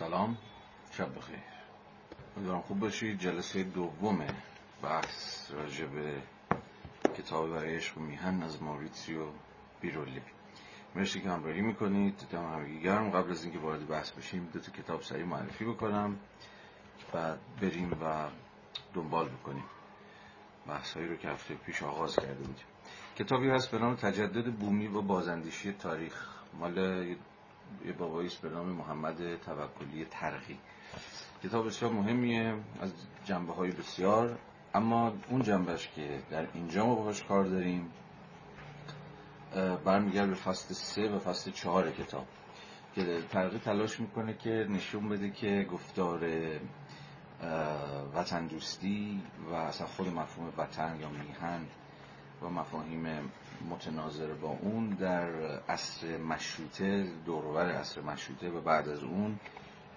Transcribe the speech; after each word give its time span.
سلام. 0.00 0.36
شب 0.90 1.16
بخیر. 1.16 1.38
امیدوارم 2.36 2.60
خوب 2.60 2.80
باشید. 2.80 3.18
جلسه 3.18 3.62
دوم 3.62 4.26
بحث 4.82 5.50
راجع 5.50 5.86
به 5.86 6.22
کتاب 7.14 7.50
برای 7.50 7.76
عشق 7.76 7.98
و 7.98 8.00
میهن 8.00 8.42
از 8.42 8.62
ماریتسیو 8.62 9.26
بیرولی. 9.80 10.22
مرسی 10.94 11.20
که 11.20 11.30
همراهی 11.30 11.60
می‌کنید. 11.60 12.14
دم 12.32 12.52
همگی 12.52 12.80
گرم. 12.80 13.10
قبل 13.10 13.30
از 13.30 13.44
اینکه 13.44 13.58
وارد 13.58 13.88
بحث 13.88 14.10
بشیم 14.10 14.50
دو 14.52 14.60
تا 14.60 14.72
کتاب 14.72 15.02
سریع 15.02 15.24
معرفی 15.24 15.64
بکنم. 15.64 16.16
بعد 17.12 17.38
بریم 17.62 17.92
و 17.92 18.28
دنبال 18.94 19.28
بکنیم. 19.28 19.64
بحث 20.66 20.96
هایی 20.96 21.08
رو 21.08 21.16
که 21.16 21.28
هفته 21.28 21.54
پیش 21.54 21.82
آغاز 21.82 22.16
کرده 22.16 22.34
بودیم 22.34 22.66
کتابی 23.16 23.50
هست 23.50 23.70
به 23.70 23.78
نام 23.78 23.94
تجدد 23.94 24.52
بومی 24.52 24.86
و 24.86 25.02
بازندیشی 25.02 25.72
تاریخ. 25.72 26.28
مال 26.58 27.16
یه 27.84 27.92
بابایی 27.92 28.26
است 28.26 28.42
به 28.42 28.48
نام 28.48 28.66
محمد 28.66 29.36
توکلی 29.36 30.04
ترقی. 30.04 30.58
کتاب 31.42 31.66
بسیار 31.66 31.92
مهمیه 31.92 32.54
از 32.80 32.92
جنبه 33.24 33.52
های 33.52 33.70
بسیار. 33.70 34.38
اما 34.74 35.12
اون 35.28 35.42
جنبهش 35.42 35.88
که 35.88 36.22
در 36.30 36.46
اینجا 36.54 36.86
ما 36.86 36.94
باش 36.94 37.24
کار 37.24 37.44
داریم 37.44 37.90
برمیگرد 39.84 40.28
به 40.28 40.34
فصل 40.34 40.74
سه 40.74 41.08
و 41.08 41.18
فصل 41.18 41.50
چهار 41.50 41.90
کتاب. 41.90 42.26
که 42.94 43.22
ترقی 43.30 43.58
تلاش 43.58 44.00
می‌کنه 44.00 44.34
که 44.34 44.66
نشون 44.70 45.08
بده 45.08 45.30
که 45.30 45.66
گفتار 45.72 46.20
وطن 48.14 48.46
دوستی 48.46 49.22
و 49.50 49.54
اصلا 49.54 49.86
خود 49.86 50.08
مفهوم 50.08 50.52
وطن 50.56 51.00
یا 51.00 51.08
میهن 51.08 51.66
و 52.42 52.48
مفاهیم 52.48 53.32
متناظر 53.62 54.32
با 54.34 54.48
اون 54.48 54.88
در 54.88 55.30
عصر 55.68 56.16
مشروطه 56.16 57.12
دورور 57.24 57.70
عصر 57.70 58.00
مشروطه 58.00 58.50
و 58.50 58.60
بعد 58.60 58.88
از 58.88 59.02
اون 59.02 59.38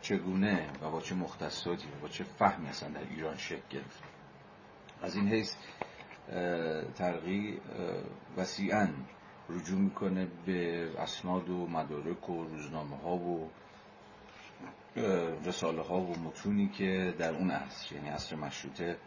چگونه 0.02 0.70
و 0.82 0.92
با 0.92 1.02
چه 1.02 1.16
مختصاتی 1.16 1.88
و 1.88 2.02
با 2.02 2.08
چه 2.08 2.24
فهمی 2.24 2.68
اصلا 2.68 2.90
در 2.90 3.10
ایران 3.10 3.38
شکل 3.38 3.62
گرفت. 3.70 4.04
از 5.02 5.16
این 5.16 5.28
حیث 5.28 5.56
ترقی 6.96 7.60
وسیعا 8.38 8.88
رجوع 9.50 9.80
می‌کنه 9.80 10.28
به 10.46 10.90
اسناد 11.00 11.50
و 11.50 11.68
مدارک 11.68 12.30
و 12.30 12.44
روزنامه 12.44 12.98
ها 12.98 13.16
و 13.16 13.50
رساله 15.46 15.82
ها 15.82 16.00
و 16.00 16.20
متونی 16.20 16.68
که 16.68 17.16
در 17.18 17.34
اون 17.34 17.52
عصر 17.52 17.96
یعنی 17.96 18.10
عصر 18.10 18.36
مشروطه 18.36 18.98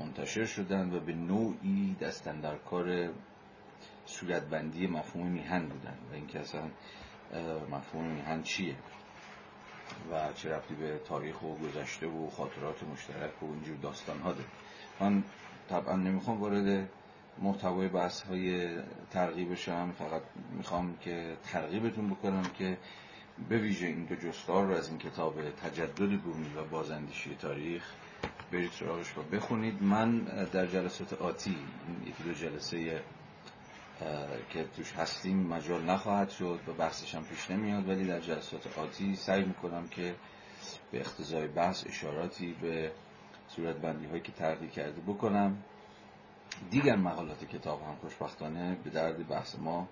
منتشر 0.00 0.44
شدن 0.44 0.94
و 0.94 1.00
به 1.00 1.12
نوعی 1.12 1.96
دستن 2.00 2.40
در 2.40 2.56
کار 2.56 3.10
صورتبندی 4.06 4.86
مفهوم 4.86 5.26
میهن 5.26 5.66
بودن 5.66 5.98
و 6.10 6.14
اینکه 6.14 6.40
اصلا 6.40 6.62
مفهوم 7.70 8.04
میهن 8.04 8.42
چیه؟ 8.42 8.76
و 10.12 10.32
چه 10.32 10.50
رفتی 10.50 10.74
به 10.74 11.00
تاریخ 11.04 11.42
و 11.42 11.54
گذشته 11.54 12.06
و 12.06 12.30
خاطرات 12.30 12.82
مشترک 12.82 13.42
و 13.42 13.46
اینجور 13.46 13.76
داستان 13.76 14.20
ها 14.20 14.32
داره. 14.32 14.48
من 15.00 15.24
طبعا 15.68 15.96
نمی‌خوام 15.96 16.40
وارد 16.40 16.88
محتوای 17.38 17.88
بحث 17.88 18.22
های 18.22 18.78
ترغیب 19.10 19.52
بشم. 19.52 19.92
فقط 19.98 20.22
می‌خوام 20.56 20.96
که 20.96 21.36
ترغیبتون 21.44 22.10
بکنم 22.10 22.42
که 22.58 22.78
به 23.48 23.58
ویژه 23.58 23.86
این 23.86 24.04
دو 24.04 24.14
جستار 24.14 24.66
رو 24.66 24.74
از 24.74 24.88
این 24.88 24.98
کتاب 24.98 25.50
تجدد 25.50 26.20
بومی 26.20 26.54
و 26.56 26.64
بازندیشی 26.64 27.36
تاریخ 27.36 27.84
برید 28.52 28.70
سراغش 28.70 29.08
رو. 29.16 29.22
بخونید. 29.22 29.82
من 29.82 30.18
در 30.52 30.66
جلسات 30.66 31.12
آتی 31.12 31.56
یکی 32.06 32.22
دو 32.22 32.32
جلسه 32.32 33.02
که 34.50 34.64
توش 34.76 34.92
هستیم 34.92 35.46
مجال 35.46 35.84
نخواهد 35.84 36.30
شد 36.30 36.60
و 36.66 36.72
بحثش 36.72 37.14
هم 37.14 37.24
پیش 37.24 37.50
نمیاد 37.50 37.88
ولی 37.88 38.04
در 38.04 38.20
جلسات 38.20 38.78
آتی 38.78 39.16
سعی 39.16 39.44
می‌کنم 39.44 39.88
که 39.88 40.14
به 40.92 41.00
اختزای 41.00 41.48
بحث 41.48 41.86
اشاراتی 41.86 42.52
به 42.62 42.92
صورت 43.48 43.76
بندی 43.76 44.06
هایی 44.06 44.20
که 44.20 44.32
ترقی 44.32 44.68
کرده 44.68 45.00
بکنم. 45.00 45.62
دیگر 46.70 46.96
مقالات 46.96 47.44
کتاب 47.44 47.82
هم 47.82 47.96
خوشبختانه 48.00 48.76
به 48.84 48.90
درد 48.90 49.28
بحث 49.28 49.56
ما 49.58 49.88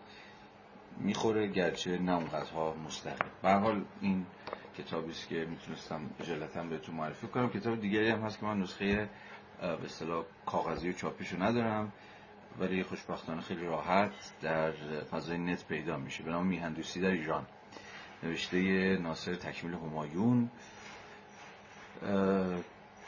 می‌خوره 0.96 1.46
گرچه 1.46 1.98
نه 1.98 2.12
اونقدرها 2.16 2.74
مستقیم. 2.86 3.30
به 3.42 3.52
حال 3.52 3.84
این 4.00 4.26
کتابی 4.78 5.10
است 5.10 5.28
که 5.28 5.46
می‌تونستم 5.50 6.00
جلتا 6.22 6.62
بهتون 6.62 6.94
معرفی 6.94 7.26
کنم. 7.26 7.50
کتاب 7.50 7.80
دیگری 7.80 8.08
هم 8.08 8.20
هست 8.20 8.38
که 8.38 8.46
من 8.46 8.60
نسخه 8.60 9.08
به 9.60 9.84
اصطلاح 9.84 10.24
کاغذی 10.46 10.90
و 10.90 10.92
چاپیشو 10.92 11.42
ندارم 11.42 11.92
ولی 12.58 12.82
خوشبختانه 12.82 13.40
خیلی 13.40 13.66
راحت 13.66 14.12
در 14.42 14.72
فضای 15.10 15.38
نت 15.38 15.64
پیدا 15.64 15.96
میشه. 15.96 16.22
به 16.22 16.30
نام 16.30 16.46
میهندوستی 16.46 17.00
در 17.00 17.10
ایران. 17.10 17.46
نوشته 18.22 18.58
ناصر 18.96 19.34
تکمیل 19.34 19.74
همایون 19.74 20.50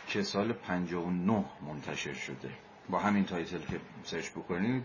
که 0.07 0.23
سال 0.23 0.53
59 0.53 1.45
منتشر 1.67 2.15
شده. 2.15 2.51
با 2.89 2.99
همین 2.99 3.25
title 3.25 3.59
که 3.59 3.81
search 4.05 4.31
بکنید 4.31 4.85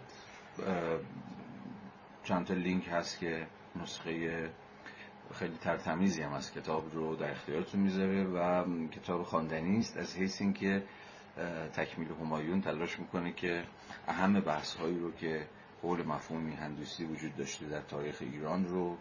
چند 2.24 2.46
تا 2.46 2.54
لینک 2.54 2.88
هست 2.88 3.20
که 3.20 3.48
نسخه 3.76 4.50
خیلی 5.34 5.58
ترتمیزی 5.58 6.22
هم 6.22 6.34
از 6.34 6.52
کتاب 6.54 6.94
رو 6.94 7.16
در 7.16 7.32
اختیارتون 7.32 7.82
می‌ذاره 7.82 8.24
و 8.24 8.64
کتاب 8.90 9.24
خواندنی 9.24 9.78
است. 9.78 9.98
از 9.98 10.16
حیث 10.16 10.42
اینکه 10.42 10.84
تکمیل 11.74 12.08
همایون 12.22 12.62
تلاش 12.62 13.00
می‌کنه 13.00 13.34
که 13.34 13.64
اهم 14.08 14.40
بحث 14.40 14.76
هایی 14.76 15.00
رو 15.00 15.12
که 15.12 15.48
قول 15.82 16.04
مفهوم 16.06 16.42
میهندوستی 16.42 17.06
وجود 17.06 17.36
داشته 17.36 17.66
در 17.66 17.82
تاریخ 17.82 18.18
ایران 18.22 18.66
رو 18.66 18.98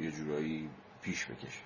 یه 0.00 0.10
جورایی 0.10 0.70
پیش 1.02 1.26
بکشه. 1.26 1.60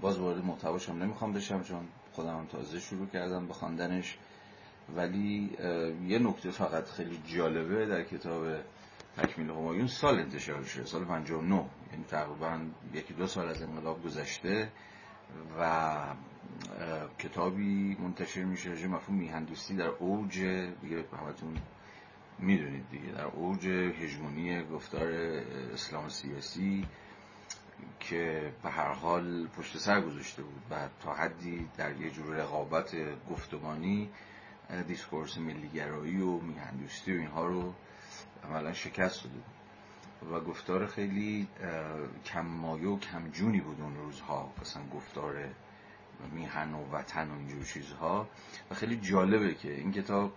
باز 0.00 0.18
وارد 0.18 0.44
محتواش 0.44 0.88
هم 0.88 1.02
نمی‌خوام 1.02 1.32
بشم 1.32 1.62
چون 1.62 1.88
خودم 2.12 2.38
هم 2.38 2.46
تازه 2.46 2.80
شروع 2.80 3.06
کردم 3.06 3.46
به 3.46 3.54
خواندنش. 3.54 4.18
ولی 4.96 5.56
یه 6.06 6.18
نکته 6.18 6.50
فقط 6.50 6.84
خیلی 6.84 7.20
جالبه 7.26 7.86
در 7.86 8.04
کتاب 8.04 8.44
تکمیل 9.16 9.50
همایون 9.50 9.86
سال 9.86 10.18
انتشار 10.18 10.62
شده 10.62 10.84
سال 10.84 11.04
59 11.04 11.64
یعنی 11.94 12.04
تقریبا 12.04 12.60
یکی 12.94 13.14
دو 13.14 13.26
سال 13.26 13.48
از 13.48 13.62
انقلاب 13.62 14.04
گذشته 14.04 14.68
و 15.60 15.96
کتابی 17.18 17.96
منتشر 18.00 18.44
میشه 18.44 18.70
راجع 18.70 18.86
مفهوم 18.86 19.18
میهندوستی 19.18 19.76
در 19.76 19.86
اوج 19.88 20.38
دیگه 20.82 21.04
همتون 21.22 21.56
می‌دونید 22.38 22.90
دیگه 22.90 23.12
در 23.12 23.24
اوج 23.24 23.66
هژمونی 23.66 24.64
گفتار 24.64 25.08
اسلام 25.74 26.08
سیاسی 26.08 26.86
که 28.00 28.52
به 28.62 28.70
هر 28.70 28.92
حال 28.92 29.46
پشت 29.46 29.78
سر 29.78 30.00
گذاشته 30.00 30.42
بود 30.42 30.62
و 30.70 30.88
تا 31.02 31.14
حدی 31.14 31.68
در 31.76 32.00
یه 32.00 32.10
جور 32.10 32.36
رقابت 32.36 32.96
گفتمانی 33.30 34.10
دیسکورس 34.88 35.38
ملیگرایی 35.38 36.20
و 36.20 36.38
میهندوستی 36.38 37.16
و 37.16 37.20
اینها 37.20 37.46
رو 37.46 37.74
عملا 38.44 38.72
شکست 38.72 39.24
داده 39.24 39.34
بود. 39.34 39.53
و 40.32 40.40
گفتار 40.40 40.86
خیلی 40.86 41.48
کم 42.24 42.46
مایه 42.46 42.88
و 42.88 42.98
کم 42.98 43.28
جونی 43.28 43.60
بود 43.60 43.80
اون 43.80 43.96
روزها. 43.96 44.52
مثلا 44.60 44.82
گفتار 44.94 45.34
میهن 46.32 46.74
و 46.74 46.92
وطن 46.92 47.30
و 47.30 47.38
اینجور 47.38 47.64
چیزها. 47.64 48.28
و 48.70 48.74
خیلی 48.74 48.96
جالبه 48.96 49.54
که 49.54 49.74
این 49.74 49.92
کتاب 49.92 50.32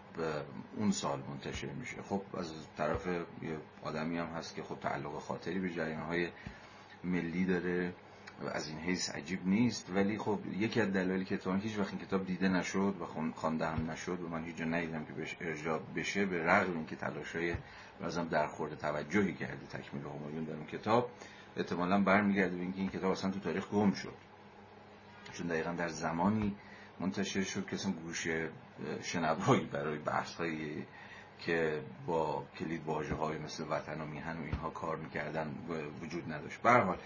اون 0.77 0.91
سال 0.91 1.19
منتشر 1.29 1.67
میشه. 1.67 2.01
خب 2.01 2.21
از 2.37 2.53
طرف 2.77 3.07
یه 3.07 3.57
آدمی 3.83 4.17
هم 4.17 4.27
هست 4.27 4.55
که 4.55 4.63
خب 4.63 4.79
تعلق 4.79 5.19
خاطری 5.19 5.59
به 5.59 5.73
جریان 5.73 6.01
های 6.01 6.29
ملی 7.03 7.45
داره. 7.45 7.93
از 8.53 8.67
این 8.67 8.77
حیث 8.77 9.09
عجیب 9.09 9.47
نیست. 9.47 9.89
ولی 9.95 10.17
خب 10.17 10.39
یکی 10.59 10.81
از 10.81 10.93
دلایلی 10.93 11.25
که 11.25 11.35
اتفاقا 11.35 11.57
هیچ 11.57 11.79
وقت 11.79 11.93
این 11.93 12.05
کتاب 12.05 12.25
دیده 12.25 12.49
نشد 12.49 12.95
و 13.01 13.31
خوانده 13.35 13.67
هم 13.67 13.91
نشد 13.91 14.21
و 14.21 14.27
من 14.27 14.45
هیچ 14.45 14.55
جا 14.55 14.65
ندیدم 14.65 15.05
که 15.05 15.13
بهش 15.13 15.37
ارجاع 15.41 15.81
بشه 15.95 16.25
به 16.25 16.43
رغم 16.43 16.73
اینکه 16.73 16.95
تلاشای 16.95 17.55
لازم 18.01 18.27
در 18.27 18.47
خورده 18.47 18.75
توجهی 18.75 19.33
کرده 19.33 19.65
تکمیل 19.65 20.03
همایون 20.03 20.43
در 20.43 20.53
اون 20.53 20.65
کتاب 20.65 21.09
احتمالا 21.57 22.01
برمیگرده 22.01 22.55
به 22.55 22.61
اینکه 22.61 22.79
این 22.79 22.89
کتاب 22.89 23.11
اصلا 23.11 23.31
تو 23.31 23.39
تاریخ 23.39 23.69
گم 23.69 23.91
شد. 23.91 24.13
چون 25.33 25.47
دقیقا 25.47 25.71
در 25.71 25.87
زمانی 25.87 26.55
منتشر 26.99 27.43
شد 27.43 27.65
که 27.65 27.75
اصلا 27.75 27.91
گوش 27.91 28.27
شنوایی 29.01 29.65
برای 29.65 29.97
بحث 29.97 30.35
هایی 30.35 30.85
که 31.39 31.81
با 32.05 32.45
کلید 32.59 32.85
واژه 32.85 33.15
های 33.15 33.37
مثل 33.37 33.63
وطن 33.69 34.01
و 34.01 34.05
میهن 34.05 34.37
و 34.37 34.43
اینها 34.43 34.69
کار 34.69 34.95
می‌کردن 34.95 35.55
وجود 36.01 36.33
نداشت. 36.33 36.61
به 36.61 36.71
حال 36.71 36.97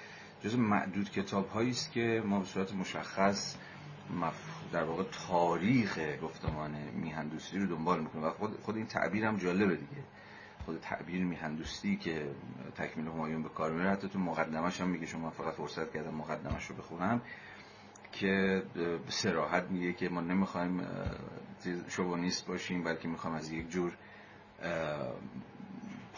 جز 0.44 0.56
معدود 0.56 1.12
کتاب 1.12 1.50
هایی 1.50 1.70
است 1.70 1.92
که 1.92 2.24
ما 2.26 2.40
به 2.40 2.46
صورت 2.46 2.74
مشخص 2.74 3.56
در 4.72 4.84
واقع 4.84 5.04
تاریخ 5.28 6.00
گفتمان 6.24 6.72
میهندوستی 6.94 7.60
رو 7.60 7.66
دنبال 7.66 8.00
می‌کنیم. 8.00 8.26
و 8.26 8.30
خود, 8.30 8.60
خود 8.62 8.76
این 8.76 8.86
تعبیر 8.86 9.26
هم 9.26 9.38
جالبه 9.38 9.76
دیگه. 9.76 10.04
خود 10.66 10.80
تعبیر 10.80 11.26
میهندوستی 11.26 11.98
که 11.98 12.32
تکمیل 12.76 13.08
همایون 13.08 13.44
به 13.44 13.50
کار 13.50 13.72
میره 13.72 13.90
حتی 13.90 14.10
تو 14.10 14.20
مقدمش 14.20 14.82
هم 14.82 14.88
میگه 14.90 15.06
شما 15.06 15.30
فقط 15.30 15.54
فرصت 15.54 15.94
کردم 15.94 16.14
مقدمش 16.14 16.66
رو 16.66 16.76
بخونم 16.76 17.22
که 18.12 18.64
سراحت 19.08 19.64
میگه 19.64 19.94
که 19.94 20.10
ما 20.10 20.22
نمی‌خوایم 20.22 20.88
شوونیست 21.88 22.48
باشیم 22.48 22.84
بلکه 22.84 23.08
می‌خوایم 23.08 23.36
از 23.36 23.52
یک 23.52 23.70
جور 23.70 23.98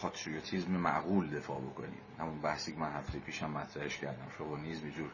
پاتریوتیزم 0.04 0.72
معقول 0.72 1.30
دفاع 1.30 1.62
بکنیم. 1.62 2.02
همون 2.20 2.42
بحثی 2.42 2.74
که 2.74 2.80
من 2.80 2.92
هفته 2.92 3.20
پیشم 3.20 3.52
مطرحش 3.52 3.98
کردم. 3.98 4.30
شوونیزم 4.38 4.90
جور 4.90 5.12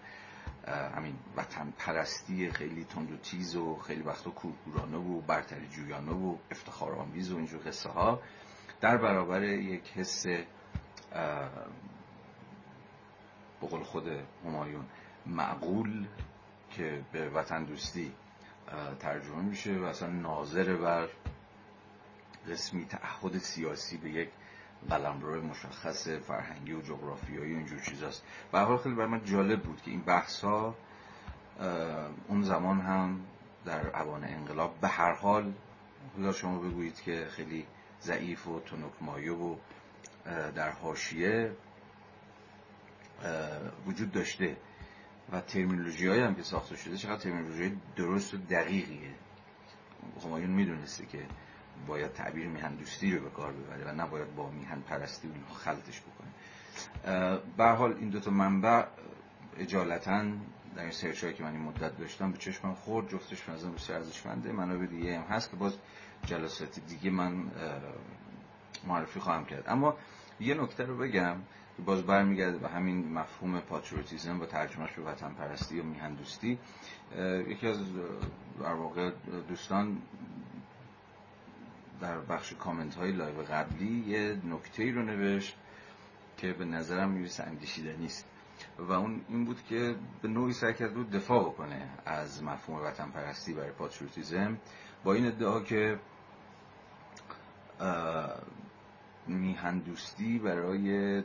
همین 0.68 1.16
وطن 1.38 1.74
پرستی 1.78 2.52
خیلی 2.52 2.84
تند 2.84 3.12
و 3.12 3.18
تیز 3.18 3.56
و 3.56 3.76
خیلی 3.76 4.02
وقتا 4.02 4.32
کورکورانه 4.32 4.98
و 4.98 5.22
برتری 5.22 5.68
جویانه 5.68 6.12
و 6.12 6.36
افتخار 6.52 6.96
آمیز 6.96 7.32
و 7.32 7.38
اینجور 7.38 7.62
قصه 7.68 7.90
ها 7.90 8.22
در 8.82 8.98
برابر 8.98 9.44
یک 9.44 9.92
حس 9.92 10.26
بقول 13.62 13.84
خود 13.84 14.08
همایون 14.46 14.86
معقول 15.26 16.08
که 16.72 17.02
به 17.12 17.30
وطن 17.30 17.64
دوستی 17.64 18.14
ترجمه 19.00 19.42
میشه 19.42 19.78
و 19.78 19.84
اصلا 19.84 20.10
ناظر 20.10 20.76
بر 20.76 21.10
قسمی 22.50 22.86
تعهد 22.86 23.38
سیاسی 23.38 23.98
به 23.98 24.10
یک 24.10 24.30
قلمرو 24.90 25.42
مشخص 25.42 26.08
فرهنگی 26.08 26.74
و 26.74 26.82
جغرافیایی 26.82 27.54
و 27.54 27.58
اینجور 27.58 27.80
چیزاست. 27.80 28.24
به 28.52 28.60
حال 28.60 28.78
خیلی 28.78 28.96
برای 28.96 29.10
من 29.10 29.26
جالب 29.26 29.64
بود 29.64 29.82
که 29.82 29.92
این 29.92 30.02
بحث 30.02 30.44
ها 30.44 30.76
اون 32.28 32.42
زمان 32.42 32.82
هم 32.82 33.20
در 33.66 34.02
اوان 34.02 34.24
انقلاب 34.24 34.80
به 34.82 34.88
هر 34.88 35.14
حال 35.14 35.54
شما 36.34 36.60
بگویید 36.60 37.02
که 37.02 37.28
خیلی 37.30 37.66
ضعیف 38.02 38.48
و 38.48 38.60
تنکمایه 38.60 39.32
و 39.32 39.56
در 40.56 40.70
حاشیه 40.70 41.52
وجود 43.88 44.12
داشته 44.12 44.58
و 45.32 45.42
ترمینولوژی 45.42 46.08
هم 46.08 46.36
که 46.36 46.44
ساخته 46.44 46.76
شده 46.76 46.98
چقدر 46.98 47.18
ترمینولوژی 47.18 47.78
درست 47.96 48.34
و 48.34 48.38
دقیقیه. 48.38 49.14
همایون 50.26 50.50
می‌دونسته 50.50 51.06
که 51.06 51.26
باید 51.88 52.14
تعبیر 52.14 52.48
میهن 52.48 52.76
دوستی 52.76 53.16
رو 53.16 53.24
به 53.24 53.30
کار 53.30 53.52
ببره 53.52 53.92
و 53.92 54.02
نباید 54.02 54.36
با 54.36 54.50
میهن 54.50 54.82
پرستی 54.82 55.28
و 55.28 55.54
خلطش 55.54 56.02
بکنه. 56.02 56.30
به 57.58 57.66
حال 57.66 57.94
این 57.94 58.10
دوتا 58.10 58.32
منبع 58.32 58.86
اجالتا 59.58 60.24
در 60.76 60.82
این 60.82 60.92
سرچ 60.92 61.26
که 61.26 61.44
من 61.44 61.52
این 61.52 61.62
مدت 61.62 61.98
داشتم 61.98 62.32
به 62.32 62.38
چشمم 62.38 62.74
خورد 62.74 63.10
جفتش 63.10 63.50
نظرم 63.50 63.74
بسیار 63.74 63.98
ارزشمنده. 63.98 64.52
منابع 64.52 64.86
دیگه 64.86 65.20
هم 65.20 65.24
هست 65.24 65.52
که 65.52 65.56
باز 65.58 65.74
جلسات 66.26 66.80
دیگه 66.80 67.10
من 67.10 67.52
معرفی 68.88 69.20
خواهم 69.20 69.46
کرد. 69.46 69.64
اما 69.68 69.98
یه 70.40 70.54
نکته 70.54 70.84
رو 70.84 70.98
بگم 70.98 71.36
که 71.78 71.84
باز 71.86 72.04
برمیگرده 72.04 72.58
به 72.58 72.70
همین 72.70 73.14
مفهوم 73.14 73.60
پاتریوتیزم 73.60 74.42
و 74.42 74.46
ترجمهش 74.46 74.92
به 74.92 75.02
وطن 75.02 75.34
پرستی 75.34 75.80
و 75.80 75.84
میهن 75.84 76.14
دوستی 76.14 76.60
یکی 77.48 77.68
از 77.68 77.78
در 78.60 78.74
واقع 78.74 79.12
دوستان 79.48 79.98
در 82.02 82.20
بخش 82.20 82.54
کامنت 82.54 82.96
های 82.96 83.12
live 83.12 83.42
قبلی 83.42 84.04
یه 84.08 84.38
نکته 84.46 84.92
رو 84.92 85.04
نوشت 85.04 85.56
که 86.38 86.54
به 86.54 86.66
نظرم 86.66 87.10
می‌رسه 87.10 87.44
اندیشیدنی 87.44 88.06
است 88.06 88.26
و 88.78 88.92
اون 88.92 89.22
این 89.30 89.46
بود 89.46 89.64
که 89.70 89.96
به 90.22 90.28
نوعی 90.28 90.54
سعی 90.54 90.74
کرد 90.74 90.96
رو 90.96 91.04
دفاع 91.04 91.44
بکنه 91.44 91.90
از 92.06 92.44
مفهوم 92.44 92.84
وطن 92.84 93.10
پرستی 93.10 93.54
برابر 93.54 93.72
patriotism. 93.72 94.58
با 95.04 95.14
این 95.14 95.26
ادعا 95.26 95.60
که 95.60 96.00
میهن 99.28 99.80
دوستی 99.80 100.40
برای 100.40 101.24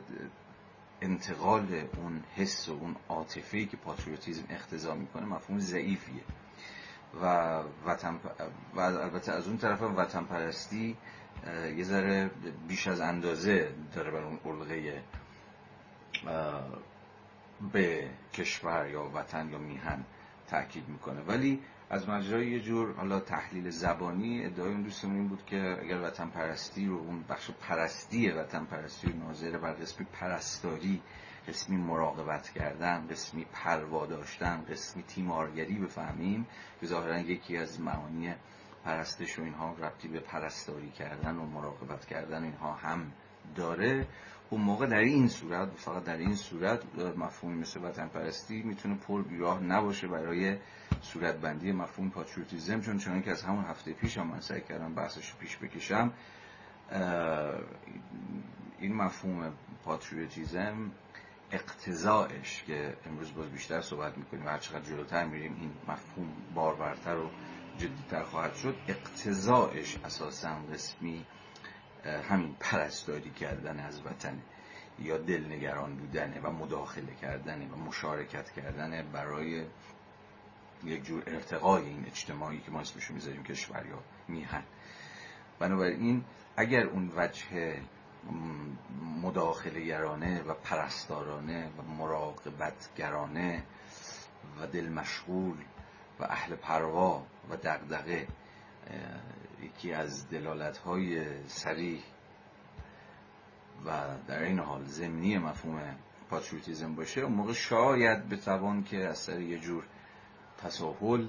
انتقال 1.01 1.87
اون 1.97 2.23
حس 2.35 2.69
و 2.69 2.71
اون 2.71 2.95
عاطفه‌ای 3.09 3.65
که 3.65 3.77
patriotism 3.77 4.43
اقتضا 4.49 4.95
می‌کنه 4.95 5.25
مفهوم 5.25 5.59
ضعیفیه. 5.59 6.23
و 7.21 7.59
وطن 7.85 8.19
و 8.75 8.79
البته 8.79 9.31
از 9.31 9.47
اون 9.47 9.57
طرف 9.57 9.81
هم 9.81 9.97
وطن 9.97 10.23
پرستی 10.23 10.97
یه 11.77 11.83
ذره 11.83 12.29
بیش 12.67 12.87
از 12.87 12.99
اندازه 12.99 13.69
داره 13.95 14.11
بر 14.11 14.23
اون 14.23 14.39
علقه 14.45 15.03
به 17.73 18.09
کشور 18.33 18.89
یا 18.89 19.11
وطن 19.13 19.49
یا 19.49 19.57
میهن 19.57 20.03
تاکید 20.47 20.89
می‌کنه. 20.89 21.21
ولی 21.21 21.61
از 21.89 22.09
مجرای 22.09 22.51
یه 22.51 22.59
جور 22.59 22.93
حالا 22.93 23.19
تحلیل 23.19 23.69
زبانی 23.69 24.45
ادعای 24.45 24.71
اون 24.71 24.81
دوستمون 24.81 25.15
این 25.15 25.27
بود 25.27 25.45
که 25.45 25.77
اگر 25.81 26.01
وطن 26.01 26.27
پرستی 26.27 26.85
رو 26.85 26.97
اون 26.97 27.23
بخش 27.29 27.51
پرستی 27.51 28.29
وطن 28.29 28.65
پرستی 28.65 29.07
رو 29.07 29.19
ناظر 29.19 29.57
بر 29.57 29.73
قسمی 29.73 30.05
پرستاری 30.13 31.01
قسمی 31.47 31.77
مراقبت 31.77 32.49
کردن 32.49 33.07
قسمی 33.07 33.45
پروا 33.53 34.05
داشتن 34.05 34.65
قسمی 34.69 35.03
تیمارگری 35.03 35.75
بفهمیم 35.75 36.47
که 36.81 36.87
ظاهرا 36.87 37.19
یکی 37.19 37.57
از 37.57 37.81
معانی 37.81 38.35
پرستش 38.85 39.39
و 39.39 39.41
اینها 39.41 39.73
ربطی 39.73 40.07
به 40.07 40.19
پرستاری 40.19 40.89
کردن 40.89 41.35
و 41.35 41.45
مراقبت 41.45 42.05
کردن 42.05 42.43
اینها 42.43 42.73
هم 42.73 43.11
داره. 43.55 44.07
اون 44.49 44.61
موقع 44.61 44.85
در 44.85 44.97
این 44.97 45.27
صورت 45.27 45.69
فقط 45.75 46.03
در 46.03 46.17
این 46.17 46.35
صورت 46.35 46.99
مفهومی 47.17 47.57
مثل 47.59 47.83
وطن 47.83 48.07
پرستی 48.07 48.63
می‌تونه 48.63 48.95
پر 48.95 49.23
بیراه 49.23 49.63
نباشه 49.63 50.07
برای 50.07 50.57
صورت 51.01 51.35
بندی 51.35 51.71
مفهوم 51.71 52.09
پاتریوتیزم 52.09 52.81
چون 52.81 52.97
چون 52.97 53.21
که 53.21 53.31
از 53.31 53.43
همون 53.43 53.65
هفته 53.65 53.93
پیش 53.93 54.17
هم 54.17 54.27
من 54.27 54.39
سعی 54.39 54.61
کردم 54.61 54.95
بحثش 54.95 55.35
پیش 55.35 55.57
بکشم 55.57 56.13
این 58.79 58.95
مفهوم 58.95 59.53
پاتریوتیزم 59.85 60.91
اقتضاعش 61.51 62.63
که 62.63 62.97
امروز 63.05 63.33
باز 63.33 63.49
بیشتر 63.49 63.81
صحبت 63.81 64.17
می‌کنیم 64.17 64.47
هر 64.47 64.57
چقدر 64.57 64.89
جلوتر 64.89 65.25
میریم 65.25 65.57
این 65.59 65.71
مفهوم 65.87 66.33
بارورتر 66.55 67.17
و 67.17 67.29
جدیتر 67.77 68.23
خواهد 68.23 68.55
شد. 68.55 68.75
اقتضاعش 68.87 69.97
اساسا 70.05 70.55
قسمی 70.73 71.25
همین 72.29 72.55
پرستاری 72.59 73.29
کردن 73.29 73.79
از 73.79 74.05
وطن 74.05 74.41
یا 74.99 75.17
دلنگران 75.17 75.95
بودنه 75.95 76.39
و 76.39 76.51
مداخله 76.51 77.15
کردن 77.21 77.69
و 77.71 77.75
مشارکت 77.75 78.51
کردن 78.51 79.11
برای 79.11 79.65
یک 80.83 81.03
جور 81.03 81.23
ارتقای 81.27 81.83
این 81.85 82.05
اجتماعی 82.05 82.59
که 82.59 82.71
ما 82.71 82.79
اسمشو 82.79 83.13
می‌ذاریم 83.13 83.43
کشور 83.43 83.85
یا 83.89 84.03
میهن. 84.27 84.63
بنابراین 85.59 86.23
اگر 86.57 86.83
اون 86.83 87.11
وجه 87.15 87.79
مداخله 89.21 89.81
گرانه 89.81 90.43
و 90.43 90.53
پرستارانه 90.53 91.69
و 91.77 91.81
مراقبتگرانه 91.81 93.63
و 94.59 94.67
دل 94.67 94.89
مشغول 94.89 95.57
و 96.19 96.23
اهل 96.23 96.55
پروا 96.55 97.25
و 97.49 97.55
دغدغه 97.55 98.27
یکی 99.61 99.93
از 99.93 100.29
دلالت 100.29 100.77
های 100.77 101.25
سریح 101.47 102.03
و 103.85 103.91
در 104.27 104.43
این 104.43 104.59
حال 104.59 104.83
زمینی 104.83 105.37
مفهوم 105.37 105.95
پاتریوتیزم 106.29 106.95
باشه 106.95 107.21
اون 107.21 107.33
موقع 107.33 107.53
شاید 107.53 108.29
بتوان 108.29 108.83
که 108.83 108.97
از 108.97 109.17
سر 109.17 109.39
یه 109.39 109.59
جور 109.59 109.83
تساهل 110.57 111.27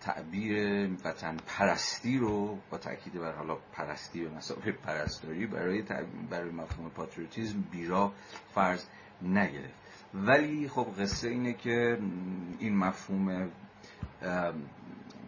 تعبیر 0.00 0.88
وطن 1.04 1.36
پرستی 1.46 2.18
رو 2.18 2.58
با 2.70 2.78
تاکید 2.78 3.14
بر 3.14 3.32
حالا 3.32 3.56
پرستی 3.72 4.24
به 4.24 4.30
مسابقه 4.30 4.72
پرستاری 4.72 5.46
برای 5.46 5.82
برای 6.30 6.50
مفهوم 6.50 6.90
پاتریوتیزم 6.90 7.60
بیرا 7.70 8.12
فرض 8.54 8.84
نگرفت. 9.22 9.74
ولی 10.14 10.68
خب 10.68 10.86
قصه 10.98 11.28
اینه 11.28 11.52
که 11.52 11.98
این 12.58 12.76
مفهوم 12.76 13.50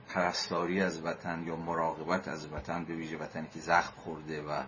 پرستاری 0.09 0.81
از 0.81 1.05
وطن 1.05 1.45
یا 1.47 1.57
مراقبت 1.57 2.29
از 2.29 2.53
وطن 2.53 2.85
به 2.85 2.95
ویژه 2.95 3.17
وطنی 3.17 3.47
که 3.55 3.61
زخم 3.61 3.93
خورده 3.97 4.43
و 4.43 4.63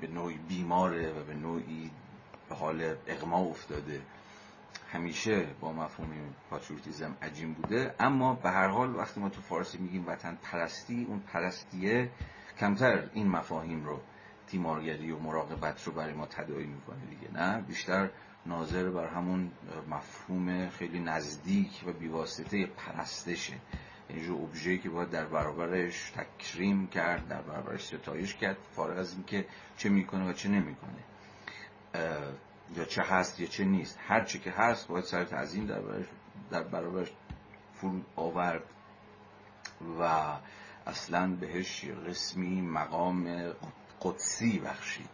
به 0.00 0.06
نوعی 0.06 0.38
بیماره 0.48 1.12
و 1.12 1.24
به 1.24 1.34
نوعی 1.34 1.90
به 2.48 2.54
حال 2.54 2.96
اغما 3.06 3.38
افتاده 3.38 4.00
همیشه 4.94 5.46
با 5.60 5.72
مفهوم 5.72 6.08
پاتریوتیزم 6.50 7.16
عجیم 7.22 7.52
بوده. 7.52 7.94
اما 8.00 8.34
به 8.34 8.50
هر 8.50 8.68
حال 8.68 8.96
وقتی 8.96 9.20
ما 9.20 9.28
تو 9.28 9.40
فارسی 9.40 9.78
میگیم 9.78 10.06
وطن 10.06 10.38
پرستی 10.42 11.06
اون 11.08 11.20
پرستیه 11.20 12.10
کمتر 12.58 13.08
این 13.12 13.28
مفاهیم 13.28 13.84
رو 13.84 14.00
تیمارگری 14.46 15.10
و 15.10 15.18
مراقبت 15.18 15.84
رو 15.84 15.92
برای 15.92 16.12
ما 16.12 16.26
تداعی 16.26 16.66
می‌کنه 16.66 17.06
دیگه 17.10 17.32
نه؟ 17.32 17.60
بیشتر 17.60 18.10
ناظر 18.46 18.90
بر 18.90 19.06
همون 19.06 19.50
مفهوم 19.90 20.68
خیلی 20.68 21.00
نزدیک 21.00 21.84
و 21.86 21.92
بیواسطه 21.92 22.66
پرستشه. 22.66 23.54
یعنی 24.10 24.26
جو 24.26 24.34
ابژه‌ای 24.34 24.78
که 24.78 24.90
باید 24.90 25.10
در 25.10 25.24
برابرش 25.24 26.10
تکریم 26.10 26.86
کرد 26.86 27.28
در 27.28 27.42
برابرش 27.42 27.86
ستایش 27.86 28.34
کرد 28.34 28.56
فارغ 28.76 28.98
از 28.98 29.12
اینکه 29.12 29.46
چه 29.76 29.88
می‌کنه 29.88 30.30
و 30.30 30.32
چه 30.32 30.48
نمی‌کنه. 30.48 31.04
یا 32.76 32.84
چه 32.84 33.02
هست 33.02 33.40
یا 33.40 33.46
چه 33.46 33.64
نیست. 33.64 33.98
هر 34.06 34.24
چی 34.24 34.38
که 34.38 34.50
هست 34.50 34.88
باید 34.88 35.04
سر 35.04 35.24
تعظیم 35.24 35.66
در 35.66 35.80
برابرش 35.80 36.06
در 36.50 36.62
برابرش 36.62 37.12
فرود 37.74 38.06
آورد 38.16 38.62
و 40.00 40.32
اصلا 40.86 41.36
بهش 41.40 41.84
قسمی 41.84 42.60
مقام 42.60 43.52
قدسی 44.02 44.58
بخشید. 44.58 45.10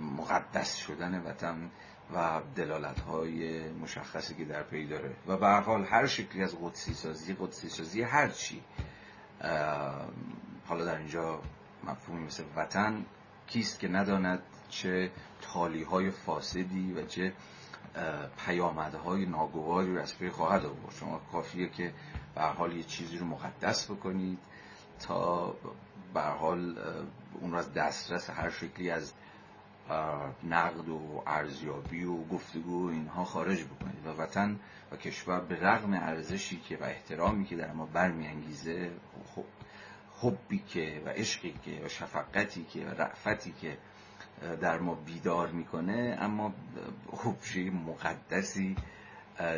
مقدس 0.00 0.76
شدن 0.76 1.22
وطن 1.22 1.70
و 2.14 2.40
دلالت 2.56 3.00
های 3.00 3.70
مشخصی 3.70 4.34
که 4.34 4.44
در 4.44 4.62
پی 4.62 4.86
داره. 4.86 5.16
و 5.26 5.36
به 5.36 5.48
حال 5.48 5.84
هر 5.84 6.06
شکلی 6.06 6.42
از 6.42 6.56
قدسی 6.62 6.94
سازی 6.94 7.34
قدسی 7.34 7.68
سازی 7.68 8.02
هر 8.02 8.28
چی 8.28 8.62
حالا 10.66 10.84
در 10.84 10.96
اینجا 10.96 11.42
مفهومی 11.84 12.24
مثل 12.24 12.44
وطن 12.56 13.04
کیست 13.46 13.80
که 13.80 13.88
نداند؟ 13.88 14.42
چه 14.72 15.10
تالی 15.42 15.82
های 15.82 16.10
فاسدی 16.10 16.92
و 16.92 17.06
چه 17.06 17.32
پیامدهای 18.46 19.26
ناگواری 19.26 19.94
رو 19.94 20.02
از 20.02 20.18
پی 20.18 20.30
خواهد 20.30 20.64
آورد. 20.64 20.94
شما 21.00 21.20
کافیه 21.32 21.68
که 21.68 21.92
به 22.34 22.42
حال 22.42 22.76
یه 22.76 22.82
چیزی 22.82 23.18
رو 23.18 23.26
مقدس 23.26 23.90
بکنید 23.90 24.38
تا 25.00 25.54
به 26.14 26.20
حال 26.20 26.78
اون 27.40 27.52
رو 27.52 27.58
از 27.58 27.74
دسترس 27.74 28.30
هر 28.30 28.50
شکلی 28.50 28.90
از 28.90 29.12
نقد 30.44 30.88
و 30.88 31.22
ارزیابی 31.26 32.04
و 32.04 32.24
گفتگو 32.24 32.88
اینها 32.88 33.24
خارج 33.24 33.64
بکنید. 33.64 34.06
و 34.06 34.22
وطن 34.22 34.60
و 34.92 34.96
کشور 34.96 35.40
به 35.40 35.60
رغم 35.60 35.92
ارزشی 35.92 36.60
که 36.60 36.76
و 36.76 36.84
احترامی 36.84 37.44
که 37.44 37.56
در 37.56 37.72
ما 37.72 37.86
برمیانگیزه 37.86 38.90
خب 39.34 39.44
حبی 40.20 40.58
که 40.58 41.02
و 41.06 41.08
عشقی 41.08 41.54
که 41.64 41.80
و 41.84 41.88
شفقتی 41.88 42.64
که 42.64 42.86
و 42.86 42.90
رعفتی 42.90 43.54
که 43.60 43.78
در 44.60 44.78
ما 44.78 44.94
بیدار 44.94 45.48
می‌کنه 45.48 46.16
اما 46.20 46.54
حبشه 47.24 47.70
مقدسی 47.70 48.76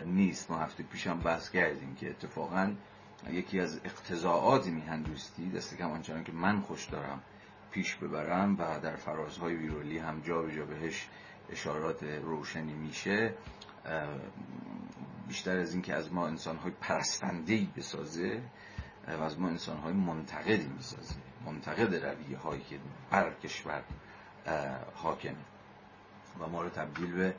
نیست. 0.06 0.50
ما 0.50 0.58
هفته 0.58 0.82
پیشم 0.82 1.18
بحث 1.18 1.50
کردیم 1.50 1.94
که 1.94 2.10
اتفاقا 2.10 2.74
یکی 3.30 3.60
از 3.60 3.80
اقتضاعات 3.84 4.66
میهن 4.66 5.02
دوستی 5.02 5.50
دست 5.50 5.76
کم 5.76 5.90
آنچنان 5.90 6.24
که 6.24 6.32
من 6.32 6.60
خوش 6.60 6.84
دارم 6.84 7.22
پیش 7.70 7.94
ببرم 7.94 8.56
و 8.58 8.80
در 8.80 8.96
فرازهای 8.96 9.54
ویرولی 9.54 9.98
هم 9.98 10.20
جا 10.20 10.42
به 10.42 10.54
جا 10.54 10.64
بهش 10.64 11.08
اشارات 11.50 12.02
روشنی 12.02 12.72
میشه 12.72 13.34
بیشتر 15.28 15.58
از 15.58 15.72
اینکه 15.72 15.94
از 15.94 16.12
ما 16.12 16.26
انسانهای 16.26 16.72
پرستندهی 16.80 17.68
بسازه 17.76 18.42
و 19.08 19.22
از 19.22 19.40
ما 19.40 19.48
انسانهای 19.48 19.92
منتقدی 19.92 20.66
می‌سازه. 20.76 21.14
منتقد 21.46 21.94
رویه 21.94 22.38
هایی 22.38 22.62
که 22.62 22.78
بر 23.10 23.34
کشور 23.34 23.82
حاکمه 24.94 25.34
و 26.40 26.48
ما 26.48 26.62
رو 26.62 26.68
تبدیل 26.68 27.12
به 27.12 27.34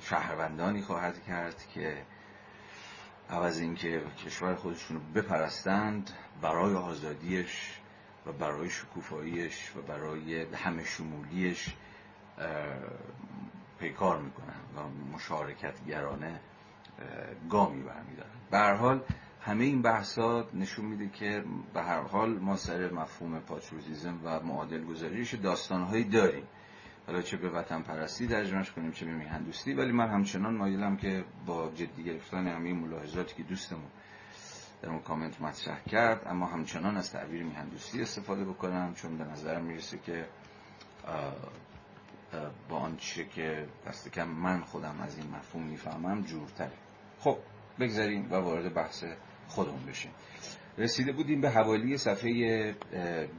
شهروندانی 0.00 0.82
خواهد 0.82 1.24
کرد 1.24 1.66
که 1.74 2.02
عوض 3.30 3.58
اینکه 3.58 4.02
کشور 4.26 4.54
خودشون 4.54 4.96
رو 4.96 5.02
بپرستند 5.22 6.10
برای 6.42 6.74
آزادیش 6.74 7.80
و 8.26 8.32
برای 8.32 8.70
شکوفاییش 8.70 9.76
و 9.76 9.82
برای 9.82 10.42
همه 10.54 10.84
شمولیش 10.84 11.74
پیکار 13.78 14.18
می‌کنن 14.18 14.60
و 14.76 14.88
مشارکتگرانه 15.14 16.40
گامی 17.50 17.82
برمیدارن 17.82 18.30
به 18.50 18.58
هر 18.58 18.74
حال 18.74 19.00
همه 19.40 19.64
این 19.64 19.82
بحثات 19.82 20.54
نشون 20.54 20.84
میده 20.84 21.08
که 21.08 21.44
به 21.74 21.82
هر 21.82 22.00
حال 22.00 22.38
ما 22.38 22.56
سر 22.56 22.90
مفهوم 22.90 23.40
پاتریوتیزم 23.40 24.20
و 24.24 24.40
معادل 24.40 24.84
گذاریش 24.84 25.34
داستانهایی 25.34 26.04
داریم. 26.04 26.44
حالا 27.06 27.22
چه 27.22 27.36
به 27.36 27.50
وطن 27.50 27.82
پرستی 27.82 28.26
ترجمهش 28.26 28.70
کنیم 28.70 28.92
چه 28.92 29.06
به 29.06 29.12
میهن 29.12 29.42
دوستی 29.42 29.74
ولی 29.74 29.92
من 29.92 30.08
همچنان 30.08 30.56
مایلم 30.56 30.96
که 30.96 31.24
با 31.46 31.70
جدی 31.74 32.04
گرفتن 32.04 32.46
همه 32.46 32.72
ملاحظاتی 32.72 33.34
که 33.34 33.42
دوستمون 33.42 33.90
در 34.82 34.88
اون 34.88 34.98
کامنت 34.98 35.40
مطرح 35.40 35.84
کرد 35.84 36.22
اما 36.26 36.46
همچنان 36.46 36.96
از 36.96 37.12
تعبیر 37.12 37.42
میهن 37.42 37.68
دوستی 37.68 38.02
استفاده 38.02 38.44
بکنم 38.44 38.94
چون 38.94 39.18
به 39.18 39.24
نظرم 39.24 39.64
می‌رسه 39.64 39.98
که 39.98 40.26
با 42.68 42.76
آنچه 42.76 43.24
که 43.24 43.68
دست 43.86 44.08
کم 44.08 44.28
من 44.28 44.60
خودم 44.60 45.00
از 45.00 45.18
این 45.18 45.30
مفهوم 45.30 45.62
می‌فهمم 45.62 46.22
جورتره. 46.22 46.72
خب 47.20 47.38
بگذاریم 47.80 48.32
و 48.32 48.34
وارد 48.34 48.74
بحث 48.74 49.04
خودمون 49.48 49.86
بشیم. 49.86 50.10
رسیده 50.78 51.12
بودیم 51.12 51.40
به 51.40 51.50
حوالی 51.50 51.98
صفحه 51.98 52.74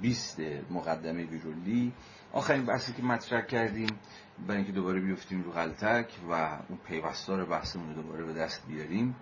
20 0.01 0.39
مقدمه 0.71 1.25
بیرولی 1.25 1.93
آخرین 2.33 2.65
بحثی 2.65 2.93
که 2.93 3.03
مطرح 3.03 3.41
کردیم 3.41 3.89
برای 4.47 4.57
اینکه 4.57 4.71
دوباره 4.71 4.99
بیفتیم 4.99 5.43
رو 5.43 5.51
غلطک 5.51 6.13
و 6.29 6.33
اون 6.69 6.79
پیوستار 6.87 7.45
بحثمون 7.45 7.95
رو 7.95 8.01
دوباره 8.01 8.25
به 8.25 8.33
دست 8.33 8.67
بیاریم 8.67 9.15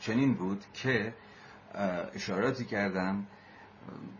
چنین 0.00 0.34
بود 0.34 0.64
که 0.74 1.14
اشاراتی 2.14 2.64
کردم 2.64 3.26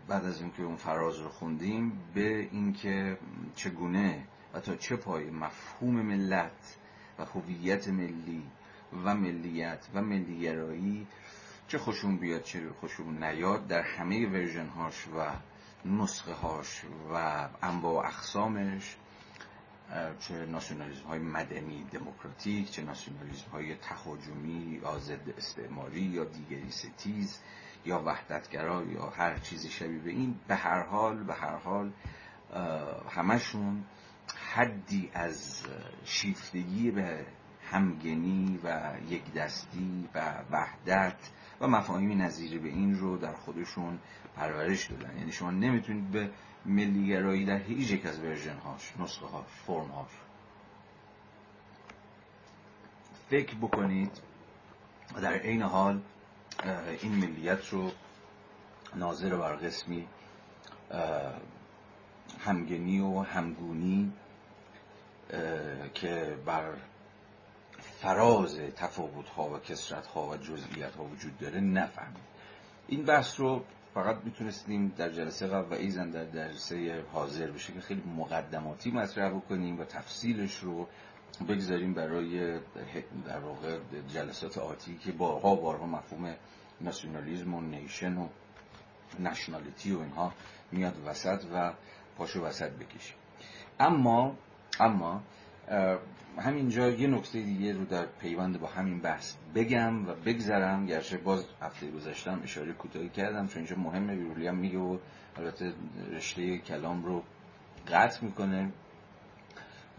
بعد 0.07 0.25
از 0.25 0.41
اینکه 0.41 0.63
اون 0.63 0.75
فراز 0.75 1.19
رو 1.19 1.29
خوندیم 1.29 2.01
به 2.13 2.39
اینکه 2.51 3.17
چگونه 3.55 4.27
و 4.53 4.59
تا 4.59 4.75
چه 4.75 4.95
پای 4.95 5.29
مفهوم 5.29 6.01
ملت 6.01 6.77
و 7.19 7.25
هویت 7.25 7.87
ملی 7.87 8.43
و 9.05 9.15
ملیت 9.15 9.87
و 9.93 10.01
ملیگرایی 10.01 11.07
چه 11.67 11.77
خوشون 11.77 12.17
بیاد 12.17 12.43
چه 12.43 12.69
خوشون 12.79 13.23
نیاد 13.23 13.67
در 13.67 13.81
همه 13.81 14.29
version 14.29 14.67
هاش 14.67 15.07
و 15.07 15.31
نسخه 15.85 16.33
هاش 16.33 16.81
و 17.13 17.47
انواع 17.61 18.05
اقسامش 18.05 18.95
چه 20.19 20.45
ناسیونالیزم 20.45 21.03
های 21.07 21.19
مدنی 21.19 21.83
دموکراتیک 21.83 22.71
چه 22.71 22.81
ناسیونالیزم 22.81 23.49
های 23.51 23.75
تهاجمی 23.75 24.79
یا 24.83 24.99
ضد 24.99 25.29
استعماری 25.37 26.01
یا 26.01 26.23
دیگری 26.23 26.71
ستیز 26.71 27.39
یا 27.85 28.03
وحدتگرا 28.05 28.83
یا 28.83 29.09
هر 29.09 29.39
چیزی 29.39 29.69
شبیه 29.69 29.99
به 29.99 30.09
این 30.09 30.39
به 30.47 30.55
هر 30.55 30.83
حال 30.83 31.23
به 31.23 31.33
هر 31.33 31.55
حال 31.55 31.91
همشون 33.09 33.83
حدی 34.53 35.09
از 35.13 35.63
شیفتگی 36.05 36.91
به 36.91 37.25
همگنی 37.73 38.59
و 38.63 38.91
یک 39.09 39.33
دستی 39.33 40.09
و 40.13 40.33
وحدت 40.51 41.15
و 41.61 41.67
مفاهیمی 41.67 42.15
نظیری 42.15 42.59
به 42.59 42.69
این 42.69 42.99
رو 42.99 43.17
در 43.17 43.33
خودشون 43.33 43.99
پرورش 44.35 44.85
دادن. 44.85 45.17
یعنی 45.17 45.31
شما 45.31 45.51
نمی‌تونید 45.51 46.11
به 46.11 46.29
ملیگرایی 46.65 47.45
در 47.45 47.57
هیچ 47.57 47.91
یک 47.91 48.05
از 48.05 48.19
ورژن 48.19 48.57
هاش 48.57 48.93
نسخه 48.99 49.25
هاش 49.25 49.45
فرم 49.67 49.87
هاش 49.87 50.11
فکر 53.29 53.55
بکنید 53.55 54.21
و 55.15 55.21
در 55.21 55.33
عین 55.33 55.61
حال 55.61 56.01
این 57.01 57.11
ملیت 57.11 57.69
رو 57.69 57.91
ناظر 58.95 59.35
بر 59.35 59.55
قسمی 59.55 60.07
همگنی 62.39 62.99
و 62.99 63.19
همگونی 63.19 64.13
که 65.93 66.37
بر 66.45 66.73
فراز 68.03 68.59
تفاوت 68.75 69.29
ها 69.29 69.49
و 69.49 69.59
کسرت 69.59 70.07
ها 70.07 70.27
و 70.27 70.37
جزئیات 70.37 70.95
ها 70.95 71.03
وجود 71.03 71.37
داره 71.37 71.59
نفهمید. 71.59 72.23
این 72.87 73.05
بحث 73.05 73.39
رو 73.39 73.63
فقط 73.93 74.17
می‌تونستیم 74.23 74.93
در 74.97 75.09
جلسه 75.09 75.47
قبل 75.47 75.75
و 75.75 75.79
ایزن 75.79 76.09
در 76.09 76.25
جلسه 76.25 77.03
حاضر 77.13 77.51
بشه 77.51 77.73
که 77.73 77.81
خیلی 77.81 78.03
مقدماتی 78.17 78.91
مطرح 78.91 79.29
بکنیم 79.29 79.79
و 79.79 79.83
تفصیلش 79.83 80.57
رو 80.57 80.87
بگذاریم 81.49 81.93
برای 81.93 82.59
در 83.25 83.39
واقع 83.39 83.79
جلسات 84.13 84.57
آتی 84.57 84.97
که 84.97 85.11
بارها 85.11 85.55
بارها 85.55 85.85
مفهوم 85.85 86.35
ناسیونالیزم 86.81 87.53
و 87.53 87.61
نیشن 87.61 88.17
و 88.17 88.27
نشنالیتی 89.19 89.91
و 89.91 89.99
اینها 89.99 90.33
میاد 90.71 90.95
وسط 91.05 91.43
و 91.53 91.73
پاشو 92.17 92.41
وسط 92.41 92.71
بکشیم. 92.71 93.15
اما 93.79 94.35
اما 94.79 95.21
همینجا 96.37 96.89
یه 96.89 97.07
نکته 97.07 97.41
دیگه 97.41 97.73
رو 97.73 97.85
در 97.85 98.05
پیوند 98.05 98.59
با 98.59 98.67
همین 98.67 98.99
بحث 98.99 99.33
بگم 99.55 100.07
و 100.07 100.13
بگذرم. 100.25 100.85
گرچه 100.85 101.17
باز 101.17 101.45
هفته 101.61 101.91
گذاشتم 101.91 102.41
اشاره 102.43 102.73
کوتاهی 102.73 103.09
کردم 103.09 103.47
چون 103.47 103.57
اینجا 103.57 103.75
مهمه 103.75 104.15
ویرولی 104.15 104.47
هم 104.47 104.55
میگه 104.55 104.77
و 104.77 104.97
البته 105.37 105.73
رشته 106.11 106.57
کلام 106.57 107.05
رو 107.05 107.23
قطع 107.87 108.25
می‌کنه. 108.25 108.71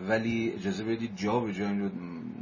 ولی 0.00 0.52
اجازه 0.52 0.84
بدید 0.84 1.16
جا 1.16 1.40
به 1.40 1.52
جا 1.52 1.68
این 1.68 1.80
رو 1.80 1.90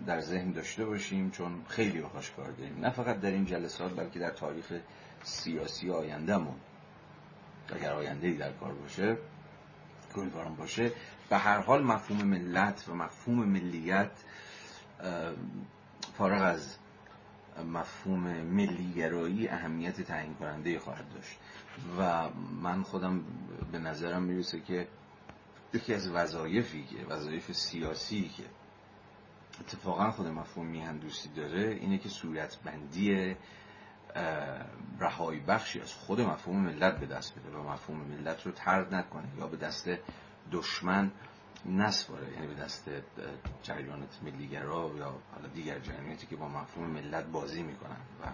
در 0.06 0.20
ذهن 0.20 0.50
داشته 0.50 0.84
باشیم 0.84 1.30
چون 1.30 1.52
خیلی 1.68 2.00
باهاش 2.00 2.30
کار 2.30 2.50
داریم. 2.50 2.78
نه 2.80 2.90
فقط 2.90 3.20
در 3.20 3.30
این 3.30 3.44
جلسات 3.44 3.96
بلکه 3.96 4.18
در 4.18 4.30
تاریخ 4.30 4.72
سیاسی 5.22 5.90
آیندهمون. 5.90 6.54
اگر 7.76 7.92
آینده 7.92 8.32
در 8.32 8.52
کار 8.52 8.72
باشه 8.72 9.16
امیدوارم 10.16 10.54
باشه 10.54 10.90
به 11.32 11.38
هر 11.38 11.58
حال 11.60 11.82
مفهوم 11.82 12.24
ملت 12.24 12.84
و 12.88 12.94
مفهوم 12.94 13.44
ملیت 13.44 14.10
فارغ 16.18 16.42
از 16.42 16.76
مفهوم 17.72 18.20
ملیگرایی 18.42 19.48
اهمیت 19.48 20.00
تعیین 20.00 20.34
کننده 20.34 20.78
خواهد 20.78 21.04
داشت. 21.14 21.38
و 21.98 22.28
من 22.62 22.82
خودم 22.82 23.24
به 23.72 23.78
نظرم 23.78 24.22
می‌رسه 24.22 24.60
که 24.60 24.88
یکی 25.74 25.94
از 25.94 26.10
وظایفی 26.10 26.84
که 26.84 27.06
وظایف 27.06 27.52
سیاسی 27.52 28.28
که 28.28 28.42
اتفاقا 29.60 30.10
خود 30.10 30.26
مفهوم 30.26 30.66
میهن 30.66 30.96
دوستی 30.96 31.28
داره 31.28 31.78
اینه 31.80 31.98
که 31.98 32.08
صورتبندی 32.08 33.36
رهایی 35.00 35.40
بخشی 35.40 35.80
از 35.80 35.92
خود 35.92 36.20
مفهوم 36.20 36.60
ملت 36.60 36.98
به 36.98 37.06
دست 37.06 37.34
بده 37.38 37.56
و 37.56 37.70
مفهوم 37.70 37.98
ملت 37.98 38.46
رو 38.46 38.52
ترد 38.52 38.94
نکنه 38.94 39.28
یا 39.38 39.46
به 39.46 39.56
دست 39.56 39.90
دشمن 40.52 41.10
نسپاره. 41.66 42.32
یعنی 42.32 42.46
به 42.46 42.54
دست 42.54 42.90
جریانات 43.62 44.18
ملیگرا 44.22 44.90
یا 44.96 45.14
حالا 45.34 45.48
دیگر 45.54 45.78
جریاناتی 45.78 46.26
که 46.26 46.36
با 46.36 46.48
مفهوم 46.48 46.90
ملت 46.90 47.24
بازی 47.24 47.62
می‌کنن 47.62 48.00
و 48.22 48.26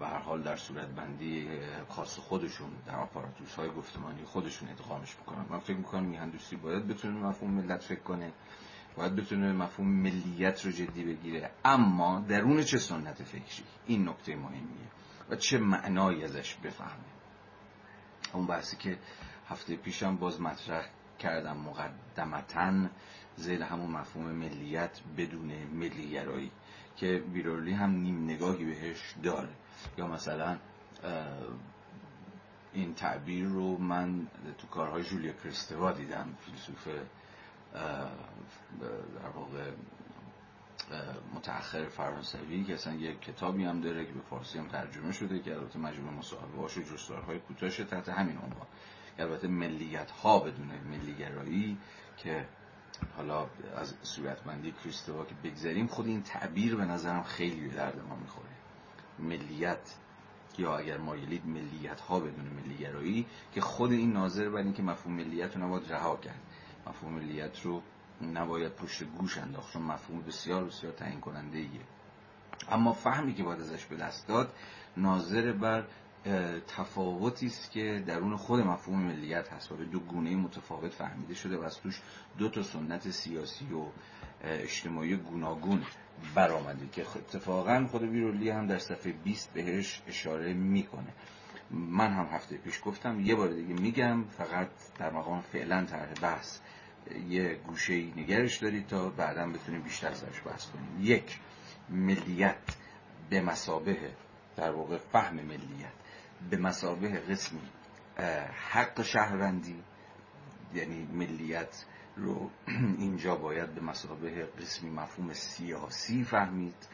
به 0.00 0.06
هر 0.06 0.18
حال 0.18 0.42
در 0.42 0.56
صورت 0.56 0.88
بندی 0.88 1.48
خاص 1.88 2.18
خودشون 2.18 2.70
در 2.86 2.96
آپاراتوس 2.96 3.54
های 3.54 3.70
گفتمانی 3.70 4.24
خودشون 4.24 4.68
ادغامش 4.68 5.16
می‌کنن. 5.18 5.46
من 5.50 5.58
فکر 5.58 5.76
می‌کنم 5.76 6.04
میهن 6.04 6.30
دوستی 6.30 6.56
باید 6.56 6.88
بتونه 6.88 7.18
مفهوم 7.18 7.50
ملت 7.50 7.82
فکر 7.82 8.00
کنه 8.00 8.32
باید 8.96 9.16
بتونه 9.16 9.52
مفهوم 9.52 9.88
ملیت 9.88 10.64
رو 10.64 10.72
جدی 10.72 11.04
بگیره. 11.04 11.50
اما 11.64 12.24
درون 12.28 12.62
چه 12.62 12.78
سنت 12.78 13.22
فکری؟ 13.22 13.64
این 13.86 14.08
نکته 14.08 14.36
مهمیه. 14.36 14.90
و 15.30 15.36
چه 15.36 15.58
معنایی 15.58 16.24
ازش 16.24 16.54
بفهمه؟ 16.54 17.12
اون 18.32 18.46
بحثی 18.46 18.76
که 18.76 18.98
هفته 19.52 19.76
پیشم 19.76 20.16
باز 20.16 20.40
مطرح 20.40 20.86
کردم 21.18 21.56
مقدمتا 21.56 22.88
زیل 23.36 23.62
همون 23.62 23.90
مفهوم 23.90 24.26
ملیت 24.26 25.00
بدون 25.16 25.52
ملیگرایی 25.72 26.50
که 26.96 27.24
بیرورلی 27.32 27.72
هم 27.72 27.90
نیم 27.90 28.24
نگاهی 28.24 28.64
بهش 28.64 29.14
داره. 29.22 29.48
یا 29.98 30.06
مثلا 30.06 30.56
این 32.72 32.94
تعبیر 32.94 33.44
رو 33.44 33.76
من 33.78 34.26
تو 34.58 34.66
کارهای 34.66 35.02
جولیا 35.02 35.32
کرستوا 35.32 35.92
دیدم 35.92 36.34
فیلسوف 36.40 36.88
در 39.22 39.28
واقع 39.34 39.70
متأخر 41.34 41.84
فرانسوی 41.84 42.64
که 42.64 42.74
اصلا 42.74 42.94
یک 42.94 43.20
کتابی 43.20 43.64
هم 43.64 43.80
داره 43.80 44.06
که 44.06 44.12
به 44.12 44.20
فارسی 44.20 44.58
هم 44.58 44.68
ترجمه 44.68 45.12
شده 45.12 45.38
که 45.38 45.54
البته 45.54 45.78
مجموعه 45.78 46.14
مصاحبه 46.14 46.62
هاش 46.62 46.78
و 46.78 46.82
جستارهای 46.82 47.38
کوتاهش 47.38 47.76
تحت 47.76 48.08
همین 48.08 48.36
عنوان. 48.36 48.66
البته 49.18 49.48
ملیت 49.48 50.10
ها 50.10 50.38
بدون 50.38 50.70
ملیگرایی 50.90 51.78
که 52.16 52.46
حالا 53.16 53.46
از 53.76 53.94
صورتبندی 54.02 54.74
کریستوا 54.84 55.24
که 55.24 55.34
بگذاریم 55.44 55.86
خود 55.86 56.06
این 56.06 56.22
تعبیر 56.22 56.76
به 56.76 56.84
نظرم 56.84 57.22
خیلی 57.22 57.68
درد 57.68 58.06
ما 58.08 58.16
می‌خوره. 58.16 58.48
ملیت 59.18 59.94
یا 60.58 60.76
اگر 60.76 60.98
مایلید 60.98 61.46
ملیت 61.46 62.00
ها 62.00 62.20
بدون 62.20 62.46
ملیگرایی 62.46 63.26
که 63.54 63.60
خود 63.60 63.92
این 63.92 64.12
ناظر 64.12 64.48
بر 64.48 64.58
این 64.58 64.72
که 64.72 64.82
مفهوم 64.82 65.14
ملیت 65.14 65.56
رو 65.56 65.64
نباید 65.64 65.92
رها 65.92 66.16
کرد. 66.16 66.40
مفهوم 66.86 67.12
ملیت 67.12 67.60
رو 67.60 67.82
نباید 68.22 68.72
پشت 68.72 69.04
گوش 69.04 69.38
انداخت 69.38 69.72
چون 69.72 69.82
مفهوم 69.82 70.22
بسیار 70.22 70.64
بسیار 70.64 70.92
تعیین 70.92 71.20
کننده 71.20 71.58
ایه 71.58 71.80
اما 72.70 72.92
فهمی 72.92 73.34
که 73.34 73.42
باید 73.42 73.60
ازش 73.60 73.84
به 73.84 73.96
دست 73.96 74.28
داد 74.28 74.54
ناظر 74.96 75.52
بر 75.52 75.84
تفاوتی 76.66 77.46
است 77.46 77.70
که 77.70 78.02
درون 78.06 78.36
خود 78.36 78.60
مفهوم 78.60 79.02
ملیت 79.02 79.52
هست. 79.52 79.72
و 79.72 79.76
به 79.76 79.84
دو 79.84 80.00
گونه 80.00 80.36
متفاوت 80.36 80.92
فهمیده 80.92 81.34
شده 81.34 81.56
و 81.56 81.62
از 81.62 81.80
توش 81.80 82.00
دو 82.38 82.48
تا 82.48 82.62
سنت 82.62 83.10
سیاسی 83.10 83.66
و 83.74 83.84
اجتماعی 84.44 85.16
گوناگون 85.16 85.82
برآمده 86.34 86.88
که 86.92 87.02
اتفاقا 87.02 87.86
خود 87.90 88.02
ویرولی 88.02 88.50
هم 88.50 88.66
در 88.66 88.78
صفحه 88.78 89.12
20 89.12 89.52
بهش 89.52 90.02
اشاره 90.08 90.52
می‌کنه. 90.52 91.12
من 91.70 92.12
هم 92.12 92.26
هفته 92.26 92.56
پیش 92.56 92.80
گفتم 92.84 93.20
یه 93.20 93.34
بار 93.34 93.48
دیگه 93.48 93.74
میگم 93.74 94.24
فقط 94.24 94.68
در 94.98 95.12
مقام 95.12 95.40
فعلا 95.40 95.84
طرح 95.84 96.14
بحث. 96.22 96.58
یه 97.28 97.54
گوشه 97.54 97.94
نگرش 97.94 98.58
دارید 98.58 98.86
تا 98.86 99.08
بعدا 99.08 99.46
بتونیم 99.46 99.82
بیشتر 99.82 100.14
سرش 100.14 100.42
بحث 100.46 100.66
کنیم. 100.66 100.98
یک 101.00 101.38
ملیت 101.88 102.76
به 103.30 103.40
مسابه 103.40 103.96
در 104.56 104.70
واقع 104.70 104.96
فهم 104.96 105.34
ملیت. 105.34 106.01
به 106.50 106.56
مسابه 106.56 107.08
قسمی. 107.08 107.68
حق 108.70 109.02
شهروندی 109.02 109.82
یعنی 110.74 111.08
ملیت 111.12 111.84
رو 112.16 112.50
اینجا 112.98 113.36
باید 113.36 113.74
به 113.74 113.80
مسابه 113.80 114.44
قسمی 114.44 114.90
مفهوم 114.90 115.32
سیاسی 115.32 116.24
فهمید 116.24 116.88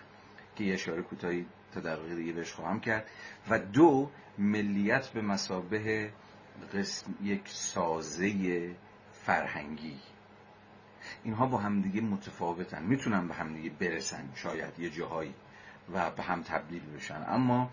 که 0.56 0.64
یه 0.64 0.74
اشاره 0.74 1.02
کوتاهی 1.02 1.46
تا 1.72 1.80
دقیقه 1.80 2.14
دیگه 2.14 2.32
بهش 2.32 2.52
خواهم 2.52 2.80
کرد. 2.80 3.10
و 3.50 3.58
دو 3.58 4.10
ملیت 4.38 5.08
به 5.08 5.22
مسابه 5.22 6.10
قسم 6.74 7.14
یک 7.22 7.48
سازه 7.48 8.70
فرهنگی. 9.12 9.96
اینها 11.24 11.46
با 11.46 11.58
همدیگه 11.58 12.00
متفاوتن. 12.00 12.82
می‌تونن 12.82 13.28
به 13.28 13.34
همدیگه 13.34 13.70
برسن 13.70 14.28
شاید 14.34 14.78
یه 14.78 14.90
جاهایی 14.90 15.34
و 15.92 16.10
به 16.10 16.22
هم 16.22 16.42
تبدیل 16.42 16.82
بشن. 16.96 17.24
اما 17.28 17.70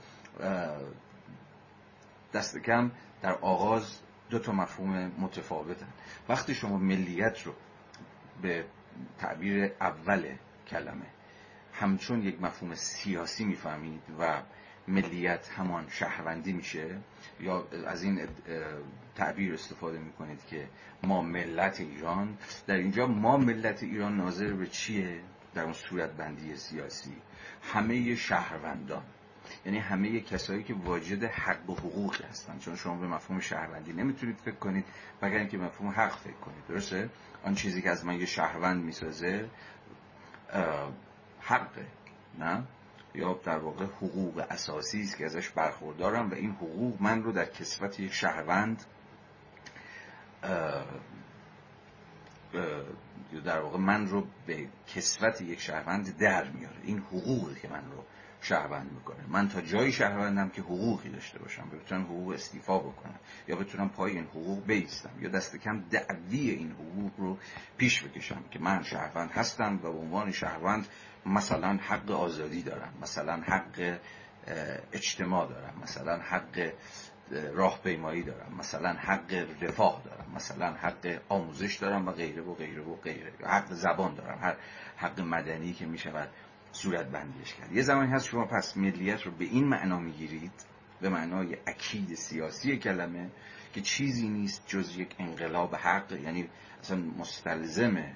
دست 2.35 2.57
کم 2.57 2.91
در 3.21 3.33
آغاز 3.33 3.99
دو 4.29 4.39
تا 4.39 4.51
مفهوم 4.51 5.11
متفاوتن. 5.19 5.87
وقتی 6.29 6.55
شما 6.55 6.77
ملیت 6.77 7.41
رو 7.41 7.53
به 8.41 8.65
تعبیر 9.17 9.71
اول 9.81 10.35
کلمه 10.67 11.05
همچون 11.73 12.21
یک 12.21 12.41
مفهوم 12.41 12.75
سیاسی 12.75 13.45
می‌فهمید 13.45 14.01
و 14.19 14.41
ملیت 14.87 15.49
همان 15.49 15.89
شهروندی 15.89 16.53
میشه 16.53 16.99
یا 17.39 17.67
از 17.87 18.03
این 18.03 18.27
تعبیر 19.15 19.53
استفاده 19.53 19.99
می‌کنید 19.99 20.45
که 20.45 20.69
ما 21.03 21.21
ملت 21.21 21.79
ایران. 21.79 22.37
در 22.67 22.75
اینجا 22.75 23.07
ما 23.07 23.37
ملت 23.37 23.83
ایران 23.83 24.17
ناظر 24.17 24.53
به 24.53 24.67
چیه؟ 24.67 25.21
در 25.53 25.63
اون 25.63 25.73
صورت 25.73 26.11
بندی 26.11 26.55
سیاسی. 26.55 27.15
همه 27.61 28.15
شهروندان. 28.15 29.03
یعنی 29.65 29.77
همه 29.79 30.19
کسایی 30.19 30.63
که 30.63 30.73
واجد 30.73 31.23
حق 31.23 31.69
و 31.69 31.73
حقوق 31.75 32.21
هستن. 32.25 32.59
چون 32.59 32.75
شما 32.75 32.95
به 32.95 33.07
مفهوم 33.07 33.39
شهروندی 33.39 33.93
نمی‌تونید 33.93 34.37
فکر 34.37 34.55
کنید 34.55 34.85
مگر 35.21 35.37
اینکه 35.37 35.57
مفهوم 35.57 35.89
حق 35.89 36.17
فکر 36.17 36.33
کنید. 36.33 36.67
درسته؟ 36.67 37.09
آن 37.43 37.55
چیزی 37.55 37.81
که 37.81 37.89
از 37.89 38.05
من 38.05 38.19
یه 38.19 38.25
شهروند 38.25 38.83
می‌سازه 38.83 39.49
حقه 41.39 41.87
نه؟ 42.39 42.63
یا 43.15 43.33
در 43.43 43.57
واقع 43.57 43.85
حقوق 43.85 44.45
اساسی 44.49 45.01
است 45.01 45.17
که 45.17 45.25
ازش 45.25 45.49
برخوردارم 45.49 46.31
و 46.31 46.33
این 46.33 46.51
حقوق 46.51 47.01
من 47.01 47.23
رو 47.23 47.31
در 47.31 47.45
کسفت 47.45 47.99
یک 47.99 48.13
شهروند 48.13 48.83
در 53.45 53.59
واقع 53.59 53.77
من 53.77 54.07
رو 54.07 54.27
به 54.47 54.67
کسفت 54.95 55.41
یک 55.41 55.59
شهروند 55.59 56.17
در 56.17 56.49
میاره. 56.49 56.75
این 56.83 56.99
حقوقی 56.99 57.55
که 57.61 57.67
من 57.67 57.91
رو 57.91 58.03
شهروند 58.45 58.91
می‌کنه. 58.91 59.27
من 59.27 59.49
تا 59.49 59.61
جایی 59.61 59.91
شهروندم 59.91 60.49
که 60.49 60.61
حقوقی 60.61 61.09
داشته 61.09 61.39
باشم. 61.39 61.69
بتونم 61.69 62.03
حقوق 62.03 62.29
استیفا 62.29 62.79
بکنم. 62.79 63.19
یا 63.47 63.55
بتونم 63.55 63.89
پای 63.89 64.11
این 64.11 64.23
حقوق 64.23 64.65
بیستم. 64.65 65.09
یا 65.19 65.29
دست 65.29 65.55
کم 65.55 65.83
دعوی 65.89 66.49
این 66.49 66.71
حقوق 66.71 67.11
رو 67.17 67.37
پیش 67.77 68.03
بکشم 68.03 68.43
که 68.51 68.59
من 68.59 68.83
شهروند 68.83 69.31
هستم 69.31 69.75
و 69.75 69.77
به 69.77 69.97
عنوان 69.97 70.31
شهروند 70.31 70.87
مثلا 71.25 71.77
حق 71.77 72.11
آزادی 72.11 72.63
دارم. 72.63 72.93
مثلا 73.01 73.33
حق 73.33 73.99
اجتماع 74.93 75.49
دارم. 75.49 75.73
مثلا 75.83 76.17
حق 76.17 76.71
راهپیمایی 77.53 78.23
دارم. 78.23 78.55
مثلا 78.59 78.93
حق 78.93 79.47
رفاه 79.61 80.01
دارم. 80.05 80.31
مثلا 80.35 80.73
حق 80.73 81.21
آموزش 81.29 81.75
دارم 81.75 82.07
و 82.07 82.11
غیره 82.11 82.41
و 82.41 82.53
غیره 82.53 82.81
و 82.81 82.95
غیره. 82.95 83.33
حق 83.43 83.73
زبان 83.73 84.15
دارم. 84.15 84.39
هر 84.41 84.55
حق 84.97 85.19
مدنی 85.21 85.73
که 85.73 85.85
می 85.85 85.97
شود 85.97 86.29
صورت 86.75 87.05
بندیش 87.05 87.53
کرد. 87.53 87.71
یه 87.71 87.81
زمانی 87.81 88.11
هست 88.11 88.25
شما 88.25 88.45
پس 88.45 88.77
ملیت 88.77 89.21
رو 89.21 89.31
به 89.31 89.45
این 89.45 89.67
معنا 89.67 89.99
می‌گیرید 89.99 90.51
به 91.01 91.09
معنای 91.09 91.57
اکید 91.67 92.15
سیاسی 92.15 92.77
کلمه 92.77 93.29
که 93.73 93.81
چیزی 93.81 94.27
نیست 94.27 94.63
جز 94.67 94.97
یک 94.97 95.15
انقلاب 95.19 95.75
حق 95.75 96.11
یعنی 96.11 96.49
اصلا 96.79 96.97
مستلزمه 96.97 98.15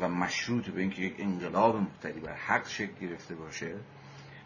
و 0.00 0.08
مشروط 0.08 0.68
به 0.68 0.80
اینکه 0.80 1.02
یک 1.02 1.14
انقلاب 1.18 1.76
مبتنی 1.76 2.20
بر 2.20 2.34
حق 2.34 2.68
شکل 2.68 2.94
گرفته 3.00 3.34
باشه 3.34 3.74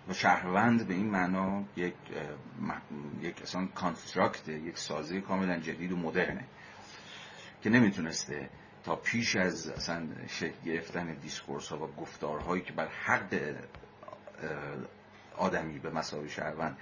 و 0.09 0.13
شهروند 0.13 0.87
به 0.87 0.95
این 0.95 1.11
معنا 1.11 1.65
یک 1.77 1.95
یک 3.21 3.43
اصلا 3.43 3.67
کانستراکت 3.67 4.49
یک 4.49 4.79
سازه 4.79 5.21
کاملا 5.21 5.59
جدید 5.59 5.93
و 5.93 5.97
مدرنه 5.97 6.45
که 7.63 7.71
نمی‌تونسته 7.71 8.51
تا 8.85 8.97
پیش 8.97 9.37
از 9.37 9.69
اصلا 9.69 10.09
شکل 10.29 10.65
گرفتن 10.65 11.15
دیسکورس 11.15 11.69
ها 11.69 11.85
و 11.85 11.87
گفتارهایی 11.87 12.63
که 12.63 12.73
بر 12.73 12.89
حق 12.89 13.55
آدمی 15.37 15.79
به 15.79 15.91
مساوی 15.91 16.29
شهروند 16.29 16.77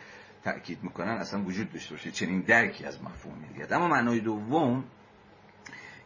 تأکید 0.45 0.83
می‌کنن 0.83 1.13
اصلا 1.13 1.43
وجود 1.43 1.73
داشته 1.73 1.95
باشه 1.95 2.11
چنین 2.11 2.41
درکی 2.41 2.85
از 2.85 3.03
مفهوم 3.03 3.39
ملیت 3.39 3.73
اما 3.73 3.89
معنای 3.89 4.21
دوم 4.21 4.85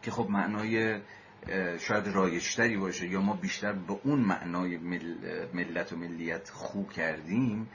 که 0.01 0.11
خب 0.11 0.29
معنای 0.29 0.99
شاید 1.79 2.07
رایشتری 2.07 2.77
باشه 2.77 3.07
یا 3.07 3.21
ما 3.21 3.33
بیشتر 3.33 3.71
به 3.71 3.99
اون 4.03 4.19
معنای 4.19 4.77
ملت 5.53 5.93
و 5.93 5.95
ملیت 5.95 6.49
خو 6.49 6.87
کردیم 6.87 7.69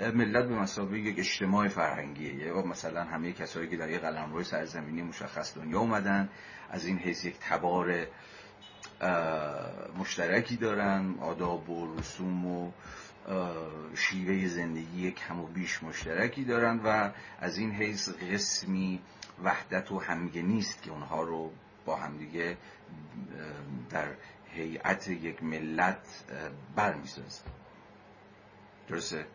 ملت 0.00 0.44
به 0.44 0.54
مسابقه 0.54 0.98
یک 0.98 1.18
اجتماع 1.18 1.68
فرهنگیه. 1.68 2.34
یا 2.34 2.62
مثلا 2.62 3.04
همه 3.04 3.32
کسایی 3.32 3.68
که 3.68 3.76
در 3.76 3.90
یک 3.90 4.00
قلمرو 4.00 4.42
سرزمینی 4.42 5.02
مشخص 5.02 5.56
دنیا 5.56 5.80
اومدن 5.80 6.28
از 6.72 6.86
این 6.86 6.98
حیث 6.98 7.24
یک 7.24 7.36
تبار 7.40 8.06
مشترکی 9.98 10.56
دارن 10.56 11.14
آداب 11.20 11.70
و 11.70 11.96
رسوم 11.98 12.46
و 12.46 12.72
شیوه 13.94 14.48
زندگی 14.48 15.10
کم 15.10 15.40
و 15.40 15.46
بیش 15.46 15.82
مشترکی 15.82 16.44
دارن 16.44 16.80
و 16.84 17.10
از 17.40 17.58
این 17.58 17.72
حیث 17.72 18.08
قسمی 18.08 19.00
وحدت 19.44 19.92
و 19.92 19.98
همگه 19.98 20.42
نیست 20.42 20.82
که 20.82 20.90
اونها 20.90 21.22
رو 21.22 21.52
با 21.84 21.96
همدیگه 21.96 22.56
در 23.90 24.08
هیئت 24.52 25.08
یک 25.08 25.42
ملت 25.42 26.24
برمیسازه 26.76 27.42
درسته؟ 28.88 29.26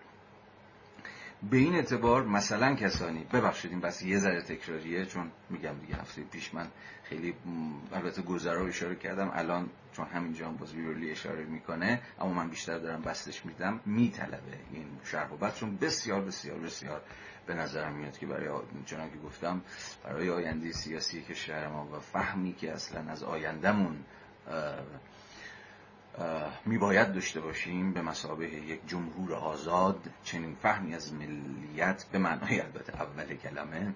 به 1.43 1.58
این 1.58 1.76
اعتبار 1.76 2.23
مثلا 2.23 2.76
کسانی 2.76 3.23
ببخشید 3.34 3.71
این 3.71 3.80
بس 3.80 4.02
یه 4.02 4.19
ذره 4.19 4.41
تکراریه 4.41 5.06
چون 5.06 5.32
میگم 5.50 5.73
دیگه 5.82 5.95
هفته 5.95 6.23
پیش 6.23 6.54
من 6.54 6.67
خیلی 7.04 7.34
البته 7.93 8.21
گذرا 8.21 8.67
اشاره 8.67 8.95
کردم 8.95 9.32
الان 9.34 9.69
چون 9.93 10.06
همینجا 10.06 10.50
باز 10.50 10.73
ویرولی 10.73 11.12
اشاره 11.12 11.45
می‌کنه 11.45 12.02
اما 12.19 12.34
من 12.34 12.50
بیشتر 12.50 12.78
دارم 12.78 13.02
بستش 13.02 13.45
میدم 13.45 13.80
میطلبه 13.86 14.58
این 14.71 14.86
شرح 15.04 15.30
و 15.30 15.52
چون 15.52 15.78
بسیار 15.78 16.21
بسیار 16.21 16.60
بسیار 16.60 17.02
به 17.45 17.54
نظرم 17.54 17.95
میاد 17.95 18.17
که 18.17 18.26
برای 18.26 18.50
چون 18.86 19.10
که 19.10 19.17
گفتم 19.26 19.62
برای 20.04 20.30
آینده 20.30 20.71
سیاسی 20.71 21.21
کشور 21.21 21.67
ما 21.67 21.86
و 21.86 22.00
فهمی 22.00 22.54
که 22.54 22.71
اصلا 22.71 23.12
از 23.12 23.23
آیندهمون 23.23 23.97
میباید 26.65 27.13
داشته 27.13 27.41
باشیم 27.41 27.93
به 27.93 28.01
مسابه 28.01 28.49
یک 28.49 28.88
جمهور 28.88 29.34
آزاد 29.34 30.10
چنین 30.23 30.56
فهمی 30.56 30.95
از 30.95 31.13
ملیت 31.13 32.06
به 32.12 32.17
معنای 32.17 32.62
البته 32.62 33.01
اول 33.01 33.36
کلمه 33.36 33.93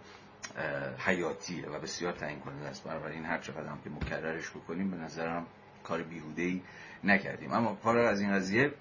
حیاتیه 0.97 1.69
و 1.69 1.79
بسیار 1.79 2.13
تعیین 2.13 2.39
کننده 2.39 2.67
است. 2.67 2.87
این 2.87 3.25
هر 3.25 3.37
چقدر 3.37 3.67
هم 3.67 3.79
که 3.83 3.89
مکررش 3.89 4.49
بکنیم 4.49 4.91
به 4.91 4.97
نظرم 4.97 5.45
کار 5.83 6.03
بیهوده 6.03 6.41
ای 6.41 6.61
نکردیم. 7.03 7.53
اما 7.53 7.75
فارغ 7.75 8.07
از 8.07 8.21
این 8.21 8.33
قضیه 8.33 8.73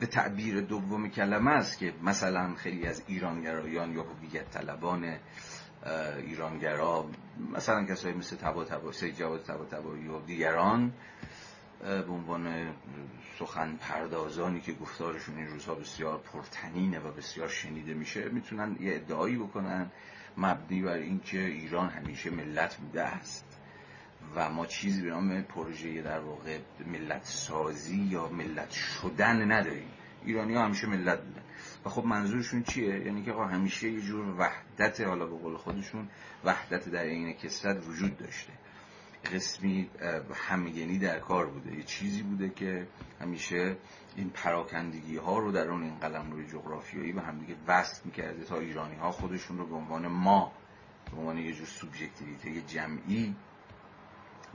به 0.00 0.06
تعبیر 0.06 0.60
دوم 0.60 1.08
کلمه 1.08 1.50
است 1.50 1.78
که 1.78 1.94
مثلا 2.02 2.54
خیلی 2.54 2.86
از 2.86 3.02
ایرانگرایان 3.06 3.92
یا 3.92 4.02
هویت 4.02 4.50
طلبان 4.50 5.16
ایرانگرا 6.26 7.10
مثلا 7.52 7.84
کسایی 7.84 8.14
مثل 8.14 8.36
تبا 8.36 8.64
تبا 8.64 8.92
سید 8.92 9.16
جواد 9.16 9.42
تبا 9.42 9.64
تبایی 9.64 10.08
و 10.08 10.20
دیگران 10.20 10.92
به 11.80 12.12
عنوان 12.12 12.74
سخن 13.38 13.76
پردازانی 13.76 14.60
که 14.60 14.72
گفتارشون 14.72 15.36
این 15.36 15.46
روزها 15.46 15.74
بسیار 15.74 16.18
پرتنینه 16.18 16.98
و 16.98 17.12
بسیار 17.12 17.48
شنیده 17.48 17.94
میشه 17.94 18.28
می‌تونن 18.28 18.76
یه 18.80 18.94
ادعایی 18.94 19.36
بکنن 19.36 19.90
مبنی 20.36 20.82
بر 20.82 20.92
اینکه 20.92 21.38
ایران 21.38 21.88
همیشه 21.88 22.30
ملت 22.30 22.76
بوده 22.76 23.02
است 23.02 23.60
و 24.34 24.50
ما 24.50 24.66
چیزی 24.66 25.02
به 25.02 25.08
نام 25.08 25.42
پروژه 25.42 26.02
در 26.02 26.20
واقع 26.20 26.58
ملت 26.86 27.24
سازی 27.24 27.96
یا 28.10 28.28
ملت 28.28 28.70
شدن 28.70 29.52
نداریم. 29.52 29.88
ایرانی 30.24 30.54
ها 30.54 30.64
همیشه 30.64 30.86
ملت 30.86 31.20
بودن. 31.22 31.42
و 31.84 31.88
خب 31.88 32.04
منظورشون 32.04 32.62
چیه؟ 32.62 33.06
یعنی 33.06 33.22
که 33.22 33.32
همیشه 33.32 33.90
یه 33.90 34.00
جور 34.00 34.34
وحدت 34.38 35.00
حالا 35.00 35.26
به 35.26 35.36
قول 35.36 35.56
خودشون 35.56 36.08
وحدت 36.44 36.88
در 36.88 37.02
این 37.02 37.32
کسرت 37.32 37.88
وجود 37.88 38.16
داشته. 38.16 38.52
قسمی 39.24 39.90
همگنی 40.34 40.98
در 40.98 41.18
کار 41.18 41.46
بوده. 41.46 41.76
یه 41.76 41.82
چیزی 41.82 42.22
بوده 42.22 42.48
که 42.48 42.86
همیشه 43.20 43.76
این 44.16 44.30
پراکندگی 44.30 45.16
ها 45.16 45.38
رو 45.38 45.52
در 45.52 45.68
اون 45.68 45.82
این 45.82 45.98
قلم 45.98 46.32
روی 46.32 46.46
جغرافیایی 46.46 47.12
به 47.12 47.20
همدیگه 47.20 47.56
وصل 47.66 48.00
می‌کرده 48.04 48.44
تا 48.44 48.58
ایرانی 48.58 48.96
ها 48.96 49.10
خودشون 49.10 49.58
رو 49.58 49.66
به 49.66 49.74
عنوان 49.74 50.06
ما 50.06 50.52
به 51.10 51.16
عنوان 51.16 51.38
یه 51.38 51.52
جور 51.52 51.66
سوبژکتیویته 51.66 52.60
جمعی 52.60 53.34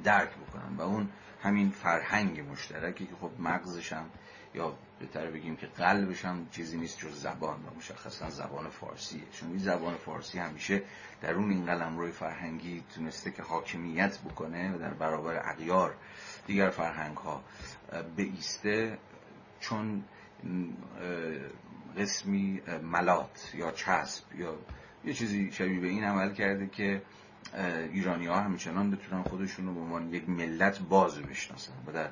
درک 0.04 0.30
بکنن. 0.30 0.76
و 0.78 0.82
اون 0.82 1.10
همین 1.42 1.70
فرهنگ 1.70 2.40
مشترکی 2.40 3.06
که 3.06 3.16
خب 3.16 3.32
مغزش 3.40 3.94
هم 3.94 4.10
یا 4.56 4.78
بهتر 5.00 5.32
بگیم 5.32 5.56
که 5.56 5.68
قلبش 5.68 6.26
هم 6.26 6.48
چیزی 6.52 6.78
نیست 6.78 7.00
جز 7.00 7.22
زبان 7.22 7.56
و 7.56 7.78
مشخصا 7.78 8.30
زبان 8.30 8.70
فارسیه. 8.70 9.22
چون 9.32 9.50
این 9.50 9.58
زبان 9.58 9.96
فارسی 9.96 10.40
همیشه 10.40 10.82
در 11.22 11.34
اون 11.34 11.52
این 11.52 11.66
قلم 11.66 11.98
روی 11.98 12.12
فرهنگی 12.12 12.84
تونسته 12.96 13.32
که 13.32 13.44
حاکمیت 13.44 14.20
بکنه 14.20 14.76
و 14.76 14.80
در 14.80 14.94
برابر 14.94 15.50
اغیار 15.50 15.96
دیگر 16.48 16.70
فرهنگ 16.70 17.18
ها 17.18 17.44
بیسته 18.16 18.98
چون 19.60 20.04
قسمی 21.98 22.62
ملات 22.84 23.52
یا 23.54 23.72
چسب 23.72 24.36
یا 24.36 24.58
یه 25.06 25.14
چیزی 25.14 25.52
شبیه 25.52 25.80
به 25.80 25.88
این 25.88 26.04
عمل 26.04 26.34
کرده 26.34 26.68
که 26.68 27.02
ایرانی 27.92 28.26
ها 28.28 28.42
همچنان 28.42 28.92
بتونن 28.92 29.24
خودشون 29.24 29.66
رو 29.66 29.74
به 29.74 29.80
عنوان 29.80 30.14
یک 30.14 30.30
ملت 30.30 30.80
باز 30.80 31.20
بشناسن 31.20 31.74
و 31.88 31.92
در 31.92 32.10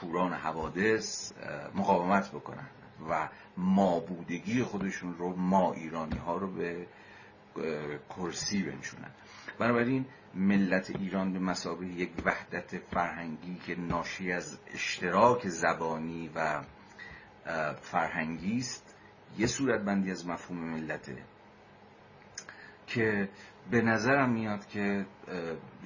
کوران 0.00 0.32
حوادث 0.32 1.32
مقاومت 1.74 2.30
بکنن 2.30 2.68
و 3.10 3.28
مابودگی 3.56 4.62
خودشون 4.62 5.14
رو 5.14 5.36
ما 5.36 5.72
ایرانی 5.72 6.18
ها 6.18 6.36
رو 6.36 6.52
به 6.52 6.86
کرسی 8.16 8.62
بنشونن. 8.62 9.10
بنابراین 9.58 10.06
ملت 10.34 10.90
ایران 10.90 11.32
به 11.32 11.38
مسابقه 11.38 11.86
یک 11.86 12.10
وحدت 12.24 12.78
فرهنگی 12.78 13.58
که 13.66 13.80
ناشی 13.80 14.32
از 14.32 14.58
اشتراک 14.74 15.48
زبانی 15.48 16.30
و 16.34 16.62
فرهنگی 17.80 18.58
است 18.58 18.96
یه 19.38 19.46
صورت 19.46 19.80
بندی 19.80 20.10
از 20.10 20.26
مفهوم 20.26 20.58
ملته 20.58 21.16
که 22.86 23.28
به 23.70 23.82
نظرم 23.82 24.30
میاد 24.30 24.66
که 24.66 25.06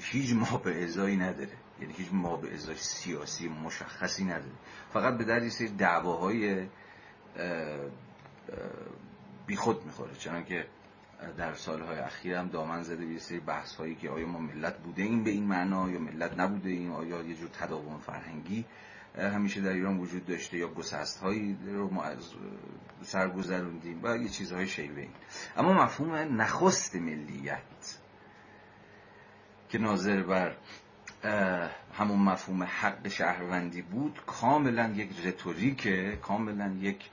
هیچ 0.01 0.33
ما 0.35 0.59
به 0.59 0.85
ازایی 0.85 1.17
نداره. 1.17 1.57
یعنی 1.81 1.93
هیچ 1.93 2.09
ما 2.13 2.37
به 2.37 2.55
ازای 2.55 2.77
سیاسی 2.77 3.49
مشخصی 3.49 4.25
نداره. 4.25 4.53
فقط 4.93 5.19
به 5.19 5.25
در 5.25 5.49
سری 5.49 5.69
دعواهای 5.69 6.67
بی 9.47 9.57
خود 9.57 9.85
می‌خوره. 9.85 10.15
چنان 10.15 10.45
که 10.45 10.67
در 11.37 11.55
سالهای 11.55 11.99
اخیر 11.99 12.35
هم 12.35 12.49
دامن 12.49 12.83
زده 12.83 13.07
به 13.07 13.19
سری 13.19 13.41
بحث 13.41 13.75
هایی 13.75 13.95
که 13.95 14.11
آیا 14.11 14.27
ما 14.27 14.39
ملت 14.39 14.79
بوده 14.79 15.03
این 15.03 15.25
به 15.25 15.31
این 15.31 15.45
معنا 15.45 15.91
یا 15.91 15.99
ملت 15.99 16.39
نبوده 16.39 16.71
این 16.71 16.91
آیا 16.91 17.23
یه 17.23 17.35
جور 17.35 17.49
تداوم 17.49 17.99
فرهنگی 17.99 18.65
همیشه 19.19 19.61
در 19.61 19.73
ایران 19.73 19.99
وجود 19.99 20.27
داشته 20.27 20.57
یا 20.57 20.69
گسست 20.69 21.19
هایی 21.19 21.59
رو 21.67 21.91
ما 21.91 22.03
از 22.03 22.33
سر 23.03 23.29
گذروندیم 23.29 24.01
و 24.03 24.17
یه 24.17 24.29
چیزهای 24.29 24.67
شیوه 24.67 25.01
این 25.01 25.11
اما 25.57 25.73
مفهوم 25.73 26.15
نخست 26.43 26.97
ملیت 26.97 27.99
که 29.69 29.79
ناظر 29.79 30.23
بر 30.23 30.57
همون 31.95 32.19
مفهوم 32.19 32.63
حق 32.63 33.09
شهروندی 33.09 33.83
بود 33.83 34.21
کاملا 34.27 34.93
یک 34.97 35.27
رتوریک 35.27 35.89
کاملا 36.21 36.77
یک 36.81 37.11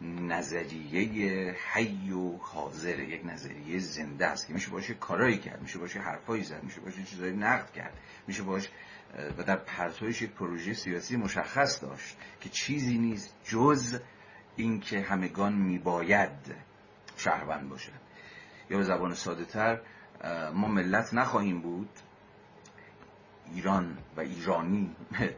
نظریه 0.00 1.54
حی 1.72 2.12
و 2.12 2.36
حاضر 2.36 2.98
یک 2.98 3.26
نظریه 3.26 3.78
زنده 3.78 4.26
است 4.26 4.46
که 4.46 4.52
میشه 4.52 4.70
باشه 4.70 4.94
کارایی 4.94 5.38
کرد 5.38 5.62
میشه 5.62 5.78
باشه 5.78 6.00
حرفایی 6.00 6.44
زد 6.44 6.62
میشه 6.62 6.80
باشه 6.80 7.02
چیزایی 7.02 7.36
نقد 7.36 7.72
کرد 7.72 7.92
میشه 8.26 8.42
باشه 8.42 8.68
و 9.38 9.42
در 9.42 9.56
پرتویش 9.56 10.22
یک 10.22 10.30
پروژه 10.30 10.74
سیاسی 10.74 11.16
مشخص 11.16 11.82
داشت 11.82 12.16
که 12.40 12.48
چیزی 12.48 12.98
نیست 12.98 13.34
جز 13.44 14.00
اینکه 14.56 15.00
همگان 15.00 15.52
میباید 15.52 16.54
شهروند 17.16 17.68
باشد 17.68 17.92
یا 18.70 18.78
به 18.78 18.84
زبان 18.84 19.14
ساده 19.14 19.44
تر 19.44 19.80
ما 20.54 20.68
ملت 20.68 21.14
نخواهیم 21.14 21.60
بود 21.60 21.88
ایران 23.54 23.98
و 24.16 24.20
ایرانی 24.20 24.96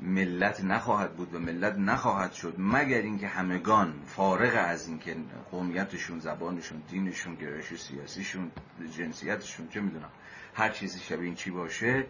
ملت 0.00 0.64
نخواهد 0.64 1.16
بود 1.16 1.34
و 1.34 1.38
ملت 1.38 1.74
نخواهد 1.78 2.32
شد 2.32 2.54
مگر 2.58 2.98
اینکه 2.98 3.28
همگان 3.28 4.02
فارغ 4.06 4.52
از 4.56 4.88
اینکه 4.88 5.16
قومیتشون 5.50 6.18
زبانشون 6.18 6.82
دینشون 6.90 7.34
گرایش 7.34 7.74
سیاسیشون 7.74 8.50
جنسیتشون 8.96 9.68
چه 9.68 9.80
می‌دونم 9.80 10.10
هر 10.54 10.68
چیزی 10.68 11.00
شبیه 11.00 11.24
این 11.24 11.34
چی 11.34 11.50
باشه 11.50 12.06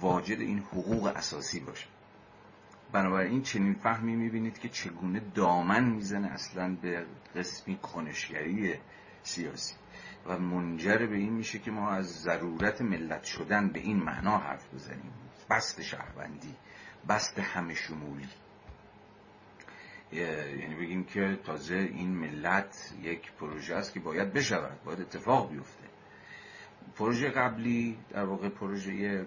واجد 0.00 0.40
این 0.40 0.58
حقوق 0.58 1.06
اساسی 1.06 1.60
باشه. 1.60 1.86
بنابراین 2.92 3.42
چنین 3.42 3.74
فهمی 3.74 4.16
می‌بینید 4.16 4.58
که 4.58 4.68
چگونه 4.68 5.22
دامن 5.34 5.84
می‌زنه 5.84 6.28
اصلا 6.28 6.76
به 6.82 7.06
قسمی 7.36 7.76
کنشگری 7.76 8.74
سیاسی. 9.22 9.74
و 10.26 10.38
منجر 10.38 11.06
به 11.06 11.16
این 11.16 11.32
میشه 11.32 11.58
که 11.58 11.70
ما 11.70 11.90
از 11.90 12.22
ضرورت 12.22 12.82
ملت 12.82 13.24
شدن 13.24 13.68
به 13.68 13.80
این 13.80 13.96
معنا 13.96 14.38
حرف 14.38 14.74
بزنیم. 14.74 15.12
بست 15.50 15.82
شهروندی 15.82 16.54
بست 17.08 17.38
همه 17.38 17.74
شمولی. 17.74 18.28
یعنی 20.12 20.74
بگیم 20.74 21.04
که 21.04 21.38
تازه 21.44 21.74
این 21.74 22.08
ملت 22.08 22.94
یک 23.02 23.32
پروژه 23.32 23.74
است 23.74 23.92
که 23.92 24.00
باید 24.00 24.32
بشود 24.32 24.84
باید 24.84 25.00
اتفاق 25.00 25.50
بیفته. 25.50 25.84
پروژه 26.96 27.30
قبلی 27.30 27.98
در 28.10 28.24
واقع 28.24 28.48
پروژه 28.48 29.26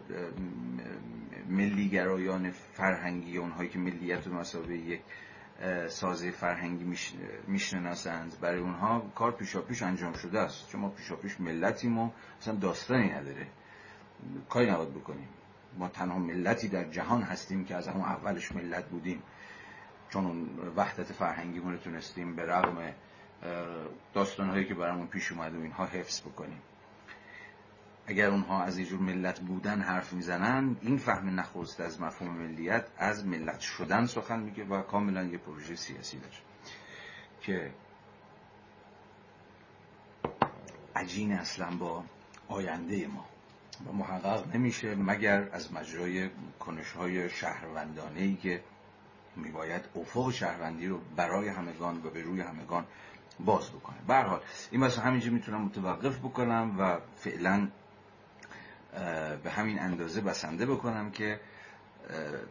ملیگرایان 1.49 2.51
فرهنگی 2.51 3.38
اونهایی 3.38 3.69
که 3.69 3.79
ملیت 3.79 4.27
و 4.27 4.34
مسابقه 4.34 4.75
یک 4.75 5.01
سازه 5.87 6.31
فرهنگی 6.31 6.97
می‌شناسند. 7.47 8.39
برای 8.41 8.59
اونها 8.59 9.11
کار 9.15 9.31
پیشا 9.31 9.61
پیش 9.61 9.83
انجام 9.83 10.13
شده 10.13 10.39
است. 10.39 10.69
چون 10.69 10.81
ما 10.81 10.89
پیشا 10.89 11.15
پیش 11.15 11.39
ملتیم 11.39 11.99
و 11.99 12.09
اصلا 12.41 12.55
داستانی 12.55 13.09
نداره. 13.09 13.47
کاری 14.49 14.71
نباید 14.71 14.93
بکنیم. 14.93 15.27
ما 15.77 15.89
تنها 15.89 16.19
ملتی 16.19 16.67
در 16.67 16.83
جهان 16.83 17.21
هستیم 17.21 17.65
که 17.65 17.75
از 17.75 17.87
همون 17.87 18.05
اولش 18.05 18.51
ملت 18.51 18.85
بودیم. 18.85 19.23
چون 20.09 20.25
اون 20.25 20.49
وحدت 20.75 21.13
فرهنگی 21.13 21.59
رو 21.59 21.77
تونستیم 21.77 22.35
به 22.35 22.43
رغم 22.45 22.93
داستانهایی 24.13 24.65
که 24.65 24.73
برامون 24.73 25.07
پیش 25.07 25.31
اومده 25.31 25.57
و 25.57 25.61
اینها 25.61 25.85
حفظ 25.85 26.21
بکنیم. 26.21 26.61
اگر 28.07 28.29
اونها 28.29 28.63
از 28.63 28.77
اینجور 28.77 28.99
ملت 28.99 29.39
بودن 29.39 29.81
حرف 29.81 30.13
می‌زنن 30.13 30.75
این 30.81 30.97
فهم 30.97 31.39
نخست 31.39 31.79
از 31.79 32.01
مفهوم 32.01 32.31
ملیت 32.31 32.85
از 32.97 33.25
ملت 33.25 33.59
شدن 33.59 34.05
سخن 34.05 34.39
میگه 34.39 34.65
و 34.65 34.81
کاملا 34.81 35.23
یه 35.23 35.37
پروژه 35.37 35.75
سیاسی 35.75 36.19
داره 36.19 36.33
که 37.41 37.71
عجین 40.95 41.33
اصلا 41.33 41.75
با 41.75 42.03
آینده 42.47 43.07
ما. 43.07 43.25
و 43.87 43.91
محقق 43.91 44.55
نمیشه 44.55 44.95
مگر 44.95 45.49
از 45.51 45.73
مجرای 45.73 46.29
کنش 46.59 46.91
های 46.91 47.29
شهروندانه 47.29 48.21
ای 48.21 48.35
که 48.35 48.63
میباید 49.35 49.81
افق 49.95 50.31
شهروندی 50.31 50.87
رو 50.87 50.99
برای 51.15 51.49
همگان 51.49 51.97
و 51.97 52.09
به 52.09 52.21
روی 52.21 52.41
همگان 52.41 52.85
باز 53.39 53.71
بکنه. 53.71 53.97
به 54.07 54.15
حال 54.15 54.41
این 54.71 54.81
مثلا 54.81 55.03
همینجا 55.03 55.31
می‌تونم 55.31 55.61
متوقف 55.61 56.17
بکنم 56.17 56.75
و 56.79 56.99
فعلا 57.15 57.67
به 59.43 59.51
همین 59.51 59.79
اندازه 59.79 60.21
بسنده 60.21 60.65
بکنم 60.65 61.12
که 61.12 61.39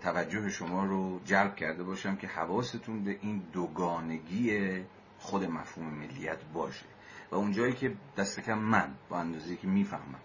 توجه 0.02 0.50
شما 0.50 0.84
رو 0.84 1.20
جلب 1.24 1.56
کرده 1.56 1.84
باشم 1.84 2.16
که 2.16 2.26
حواستون 2.26 3.04
به 3.04 3.18
این 3.20 3.42
دوگانگی 3.52 4.84
خود 5.18 5.44
مفهوم 5.44 5.86
ملیت 5.86 6.44
باشه. 6.54 6.86
و 7.30 7.34
اونجایی 7.34 7.72
که 7.72 7.94
دست 8.16 8.40
کم 8.40 8.58
من 8.58 8.94
با 9.08 9.18
اندازه 9.18 9.56
که 9.56 9.66
می‌فهمم 9.66 10.20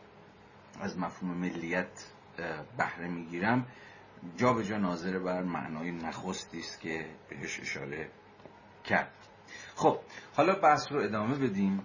از 0.80 1.00
مفهوم 1.00 1.38
ملیت 1.38 2.06
بهره 2.78 3.08
می‌گیرم 3.08 3.68
جا 4.38 4.54
به 4.54 4.64
جا 4.64 4.78
ناظر 4.78 5.20
بر 5.20 5.44
معنای 5.44 5.92
نخستی 5.92 6.60
است 6.60 6.82
که 6.82 7.06
بهش 7.30 7.60
اشاره 7.60 8.10
کرد. 8.86 9.14
خب 9.76 10.00
حالا 10.36 10.56
بحث 10.56 10.92
رو 10.92 11.02
ادامه 11.02 11.36
بدیم. 11.36 11.84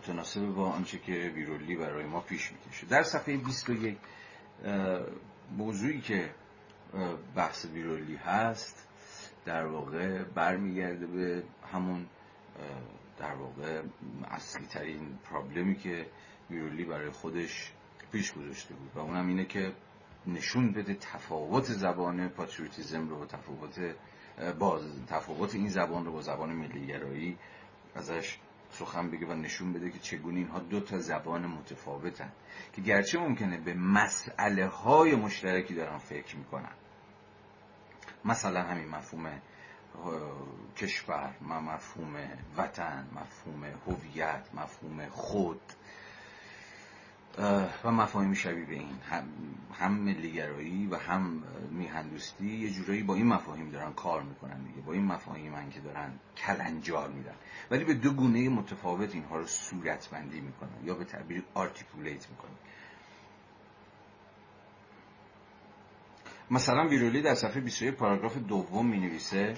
متناسب 0.00 0.46
با 0.46 0.70
آنچه 0.70 0.98
که 0.98 1.12
ویرولی 1.12 1.76
برای 1.76 2.04
ما 2.04 2.20
پیش 2.20 2.52
می‌کشه. 2.52 2.86
در 2.86 3.02
صفحه 3.02 3.36
21 3.36 3.98
موضوعی 5.56 6.00
که 6.00 6.34
بحث 7.36 7.64
ویرولی 7.64 8.16
هست 8.16 8.88
در 9.44 9.66
واقع 9.66 10.22
برمیگرده 10.22 11.06
به 11.06 11.42
همون 11.72 12.06
در 13.18 13.34
واقع 13.34 13.82
اصلی 14.30 14.66
ترین 14.66 15.18
پرابلمی 15.24 15.76
که 15.76 16.06
ویرولی 16.50 16.84
برای 16.84 17.10
خودش 17.10 17.72
پیش 18.12 18.32
گذاشته 18.32 18.74
بود. 18.74 18.90
و 18.94 18.98
اونم 18.98 19.28
اینه 19.28 19.44
که 19.44 19.72
نشون 20.26 20.72
بده 20.72 20.94
تفاوت 20.94 21.64
زبان 21.64 22.28
پاتریوتیزم 22.28 23.08
رو 23.08 23.26
تفاوت 23.26 23.94
با 24.58 24.80
تفاوت 25.06 25.54
این 25.54 25.68
زبان 25.68 26.04
رو 26.04 26.12
با 26.12 26.20
زبان 26.20 26.52
ملیگرایی 26.52 27.38
ازش 27.94 28.38
سخن 28.70 29.10
بگه 29.10 29.26
و 29.26 29.34
نشون 29.34 29.72
بده 29.72 29.90
که 29.90 29.98
چگونه 29.98 30.38
اینها 30.38 30.58
دو 30.58 30.80
تا 30.80 30.98
زبان 30.98 31.46
متفاوتن 31.46 32.32
که 32.72 32.82
گرچه 32.82 33.18
ممکنه 33.18 33.60
به 33.60 33.74
مسئله 33.74 34.66
های 34.66 35.14
مشترکی 35.14 35.74
دارن 35.74 35.98
فکر 35.98 36.36
می‌کنن. 36.36 36.72
مثلا 38.24 38.62
همین 38.62 38.88
مفهوم 38.88 39.40
کشور 40.76 41.36
مفهوم 41.40 42.16
وطن 42.56 43.08
مفهوم 43.12 43.64
هویت 43.64 44.48
مفهوم 44.54 45.08
خود. 45.08 45.60
و 47.84 47.90
مفاهیم 47.90 48.34
شبیه 48.34 48.64
به 48.64 48.74
این. 48.74 48.98
هم, 49.72 49.92
ملیگرایی 49.92 50.86
و 50.86 50.96
هم 50.96 51.42
میهندوستی 51.70 52.56
یه 52.56 52.70
جورایی 52.70 53.02
با 53.02 53.14
این 53.14 53.26
مفاهیم 53.26 53.70
دارن 53.70 53.92
کار 53.92 54.22
می‌کنن 54.22 54.62
دیگه. 54.64 54.80
با 54.80 54.92
این 54.92 55.04
مفاهیم 55.04 55.52
من 55.52 55.70
که 55.70 55.80
دارن 55.80 56.12
کلنجار 56.36 57.08
میدن 57.08 57.34
ولی 57.70 57.84
به 57.84 57.94
دو 57.94 58.12
گونه 58.12 58.48
متفاوت 58.48 59.14
اینها 59.14 59.36
رو 59.36 59.46
صورتبندی 59.46 60.40
می‌کنن 60.40 60.84
یا 60.84 60.94
به 60.94 61.04
تعبیر 61.04 61.44
آرتیکولیت 61.54 62.30
می‌کنن. 62.30 62.56
مثلا 66.50 66.88
ویرولی 66.88 67.22
در 67.22 67.34
صفحه 67.34 67.60
21 67.60 67.94
پاراگراف 67.94 68.36
دوم 68.36 68.86
می 68.86 69.00
نویسه 69.00 69.54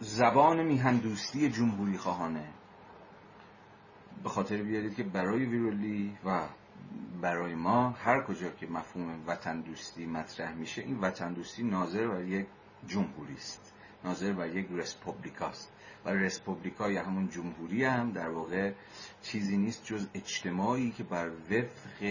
زبان 0.00 0.62
میهندوستی 0.62 1.50
جمهوری 1.50 1.98
خواهانه 1.98 2.48
به 4.22 4.28
خاطر 4.28 4.62
بیارید 4.62 4.96
که 4.96 5.02
برای 5.02 5.44
ویرولی 5.44 6.16
و 6.24 6.48
برای 7.20 7.54
ما 7.54 7.90
هر 7.90 8.22
کجا 8.22 8.50
که 8.50 8.66
مفهوم 8.66 9.24
وطن 9.26 9.60
دوستی 9.60 10.06
مطرح 10.06 10.54
میشه 10.54 10.82
این 10.82 11.00
وطن 11.00 11.32
دوستی 11.32 11.62
ناظر 11.62 12.08
بر 12.08 12.24
یک 12.24 12.46
جمهوری 12.86 13.34
است. 13.34 13.72
ناظر 14.04 14.32
بر 14.32 14.48
یک 14.48 14.66
رسپوبلیکاست 14.70 15.72
و 16.04 16.10
رسپوبلیکا 16.10 16.90
یا 16.90 17.04
همون 17.04 17.28
جمهوری 17.28 17.84
هم 17.84 18.12
در 18.12 18.28
واقع 18.28 18.72
چیزی 19.22 19.56
نیست 19.56 19.84
جز 19.84 20.06
اجتماعی 20.14 20.90
که 20.90 21.02
بر 21.02 21.28
وفق 21.28 22.02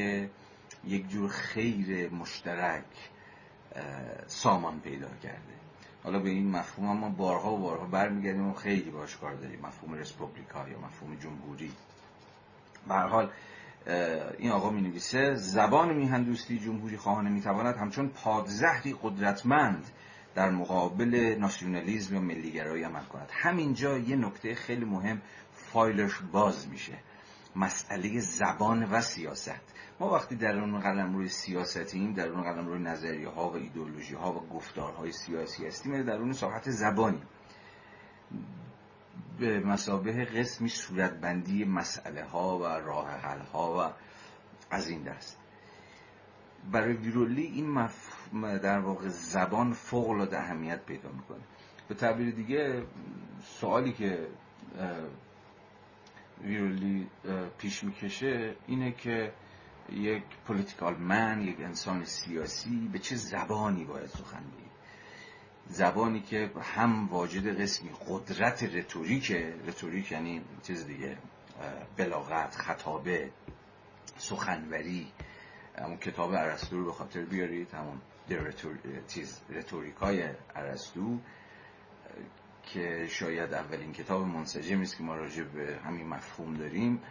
یک 0.84 1.10
جور 1.10 1.30
خیر 1.30 2.14
مشترک 2.14 3.10
سامان 4.28 4.80
پیدا 4.80 5.10
کرده. 5.24 5.62
حالا 6.04 6.20
به 6.20 6.30
این 6.30 6.52
مفهوم 6.52 6.98
ما 6.98 7.10
بارها 7.10 7.54
و 7.54 7.58
بارها 7.58 7.86
برمیگردیم 7.86 8.48
و 8.48 8.54
خیلی 8.54 8.92
باش 8.92 9.18
کار 9.18 9.34
داریم. 9.34 9.60
مفهوم 9.60 9.94
رسپوبلیکا 9.94 10.70
یا 10.70 10.80
مفهوم 10.80 11.16
جمهوری. 11.16 11.72
به 12.88 12.96
حال 12.96 13.32
این 14.38 14.52
آقا 14.52 14.70
می 14.70 14.82
نویسه 14.82 15.34
زبان 15.34 15.94
میهندوستی 15.94 16.60
جمهوری 16.60 16.98
خواهانه 16.98 17.30
می 17.30 17.42
تواند 17.42 17.76
همچون 17.76 18.10
پادزهری 18.10 18.96
قدرتمند 19.02 19.92
در 20.36 20.50
مقابل 20.50 21.36
ناسیونالیزم 21.40 22.16
یا 22.16 22.22
ملیگرایی 22.22 22.84
عمل 22.84 23.04
کند. 23.04 23.30
همینجا 23.32 23.98
یه 23.98 24.16
نکته 24.16 24.56
خیلی 24.56 24.86
مهم 24.86 25.22
فایلش 25.54 26.12
باز 26.32 26.68
میشه. 26.68 26.94
مسئله 27.56 28.20
زبان 28.20 28.84
و 28.84 29.02
سیاست. 29.02 29.62
ما 30.00 30.14
وقتی 30.14 30.36
در 30.36 30.60
اون 30.60 30.80
قلم 30.80 31.16
روی 31.16 31.28
سیاستیم 31.28 32.14
در 32.14 32.28
اون 32.28 32.44
قلم 32.44 32.68
روی 32.68 32.80
نظریه 32.80 33.30
ها 33.30 33.50
و 33.50 33.56
ایدولوژی 33.56 34.16
ها 34.16 34.34
و 34.34 34.48
گفتارهای 34.48 35.12
سیاسی 35.12 35.68
هستیم 35.68 36.04
در 36.04 36.18
اون 36.18 36.34
ساحت 36.34 36.70
زبانی 36.70 37.22
به 39.40 39.60
مسابه 39.60 40.26
قسمی 40.26 40.70
صورتبندی 40.70 41.66
مسئله 41.66 42.24
ها 42.24 42.58
و 42.58 42.64
راه 42.64 43.10
حل 43.10 43.40
ها 43.40 43.78
و 43.78 43.94
از 44.72 44.90
این 44.90 45.04
دست. 45.04 45.38
برای 46.72 46.94
ویرولی 46.94 47.44
این 47.44 47.70
مفهوم 47.70 48.58
در 48.58 48.80
واقع 48.80 49.08
زبان 49.08 49.74
فوق 49.74 50.10
العاده 50.10 50.40
اهمیت 50.40 50.86
پیدا 50.86 51.12
می‌کنه. 51.12 51.42
به 51.88 51.96
تعبیر 51.96 52.36
دیگه 52.36 52.84
سوالی 53.44 53.94
که 53.94 54.28
ویرولی 56.44 57.10
پیش 57.58 57.84
می‌کشه 57.84 58.56
اینه 58.68 58.92
که 58.92 59.34
یک 59.90 60.24
پولیتیکال 60.48 60.98
من 60.98 61.42
یک 61.42 61.60
انسان 61.60 62.06
سیاسی 62.06 62.90
به 62.94 63.00
چه 63.00 63.16
زبانی 63.16 63.86
باید 63.86 64.06
سخن 64.08 64.44
بگه. 64.44 64.71
زبانی 65.68 66.22
که 66.22 66.52
هم 66.62 67.08
واجد 67.08 67.62
قسمی 67.62 67.90
قدرت 68.10 68.64
رتوریک 68.64 69.32
رتوریک 69.68 70.12
یعنی 70.12 70.42
چیز 70.64 70.86
دیگه 70.88 71.18
بلاغت 71.98 72.56
خطابه 72.56 73.32
سخنوری 74.18 75.12
همون 75.80 75.98
کتاب 75.98 76.36
عرستو 76.36 76.78
رو 76.78 76.86
به 76.86 76.92
خاطر 76.92 77.22
بیارید 77.22 77.74
همون 77.74 78.02
چیز 79.08 79.42
رتوریکای 79.50 80.24
عرستو 80.56 81.18
که 82.64 83.08
شاید 83.10 83.54
اولین 83.54 83.94
کتاب 83.94 84.22
منسجمی 84.22 84.82
است 84.82 84.98
که 84.98 85.04
ما 85.04 85.16
راجع 85.16 85.44
به 85.44 85.80
همین 85.86 86.08
مفهوم 86.08 86.54
داریم. 86.54 87.02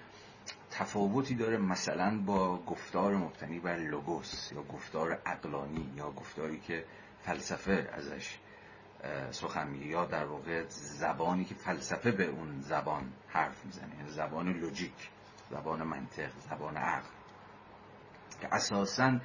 تفاوتی 0.71 1.35
داره 1.35 1.57
مثلا 1.59 2.19
با 2.27 2.57
گفتار 2.57 3.17
مبتنی 3.17 3.61
بر 3.61 3.77
لوگوس 3.77 4.53
یا 4.53 4.63
گفتار 4.63 5.23
اقلانی 5.27 5.93
یا 5.97 6.11
گفتاری 6.11 6.61
که 6.61 6.85
فلسفه 7.23 7.91
ازش 7.93 8.39
سخن 9.31 9.69
میگه. 9.69 9.87
یا 9.87 10.05
در 10.05 10.25
واقع 10.25 10.65
زبانی 10.69 11.45
که 11.45 11.55
فلسفه 11.55 12.11
به 12.11 12.25
اون 12.25 12.61
زبان 12.61 13.13
حرف 13.29 13.65
می‌زنه 13.65 13.97
یعنی 13.97 14.11
زبان 14.11 14.53
لوجیک 14.53 15.11
زبان 15.51 15.83
منطق 15.83 16.31
زبان 16.51 16.77
عقل. 16.77 17.09
که 18.41 18.55
اساسا 18.55 19.21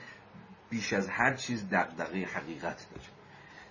بیش 0.70 0.94
از 0.94 1.10
هر 1.10 1.34
چیز 1.36 1.70
دغدغه 1.70 2.26
حقیقت 2.26 2.88
داره. 2.92 3.08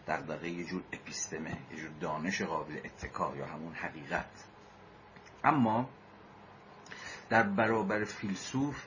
دغدغه 0.06 0.48
یه 0.48 0.64
جور 0.64 0.82
اپیستمه 0.92 1.56
یه 1.70 1.76
جور 1.76 1.90
دانش 2.00 2.42
قابل 2.42 2.80
اتکا 2.84 3.36
یا 3.36 3.46
همون 3.46 3.74
حقیقت. 3.74 4.44
اما 5.44 5.88
در 7.28 7.42
برابر 7.42 8.04
فیلسوف 8.04 8.84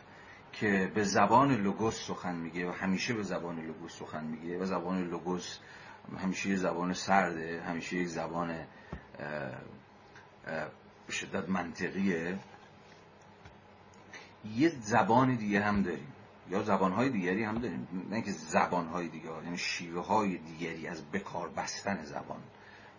که 0.59 0.91
به 0.95 1.03
زبان 1.03 1.51
لوگوس 1.51 2.07
سخن 2.07 2.35
میگه 2.35 2.69
و 2.69 2.71
همیشه 2.71 3.13
به 3.13 3.23
زبان 3.23 3.59
لوگوس 3.59 3.99
سخن 3.99 4.23
میگه 4.23 4.59
و 4.59 4.65
زبان 4.65 5.03
لوگوس 5.03 5.59
همیشه 6.17 6.55
زبان 6.55 6.93
سرده 6.93 7.61
همیشه 7.61 7.95
یک 7.95 8.07
زبان 8.07 8.65
به 11.07 11.13
شدت 11.13 11.49
منطقیه. 11.49 12.39
یه 14.55 14.69
زبان 14.69 15.35
دیگه 15.35 15.61
هم 15.61 15.81
داریم. 15.81 16.13
یا 16.49 16.63
زبانهای 16.63 17.09
دیگری 17.09 17.43
هم 17.43 17.55
داریم. 17.55 17.87
نه 18.09 18.15
اینکه 18.15 18.31
زبانهای 18.31 19.07
دیگه 19.07 19.29
یعنی 19.43 19.57
شیوه 19.57 20.05
های 20.05 20.37
دیگری 20.37 20.87
از 20.87 21.11
بکار 21.11 21.49
بستن 21.49 22.03
زبان 22.03 22.39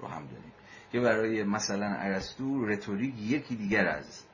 رو 0.01 0.09
هم 0.09 0.27
داریم. 0.27 0.53
که 0.93 1.01
برای 1.01 1.45
مثلا 1.45 1.87
ارسطو 1.87 2.67
رتوریک 2.67 3.15
یکی 3.19 3.57
دیگر 3.57 3.87
از 3.87 4.28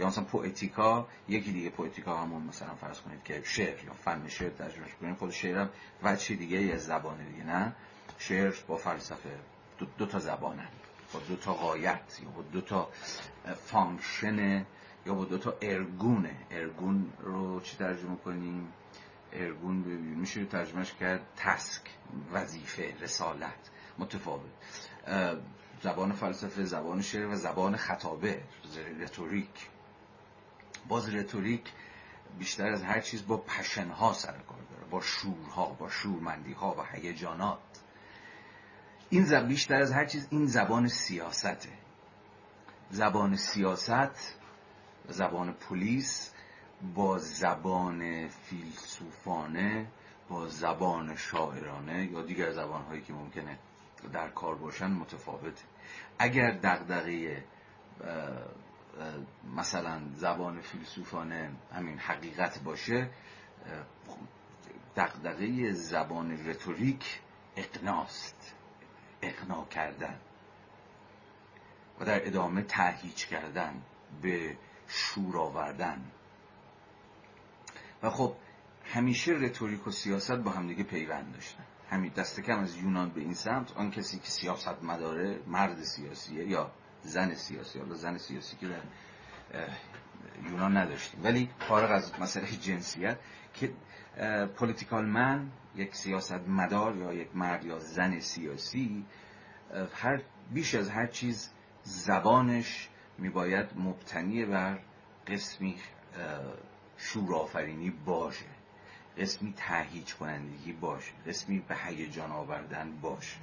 یا 0.00 0.06
مثلا 0.06 0.24
پوئتیکا 0.24 1.08
یکی 1.28 1.52
دیگه 1.52 1.70
پوئتیکا 1.70 2.16
همون 2.16 2.42
مثلا 2.42 2.74
فرض 2.74 3.00
کنید 3.00 3.22
که 3.24 3.42
شعر 3.44 3.84
یا 3.84 3.92
فن 3.92 4.28
شعر 4.28 4.50
ترجمه 4.50 4.86
کنید 5.00 5.16
خود 5.16 5.30
شعر 5.30 5.58
هم 5.58 5.70
وجه 6.02 6.34
دیگه؟ 6.34 6.72
از 6.74 6.84
زبان 6.84 7.28
دیگه 7.28 7.44
نه؟ 7.44 7.72
شعر 8.18 8.54
با 8.66 8.76
فلسفه 8.76 9.38
دو, 9.78 9.86
دو 9.98 10.06
تا 10.06 10.18
زبانن 10.18 10.68
با 11.12 11.20
دو 11.28 11.36
تا 11.36 11.54
غایت 11.54 12.20
یا 12.22 12.30
با 12.30 12.42
دو 12.42 12.60
تا 12.60 12.88
function 13.66 14.66
یا 15.06 15.14
با 15.14 15.24
دو 15.24 15.38
تا 15.38 15.54
ارگونه. 15.62 16.36
ارگون 16.50 17.12
رو 17.20 17.60
چی 17.60 17.76
ترجمه 17.76 18.16
کنیم؟ 18.16 18.72
ارگون 19.32 19.74
میشه 20.16 20.44
ترجمهش 20.44 20.92
کرد 20.92 21.20
تسک 21.36 21.82
وظیفه 22.32 22.94
رسالت 23.00 23.70
متفاوت. 23.98 24.50
زبان 25.82 26.12
فلسفه 26.12 26.64
زبان 26.64 27.02
شعر 27.02 27.26
و 27.26 27.34
زبان 27.34 27.76
خطابه 27.76 28.42
رتوریک. 29.00 29.68
باز 30.90 31.14
رتوریک 31.14 31.72
بیشتر 32.38 32.66
از 32.66 32.82
هر 32.82 33.00
چیز 33.00 33.26
با 33.26 33.36
پشنها 33.36 34.12
سر 34.12 34.32
کار 34.32 34.58
داره 34.70 34.84
با 34.90 35.00
شورها 35.00 35.66
با 35.66 35.88
شورمندیها 35.88 36.74
و 36.78 36.96
هیجانات. 36.96 37.58
این 39.10 39.24
زب 39.24 39.48
بیشتر 39.48 39.74
از 39.74 39.92
هر 39.92 40.04
چیز 40.04 40.28
این 40.30 40.46
زبان 40.46 40.88
سیاسته. 40.88 41.68
زبان 42.90 43.36
سیاست 43.36 44.36
زبان 45.08 45.52
پلیس 45.52 46.32
با 46.94 47.18
زبان 47.18 48.28
فیلسوفانه 48.28 49.86
با 50.28 50.48
زبان 50.48 51.16
شاعرانه 51.16 52.06
یا 52.12 52.22
دیگر 52.22 52.52
زبانهایی 52.52 53.02
که 53.02 53.12
ممکنه 53.12 53.58
در 54.12 54.28
کار 54.28 54.54
باشن 54.54 54.90
متفاوته. 54.90 55.62
اگر 56.18 56.50
دغدغه 56.50 57.44
مثلا 59.56 60.00
زبان 60.14 60.60
فیلسوفانه 60.60 61.50
همین 61.72 61.98
حقیقت 61.98 62.62
باشه 62.62 63.10
دغدغه 64.96 65.72
زبان 65.72 66.46
رتوریک 66.46 67.20
اقناست 67.56 68.54
اقنا 69.22 69.64
کردن 69.64 70.20
و 72.00 72.04
در 72.04 72.26
ادامه 72.26 72.62
تهیج 72.62 73.26
کردن 73.26 73.82
به 74.22 74.56
شور 74.88 75.38
آوردن. 75.38 76.04
و 78.02 78.10
خب 78.10 78.36
همیشه 78.84 79.32
رتوریک 79.32 79.86
و 79.86 79.90
سیاست 79.90 80.32
با 80.32 80.50
همدیگه 80.50 80.82
پیوند 80.82 81.32
داشتن. 81.32 81.64
همین 81.90 82.12
دست 82.12 82.40
کم 82.40 82.58
از 82.58 82.76
یونان 82.76 83.10
به 83.10 83.20
این 83.20 83.34
سمت 83.34 83.72
آن 83.72 83.90
کسی 83.90 84.18
که 84.18 84.28
سیاست 84.28 84.82
مداره 84.82 85.40
مرد 85.46 85.82
سیاسیه 85.82 86.48
یا 86.48 86.70
زن 87.02 87.34
سیاسی 87.34 87.78
حالا 87.78 87.94
زن 87.94 88.18
سیاسی 88.18 88.56
که 88.56 88.68
در 88.68 88.82
یونان 90.50 90.76
نداشتیم. 90.76 91.24
ولی 91.24 91.50
فارغ 91.58 91.90
از 91.90 92.20
مسئله 92.20 92.46
جنسیت 92.46 93.18
که 93.54 93.72
پولیتیکال 94.56 95.06
من 95.06 95.50
یک 95.76 95.96
سیاست 95.96 96.48
مدار 96.48 96.96
یا 96.96 97.12
یک 97.12 97.36
مرد 97.36 97.64
یا 97.64 97.78
زن 97.78 98.20
سیاسی 98.20 99.04
هر 99.94 100.22
بیش 100.52 100.74
از 100.74 100.90
هر 100.90 101.06
چیز 101.06 101.50
زبانش 101.82 102.88
میباید 103.18 103.66
مبتنی 103.76 104.44
بر 104.44 104.78
قسمی 105.26 105.76
شورآفرینی 106.96 107.90
باشه. 107.90 108.46
قسمی 109.18 109.54
تهیج 109.56 110.14
کنندگی 110.14 110.72
باشه. 110.72 111.12
قسمی 111.26 111.58
به 111.58 111.76
هیجان 111.76 112.30
آوردن 112.30 113.00
باشه. 113.00 113.36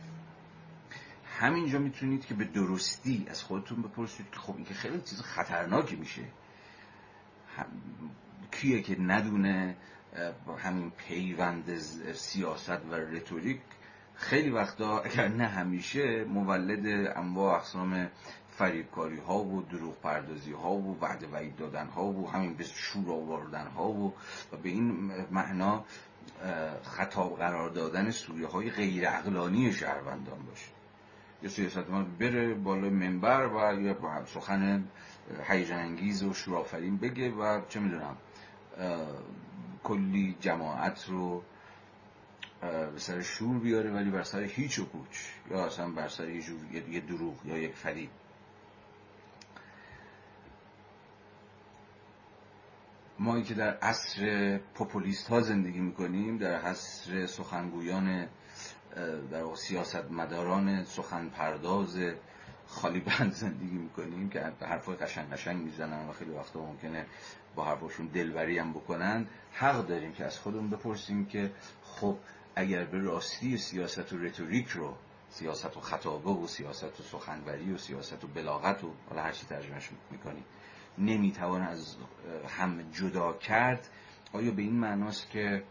همینجا 1.40 1.80
می‌تونید 1.80 2.26
که 2.26 2.34
به 2.34 2.46
درستی 2.46 3.26
از 3.30 3.44
خودتون 3.44 3.82
بپرسید 3.82 4.26
که 4.32 4.40
خب 4.40 4.56
این 4.56 4.66
که 4.66 4.74
خیلی 4.74 5.02
چیز 5.02 5.22
خطرناکی 5.22 5.96
میشه. 5.96 6.24
کیه 8.52 8.82
که 8.82 9.02
ندونه 9.02 9.76
همین 10.58 10.92
پیوند 10.92 11.78
سیاست 12.14 12.86
و 12.92 12.96
رتوریک 12.96 13.62
خیلی 14.16 14.50
وقتا 14.50 15.00
اگر 15.00 15.28
نه 15.28 15.48
همیشه 15.48 16.24
مولد 16.24 17.14
انواع 17.16 17.56
اقسام 17.56 18.10
فریبکاری 18.50 19.20
ها 19.20 19.40
و 19.40 19.62
دروغ 19.62 20.02
پردازی 20.02 20.52
ها 20.52 20.72
و 20.72 20.98
وعد 21.02 21.34
وعید 21.34 21.56
دادن 21.56 21.88
ها 21.88 22.06
و 22.06 22.30
همین 22.30 22.54
به 22.54 22.64
شور 22.64 23.12
آوردن 23.12 23.68
ها 23.68 23.90
و, 23.90 24.14
و 24.54 24.58
به 24.58 24.70
این 24.70 25.12
معنا 25.32 25.86
خطاب 26.84 27.38
قرار 27.38 27.70
دادن 27.70 28.12
سویه 28.12 28.48
های 28.48 28.70
غیر 28.70 29.08
اقلانی 29.08 29.74
شهروندان 29.74 30.40
باشه. 30.46 30.77
یه 31.44 31.50
سیاست 31.50 31.86
بره 32.20 32.54
بالا 32.54 32.90
منبر 32.90 33.48
و 33.48 33.82
یه 33.82 33.96
سخن 34.26 34.88
هیجان 35.50 35.80
انگیز 35.80 36.24
و 36.24 36.34
شورآفرین 36.34 36.98
بگه 36.98 37.32
و 37.32 37.62
چه 37.70 37.80
می‌دونم 37.80 38.18
کلی 39.84 40.38
جماعت 40.40 41.06
رو 41.08 41.44
به 42.62 43.00
سر 43.00 43.22
شور 43.22 43.60
بیاره 43.60 43.92
ولی 43.92 44.10
بر 44.12 44.24
سر 44.24 44.42
هیچ 44.42 44.80
و 44.80 44.86
پوچ 44.86 45.18
یا 45.52 45.66
اصلا 45.66 45.90
بر 45.90 46.08
سر 46.08 46.30
یه 46.30 47.00
دروغ 47.00 47.46
یا 47.46 47.58
یک 47.58 47.76
فریب. 47.76 48.10
ما 53.20 53.42
که 53.42 53.54
در 53.54 53.78
عصر 53.78 54.58
پوپولیست 54.58 55.28
ها 55.28 55.42
زندگی 55.42 55.80
می‌کنیم 55.80 56.38
در 56.38 56.54
عصر 56.54 57.26
سخنگویان 57.26 58.28
در 59.32 59.56
سیاست 59.56 60.12
مداران 60.12 60.84
سخن 60.84 61.30
پرداز 61.30 61.98
خالی 62.68 63.00
بند 63.00 63.32
زندگی 63.32 63.78
می‌کنیم 63.78 64.30
که 64.30 64.40
حرفای 64.62 64.96
قشنگ 64.96 65.30
قشنگ 65.30 65.64
می‌زنن 65.64 66.10
و 66.10 66.12
خیلی 66.12 66.32
وقتا 66.32 66.60
ممکنه 66.60 67.06
با 67.56 67.66
حرفاشون 67.66 68.08
دلبری 68.08 68.60
هم 68.60 68.74
بکنن. 68.74 69.28
حق 69.54 69.88
داریم 69.88 70.14
که 70.14 70.26
از 70.26 70.40
خودمون 70.40 70.70
بپرسیم 70.70 71.26
که 71.26 71.52
خب 71.84 72.18
اگر 72.56 72.86
به 72.86 72.98
راستی 73.00 73.58
سیاست 73.58 74.14
و 74.14 74.18
رتوریک 74.18 74.68
رو 74.68 74.94
سیاست 75.30 75.78
و 75.78 75.80
خطابه 75.80 76.30
و 76.30 76.48
سیاست 76.48 77.00
و 77.00 77.04
سخنوری 77.04 77.74
و 77.74 77.78
سیاست 77.78 78.24
و 78.24 78.28
بلاغت 78.28 78.84
و 78.84 78.94
حالا 79.10 79.22
هر 79.22 79.32
چی 79.32 79.46
ترجمهش 79.46 79.90
می‌کنیم 80.12 80.44
نمی‌توان 80.98 81.62
از 81.62 81.96
هم 82.58 82.92
جدا 82.92 83.34
کرد. 83.34 83.88
آیا 84.34 84.52
به 84.52 84.62
این 84.62 84.80
معناست 84.80 85.30
که 85.30 85.64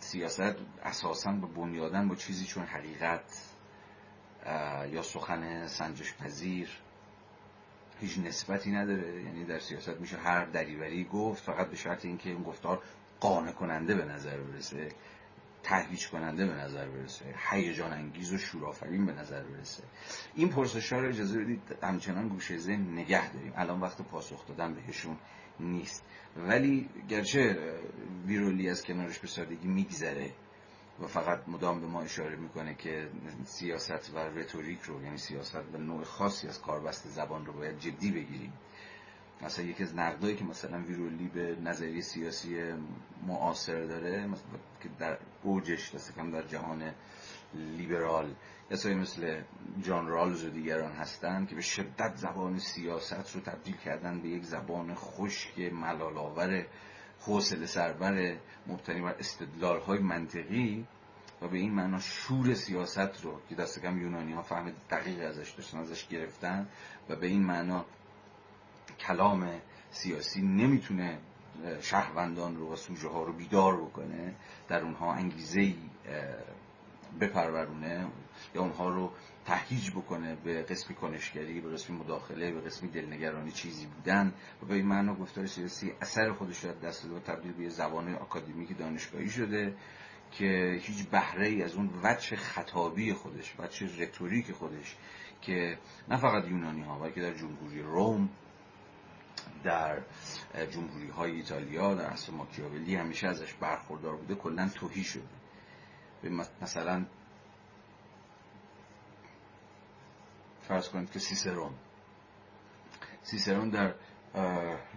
سیاست 0.00 0.56
اساسا 0.82 1.32
به 1.32 1.46
بنیادن 1.46 2.08
با 2.08 2.14
چیزی 2.14 2.44
چون 2.44 2.64
حقیقت 2.64 3.42
یا 4.92 5.02
سخن 5.02 5.66
سنجش 5.66 6.14
پذیر 6.14 6.68
هیچ 8.00 8.18
نسبتی 8.18 8.70
نداره. 8.70 9.22
یعنی 9.22 9.44
در 9.44 9.58
سیاست 9.58 10.00
میشه 10.00 10.16
هر 10.16 10.44
دریوری 10.44 11.04
گفت 11.04 11.42
فقط 11.42 11.66
به 11.66 11.76
شرط 11.76 12.04
اینکه 12.04 12.30
این 12.30 12.42
گفتار 12.42 12.82
قانع 13.20 13.52
کننده 13.52 13.94
به 13.94 14.04
نظر 14.04 14.36
برسه 14.36 14.88
تهیج 15.62 16.08
کننده 16.08 16.46
به 16.46 16.54
نظر 16.54 16.88
برسه 16.88 17.34
هیجان 17.50 17.92
انگیز 17.92 18.32
و 18.32 18.38
شورآفرین 18.38 19.06
به 19.06 19.12
نظر 19.12 19.42
برسه. 19.42 19.82
این 20.34 20.48
پرسش 20.48 20.92
ها 20.92 20.98
رو 21.00 21.08
اجازه 21.08 21.38
بدید 21.38 21.62
همچنان 21.82 22.28
گوشه 22.28 22.58
ذهن 22.58 22.92
نگه 22.92 23.32
داریم. 23.32 23.52
الان 23.56 23.80
وقت 23.80 24.02
پاسخ 24.02 24.46
دادن 24.46 24.74
بهشون. 24.74 25.16
نیست. 25.60 26.04
ولی 26.36 26.88
گرچه 27.08 27.58
ویرولی 28.26 28.70
از 28.70 28.84
کنارش 28.84 29.18
به 29.18 29.26
سادگی 29.26 29.68
میگذره 29.68 30.30
و 31.02 31.06
فقط 31.06 31.48
مدام 31.48 31.80
به 31.80 31.86
ما 31.86 32.02
اشاره 32.02 32.36
می‌کنه 32.36 32.74
که 32.74 33.08
سیاست 33.44 34.14
و 34.14 34.18
رتوریک 34.18 34.80
رو 34.80 35.02
یعنی 35.02 35.16
سیاست 35.16 35.74
و 35.74 35.78
نوع 35.78 36.04
خاصی 36.04 36.48
از 36.48 36.60
کاربست 36.60 37.08
زبان 37.08 37.46
رو 37.46 37.52
باید 37.52 37.78
جدی 37.78 38.10
بگیریم. 38.10 38.52
مثلا 39.42 39.64
یکی 39.64 39.82
از 39.82 39.96
نقدایی 39.96 40.36
که 40.36 40.44
مثلا 40.44 40.82
ویرولی 40.82 41.28
به 41.28 41.56
نظریه 41.64 42.00
سیاسی 42.00 42.56
معاصر 43.26 43.84
داره 43.84 44.26
مثلا 44.26 44.48
که 44.82 44.88
در 44.98 45.18
اوجش 45.42 45.94
دست 45.94 46.14
کم 46.14 46.30
در 46.30 46.42
جهان 46.42 46.94
لیبرال 47.54 48.34
کسایی 48.70 48.94
مثل 48.94 49.42
جان 49.82 50.06
رالز 50.06 50.44
و 50.44 50.50
دیگران 50.50 50.92
هستند 50.92 51.48
که 51.48 51.54
به 51.54 51.60
شدت 51.60 52.16
زبان 52.16 52.58
سیاست 52.58 53.34
رو 53.34 53.40
تبدیل 53.40 53.76
کردن 53.76 54.20
به 54.20 54.28
یک 54.28 54.44
زبان 54.44 54.94
خشک 54.94 55.58
ملالآور 55.58 56.66
حوصله 57.20 57.66
سربر 57.66 58.36
مبتنی 58.66 59.02
بر 59.02 59.14
استدلال 59.18 59.80
های 59.80 59.98
منطقی 59.98 60.86
و 61.42 61.48
به 61.48 61.58
این 61.58 61.72
معنا 61.72 62.00
شور 62.00 62.54
سیاست 62.54 63.24
رو 63.24 63.40
که 63.48 63.54
دست 63.54 63.82
کم 63.82 63.98
یونانی 63.98 64.32
ها 64.32 64.42
فهم 64.42 64.72
دقیق 64.90 65.24
ازش 65.28 65.50
داشتن 65.50 65.78
ازش 65.78 66.08
گرفتن 66.08 66.68
و 67.08 67.16
به 67.16 67.26
این 67.26 67.42
معنا 67.42 67.84
کلام 69.00 69.50
سیاسی 69.90 70.42
نمی‌تونه 70.42 71.18
شهروندان 71.80 72.56
رو 72.56 72.72
و 72.72 72.76
سوژه 72.76 73.08
ها 73.08 73.22
رو 73.22 73.32
بیدار 73.32 73.76
بکنه 73.76 74.34
در 74.68 74.82
اونها 74.82 75.12
انگیزه 75.12 75.74
بپرورونه 77.20 78.06
یا 78.54 78.62
اونها 78.62 78.88
رو 78.88 79.12
تهیج 79.46 79.90
بکنه 79.90 80.36
به 80.44 80.62
قسمی 80.62 80.96
کنشگری 80.96 81.60
به 81.60 81.70
قسمی 81.70 81.96
مداخله 81.96 82.52
به 82.52 82.60
قسمی 82.60 82.88
دلنگرانی 82.88 83.52
چیزی 83.52 83.86
بودن 83.86 84.34
و 84.62 84.66
به 84.66 84.74
این 84.74 84.86
معنا 84.86 85.14
گفتار 85.14 85.46
سیاسی 85.46 85.92
اثر 86.00 86.32
خودش 86.32 86.64
رو 86.64 86.72
دست 86.72 87.02
داده 87.02 87.16
و 87.16 87.18
تبدیل 87.18 87.52
به 87.52 87.68
زبان 87.68 88.14
آکادمیک 88.14 88.78
دانشگاهی 88.78 89.30
شده 89.30 89.74
که 90.30 90.78
هیچ 90.82 91.08
بهره 91.08 91.46
ای 91.46 91.62
از 91.62 91.74
اون 91.74 91.90
وجه 92.02 92.36
خطابی 92.36 93.12
خودش 93.12 93.54
وجه 93.58 94.02
رتوریک 94.02 94.52
خودش 94.52 94.96
که 95.40 95.78
نه 96.08 96.16
فقط 96.16 96.48
یونانی 96.48 96.82
ها 96.82 96.98
بلکه 96.98 97.20
در 97.20 97.34
جمهوری 97.34 97.82
روم 97.82 98.28
در 99.64 99.98
جمهوری 100.70 101.08
های 101.08 101.30
ایتالیا 101.32 101.94
در 101.94 102.04
اصل 102.04 102.32
ماکیاولی 102.34 102.96
همیشه 102.96 103.26
ازش 103.26 103.54
برخوردار 103.54 104.16
بوده 104.16 104.34
کلا 104.34 104.68
توهی 104.68 105.04
شده. 105.04 105.37
مثلا 106.62 107.06
فرض 110.68 110.88
کنید 110.88 111.10
که 111.10 111.18
سیسرون. 111.18 111.72
سیسرون 113.22 113.70
در 113.70 113.94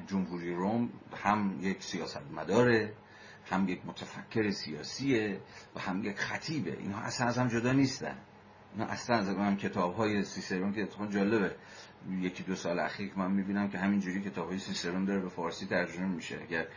جمهوری 0.07 0.55
روم 0.55 0.89
هم 1.24 1.57
یک 1.61 1.84
سیاست 1.84 2.32
مداره 2.32 2.93
هم 3.45 3.69
یک 3.69 3.86
متفکر 3.86 4.49
سیاسیه 4.49 5.41
و 5.76 5.80
هم 5.80 6.03
یک 6.03 6.17
خطیبه. 6.17 6.78
اینها 6.78 7.01
اصلا 7.01 7.28
از 7.28 7.38
هم 7.38 7.47
جدا 7.47 7.72
نیستن. 7.72 8.17
اینا 8.74 8.86
اصلا 8.86 9.17
از 9.17 9.30
هم 9.30 9.57
کتاب 9.57 9.95
های 9.95 10.24
سیسرون 10.24 10.74
که 10.74 10.82
اتفاقا 10.82 11.07
جالبه. 11.07 11.55
یکی 12.09 12.43
دو 12.43 12.55
سال 12.55 12.80
اخیر 12.80 13.13
من 13.15 13.32
می‌بینم 13.32 13.69
که 13.69 13.78
همینجوری 13.78 14.22
کتاب 14.22 14.49
های 14.49 14.59
سیسرون 14.59 15.05
داره 15.05 15.19
به 15.19 15.30
فارسی 15.30 15.65
ترجمه 15.65 16.07
میشه. 16.07 16.39
اگر 16.41 16.67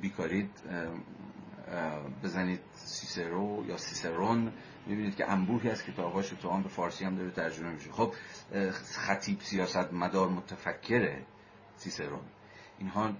بیکارید 0.00 0.50
بزنید 2.24 2.60
سیسرو 2.74 3.64
یا 3.68 3.76
سیسرون. 3.76 4.52
می‌بینید 4.86 5.16
که 5.16 5.30
انبوهی 5.30 5.70
از 5.70 5.84
کتابهاش 5.84 6.28
تو 6.28 6.62
به 6.62 6.68
فارسی 6.68 7.04
هم 7.04 7.16
داره 7.16 7.30
ترجمه 7.30 7.70
میشه. 7.70 7.92
خب 7.92 8.14
خطیب 8.72 9.40
سیاست 9.40 9.92
مدار 9.92 10.28
متفکره 10.28 11.22
سیسرون. 11.76 12.24
اینها 12.78 13.12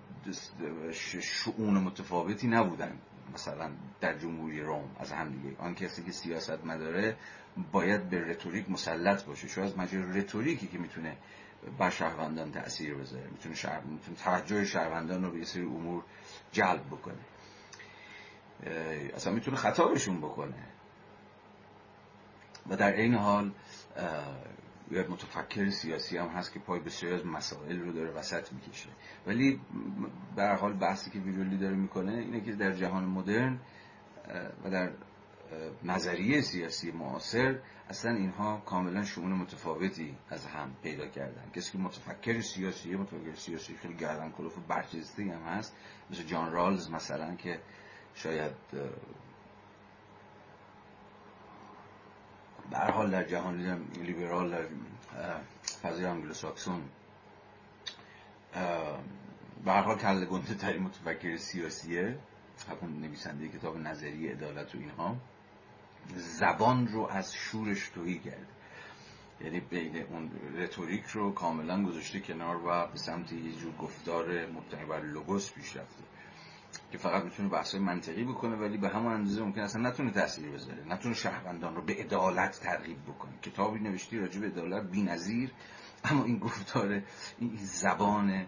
شعون 1.21 1.75
متفاوتی 1.75 2.49
نبودن 2.49 2.99
مثلا 3.35 3.71
در 4.01 4.19
جمهوری 4.19 4.61
روم 4.61 4.97
از 4.99 5.13
هم 5.13 5.31
دیگه. 5.31 5.57
آن 5.59 5.75
کسی 5.75 6.03
که 6.03 6.13
سیاست 6.13 6.65
مداره 6.65 7.17
باید 7.73 8.11
به 8.11 8.21
رتوریک 8.21 8.71
مسلط 8.71 9.25
باشه. 9.25 9.49
شاید 9.49 9.67
از 9.67 9.79
مجرد 9.79 10.17
رتوریکی 10.19 10.67
که 10.67 10.79
می‌تونه 10.79 11.17
بر 11.79 11.91
شهروندان 11.91 12.53
تاثیر 12.53 12.95
بذاره. 12.95 13.29
می‌تونه 13.31 13.55
شهر... 13.55 13.81
می‌تونه 13.81 14.17
توجه 14.17 14.65
شهروندان 14.65 15.25
رو 15.25 15.31
به 15.31 15.39
یه 15.39 15.45
سری 15.45 15.63
امور 15.63 16.03
جلب 16.53 16.87
بکنه. 16.87 17.19
اصلا 19.15 19.33
می‌تونه 19.33 19.57
خطا 19.57 19.89
بهشون 19.89 20.19
بکنه. 20.19 20.55
و 22.71 22.77
در 22.77 22.93
این 22.93 23.15
حال 23.15 23.53
یا 24.91 25.09
متفکر 25.09 25.71
سیاسی 25.71 26.19
هم 26.19 26.29
هست 26.29 26.53
که 26.53 26.59
پای 26.59 26.81
بسیاری 26.81 27.15
از 27.15 27.27
مسائل 27.27 27.81
رو 27.81 27.93
داره 27.93 28.11
وسط 28.11 28.53
می‌کشه. 28.53 28.89
ولی 29.27 29.61
به 30.37 30.49
حال 30.49 30.73
بحثی 30.73 31.11
که 31.11 31.19
ویرولی 31.19 31.57
داره 31.57 31.75
می‌کنه 31.75 32.13
اینه 32.13 32.41
که 32.41 32.53
در 32.53 32.73
جهان 32.73 33.05
مدرن 33.05 33.61
و 34.65 34.71
در 34.71 34.93
نظریه 35.85 36.41
سیاسی 36.41 36.91
معاصر 36.91 37.59
اصلا 37.89 38.13
اینها 38.13 38.63
کاملا 38.67 39.05
شمول 39.05 39.33
متفاوتی 39.33 40.17
از 40.29 40.47
هم 40.47 40.77
پیدا 40.83 41.07
کردن. 41.07 41.51
کسی 41.55 41.73
که 41.73 41.79
متفکر 41.79 42.41
سیاسی 42.41 42.97
متفکر 42.97 43.35
سیاسی 43.35 43.77
خیلی 43.77 43.95
گردن 43.95 44.31
کلوف 44.31 44.59
برچسته 44.69 45.23
هم 45.23 45.43
هست 45.43 45.77
مثل 46.11 46.23
جان 46.23 46.53
رالز 46.53 46.91
مثلا 46.91 47.35
که 47.35 47.61
شاید 48.15 48.53
در 52.71 52.91
حال 52.91 53.11
در 53.11 53.25
جهان 53.25 53.87
لیبرال 53.95 54.51
در 54.51 54.67
فضای 55.83 56.05
انگلو 56.05 56.35
ساکسون 56.35 56.83
به 59.65 59.73
هر 59.73 59.83
حال 59.83 60.25
گنده 60.25 60.55
ترین 60.55 60.83
متفکر 60.83 61.37
سیاسیه 61.37 62.19
همون 62.69 63.01
نویسنده 63.01 63.49
کتاب 63.49 63.77
نظری 63.77 64.29
عدالت 64.29 64.75
و 64.75 64.79
اینها 64.79 65.17
زبان 66.17 66.89
رو 66.89 67.09
از 67.11 67.35
شورش 67.35 67.89
توهی 67.89 68.19
کرده. 68.19 68.47
یعنی 69.41 69.61
بین 69.61 70.03
اون 70.03 70.31
رتوریک 70.57 71.05
رو 71.07 71.33
کاملا 71.33 71.85
گذاشته 71.85 72.21
کنار 72.21 72.57
و 72.57 72.87
به 72.87 72.99
سمت 72.99 73.33
یه 73.33 73.53
جور 73.53 73.77
گفتار 73.77 74.47
مبتنی 74.47 74.85
بر 74.85 75.01
لوگوس 75.01 75.53
پیش 75.53 75.77
رفته. 75.77 76.03
که 76.93 76.99
فقط 76.99 77.25
می‌تونه 77.25 77.49
بحثای 77.49 77.81
منطقی 77.81 78.25
بکنه 78.25 78.57
ولی 78.57 78.79
به 78.79 78.89
همون 78.89 79.13
اندازه 79.13 79.43
ممکن 79.43 79.61
اصلا 79.61 79.89
نتونه 79.89 80.11
تاثیر 80.11 80.51
بذاره 80.51 80.85
نتونه 80.89 81.15
شهروندان 81.15 81.77
رو 81.77 81.83
به 81.83 81.95
عدالت 81.95 82.61
ترغیب 82.61 83.03
بکنه. 83.03 83.33
کتابی 83.43 83.81
نوشتی 83.81 84.19
راجع 84.19 84.41
به 84.41 84.47
عدالت 84.47 84.91
بی‌نظیر 84.91 85.53
اما 86.05 86.25
این 86.25 86.39
گفتار 86.39 87.03
این 87.39 87.57
زبان 87.57 88.47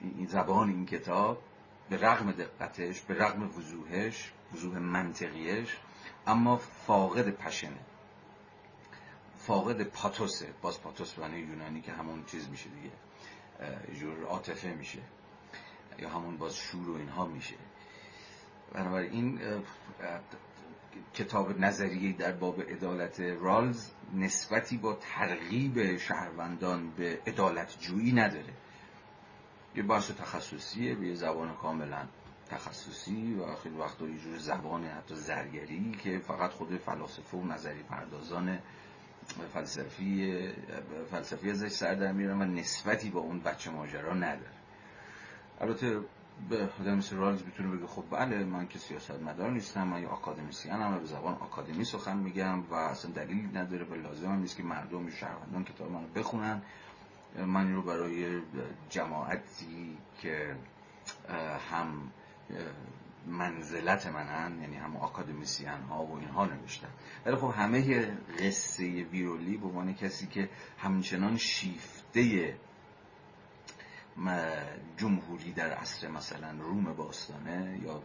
این 0.00 0.26
زبان 0.26 0.68
این 0.68 0.86
کتاب 0.86 1.42
به 1.90 1.96
رغم 1.96 2.32
دقتش 2.32 3.00
به 3.00 3.14
رغم 3.14 3.42
وضوحش 3.58 4.32
وضوح 4.54 4.78
منطقیش 4.78 5.76
اما 6.26 6.56
فاقد 6.56 7.30
پشنه. 7.30 7.80
فاقد 9.36 9.82
پاتوسه 9.82 10.46
باز 10.62 10.80
پاتوس 10.80 11.14
به 11.14 11.38
یونانی 11.38 11.80
که 11.80 11.92
همون 11.92 12.24
چیز 12.24 12.48
میشه 12.48 12.70
دیگه 12.70 12.92
جور 14.00 14.24
عاطفه 14.24 14.68
میشه. 14.68 14.98
یا 15.98 16.08
همون 16.08 16.36
باز 16.36 16.56
شور 16.56 16.90
و 16.90 16.96
اینها 16.96 17.26
میشه. 17.26 17.54
بنابراین 18.72 19.40
کتاب 21.14 21.60
نظریه 21.60 22.12
در 22.12 22.32
باب 22.32 22.60
عدالت 22.60 23.20
رالز 23.20 23.90
نسبتی 24.14 24.76
با 24.76 24.98
ترغیب 25.00 25.96
شهروندان 25.96 26.90
به 26.90 27.18
عدالت 27.26 27.78
جویی 27.80 28.12
نداره. 28.12 28.54
یه 29.74 29.82
بحث 29.82 30.10
تخصصیه 30.10 30.94
به 30.94 31.06
یه 31.06 31.14
زبان 31.14 31.54
کاملا 31.54 32.08
تخصصی 32.48 33.34
و 33.34 33.54
خیلی 33.54 33.76
وقتا 33.76 34.08
یه 34.08 34.18
جور 34.18 34.38
زبان 34.38 34.84
حتی 34.84 35.14
زرگری 35.14 35.92
که 36.02 36.18
فقط 36.18 36.50
خود 36.50 36.76
فلاسفه 36.76 37.36
و 37.36 37.46
نظری 37.46 37.82
پردازان 37.82 38.58
فلسفی 39.54 40.48
فلسفی 41.10 41.50
ازش 41.50 41.68
سر 41.68 41.94
در 41.94 42.12
میرن 42.12 42.42
و 42.42 42.44
نسبتی 42.44 43.10
با 43.10 43.20
اون 43.20 43.40
بچه 43.40 43.70
ماجرا 43.70 44.14
نداره. 44.14 44.57
البته 45.60 46.00
به 46.50 46.68
آدم 46.80 46.94
مثل 46.94 47.16
رالز 47.16 47.42
می‌تونه 47.44 47.76
بگه 47.76 47.86
خب 47.86 48.04
بله 48.10 48.44
من 48.44 48.68
که 48.68 48.78
سیاست 48.78 49.22
مدار 49.22 49.50
نیستم 49.50 49.88
من 49.88 50.02
یه 50.02 50.12
اکادمیسین 50.12 50.72
هم 50.72 50.98
به 50.98 51.06
زبان 51.06 51.34
آکادمی 51.34 51.84
سخن 51.84 52.16
میگم 52.16 52.62
و 52.70 52.74
اصلا 52.74 53.10
دلیل 53.10 53.56
نداره 53.56 53.84
و 53.84 53.94
لازم 53.94 54.32
نیست 54.32 54.56
که 54.56 54.62
مردم 54.62 55.10
شهروندان 55.10 55.64
کتاب 55.64 55.90
منو 55.90 56.06
بخونن. 56.14 56.62
من 57.46 57.74
رو 57.74 57.82
برای 57.82 58.40
جماعتی 58.88 59.98
که 60.22 60.56
هم 61.70 62.10
منزلت 63.26 64.06
منن 64.06 64.62
یعنی 64.62 64.76
هم 64.76 64.96
اکادمیسین 64.96 65.68
ها 65.68 66.04
و 66.04 66.18
اینها 66.18 66.46
نوشتم 66.46 66.88
ولی 67.26 67.36
خب 67.36 67.52
همه 67.56 68.06
قصه 68.38 68.84
ویرولی 69.02 69.56
به 69.56 69.66
عنوان 69.66 69.94
کسی 69.94 70.26
که 70.26 70.48
همچنان 70.78 71.36
شیفته 71.36 72.54
جمهوری 74.96 75.52
در 75.52 75.70
عصر 75.70 76.08
مثلا 76.08 76.50
روم 76.58 76.84
باستانه 76.92 77.80
یا 77.82 78.02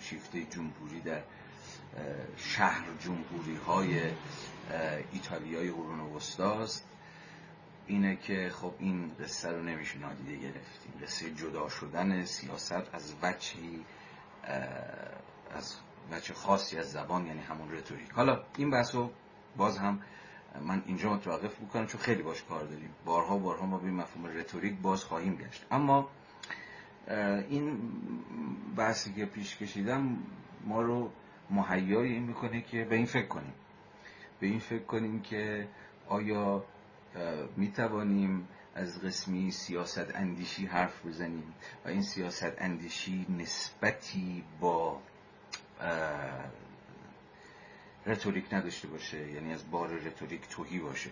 شیفته 0.00 0.44
جمهوری 0.44 1.00
در 1.00 1.22
شهر 2.36 2.84
جمهوری 3.00 3.56
های 3.56 4.00
ایتالیای 5.12 5.70
قرون 5.70 6.00
وسطاست 6.00 6.84
اینه 7.86 8.16
که 8.16 8.50
خب 8.54 8.74
این 8.78 9.12
قصه 9.20 9.50
رو 9.50 9.62
نمیشه 9.62 9.98
نادیده 9.98 10.36
گرفتیم. 10.36 10.92
قصه 11.02 11.30
جدا 11.30 11.68
شدن 11.68 12.24
سیاست 12.24 12.94
از 12.94 13.14
وچی 13.22 13.84
از 15.54 15.76
وچه 16.10 16.34
خاصی 16.34 16.78
از 16.78 16.92
زبان 16.92 17.26
یعنی 17.26 17.40
همون 17.40 17.72
رتوریک. 17.72 18.10
حالا 18.10 18.42
این 18.56 18.70
بحث 18.70 18.94
رو 18.94 19.10
باز 19.56 19.78
هم 19.78 20.00
من 20.62 20.82
اینجا 20.86 21.12
متوقف 21.14 21.60
بکنم 21.60 21.86
چون 21.86 22.00
خیلی 22.00 22.22
باش 22.22 22.42
کار 22.42 22.64
داریم. 22.64 22.90
بارها 23.04 23.38
بارها 23.38 23.66
ما 23.66 23.78
به 23.78 23.90
مفهوم 23.90 24.26
رتوریک 24.26 24.78
باز 24.82 25.04
خواهیم 25.04 25.34
گشت. 25.36 25.66
اما 25.70 26.08
این 27.48 27.78
بحثی 28.76 29.12
که 29.12 29.24
پیش 29.24 29.56
کشیدم 29.56 30.16
ما 30.64 30.82
رو 30.82 31.10
مهیای 31.50 32.12
این 32.12 32.22
می‌کنه 32.22 32.60
که 32.62 32.84
به 32.84 32.96
این 32.96 33.06
فکر 33.06 33.26
کنیم. 33.26 33.54
به 34.40 34.46
این 34.46 34.58
فکر 34.58 34.84
کنیم 34.84 35.22
که 35.22 35.68
آیا 36.08 36.64
می 37.56 37.72
توانیم 37.72 38.48
از 38.74 39.00
قسمی 39.02 39.50
سیاست 39.50 40.14
اندیشی 40.14 40.66
حرف 40.66 41.06
بزنیم 41.06 41.54
و 41.84 41.88
این 41.88 42.02
سیاست 42.02 42.54
اندیشی 42.58 43.26
نسبتی 43.38 44.44
با 44.60 45.00
رتوریک 48.06 48.54
نداشته 48.54 48.88
باشه 48.88 49.30
یعنی 49.30 49.52
از 49.52 49.70
بار 49.70 49.88
رتوریک 49.88 50.48
توهی 50.50 50.78
باشه. 50.78 51.10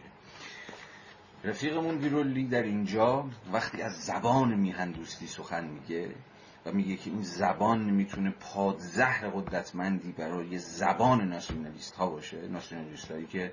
رفیقمون 1.44 1.98
ویرولی 1.98 2.44
در 2.44 2.62
اینجا 2.62 3.30
وقتی 3.52 3.82
از 3.82 3.92
زبان 3.92 4.54
میهندوستی 4.54 5.26
سخن 5.26 5.64
میگه 5.64 6.14
و 6.66 6.72
میگه 6.72 6.96
که 6.96 7.10
این 7.10 7.22
زبان 7.22 7.80
می‌تونه 7.80 8.30
پادزهر 8.30 9.28
قدرتمندی 9.28 10.12
برای 10.12 10.58
زبان 10.58 11.28
ناسیونالیست 11.28 11.94
ها 11.94 12.10
باشه 12.10 12.48
ناسیونالیست 12.48 13.10
هایی 13.10 13.26
که 13.26 13.52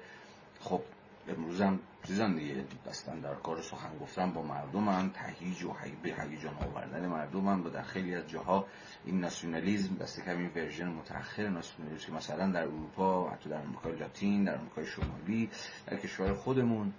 خب 0.60 0.82
امروز 1.30 1.62
هم 1.62 1.80
چیزان 2.08 2.36
دیگه 2.36 2.66
دستن 2.88 3.20
در 3.20 3.36
کار 3.36 3.62
سخن 3.62 3.98
گفتن 4.02 4.34
با 4.34 4.42
مردم 4.42 4.90
هم 4.90 5.10
تهیج 5.10 5.64
و 5.64 5.74
به 6.04 6.10
هیجان 6.10 6.54
آوردن 6.56 7.08
مردم 7.08 7.48
هم 7.48 7.66
و 7.66 7.70
در 7.70 7.82
خیلی 7.82 8.16
از 8.16 8.28
جاها 8.28 8.66
این 9.06 9.20
ناسیونالیزم 9.20 9.96
دست 9.96 10.20
کم 10.26 10.38
این 10.38 10.52
ورژن 10.56 10.88
متأخر 10.88 11.48
ناسیونالیزم 11.48 12.06
که 12.06 12.12
مثلا 12.12 12.52
در 12.52 12.64
اروپا 12.64 13.30
حتی 13.30 13.50
در 13.50 13.58
آمریکای 13.58 13.96
لاتین 13.96 14.44
در 14.44 14.58
آمریکای 14.58 14.86
شمالی 14.86 15.50
در 15.88 15.98
کشور 15.98 16.34
خودمون 16.34 16.94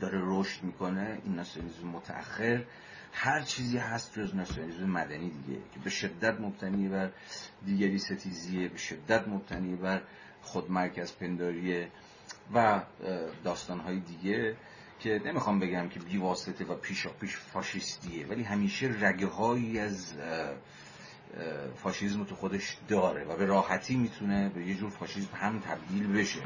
داره 0.00 0.20
رشد 0.22 0.62
می‌کنه 0.62 1.18
این 1.24 1.34
ناسیونالیزم 1.34 1.88
متأخر. 1.88 2.64
هر 3.12 3.42
چیزی 3.42 3.78
هست 3.78 4.18
جز 4.18 4.34
ناسیونالیسم 4.34 4.90
مدنی 4.90 5.30
دیگه 5.30 5.60
که 5.74 5.80
به 5.84 5.90
شدت 5.90 6.40
مبتنی 6.40 6.88
بر 6.88 7.10
دیگری 7.66 7.98
ستیزیه 7.98 8.68
به 8.68 8.78
شدت 8.78 9.28
مبتنی 9.28 9.76
بر 9.76 10.02
خودمرکز 10.42 11.12
پنداری 11.12 11.86
و 12.54 12.82
داستانهای 13.44 14.00
دیگه 14.00 14.56
که 15.00 15.20
نمی‌خوام 15.24 15.58
بگم 15.60 15.88
که 15.88 16.00
بیواسطه 16.00 16.64
و 16.64 16.74
پیشا 16.74 17.10
پیش 17.10 17.36
فاشیستیه 17.36 18.26
ولی 18.26 18.42
همیشه 18.42 18.94
رگه 19.00 19.26
هایی 19.26 19.78
از 19.78 20.14
فاشیزم 21.76 22.24
تو 22.24 22.34
خودش 22.34 22.78
داره 22.88 23.24
و 23.24 23.36
به 23.36 23.46
راحتی 23.46 23.96
می‌تونه 23.96 24.48
به 24.48 24.66
یه 24.66 24.74
جور 24.74 24.90
فاشیزم 24.90 25.34
هم 25.34 25.60
تبدیل 25.60 26.12
بشه. 26.12 26.42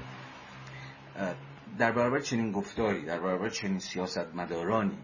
در 1.78 1.92
برابر 1.92 2.20
چنین 2.20 2.53
گفتاری 2.53 3.05
در 3.05 3.20
برابر 3.20 3.48
چنین 3.48 3.78
سیاست 3.78 4.34
مدارانی 4.34 4.98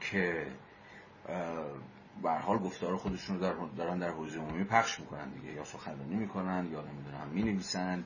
که 0.00 0.46
به 2.22 2.30
حال 2.30 2.58
گفتار 2.58 2.96
خودشون 2.96 3.40
رو 3.40 3.68
دارن 3.76 3.98
در 3.98 4.10
حوزه 4.10 4.38
عمومی 4.38 4.64
پخش 4.64 5.00
می‌کنن 5.00 5.30
دیگه. 5.30 5.52
یا 5.52 5.64
سخنرانی 5.64 6.14
می‌کنن 6.14 6.68
یا 6.72 6.80
نمی‌دونم 6.80 7.28
می‌نویسن 7.32 8.04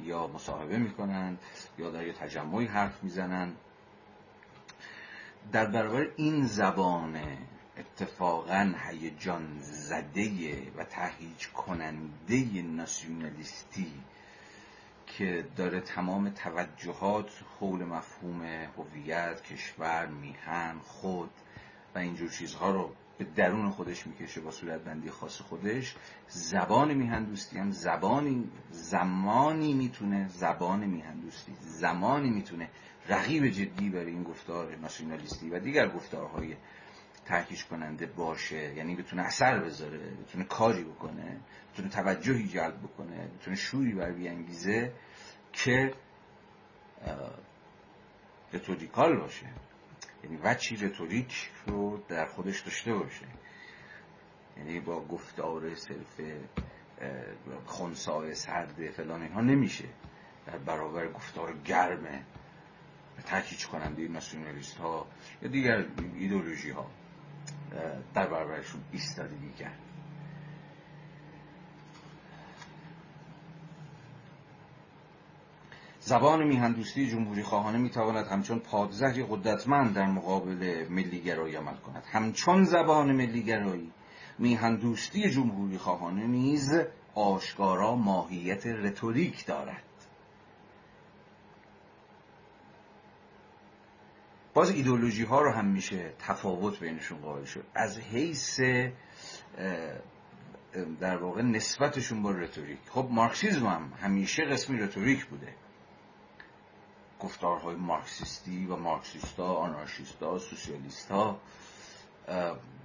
یا 0.00 0.26
مصاحبه 0.26 0.78
می‌کنن 0.78 1.38
یا 1.78 1.90
در 1.90 2.06
یه 2.06 2.12
تجمعی 2.12 2.66
حرف 2.66 3.02
می‌زنن. 3.04 3.52
در 5.52 5.66
برابر 5.66 6.06
این 6.16 6.46
زبان 6.46 7.20
اتفاقا 7.76 8.74
هیجان 8.88 9.58
زده 9.60 10.72
و 10.76 10.84
تهیج 10.84 11.48
کننده 11.48 12.62
ناسیونالیستی 12.62 13.92
که 15.06 15.48
داره 15.56 15.80
تمام 15.80 16.30
توجهات 16.30 17.30
حول 17.60 17.84
مفهوم 17.84 18.42
هویت 18.44 19.42
کشور 19.42 20.06
میهن 20.06 20.78
خود 20.78 21.30
و 21.94 21.98
اینجور 21.98 22.30
چیزها 22.30 22.70
رو 22.70 22.94
به 23.20 23.26
درون 23.36 23.70
خودش 23.70 24.06
می‌کشه 24.06 24.40
با 24.40 24.50
صورت 24.50 24.80
بندی 24.80 25.10
خاص 25.10 25.40
خودش. 25.40 25.94
زبان 26.28 26.94
میهن 26.94 27.24
دوستی 27.24 27.58
هم 27.58 27.70
زبانی 27.70 28.50
زمانی 28.70 29.74
می‌تونه 29.74 30.28
زبان 30.28 30.84
میهن 30.84 31.20
دوستی 31.20 31.52
زمانی 31.60 32.30
می‌تونه 32.30 32.68
رقیب 33.08 33.46
جدی 33.46 33.90
برای 33.90 34.10
این 34.10 34.22
گفتار 34.22 34.76
ناسیونالیستی 34.76 35.50
و 35.50 35.58
دیگر 35.58 35.88
گفتارهای 35.88 36.56
تحکیش 37.24 37.64
کننده 37.64 38.06
باشه. 38.06 38.74
یعنی 38.74 38.96
بتونه 38.96 39.22
اثر 39.22 39.58
بذاره 39.58 39.98
بتونه 39.98 40.44
کاری 40.44 40.84
بکنه 40.84 41.40
بتونه 41.72 41.88
توجهی 41.88 42.48
جلب 42.48 42.78
بکنه 42.78 43.28
بتونه 43.28 43.56
شوری 43.56 43.92
بر 43.92 44.12
بیانگیزه 44.12 44.92
که 45.52 45.94
رتوریکال 48.52 49.16
باشه. 49.16 49.46
یعنی 50.24 50.36
وچی 50.36 50.76
رتوریک 50.76 51.50
رو 51.66 52.02
در 52.08 52.26
خودش 52.26 52.60
داشته 52.60 52.94
باشه. 52.94 53.26
یعنی 54.56 54.80
با 54.80 55.04
گفتار 55.04 55.74
صرف 55.74 56.20
خونسای 57.66 58.34
سرد 58.34 58.90
فلان 58.90 59.22
اینها 59.22 59.40
نمیشه. 59.40 59.84
در 60.46 60.58
برابر 60.58 61.08
گفتار 61.12 61.58
گرم 61.64 62.24
تحکیچ 63.24 63.66
کننده 63.66 64.08
ناسیونالیست 64.08 64.76
ها 64.76 65.06
یا 65.42 65.48
دیگر 65.48 65.84
ایدولوژی 66.14 66.70
ها 66.70 66.90
در 68.14 68.26
برابرشون 68.26 68.80
ایستادگی 68.92 69.52
کرد. 69.52 69.89
زبان 76.02 76.44
میهندوستی 76.44 77.10
جمهوری 77.10 77.42
خواهانه 77.42 77.78
می‌تواند 77.78 78.26
همچون 78.26 78.58
پادزهری 78.58 79.26
قدرتمند 79.30 79.94
در 79.94 80.06
مقابل 80.06 80.86
ملیگرایی 80.90 81.56
عمل 81.56 81.76
کند. 81.76 82.04
همچون 82.12 82.64
زبان 82.64 83.12
ملیگرایی 83.12 83.92
میهندوستی 84.38 85.30
جمهوری 85.30 85.78
خواهانه 85.78 86.26
نیز 86.26 86.70
آشکارا 87.14 87.96
ماهیت 87.96 88.66
رتوریک 88.66 89.46
دارد. 89.46 89.82
باز 94.54 94.70
ایدولوژی 94.70 95.24
ها 95.24 95.40
رو 95.40 95.52
هم 95.52 95.66
میشه 95.66 96.12
تفاوت 96.18 96.80
بینشون 96.80 97.18
قائل 97.18 97.44
شد. 97.44 97.64
از 97.74 97.98
حیث 97.98 98.60
در 101.00 101.16
واقع 101.16 101.42
نسبتشون 101.42 102.22
با 102.22 102.30
رتوریک. 102.30 102.78
خب 102.90 103.08
مارکسیزم 103.10 103.66
هم 103.66 103.92
همیشه 104.02 104.44
قسمی 104.44 104.78
رتوریک 104.78 105.26
بوده. 105.26 105.54
گفتارهای 107.20 107.74
مارکسیستی 107.74 108.66
و 108.66 108.76
مارکسیستا 108.76 109.54
آنارشیستا 109.54 110.38
سوسیالیستا 110.38 111.36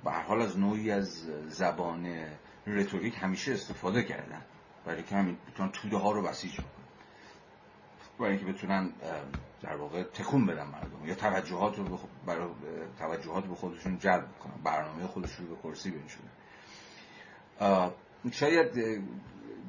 به 0.04 0.12
حال 0.12 0.42
از 0.42 0.60
نوعی 0.60 0.92
از 0.92 1.24
زبان 1.48 2.16
رتوریک 2.68 3.16
همیشه 3.22 3.54
استفاده 3.54 4.04
کردن 4.04 4.42
برای 4.86 5.04
که 5.04 5.16
همین 5.16 5.38
بتونن 5.52 5.72
توده 5.72 5.98
ها 5.98 6.12
رو 6.12 6.22
بسیج 6.22 6.56
کنن 6.56 6.66
برای 8.20 8.32
اینکه 8.32 8.54
بتونن 8.54 8.94
در 9.62 9.76
واقع 9.76 10.04
تکون 10.04 10.46
بدن 10.46 10.64
مردم 10.64 11.06
یا 11.06 11.16
توجهات 11.16 11.78
رو 11.78 12.00
برای 12.26 12.48
توجهات 13.00 13.46
به 13.46 13.56
خودشون 13.56 14.00
جلب 14.00 14.40
کنن 14.40 14.64
برنامه 14.64 15.08
خودشون 15.08 15.48
رو 15.48 15.56
به 15.56 15.62
کرسی 15.62 15.92
بنشونن. 15.92 16.32
شاید 18.32 19.02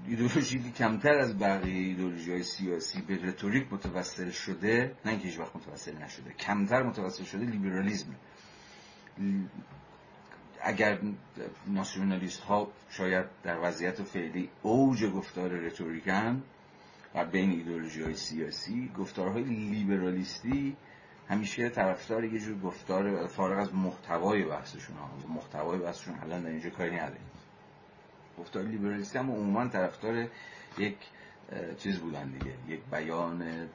ایدولوژی 0.08 0.72
کمتر 0.72 1.18
از 1.18 1.38
بقیه 1.38 1.86
ایدولوژی 1.88 2.32
های 2.32 2.42
سیاسی 2.42 3.02
به 3.02 3.18
رتوریک 3.22 3.72
متوسل 3.72 4.30
شده 4.30 4.96
نه 5.04 5.10
اینکه 5.10 5.28
هیچ 5.28 5.38
وقت 5.38 5.56
متوسل 5.56 5.96
نشده 5.98 6.32
کمتر 6.32 6.82
متوسل 6.82 7.24
شده 7.24 7.44
لیبرالیزم. 7.44 8.14
اگر 10.62 10.98
ناسیونالیست 11.66 12.40
ها 12.40 12.72
شاید 12.90 13.26
در 13.42 13.58
وضعیت 13.62 14.02
فعلی 14.02 14.50
اوج 14.62 15.04
گفتار 15.04 15.50
رتوریکن 15.50 16.42
و 17.14 17.24
بین 17.24 17.50
ایدولوژی 17.50 18.02
های 18.02 18.14
سیاسی 18.14 18.90
گفتارهای 18.98 19.42
لیبرالیستی 19.44 20.76
همیشه 21.28 21.68
طرفدار 21.68 22.24
یه 22.24 22.38
جور 22.38 22.58
گفتار 22.58 23.26
فارغ 23.26 23.58
از 23.58 23.74
محتوای 23.74 24.44
بحثشون 24.44 24.96
ها. 24.96 25.10
محتوای 25.34 25.78
بحثشون 25.78 26.18
الان 26.18 26.42
در 26.42 26.50
اینجا 26.50 26.70
کاری 26.70 26.96
نداریم. 26.96 27.35
گفتار 28.38 28.62
لیبرالیستی 28.62 29.18
هم 29.18 29.30
عموما 29.30 29.68
طرفدار 29.68 30.28
یک 30.78 30.96
چیز 31.78 31.98
بودن 31.98 32.30
دیگه. 32.30 32.54
یک 32.68 32.80
بیان 32.90 33.68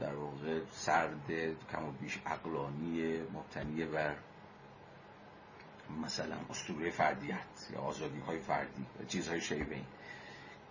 در 0.00 0.14
واقع 0.14 0.60
سرد 0.70 1.30
کم 1.72 1.84
و 1.84 1.92
بیش 2.00 2.18
اقلانی 2.26 3.20
مبتنی 3.34 3.84
بر 3.84 4.16
مثلا 6.02 6.36
اسطوره 6.50 6.90
فردیت 6.90 7.70
یا 7.72 7.80
آزادی 7.80 8.18
های 8.18 8.38
فردی 8.38 8.86
چیزهای 9.08 9.40
شیبه 9.40 9.74
این 9.74 9.84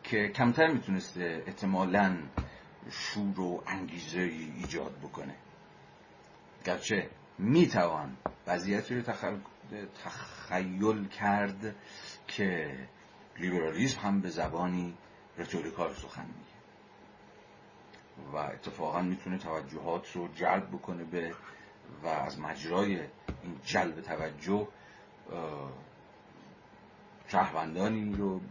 که 0.03 0.28
کمتر 0.28 0.68
می‌تونسته 0.68 1.43
احتمالا 1.47 2.18
شور 2.89 3.39
و 3.39 3.64
انگیزه 3.68 4.20
ایجاد 4.20 4.97
بکنه. 4.97 5.36
گرچه 6.66 7.10
می‌توان 7.38 8.18
وضعیتی 8.47 8.95
رو 8.95 9.01
تخیل 10.03 11.08
کرد 11.08 11.76
که 12.28 12.76
لیبرالیسم 13.40 14.00
هم 14.00 14.22
به 14.22 14.30
زبانی 14.30 14.98
رتوریکال 15.38 15.94
سخن 15.94 16.26
میگه. 16.26 16.58
و 18.34 18.36
اتفاقا 18.36 19.02
می‌تونه 19.02 19.38
توجهات 19.38 20.12
رو 20.12 20.28
جلب 20.28 20.68
بکنه 20.68 21.04
به 21.04 21.34
و 22.04 22.08
از 22.08 22.40
مجرای 22.40 23.00
این 23.44 23.60
جلب 23.66 24.02
توجه 24.02 24.68
شهروندانی 27.28 28.16
رو 28.16 28.42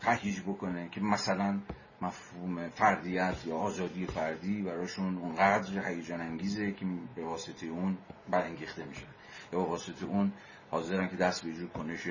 تهیج 0.00 0.40
بکنه 0.40 0.88
که 0.88 1.00
مثلا 1.00 1.60
مفهوم 2.00 2.68
فردیت 2.68 3.46
یا 3.46 3.56
آزادی 3.56 4.06
فردی 4.06 4.62
براشون 4.62 5.18
اونقدر 5.18 5.88
هیجان 5.88 6.20
انگیزه 6.20 6.72
که 6.72 6.86
به 7.14 7.24
واسطه 7.24 7.66
اون 7.66 7.98
برانگیخته 8.30 8.84
میشه. 8.84 9.06
یا 9.52 9.58
به 9.58 9.64
واسطه 9.64 10.06
اون 10.06 10.32
حاضرن 10.70 11.08
که 11.08 11.16
دست 11.16 11.44
به 11.44 11.52
جور 11.52 11.68
کنش 11.68 12.08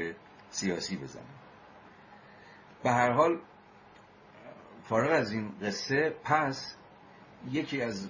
سیاسی 0.51 0.97
بزنن 0.97 1.23
به 2.83 2.91
هر 2.91 3.11
حال 3.11 3.39
فارغ 4.83 5.11
از 5.11 5.31
این 5.31 5.51
قصه 5.61 6.15
پس 6.23 6.75
یکی 7.51 7.81
از 7.81 8.07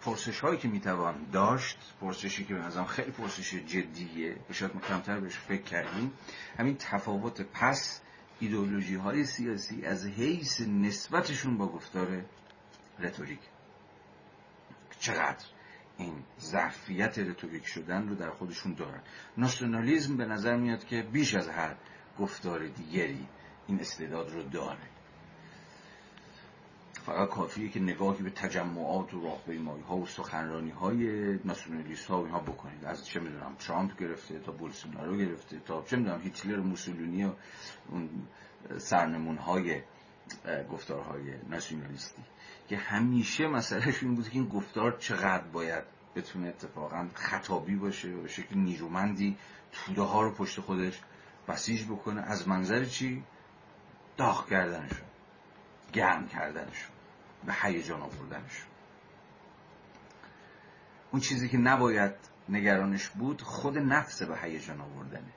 پرسش 0.00 0.40
هایی 0.40 0.58
که 0.58 0.68
می‌توان 0.68 1.26
داشت 1.32 1.78
پرسشی 2.00 2.44
که 2.44 2.54
به 2.54 2.84
خیلی 2.84 3.10
پرسش 3.10 3.54
جدیه 3.54 4.36
به 4.48 4.54
شاید 4.54 4.74
ما 4.74 4.80
کمتر 4.80 5.20
بهش 5.20 5.38
فکر 5.38 5.62
کردیم 5.62 6.12
همین 6.58 6.76
تفاوت 6.76 7.42
پس 7.42 8.00
ایدئولوژی 8.40 8.94
های 8.94 9.24
سیاسی 9.24 9.84
از 9.84 10.06
حیث 10.06 10.60
نسبتشون 10.60 11.58
با 11.58 11.66
گفتار 11.66 12.24
رتوریک. 12.98 13.40
چقدر؟ 15.00 15.44
این 15.98 16.24
ظرفیت 16.40 17.18
رتوریک 17.18 17.66
شدن 17.66 18.08
رو 18.08 18.14
در 18.14 18.30
خودشون 18.30 18.74
دارن. 18.74 19.02
ناسیونالیزم 19.36 20.16
به 20.16 20.24
نظر 20.24 20.56
میاد 20.56 20.84
که 20.84 21.02
بیش 21.02 21.34
از 21.34 21.48
هر 21.48 21.76
گفتار 22.18 22.66
دیگری 22.66 23.26
این 23.66 23.80
استعداد 23.80 24.30
رو 24.30 24.42
داره. 24.42 24.88
فقط 26.92 27.28
کافیه 27.28 27.68
که 27.68 27.80
نگاهی 27.80 28.22
به 28.22 28.30
تجمعات 28.30 29.14
و 29.14 29.20
راهپیمایی 29.20 29.82
ها 29.82 29.96
و 29.96 30.06
سخنرانی 30.06 30.70
های 30.70 31.32
ناسیونالیست 31.44 32.06
ها 32.06 32.20
و 32.20 32.24
اینها 32.24 32.40
بکنید. 32.40 32.84
از 32.84 33.06
چه 33.06 33.20
می‌دونم 33.20 33.54
ترامپ 33.58 33.98
گرفته 33.98 34.38
تا 34.38 34.52
بولسونارو 34.52 35.16
گرفته 35.16 35.58
تا 35.58 35.82
چه 35.82 35.96
می‌دونم 35.96 36.20
هیتلر 36.20 36.60
و 36.60 36.62
موسولینی 36.62 37.24
و 37.24 37.32
اون 37.88 38.10
سرنمون 38.78 39.36
های 39.36 39.82
گفتارهای 40.70 41.34
ناسیونالیستی 41.48 42.22
که 42.68 42.76
همیشه 42.76 43.46
مسئلهش 43.46 44.02
این 44.02 44.14
بود 44.14 44.28
که 44.28 44.34
این 44.34 44.48
گفتار 44.48 44.96
چقدر 44.98 45.44
باید 45.44 45.84
بتونه 46.16 46.48
اتفاقا 46.48 47.08
خطابی 47.14 47.76
باشه 47.76 48.08
و 48.08 48.22
به 48.22 48.28
شکل 48.28 48.58
نیرومندی 48.58 49.36
توده 49.72 50.02
ها 50.02 50.22
رو 50.22 50.30
پشت 50.30 50.60
خودش 50.60 51.00
بسیج 51.48 51.84
بکنه. 51.84 52.20
از 52.20 52.48
منظر 52.48 52.84
چی؟ 52.84 53.24
داغ 54.16 54.48
کردنشون 54.48 55.06
گرم 55.92 56.28
کردنشون 56.28 56.90
به 57.46 57.54
هیجان 57.62 58.00
آوردنشون. 58.00 58.66
اون 61.10 61.20
چیزی 61.20 61.48
که 61.48 61.58
نباید 61.58 62.12
نگرانش 62.48 63.08
بود 63.08 63.42
خود 63.42 63.78
نفس 63.78 64.22
به 64.22 64.38
هیجان 64.38 64.80
آوردنه. 64.80 65.32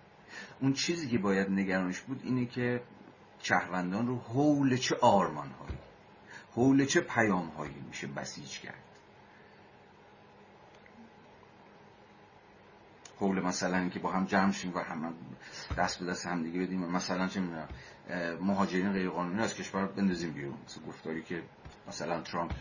اون 0.62 0.74
چیزی 0.74 1.10
که 1.10 1.18
باید 1.18 1.50
نگرانش 1.50 2.00
بود 2.00 2.22
اینه 2.24 2.46
که 2.46 2.82
شهروندان 3.40 4.08
رو 4.08 4.20
حول 4.20 4.78
چه 4.78 4.96
آرمان 5.02 5.52
هایی 5.52 5.89
حول 6.56 6.86
چه 6.86 7.02
پیام 7.02 7.48
هایی 7.48 7.76
میشه 7.88 8.08
بسیج 8.08 8.60
کرد؟ 8.60 8.84
حول 13.20 13.42
مثلا 13.42 13.78
اینکه 13.78 14.00
با 14.00 14.12
هم 14.12 14.26
جمع 14.26 14.52
شیم 14.52 14.74
و 14.76 14.80
هم 14.80 15.14
دست 15.78 16.00
به 16.00 16.06
دست 16.06 16.26
هم 16.26 16.44
دیگه 16.44 16.60
بدیم 16.60 16.80
مثلا 16.80 17.28
چه 17.28 17.40
می‌دونم 17.40 17.68
مهاجرین 18.42 18.94
غیر 18.94 19.10
قانونی 19.10 19.42
از 19.42 19.56
کشور 19.56 19.86
بندازیم 19.86 20.32
بیرون. 20.32 20.58
مثل 20.66 20.82
گفتاری 20.82 21.24
که 21.24 21.44
مثلا 21.88 22.22
ترامپ 22.22 22.52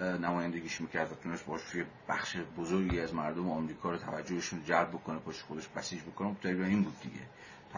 نمایندگیش 0.00 0.80
می‌کرد 0.80 1.12
و 1.12 1.14
تونست 1.14 1.46
باش 1.46 1.60
توی 1.72 1.84
بخش 2.08 2.36
بزرگی 2.36 3.00
از 3.00 3.14
مردم 3.14 3.50
آمریکا 3.50 3.90
رو 3.90 3.98
توجهشون 3.98 4.64
جلب 4.64 4.90
بکنه 4.90 5.18
پشت 5.18 5.42
خودش 5.42 5.68
بسیج 5.68 6.02
بکنه 6.02 6.34
تقریبا 6.42 6.64
این 6.64 6.82
بود 6.82 7.00
دیگه. 7.00 7.20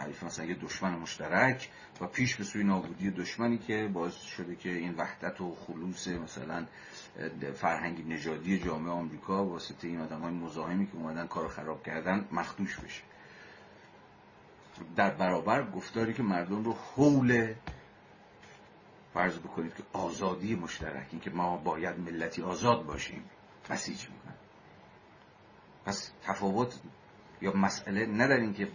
تعریف 0.01 0.22
مثلا 0.22 0.44
یه 0.44 0.55
دشمن 0.55 0.98
مشترک 0.98 1.70
و 2.01 2.07
پیش 2.07 2.36
به 2.36 2.44
سوی 2.44 2.64
نابودی 2.64 3.11
دشمنی 3.11 3.59
که 3.59 3.90
باعث 3.92 4.14
شده 4.14 4.57
که 4.57 4.68
این 4.68 4.94
وحدت 4.94 5.40
و 5.40 5.55
خلوص 5.55 6.09
مثلا 6.09 6.66
فرهنگی 7.55 8.03
نژادی 8.03 8.59
جامعه 8.59 8.92
آمریکا 8.92 9.44
واسطه 9.44 9.88
این 9.88 10.01
آدم 10.01 10.20
های 10.20 10.32
مزاحمی 10.32 10.86
که 10.86 10.94
اومدن 10.94 11.26
کار 11.26 11.48
خراب 11.48 11.82
کردن 11.82 12.28
مخدوش 12.32 12.76
بشه. 12.76 13.03
در 14.96 15.11
برابر 15.11 15.70
گفتاری 15.70 16.14
که 16.14 16.22
مردم 16.22 16.64
رو 16.64 16.72
حول 16.72 17.55
فرض 19.14 19.38
بکنید 19.38 19.74
که 19.74 19.82
آزادی 19.92 20.55
مشترک 20.55 21.07
این 21.11 21.20
که 21.20 21.30
ما 21.30 21.57
باید 21.57 21.98
ملتی 21.98 22.42
آزاد 22.42 22.86
باشیم 22.86 23.24
بسیج 23.70 24.09
می‌کنن 24.09 24.34
پس 25.84 26.11
تفاوت 26.22 26.80
یا 27.40 27.53
مسئله 27.53 28.07
نه 28.07 28.34
اینکه 28.34 28.68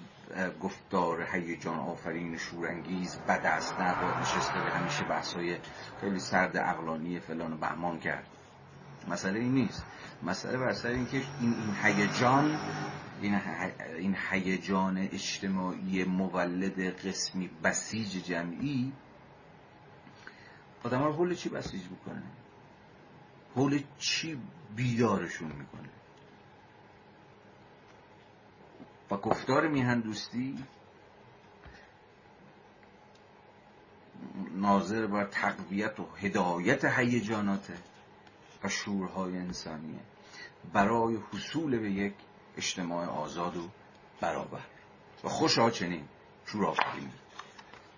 گفتار 0.61 1.27
هیجان 1.33 1.79
آفرین 1.79 2.37
شورانگیز 2.37 3.17
بد 3.27 3.45
است 3.45 3.79
نه 3.79 4.21
نشسته 4.21 4.53
به 4.53 4.71
همیشه 4.71 5.03
بحثای 5.03 5.57
خیلی 6.01 6.19
سرد 6.19 6.57
عقلانی 6.57 7.19
فلان 7.19 7.53
و 7.53 7.57
بهمان 7.57 7.99
کرد. 7.99 8.27
مسئله 9.07 9.39
این 9.39 9.53
نیست. 9.53 9.85
مسئله 10.23 10.57
بر 10.57 10.73
سر 10.73 10.89
اینکه 10.89 11.21
این 11.41 11.55
هیجان 11.83 12.59
این 13.97 14.15
هیجان 14.31 14.97
اجتماعی 14.97 16.03
مولد 16.03 17.07
قسمی 17.07 17.49
بسیج 17.63 18.25
جمعی 18.25 18.93
آدم 20.83 21.03
حول 21.03 21.35
چی 21.35 21.49
بسیج 21.49 21.81
می‌کنه 21.81 22.23
حول 23.55 23.83
چی 23.97 24.37
بیدارشون 24.75 25.47
می‌کنه؟ 25.47 25.89
و 29.11 29.17
گفتار 29.17 29.67
میهن 29.67 29.99
دوستی 29.99 30.63
ناظر 34.51 35.07
بر 35.07 35.25
تقویت 35.25 35.99
و 35.99 36.07
هدایت 36.15 36.85
هیجانات 36.85 37.71
و 38.63 38.69
شورهای 38.69 39.37
انسانیه 39.37 39.99
برای 40.73 41.17
حصول 41.31 41.79
به 41.79 41.91
یک 41.91 42.13
اجتماع 42.57 43.05
آزاد 43.07 43.57
و 43.57 43.69
برابر. 44.21 44.65
و 45.23 45.29
خوشا 45.29 45.69
چنین 45.69 46.07
شور 46.45 46.65
آفرین 46.65 47.11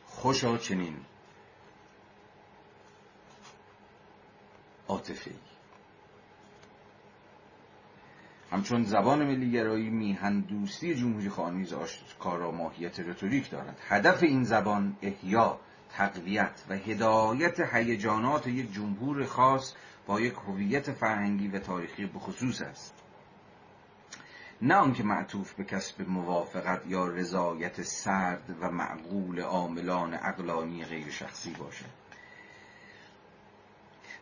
خوشا 0.05 0.58
چنین. 0.58 0.97
عاطفه 4.88 5.32
همچون 8.52 8.84
زبان 8.84 9.26
ملیگرایی 9.26 9.89
میهن 9.89 10.39
دوستی 10.39 10.95
جمهوری 10.95 11.30
خواهی 11.30 11.68
کارا 12.20 12.52
ماهیت 12.52 13.00
رتوریک 13.00 13.52
دارد 13.52 13.80
هدف 13.88 14.24
این 14.24 14.43
زبان 14.43 14.98
احیا 15.02 15.60
تقویت 15.89 16.64
و 16.70 16.76
هدایت 16.76 17.60
هیجانات 17.60 18.48
یک 18.48 18.74
جمهور 18.74 19.26
خاص 19.26 19.74
با 20.06 20.22
یک 20.22 20.34
هویت 20.34 20.91
فرهنگی 20.91 21.48
و 21.48 21.60
تاریخی 21.60 22.06
بخصوص 22.06 22.62
است. 22.62 22.93
نه 24.62 24.76
آنکه 24.76 25.04
معطوف 25.04 25.54
به 25.54 25.64
کسب 25.64 26.10
موافقت 26.10 26.88
یا 26.88 27.08
رضایت 27.08 27.82
سرد 27.82 28.56
و 28.62 28.72
معقول 28.72 29.39
عاملان 29.39 30.14
اقلانی 30.14 30.86
غیر 30.86 31.10
شخصی 31.10 31.52
باشد. 31.52 32.07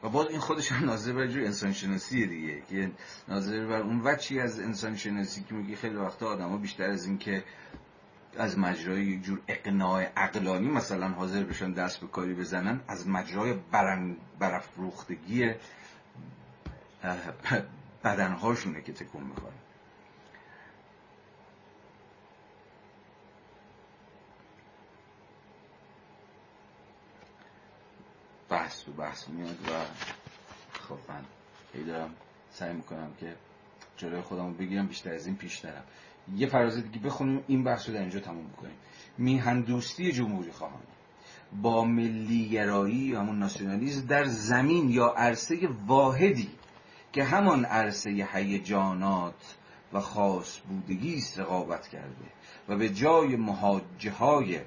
و 0.06 0.10
باز 0.10 0.28
این 0.28 0.40
خودش 0.40 0.72
هم 0.72 0.86
ناظر 0.86 1.14
بر 1.14 1.28
جور 1.28 1.44
انسان 1.44 1.74
شناسی 1.74 2.28
دیگه. 2.28 2.62
که 2.70 2.92
ناظر 3.28 3.66
بر 3.66 3.82
اون 3.82 4.02
وچی 4.04 4.40
از 4.40 4.60
انسان 4.60 4.96
شناسی 4.96 5.44
که 5.44 5.54
میگه 5.54 5.76
خیلی 5.76 5.96
وقتا 5.96 6.28
آدم 6.28 6.50
ها 6.50 6.58
بیشتر 6.58 6.84
از 6.84 7.06
این 7.06 7.18
که 7.18 7.44
از 8.38 8.60
مجرای 8.60 9.06
یک 9.06 9.24
جور 9.24 9.40
اقناع 9.48 10.04
عقلانی 10.18 10.68
مثلا 10.68 11.08
حاضر 11.08 11.44
بشن 11.44 11.72
دست 11.72 12.00
به 12.00 12.08
کاری 12.08 12.34
بزنن 12.34 12.80
از 12.88 13.08
مجرای 13.08 13.54
برن 13.72 14.16
برافروختگی 14.40 15.54
بدنهاشونه 18.04 18.82
که 18.82 18.94
تکون 18.94 19.24
می‌خوره. 19.24 19.65
بحث 28.86 28.98
و 28.98 29.02
بحث 29.02 29.30
میاد 29.30 29.50
و 29.50 29.86
خب 30.72 30.98
من 31.10 31.24
دارم 31.88 32.10
سعی 32.52 32.74
می‌کنم 32.74 33.12
که 33.20 33.36
جلوی 33.98 34.22
خودم 34.22 34.54
بگیرم 34.54 34.88
بیشتر 34.88 35.14
از 35.14 35.28
این 35.28 35.36
پیش 35.36 35.66
نرم 35.66 35.84
یه 36.36 36.48
فرازه 36.48 36.82
دیگه 36.82 37.00
بخونیم 37.06 37.44
این 37.48 37.64
بحث 37.64 37.88
رو 37.88 37.94
در 37.94 38.00
اینجا 38.00 38.20
تموم 38.20 38.48
بکنیم. 38.48 38.76
میهن 39.18 39.62
دوستی 39.62 40.12
جمهوری 40.12 40.52
خواهان. 40.52 40.82
با 41.62 41.86
ملیگرایی 41.86 42.96
یا 42.96 43.20
همون 43.20 43.40
ناسیونالیسم 43.40 44.08
در 44.08 44.24
زمین 44.24 44.90
یا 44.90 45.08
عرصه 45.18 45.70
واحدی 45.88 46.50
که 47.14 47.24
همان 47.24 47.66
عرصه 47.66 48.28
هیجانات 48.34 49.56
و 49.94 50.00
خاص 50.00 50.60
بودگی 50.60 51.24
رقابت 51.38 51.88
کرده 51.88 52.26
و 52.70 52.78
به 52.78 52.90
جای 52.90 53.36
محاجه 53.36 54.12
های 54.12 54.60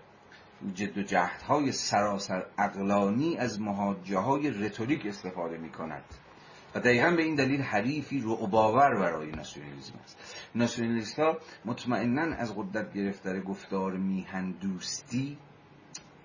جد 0.75 0.99
و 0.99 1.03
جهد 1.03 1.43
های 1.43 1.73
سراسر 1.73 2.47
اقلانی 2.59 3.37
از 3.37 3.61
محاجه 3.61 4.19
های 4.19 4.51
رتوریک 4.51 5.07
استفاده 5.07 5.59
می 5.59 5.71
کند 5.71 6.05
و 6.75 6.81
دقیقا 6.81 7.11
به 7.11 7.23
این 7.23 7.35
دلیل 7.35 7.61
حریفی 7.61 8.21
رو 8.21 8.47
باور 8.47 8.95
برای 8.95 9.31
ناسیونالیسم 9.31 9.95
است. 10.05 10.19
ناسیونالیست 10.55 11.19
ها 11.19 11.39
مطمئنا 11.65 12.37
از 12.37 12.55
قدرت 12.57 12.95
گرفتر 12.95 13.41
گفتار 13.41 13.93
میهن 13.93 14.51
دوستی 14.51 15.39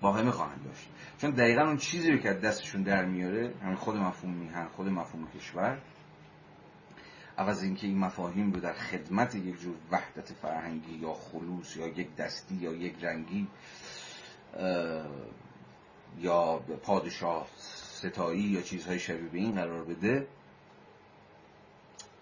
واهمه 0.02 0.30
خواهند 0.30 0.64
داشت. 0.64 0.88
چون 1.18 1.30
دقیقا 1.30 1.62
اون 1.62 1.76
چیزی 1.76 2.10
رو 2.10 2.18
که 2.18 2.32
دستشون 2.32 2.82
در 2.82 3.04
میاره 3.04 3.54
همین 3.62 3.76
خود 3.76 3.96
مفهوم 3.96 4.34
میهن 4.34 4.68
خود 4.68 4.88
مفهوم 4.88 5.28
کشور 5.30 5.78
عوض 7.38 7.62
اینکه 7.62 7.86
این 7.86 7.98
مفاهیم 7.98 8.52
رو 8.52 8.60
در 8.60 8.72
خدمت 8.72 9.34
یک 9.34 9.60
جور 9.60 9.74
وحدت 9.90 10.32
فرهنگی 10.32 10.94
یا 10.94 11.12
خلوص 11.12 11.76
یا 11.76 11.88
یک 11.88 12.16
دستی 12.16 12.54
یا 12.54 12.72
یک 12.72 12.94
رنگی 13.04 13.48
یا 16.18 16.58
پادشاه 16.82 17.48
ستایی 17.56 18.42
یا 18.42 18.62
چیزهای 18.62 18.98
شبیه 18.98 19.28
به 19.28 19.38
این 19.38 19.54
قرار 19.54 19.84
بده 19.84 20.28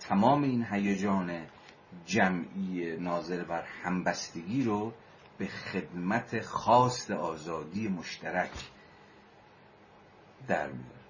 تمام 0.00 0.42
این 0.42 0.66
هیجان 0.70 1.46
جمعی 2.06 2.96
ناظر 2.96 3.44
بر 3.44 3.62
همبستگی 3.62 4.64
رو 4.64 4.92
به 5.38 5.46
خدمت 5.46 6.40
خواست 6.40 7.10
آزادی 7.10 7.88
مشترک 7.88 8.70
در 10.48 10.66
میاره 10.66 11.02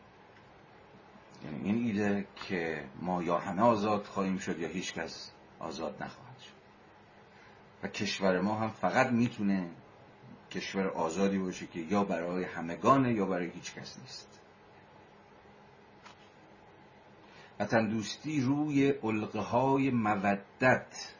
یعنی 1.44 1.64
این 1.64 1.86
ایده 1.86 2.26
که 2.48 2.84
ما 3.00 3.22
یا 3.22 3.38
همه 3.38 3.62
آزاد 3.62 4.04
خواهیم 4.04 4.38
شد 4.38 4.58
یا 4.58 4.68
هیچ 4.68 4.94
کس 4.94 5.32
آزاد 5.58 6.02
نخواهد 6.02 6.38
شد. 6.38 6.52
و 7.82 7.88
کشور 7.88 8.40
ما 8.40 8.54
هم 8.54 8.68
فقط 8.68 9.06
می‌تونه 9.06 9.70
کشور 10.52 10.88
آزادی 10.88 11.38
باشه 11.38 11.66
که 11.66 11.80
یا 11.80 12.04
برای 12.04 12.44
همگانه 12.44 13.12
یا 13.12 13.26
برای 13.26 13.50
هیچ 13.50 13.74
کس 13.74 13.98
نیست. 13.98 14.40
وطن 17.60 17.88
دوستی 17.88 18.40
روی 18.40 18.88
علقه 18.90 19.40
های 19.40 19.90
مودت 19.90 21.14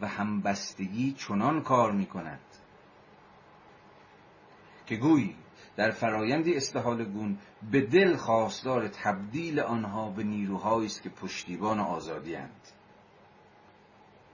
و 0.00 0.08
همبستگی 0.08 1.12
چنان 1.12 1.62
کار 1.62 1.92
می 1.92 2.06
کند 2.06 2.40
که 4.86 4.96
گویی 4.96 5.36
در 5.76 5.90
فرایند 5.90 6.48
استحال 6.48 7.04
گون 7.04 7.38
به 7.70 7.80
دل 7.80 8.16
خواستار 8.16 8.88
تبدیل 8.88 9.60
آنها 9.60 10.10
به 10.10 10.24
نیروهایی 10.24 10.86
است 10.86 11.02
که 11.02 11.08
پشتیبان 11.08 11.80
آزادی 11.80 12.36
اند. 12.36 12.68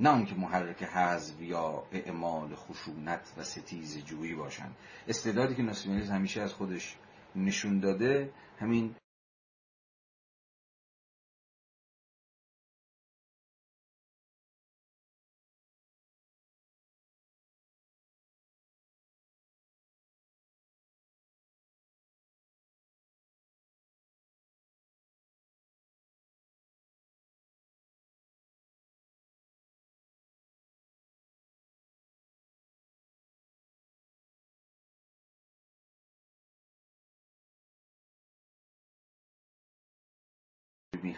نه 0.00 0.10
آنکه 0.10 0.34
محرک 0.34 0.82
حزب 0.82 1.42
یا 1.42 1.82
اعمال 1.92 2.54
خشونت 2.54 3.32
و 3.38 3.42
ستیز 3.42 4.04
جویی 4.04 4.34
باشند 4.34 4.74
استعدادی 5.08 5.54
که 5.54 5.62
ناسیونالیسم 5.62 6.14
همیشه 6.14 6.40
از 6.40 6.52
خودش 6.52 6.96
نشون 7.36 7.80
داده 7.80 8.30
همین 8.58 8.94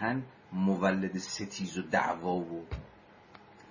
میهن 0.00 0.22
مولد 0.52 1.18
ستیز 1.18 1.78
و 1.78 1.82
دعوا 1.82 2.34
و 2.34 2.66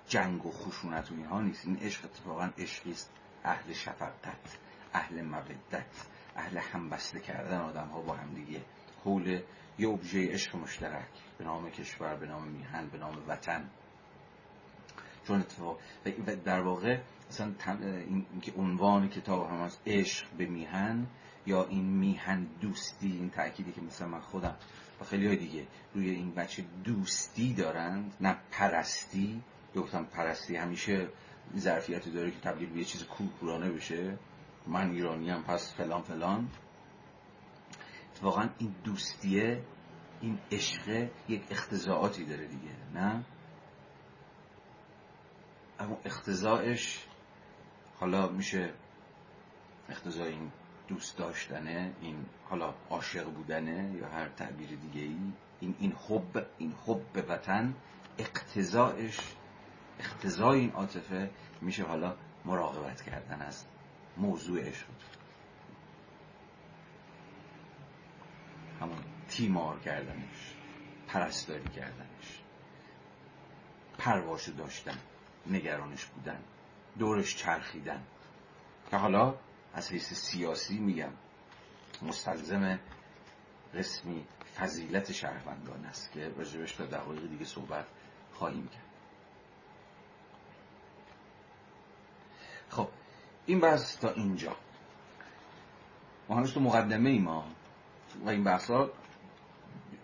جنگ 0.08 0.46
و 0.46 0.50
خشونت 0.50 1.10
و 1.10 1.14
اینها 1.14 1.40
نیست. 1.40 1.66
این 1.66 1.76
عشق 1.76 2.04
اتفاقا 2.04 2.50
عشقی 2.58 2.90
است. 2.90 3.10
اهل 3.44 3.72
شفقت 3.72 4.58
اهل 4.94 5.22
مودت 5.22 6.06
اهل 6.36 6.58
همبسته 6.58 7.20
کردن 7.20 7.58
آدم 7.58 7.86
ها 7.86 8.00
با 8.00 8.14
هم 8.14 8.34
دیگه. 8.34 8.60
حول 9.04 9.42
یه 9.78 9.88
ابژه 9.88 10.32
عشق 10.32 10.56
مشترک 10.56 11.08
به 11.38 11.44
نام 11.44 11.70
کشور 11.70 12.16
به 12.16 12.26
نام 12.26 12.48
میهن 12.48 12.88
به 12.88 12.98
نام 12.98 13.14
وطن. 13.28 13.70
چون 15.26 15.40
اتفاق 15.40 15.78
و 16.26 16.36
در 16.36 16.60
واقع 16.60 17.00
مثلا 17.28 17.54
این 17.80 18.26
که 18.42 18.52
عنوان 18.52 19.08
کتاب 19.08 19.50
هم 19.50 19.60
از 19.60 19.78
عشق 19.86 20.26
به 20.38 20.46
میهن 20.46 21.06
یا 21.46 21.64
این 21.64 21.84
میهن 21.84 22.44
دوستی 22.60 23.06
این 23.06 23.30
تأکیدی 23.30 23.72
که 23.72 23.80
مثلا 23.80 24.08
من 24.08 24.20
خودم 24.20 24.56
و 25.00 25.04
خیلی 25.04 25.26
های 25.26 25.36
دیگه 25.36 25.66
روی 25.94 26.10
این 26.10 26.34
بچه 26.34 26.64
دوستی 26.84 27.54
دارند 27.54 28.14
نه 28.20 28.36
پرستی. 28.50 29.42
گفتم 29.76 30.04
پرستی 30.04 30.56
همیشه 30.56 31.08
ظرفیت 31.56 32.08
داره 32.08 32.30
که 32.30 32.40
تبدیل 32.40 32.70
به 32.70 32.78
یه 32.78 32.84
چیز 32.84 33.04
کورکورانه 33.04 33.70
بشه. 33.70 34.18
من 34.66 34.90
ایرانی 34.90 35.30
هم 35.30 35.42
پس 35.42 35.74
فلان 35.74 36.02
فلان. 36.02 36.48
واقعا 38.22 38.50
این 38.58 38.74
دوستیه 38.84 39.64
این 40.20 40.38
عشق 40.52 41.08
یک 41.28 41.42
اختزاعاتی 41.50 42.24
داره 42.24 42.46
دیگه 42.46 42.76
نه؟ 42.94 43.24
اما 45.78 45.98
اختزاعش 46.04 47.06
حالا 48.00 48.28
میشه 48.28 48.74
اختزاع 49.88 50.26
این 50.26 50.52
دوست 50.90 51.16
داشتنه 51.16 51.92
این 52.00 52.26
حالا 52.48 52.74
عاشق 52.90 53.24
بودنه 53.24 53.94
یا 53.96 54.08
هر 54.08 54.28
تعبیر 54.28 54.68
دیگه 54.68 55.00
ای 55.00 55.16
این 55.60 55.74
این 55.78 55.92
حب 55.92 56.46
این 56.58 56.74
حب 56.86 57.12
به 57.12 57.22
وطن 57.22 57.74
اقتضاعش 58.18 59.18
اقتضای 60.00 60.60
این 60.60 60.70
عاطفه 60.70 61.30
میشه 61.60 61.84
حالا 61.84 62.14
مراقبت 62.44 63.02
کردن 63.02 63.42
از 63.42 63.64
موضوع 64.16 64.60
عشق 64.60 64.86
همون 68.80 68.98
تیمار 69.28 69.80
کردنش 69.80 70.54
پرستاری 71.08 71.68
کردنش 71.68 72.42
پرواشو 73.98 74.52
داشتن 74.52 74.98
نگرانش 75.46 76.04
بودن 76.04 76.40
دورش 76.98 77.36
چرخیدن. 77.36 78.02
که 78.90 78.96
حالا 78.96 79.34
از 79.74 79.90
حیث 79.90 80.12
سیاسی 80.12 80.78
میگم. 80.78 81.12
مستلزم 82.02 82.78
قسمی 83.74 84.26
فضیلت 84.56 85.12
شهروندان 85.12 85.84
است 85.84 86.12
که 86.12 86.28
راجبش 86.28 86.72
تا 86.72 86.86
دقایق 86.86 87.28
دیگه 87.28 87.44
صحبت 87.44 87.86
خواهیم 88.32 88.68
کرد. 88.68 88.90
خب 92.68 92.88
این 93.46 93.60
بحث 93.60 93.98
تا 93.98 94.10
اینجا. 94.10 94.56
ما 96.28 96.36
هنوز 96.36 96.54
تو 96.54 96.60
مقدمه 96.60 97.10
ای 97.10 97.18
ما 97.18 97.44
و 98.24 98.28
این 98.28 98.44
بحث 98.44 98.70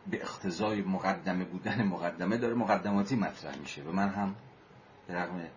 به 0.07 0.23
اختزای 0.23 0.83
مقدمه 0.83 1.45
بودن 1.45 1.83
مقدمه 1.83 2.37
داره 2.37 2.55
مقدماتی 2.55 3.17
مطرح 3.17 3.59
میشه. 3.59 3.83
و 3.83 3.93
من 3.93 4.09
هم 4.09 4.37
به 5.07 5.15
رغم 5.15 5.49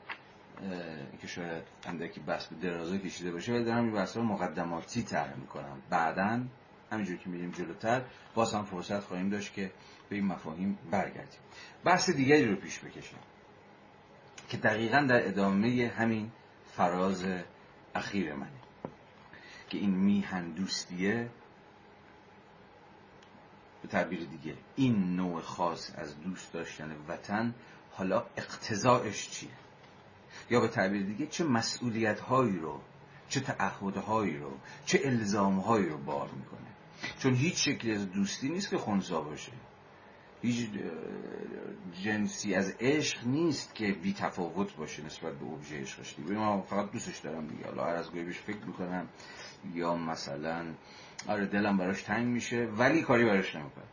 که 1.22 1.28
شاید 1.28 1.64
اندکی 1.86 2.20
بحث 2.20 2.46
به 2.46 2.56
درازه 2.56 3.00
کشیده 3.00 3.32
باشه 3.32 3.54
ولی 3.54 3.64
دارم 3.64 3.84
این 3.84 3.94
بحث 3.94 4.18
مقدماتی 4.18 5.04
طرح 5.04 5.36
می‌کنم. 5.36 5.82
بعدا 5.90 6.44
همینجور 6.92 7.18
که 7.18 7.30
میریم 7.30 7.52
جلوتر 7.52 8.02
باز 8.36 8.54
هم 8.54 8.64
فرصت 8.64 9.00
خواهیم 9.00 9.30
داشت 9.30 9.54
که 9.54 9.72
به 10.10 10.16
این 10.16 10.26
مفاهیم 10.26 10.78
برگردیم. 10.92 11.40
بحث 11.86 12.10
دیگری 12.10 12.46
رو 12.46 12.56
پیش 12.56 12.80
بکشم 12.80 13.18
که 14.50 14.58
دقیقا 14.58 15.06
در 15.10 15.28
ادامه 15.28 15.92
همین 15.98 16.32
فراز 16.66 17.26
اخیر 17.96 18.34
منه 18.34 18.60
که 19.70 19.78
این 19.78 19.90
میهن 19.90 20.50
دوستیه 20.52 21.30
به 23.82 23.88
تعبیر 23.88 24.26
دیگه. 24.26 24.56
این 24.76 25.16
نوع 25.16 25.42
خاص 25.42 25.92
از 25.96 26.22
دوست 26.22 26.54
داشتن 26.54 26.96
وطن 27.08 27.56
حالا 27.92 28.26
اقتضاعش 28.38 29.30
چیه؟ 29.30 29.50
یا 30.50 30.60
به 30.60 30.68
تعبیر 30.68 31.06
دیگه 31.06 31.28
چه 31.28 31.44
مسئولیت 31.44 32.20
هایی 32.20 32.60
رو 32.60 32.82
چه 33.30 33.40
تعهدهایی 33.40 34.38
رو 34.38 34.52
چه 34.86 35.00
الزام 35.04 35.60
هایی 35.60 35.90
رو 35.90 35.98
بار 35.98 36.30
می‌کنه. 36.30 36.60
چون 37.20 37.34
هیچ 37.34 37.70
شکلی 37.70 37.94
از 37.94 38.12
دوستی 38.12 38.50
نیست 38.50 38.70
که 38.70 38.78
خونسا 38.78 39.22
باشه. 39.22 39.52
هیچ 40.42 40.70
جنسی 42.04 42.54
از 42.56 42.76
عشق 42.80 43.28
نیست 43.28 43.76
که 43.76 43.92
بی 43.92 44.14
تفاوت 44.14 44.76
باشه 44.76 45.06
نسبت 45.06 45.34
به 45.34 45.46
اوبژه 45.46 45.82
عشقش 45.82 46.16
دیگه. 46.16 46.32
من 46.32 46.62
فقط 46.62 46.92
دوستش 46.92 47.18
دارم 47.18 47.48
دیگه. 47.48 47.66
حالا 47.66 47.84
هر 47.84 47.96
از 47.96 48.12
گاهی 48.12 48.34
فکر 48.34 48.66
می‌کنم 48.66 49.08
یا 49.74 49.96
مثلا 49.96 50.66
آره 51.28 51.46
دلم 51.46 51.78
براش 51.78 52.02
تنگ 52.02 52.28
میشه 52.28 52.70
ولی 52.78 53.02
کاری 53.02 53.26
براش 53.26 53.56
نمی‌کنم. 53.56 53.88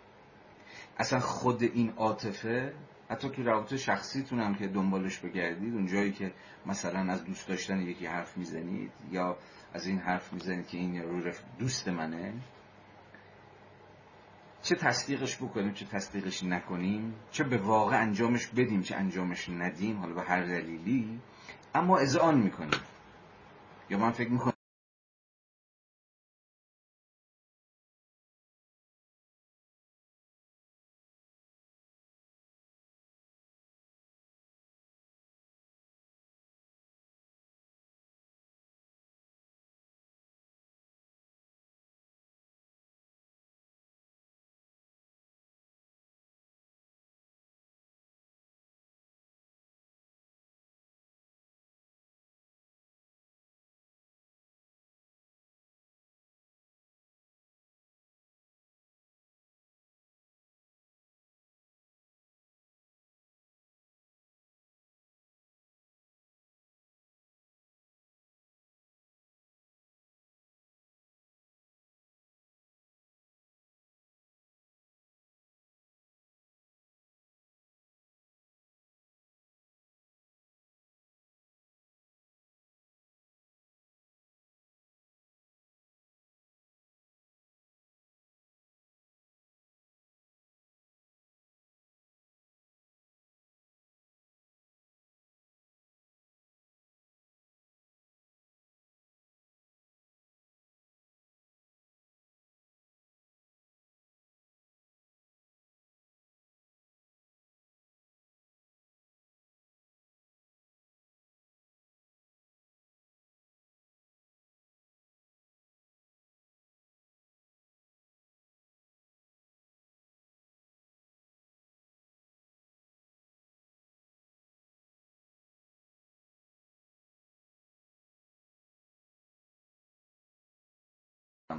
اصلا 0.99 1.21
خود 1.21 1.63
این 1.63 1.91
عاطفه 1.91 2.73
حتی 3.11 3.29
تو 3.29 3.43
روابط 3.43 3.75
شخصیتون 3.75 4.41
هم 4.41 4.55
که 4.55 4.69
دنبالش 4.69 5.19
بگردید 5.19 5.75
اون 5.75 5.87
جایی 5.87 6.13
که 6.13 6.33
مثلا 6.67 7.13
از 7.13 7.25
دوست 7.25 7.49
داشتن 7.49 7.81
یکی 7.81 8.07
حرف 8.07 8.37
می‌زنید 8.37 8.93
یا 9.11 9.39
از 9.73 9.87
این 9.87 9.99
حرف 9.99 10.33
می‌زنید 10.33 10.67
که 10.67 10.79
این 10.79 11.03
رو 11.03 11.33
دوست 11.59 11.89
منه 11.89 12.33
چه 14.63 14.75
تصدیقش 14.75 15.37
بکنیم 15.37 15.73
چه 15.73 15.85
تصدیقش 15.85 16.45
نکنیم 16.45 17.15
چه 17.31 17.45
به 17.45 17.59
واقع 17.59 18.01
انجامش 18.01 18.47
بدیم 18.47 18.83
چه 18.83 18.97
انجامش 18.97 19.49
ندیم 19.49 19.99
حالا 19.99 20.15
به 20.15 20.23
هر 20.23 20.45
دلیلی 20.45 21.21
اما 21.75 21.99
اذعان 21.99 22.39
می‌کنیم. 22.39 22.81
یا 23.91 23.99
من 23.99 24.11
فکر 24.11 24.31
می‌کنم 24.31 24.56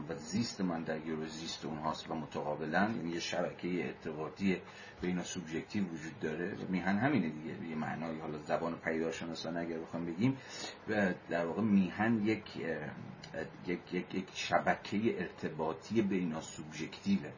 و 0.10 0.16
زیست 0.16 0.62
من 0.62 0.84
درگیر 0.84 1.16
به 1.16 1.28
زیست 1.28 1.66
اونهاست 1.66 2.12
و 2.12 2.16
متقابلا 2.16 2.91
یعنی 2.95 3.10
یه 3.10 3.20
شبکه 3.20 3.86
ارتباطی 3.86 4.62
بین 5.01 5.24
سوبژکتیو 5.24 5.84
وجود 5.84 6.20
داره. 6.20 6.58
میهن 6.70 6.97
همینه 6.97 7.30
دیگه. 7.30 7.70
یه 7.70 7.76
معنای 7.76 8.20
حالا 8.20 8.38
زبان 8.38 8.76
پیداشناسانه 8.76 9.60
اگر 9.60 9.78
بخوام 9.78 10.05
بگیم 10.05 10.38
در 11.30 11.45
واقع 11.45 11.62
میهن 11.62 12.26
یک 12.26 12.55
یک, 13.68 13.93
یک, 13.93 14.16
یک 14.16 14.28
شبکه 14.34 15.22
ارتباطی 15.22 16.01
بین 16.01 16.41
سوبژکتیوه. 16.41 17.32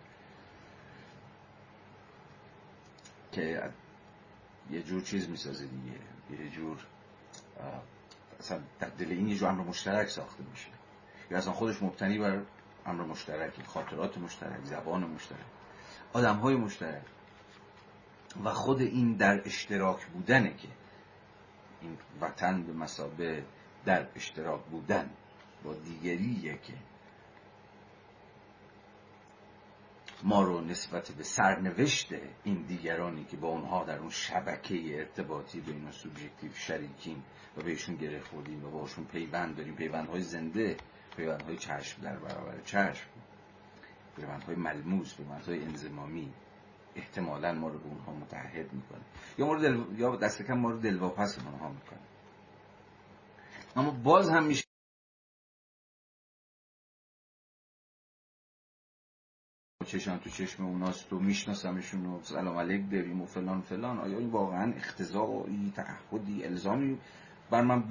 که 3.31 3.71
یه 4.71 4.81
جور 4.81 5.01
چیز 5.01 5.29
می‌سازه 5.29 5.65
دیگه. 5.65 6.43
یه 6.43 6.49
جور 6.49 6.77
اصلا 8.39 8.59
دل 8.97 9.11
این 9.11 9.27
یه 9.27 9.35
جور 9.35 9.49
امر 9.49 9.63
مشترک 9.63 10.07
ساخته 10.07 10.43
میشه. 10.51 10.67
یا 11.31 11.37
اصلا 11.37 11.53
خودش 11.53 11.83
مبتنی 11.83 12.17
بر 12.17 12.41
امر 12.85 13.03
مشترک 13.03 13.63
خاطرات 13.63 14.17
مشترک 14.17 14.63
زبان 14.63 15.03
مشترک 15.03 15.45
آدم 16.13 16.35
های 16.35 16.55
مشترک. 16.55 17.03
و 18.43 18.53
خود 18.53 18.81
این 18.81 19.13
در 19.13 19.41
اشتراک 19.45 20.05
بودنه 20.05 20.53
که 20.53 20.67
این 21.81 21.97
وطن 22.21 22.63
به 22.63 22.73
مسابه 22.73 23.43
در 23.85 24.07
اشتراک 24.15 24.63
بودن 24.65 25.09
با 25.63 25.73
دیگریه 25.73 26.57
که 26.57 26.73
ما 30.23 30.43
رو 30.43 30.61
نسبت 30.61 31.11
به 31.11 31.23
سرنوشت 31.23 32.13
این 32.43 32.61
دیگرانی 32.61 33.23
که 33.23 33.37
با 33.37 33.47
اونها 33.47 33.83
در 33.83 33.97
اون 33.99 34.09
شبکه 34.09 34.97
ارتباطی 34.99 35.61
بین 35.61 35.87
و 35.87 35.91
سوبژکتیو 35.91 36.53
شریکیم 36.53 37.23
و 37.57 37.61
بهشون 37.61 37.95
گره 37.95 38.19
خوردیم 38.19 38.65
و 38.65 38.69
باشون 38.71 39.05
پیوند 39.05 39.55
داریم 39.55 39.75
پیوندهای 39.75 40.21
زنده 40.21 40.77
پیوندهای 41.19 41.57
چشم 41.57 42.01
در 42.01 42.17
برابر 42.17 42.61
چشم. 42.61 43.09
پیوندهای 44.15 44.55
ملموس 44.55 45.15
پیوندهای 45.15 45.63
انزمامی. 45.63 46.33
احتمالا 46.95 47.53
ما 47.53 47.67
رو 47.67 47.79
به 47.79 47.85
اونها 47.85 48.13
متحد 48.13 48.73
می‌کنه. 48.73 49.01
یا 49.37 49.45
ما 49.45 49.53
رو 49.53 49.61
دل... 49.61 49.99
یا 49.99 50.15
دست 50.15 50.41
کم 50.41 50.53
ما 50.53 50.69
رو 50.69 50.79
دلواپس 50.79 51.39
اونها 51.39 51.69
می‌کنه. 51.69 51.99
اما 53.75 53.91
باز 53.91 54.29
هم 54.29 54.45
میشه 54.45 54.63
چشم 59.85 60.17
تو 60.17 60.29
چشم 60.29 60.65
اوناست 60.65 61.13
و 61.13 61.19
میشناسمشون 61.19 62.05
و 62.05 62.23
سلام 62.23 62.57
علیک 62.57 62.91
داریم 62.91 63.21
و 63.21 63.25
فلان 63.25 63.61
فلان. 63.61 63.99
آیا 63.99 64.17
این 64.17 64.29
واقعا 64.29 64.73
اختزایی 64.73 65.73
تعهدی 65.75 66.43
الزامی 66.43 66.99
بر 67.51 67.61
من 67.61 67.87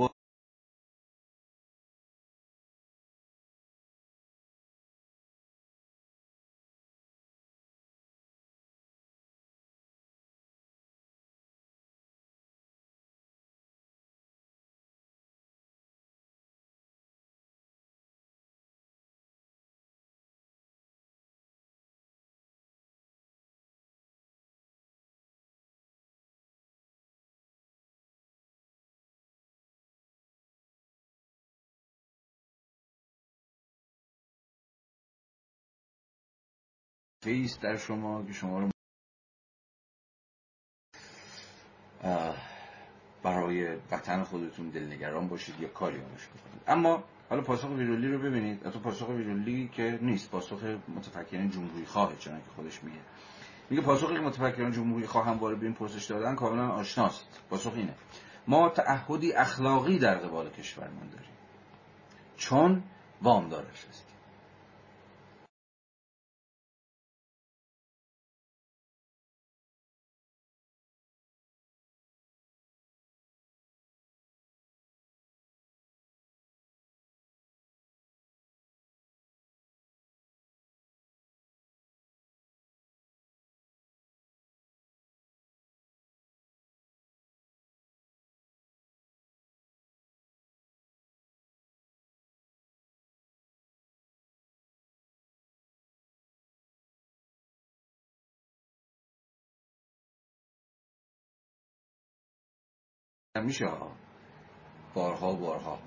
با 37.28 37.34
فیست 37.34 37.62
در 37.62 37.76
شما 37.76 38.24
که 38.24 38.32
شما 38.32 38.58
رو 38.58 38.68
برای 43.22 43.76
وطن 43.90 44.22
خودتون 44.22 44.68
دلنگران 44.70 45.28
باشید 45.28 45.60
یا 45.60 45.68
کاری 45.68 45.96
آنش 45.96 46.26
بکنید. 46.28 46.62
اما 46.66 47.04
حالا 47.30 47.42
پاسخ 47.42 47.68
ویرولی 47.68 48.08
رو 48.12 48.18
ببینید. 48.18 48.66
حتی 48.66 48.78
پاسخ 48.78 49.08
ویرولی 49.08 49.68
که 49.68 49.98
نیست. 50.02 50.30
پاسخ 50.30 50.62
متفکرین 50.88 51.50
جمهوری 51.50 51.86
خواهه 51.86 52.16
چون 52.16 52.36
که 52.36 52.50
خودش 52.56 52.84
میگه. 52.84 53.00
میگه 53.70 53.82
پاسخی 53.82 54.14
که 54.14 54.20
متفکران 54.20 54.72
جمهوری 54.72 55.06
خواه 55.06 55.26
همواره 55.26 55.56
به 55.56 55.66
این 55.66 55.74
پرسش 55.74 56.04
دادن 56.04 56.34
کاملا 56.34 56.68
آشناست. 56.68 57.42
پاسخ 57.50 57.72
اینه. 57.74 57.94
ما 58.46 58.68
تعهدی 58.68 59.32
اخلاقی 59.32 59.98
در 59.98 60.14
قبال 60.14 60.50
کشورمان 60.50 61.08
داریم. 61.08 61.30
چون 62.36 62.82
وامدارش 63.22 63.86
است. 63.88 64.07
میشه 103.40 103.66
ها 103.66 103.92
بارها 104.94 105.32
بارها. 105.32 105.78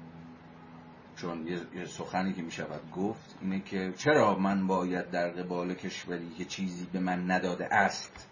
چون 1.15 1.47
یه 1.47 1.85
سخنی 1.85 2.33
که 2.33 2.41
می‌شود 2.41 2.91
گفت 2.91 3.37
اینه 3.41 3.59
که 3.59 3.93
چرا 3.97 4.35
من 4.35 4.67
باید 4.67 5.11
در 5.11 5.29
قبال 5.29 5.73
کشوری 5.73 6.29
که 6.29 6.45
چیزی 6.45 6.87
به 6.93 6.99
من 6.99 7.31
نداده 7.31 7.73
است 7.75 8.29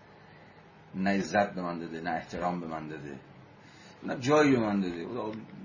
نه 0.95 1.09
عزت 1.17 1.53
به 1.53 1.61
من 1.61 1.79
داده 1.79 2.01
نه 2.01 2.09
احترام 2.09 2.59
به 2.59 2.67
من 2.67 2.87
داده 2.87 3.19
نه 4.03 4.19
جایی 4.19 4.51
به 4.51 4.59
من 4.59 4.81
داده 4.81 5.07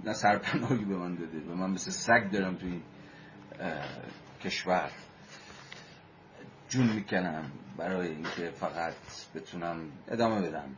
نه 0.05 0.13
سرپناهی 0.13 0.85
به 0.85 0.97
من 0.97 1.15
داده 1.15 1.41
به 1.41 1.55
من 1.55 1.71
مثل 1.71 1.91
سگ 1.91 2.31
دارم 2.33 2.55
تو 2.55 2.67
این 2.67 2.83
کشور. 4.41 4.91
جون 6.69 6.93
می‌کنم 6.93 7.51
برای 7.77 8.09
اینکه 8.09 8.51
فقط 8.51 8.95
بتونم 9.35 9.91
ادامه 10.09 10.49
بدم. 10.49 10.77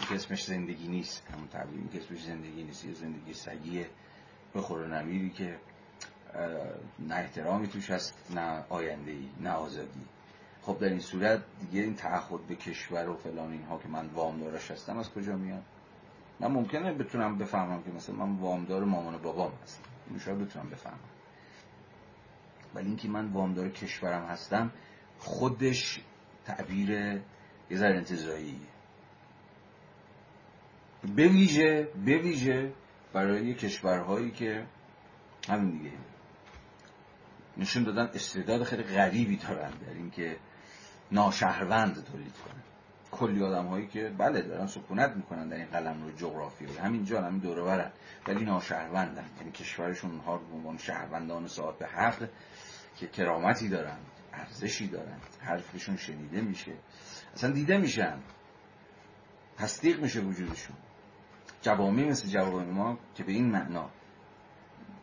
که 0.00 0.14
اسمش 0.14 0.44
زندگی 0.44 0.88
نیست 0.88 1.26
همون 1.34 1.48
تعبیر 1.48 1.86
که 1.92 1.98
اسمش 1.98 2.24
زندگی 2.24 2.62
نیست 2.62 2.84
یه 2.84 2.94
زندگی 2.94 3.34
سگیه 3.34 3.86
بخور 4.54 5.00
نمیری 5.02 5.30
که 5.30 5.56
نه 6.98 7.14
احترامی 7.14 7.68
توش 7.68 7.90
هست 7.90 8.32
نه 8.34 8.64
آینده 8.68 9.10
ای 9.10 9.28
نه 9.40 9.50
آزادی. 9.50 10.00
خب 10.62 10.78
در 10.78 10.88
این 10.88 11.00
صورت 11.00 11.42
دیگه 11.60 11.80
این 11.80 11.94
تعهد 11.94 12.46
به 12.46 12.54
کشور 12.54 13.08
و 13.08 13.16
فلان 13.16 13.52
اینها 13.52 13.78
که 13.78 13.88
من 13.88 14.06
وامدارش 14.06 14.70
هستم 14.70 14.98
از 14.98 15.10
کجا 15.10 15.36
میاد؟ 15.36 15.62
من 16.40 16.48
ممکنه 16.48 16.92
بتونم 16.92 17.38
بفهمم 17.38 17.82
که 17.82 17.90
مثلا 17.90 18.14
من 18.14 18.36
وامدار 18.36 18.84
مامان 18.84 19.14
و 19.14 19.18
بابام 19.18 19.52
هستم. 19.62 19.82
اینو 20.08 20.20
شاید 20.20 20.38
بتونم 20.38 20.70
بفهمم. 20.70 20.98
ولی 22.74 22.86
اینکه 22.86 23.08
من 23.08 23.26
وامدار 23.26 23.68
کشورم 23.68 24.24
هستم 24.24 24.70
خودش 25.18 26.00
تعبیر 26.44 26.90
یه 27.70 27.76
ذره 27.78 27.96
انتظاییه 27.96 28.75
به 31.14 31.28
ویژه 31.28 31.88
به 32.04 32.18
ویژه 32.18 32.72
برای 33.12 33.54
کشورهایی 33.54 34.30
که 34.30 34.66
همین 35.48 35.70
دیگه 35.70 35.92
نشون 37.56 37.82
دادن 37.82 38.10
استعداد 38.14 38.62
خیلی 38.62 38.82
غریبی 38.82 39.36
دارن 39.36 39.70
در 39.70 39.92
اینکه 39.94 40.36
ناشهروند 41.12 42.04
تولید 42.04 42.32
کنن. 42.32 42.62
کلی 43.10 43.44
آدم 43.44 43.66
هایی 43.66 43.86
که 43.86 44.12
بله 44.18 44.42
دارن 44.42 44.66
سکونت 44.66 45.16
می‌کنن 45.16 45.48
در 45.48 45.56
این 45.56 45.66
قلم 45.66 46.02
رو 46.02 46.12
جغرافی 46.12 46.66
همین 46.66 47.04
جا 47.04 47.22
همین 47.22 47.38
دوره 47.40 47.62
برن. 47.62 47.92
ولی 48.26 48.44
ناشهروندن. 48.44 49.24
یعنی 49.38 49.52
کشورشون 49.52 50.10
اونها 50.10 50.36
رو 50.36 50.46
به 50.46 50.54
عنوان 50.54 50.78
شهروندان 50.78 51.46
صاحب 51.46 51.84
حق 51.84 52.28
که 52.96 53.06
کرامتی 53.06 53.68
دارن 53.68 53.98
ارزشی 54.32 54.88
دارن 54.88 55.18
حرفشون 55.40 55.96
شنیده 55.96 56.40
میشه. 56.40 56.72
اصلا 57.34 57.50
دیده 57.50 57.78
میشن. 57.78 58.18
تصدیق 59.58 60.00
میشه 60.00 60.20
وجودشون. 60.20 60.76
جوامی 61.66 62.04
مثل 62.04 62.28
جوامع 62.28 62.64
ما 62.64 62.98
که 63.14 63.24
به 63.24 63.32
این 63.32 63.50
معنا 63.50 63.90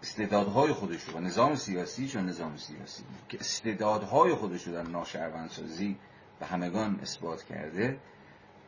استعدادهای 0.02 0.74
خودش 0.74 1.04
رو 1.04 1.20
نظام 1.20 1.56
سیاسی 1.56 2.08
چون 2.08 2.26
نظام 2.26 2.58
سیاسی 2.58 3.04
که 3.30 3.38
استعدادهای 3.40 4.36
خودش 4.36 4.68
رو 4.68 4.74
در 4.74 4.84
ناشهروندسازی 4.84 5.98
به 6.40 6.46
همگان 6.46 7.00
اثبات 7.02 7.44
کرده 7.44 8.00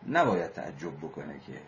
نباید 0.08 0.52
تعجب 0.52 0.98
بکنه 0.98 1.40
که 1.40 1.62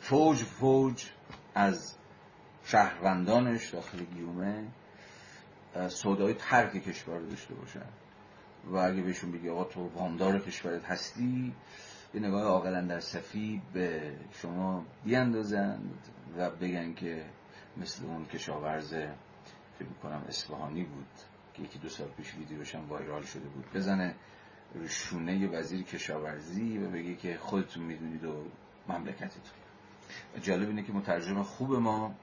فوج 0.00 0.42
فوج 0.42 1.10
از 1.54 1.94
شهروندانش 2.64 3.70
داخل 3.70 4.04
گیومه 4.04 4.64
سودای 5.88 6.34
ترک 6.34 6.72
کشور 6.72 7.20
داشته 7.20 7.54
باشن. 7.54 7.86
و 8.64 8.76
اگه 8.76 9.02
بهشون 9.02 9.32
بگی 9.32 9.48
آقا 9.48 9.64
تو 9.64 9.88
وامدار 9.88 10.38
کشورت 10.38 10.84
هستی 10.84 11.54
یه 12.14 12.20
نگاه 12.20 12.42
عاقلا 12.42 12.80
در 12.80 13.00
صفی 13.00 13.62
به 13.72 14.16
شما 14.32 14.84
بیاندازند 15.04 16.08
و 16.38 16.50
بگن 16.50 16.94
که 16.94 17.24
مثل 17.76 18.06
اون 18.06 18.24
کشاورز 18.24 18.94
فکر 19.78 19.88
می‌کنم 19.88 20.24
اصفهانی 20.28 20.84
بود 20.84 21.06
که 21.54 21.62
یکی 21.62 21.78
دو 21.78 21.88
سال 21.88 22.08
پیش 22.08 22.34
ویدیوش 22.34 22.74
هم 22.74 22.88
وایرال 22.88 23.22
شده 23.22 23.48
بود 23.48 23.72
بزنه 23.74 24.14
شونه 24.88 25.48
وزیر 25.48 25.82
کشاورزی 25.82 26.78
و 26.78 26.90
بگه 26.90 27.14
که 27.14 27.36
خودتون 27.36 27.84
می‌دونید 27.84 28.24
و 28.24 28.44
مملکتتون. 28.88 29.42
جالب 30.42 30.68
اینه 30.68 30.82
که 30.82 30.92
مترجم 30.92 31.42
خوب 31.42 31.74
ما 31.74 32.14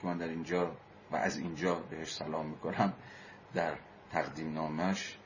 که 0.00 0.06
من 0.06 0.18
در 0.18 0.28
اینجا 0.28 0.76
و 1.10 1.16
از 1.16 1.38
اینجا 1.38 1.74
بهش 1.74 2.14
سلام 2.14 2.46
می‌کنم 2.46 2.92
در 3.54 3.78
تقدیم 4.10 4.52
نامش 4.54 5.18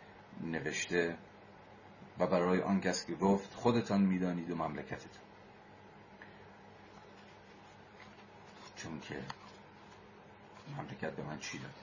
نوشته 0.43 1.17
و 2.19 2.27
برای 2.27 2.63
آن 2.63 2.81
کس 2.81 3.07
که 3.07 3.15
گفت 3.15 3.55
خودتان 3.55 4.01
می‌دانید 4.01 4.51
و 4.51 4.57
مملکتتان. 4.57 5.25
چون 8.77 9.01
که 9.01 9.23
مملکت 10.77 11.17
به 11.17 11.23
من 11.23 11.39
چی 11.39 11.59
داده 11.59 11.75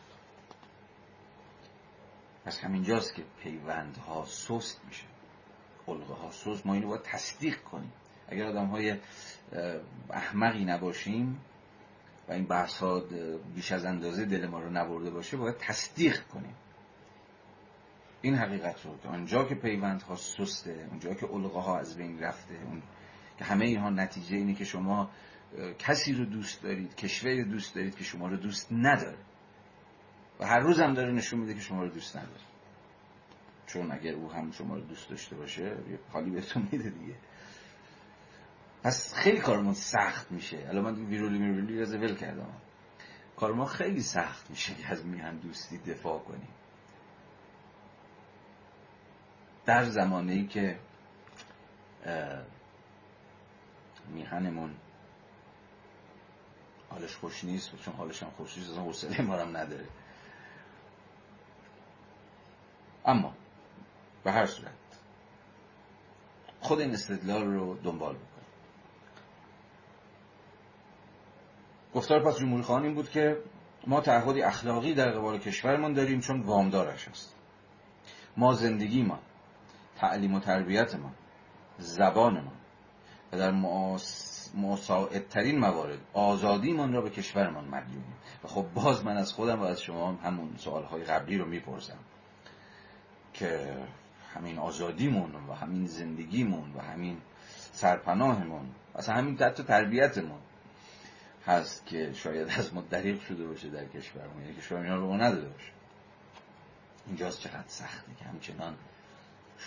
پس 2.45 2.59
همینجاست 2.59 3.15
که 3.15 3.23
پیوندها 3.43 4.25
سست 4.25 4.81
میشه. 4.87 5.03
قلقه 5.85 6.13
ها 6.13 6.31
سست. 6.31 6.65
ما 6.65 6.73
اینو 6.73 6.87
باید 6.87 7.01
تصدیق 7.01 7.63
کنیم. 7.63 7.93
اگر 8.27 8.45
آدم 8.45 8.65
های 8.65 8.97
احمقی 10.09 10.65
نباشیم 10.65 11.41
و 12.27 12.31
این 12.31 12.45
بحث 12.45 12.77
ها 12.77 12.99
بیش 13.55 13.71
از 13.71 13.85
اندازه 13.85 14.25
دل 14.25 14.47
ما 14.47 14.59
رو 14.59 14.69
نبرده 14.69 15.09
باشه 15.09 15.37
باید 15.37 15.57
تصدیق 15.57 16.27
کنیم. 16.27 16.55
این 18.21 18.35
حقیقت 18.35 18.85
رو 18.85 18.97
که 18.97 19.09
آنجا 19.09 19.45
که 19.45 19.55
پیوند 19.55 20.01
ها 20.01 20.15
سسته 20.15 20.87
اونجا 20.89 21.13
که 21.13 21.25
علقه 21.25 21.59
ها 21.59 21.79
از 21.79 21.97
بین 21.97 22.19
رفته 22.19 22.53
اون 22.65 22.81
که 23.37 23.45
همه 23.45 23.65
اینها 23.65 23.89
نتیجه 23.89 24.35
اینه 24.35 24.53
که 24.53 24.65
شما 24.65 25.09
کسی 25.79 26.13
رو 26.13 26.25
دوست 26.25 26.63
دارید 26.63 26.95
کشوری 26.95 27.43
دوست 27.43 27.75
دارید 27.75 27.95
که 27.95 28.03
شما 28.03 28.27
رو 28.27 28.37
دوست 28.37 28.67
نداره. 28.71 29.17
و 30.39 30.45
هر 30.45 30.59
روز 30.59 30.79
هم 30.79 30.93
داره 30.93 31.11
نشون 31.11 31.39
میده 31.39 31.53
که 31.53 31.59
شما 31.59 31.83
رو 31.83 31.89
دوست 31.89 32.17
نداره. 32.17 32.41
چون 33.67 33.91
اگر 33.91 34.13
او 34.13 34.31
هم 34.31 34.51
شما 34.51 34.75
رو 34.75 34.81
دوست 34.81 35.09
داشته 35.09 35.35
باشه 35.35 35.63
یه 35.63 35.99
حالی 36.11 36.29
بهتون 36.29 36.67
میده 36.71 36.89
دیگه. 36.89 37.15
پس 38.83 39.13
خیلی 39.13 39.39
کارمون 39.39 39.73
سخت 39.73 40.31
میشه. 40.31 40.65
الان 40.69 40.83
من 40.83 41.05
ویرولی 41.05 41.37
میرولی 41.37 41.81
از 41.81 41.93
ول 41.93 42.15
کردم. 42.15 42.47
ما 43.41 43.65
خیلی 43.65 44.01
سخت 44.01 44.49
میشه 44.49 44.75
که 44.75 44.87
از 44.87 45.05
میهن 45.05 45.37
دوستی 45.37 45.77
دفاع 45.77 46.19
کنیم. 46.19 46.47
در 49.65 49.83
زمانه 49.83 50.33
ای 50.33 50.47
که 50.47 50.79
میهنمون 54.07 54.75
حالش 56.89 57.15
خوش 57.15 57.43
نیست 57.43 57.75
چون 57.75 57.93
حالش 57.93 58.23
هم 58.23 58.29
خوش 58.37 58.57
نیست 58.57 58.69
اصلا 58.69 58.83
حوصله 58.83 59.21
ما 59.21 59.35
هم 59.37 59.57
نداره. 59.57 59.85
اما 63.05 63.33
به 64.23 64.31
هر 64.31 64.45
صورت 64.45 64.71
خود 66.61 66.79
این 66.79 66.91
استدلال 66.91 67.43
رو 67.43 67.77
دنبال 67.83 68.15
بکنیم. 68.15 68.27
گفتار 71.93 72.23
پس 72.23 72.39
جمهوری 72.39 72.63
خواهان 72.63 72.83
این 72.83 72.93
بود 72.93 73.09
که 73.09 73.37
ما 73.87 74.01
تعهدی 74.01 74.41
اخلاقی 74.41 74.93
در 74.93 75.11
قبال 75.11 75.37
کشورمان 75.37 75.93
داریم 75.93 76.19
چون 76.19 76.41
وامدارش 76.41 77.07
است. 77.07 77.35
ما 78.37 78.53
زندگی 78.53 79.03
ما 79.03 79.19
تعلیم 80.01 80.33
و 80.33 80.39
تربیت 80.39 80.95
ما 80.95 81.11
زبان 81.77 82.33
ما 82.33 82.51
و 83.31 83.37
در 83.37 83.51
مساعدترین 84.55 85.59
موارد 85.59 85.99
آزادیمان 86.13 86.93
را 86.93 87.01
به 87.01 87.09
کشورمان 87.09 87.65
مدیونیم 87.65 88.13
و 88.43 88.47
خب 88.47 88.65
باز 88.73 89.05
من 89.05 89.17
از 89.17 89.33
خودم 89.33 89.59
و 89.59 89.63
از 89.63 89.81
شما 89.81 90.11
همون 90.11 90.55
سوالهای 90.57 91.03
قبلی 91.03 91.37
رو 91.37 91.45
می‌پرسم 91.45 91.97
که 93.33 93.77
همین 94.33 94.57
آزادیمون 94.57 95.35
و 95.49 95.53
همین 95.53 95.85
زندگیمون 95.85 96.73
و 96.75 96.81
همین 96.81 97.17
سرپناهمون 97.71 98.69
اصلا 98.95 99.15
همین 99.15 99.37
حتی 99.37 99.63
تربیتمون 99.63 100.39
هست 101.45 101.85
که 101.85 102.13
شاید 102.13 102.49
از 102.49 102.73
ما 102.73 102.81
دریق 102.81 103.21
شده 103.21 103.47
باشه 103.47 103.69
در 103.69 103.85
کشورمون. 103.85 104.41
یعنی 104.41 104.55
کشور 104.55 104.77
اینا 104.77 104.95
رو 104.95 105.13
نداده 105.13 105.49
باشه. 105.49 105.71
اینجاست 107.07 107.39
چقدر 107.39 107.67
سخته 107.67 108.15
که 108.19 108.25
همچنان 108.25 108.75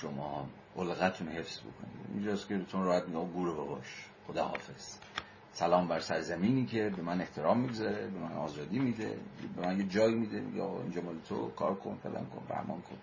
شما 0.01 0.49
علقتون 0.77 1.29
حفظ 1.29 1.59
بکنید. 1.59 2.07
اینجاست 2.15 2.49
که 2.49 2.57
بهتون 2.57 2.85
راحت 2.85 3.05
میگه 3.09 3.25
گوره 3.25 3.53
باباش. 3.53 4.07
خدا 4.27 4.45
حافظ 4.45 4.99
سلام 5.53 5.89
بر 5.89 6.01
سرزمینی 6.01 6.67
که 6.67 6.91
به 6.97 7.03
من 7.03 7.21
احترام 7.21 7.61
می‌گذاره 7.61 8.07
به 8.07 8.19
من 8.19 8.33
آزادی 8.33 8.79
میده 8.79 9.17
به 9.57 9.67
من 9.67 9.79
یه 9.79 9.85
جایی 9.85 10.15
میده. 10.15 10.63
آقا 10.63 10.83
اینجا 10.83 11.01
مال 11.01 11.15
تو 11.29 11.51
کار 11.51 11.75
کن 11.75 11.99
فلان 12.03 12.27
کن 12.27 12.43
بهمان 12.49 12.81
کن. 12.81 12.97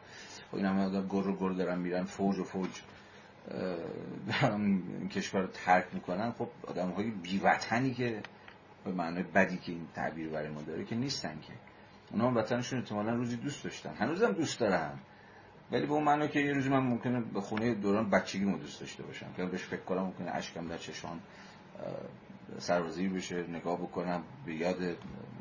خب 0.51 0.55
این 0.55 0.65
همه 0.65 0.85
آدم 0.85 1.07
گر 1.07 1.27
و 1.27 1.35
گر 1.37 1.49
دارن 1.49 1.77
میرن 1.79 2.03
فوج 2.03 2.39
و 2.39 2.43
فوج 2.43 2.69
این 4.41 5.09
کشور 5.09 5.41
رو 5.41 5.47
ترک 5.47 5.85
می‌کنن. 5.93 6.31
خب 6.31 6.49
آدم 6.67 6.89
های 6.89 7.11
بیوطنی 7.11 7.93
که 7.93 8.21
به 8.83 8.91
معنی 8.91 9.23
بدی 9.23 9.57
که 9.57 9.71
این 9.71 9.87
تعبیر 9.95 10.29
برای 10.29 10.49
ما 10.49 10.61
داره 10.61 10.85
که 10.85 10.95
نیستن 10.95 11.39
که. 11.41 11.53
اونا 12.11 12.27
هم 12.27 12.37
وطنشون 12.37 12.79
احتمالا 12.79 13.15
روزی 13.15 13.35
دوست 13.35 13.63
داشتن. 13.63 13.93
هنوزم 13.95 14.31
دوست 14.31 14.59
دارن. 14.59 14.99
ولی 15.71 15.85
به 15.85 15.93
اون 15.93 16.03
معنی 16.03 16.27
که 16.27 16.39
یه 16.39 16.53
روزی 16.53 16.69
من 16.69 16.79
ممکنه 16.79 17.19
به 17.19 17.41
خونه 17.41 17.73
دوران 17.73 18.09
بچگی 18.09 18.45
مو 18.45 18.57
دوست 18.57 18.79
داشته 18.79 19.03
باشم. 19.03 19.33
که 19.37 19.45
بهش 19.45 19.63
فکر 19.63 19.81
کنم 19.81 20.01
ممکنه 20.01 20.31
اشکم 20.35 20.67
در 20.67 20.77
چشمان 20.77 21.19
سربازی 22.59 23.07
بشه 23.07 23.47
نگاه 23.47 23.77
بکنم 23.77 24.23
به 24.45 24.55
یاد 24.55 24.81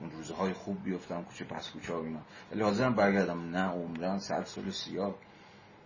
اون 0.01 0.11
روزهای 0.11 0.53
خوب 0.53 0.85
بیفتم 0.85 1.23
کوچه 1.23 1.45
پس 1.45 1.71
کوچه 1.71 1.93
ها 1.93 2.03
اینا. 2.03 2.21
ولی 2.53 2.63
حاضرم 2.63 2.95
برگردم. 2.95 3.51
نه 3.51 3.63
عمران 3.63 4.19
سر 4.19 4.45
سال 4.45 4.71
سیاه. 4.71 5.15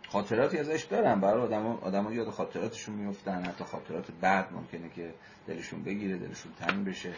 خاطراتی 0.08 0.58
ازش 0.58 0.82
دارم. 0.82 1.20
برای 1.20 1.42
آدم 1.42 1.66
آدم 1.66 2.12
یاد 2.12 2.30
خاطراتشون 2.30 2.94
میفتن. 2.94 3.44
حتی 3.44 3.64
خاطرات 3.64 4.10
بعد 4.20 4.52
ممکنه 4.52 4.88
که 4.88 5.14
دلشون 5.46 5.82
بگیره 5.82 6.16
دلشون 6.16 6.52
تنگ 6.52 6.84
بشه. 6.84 7.12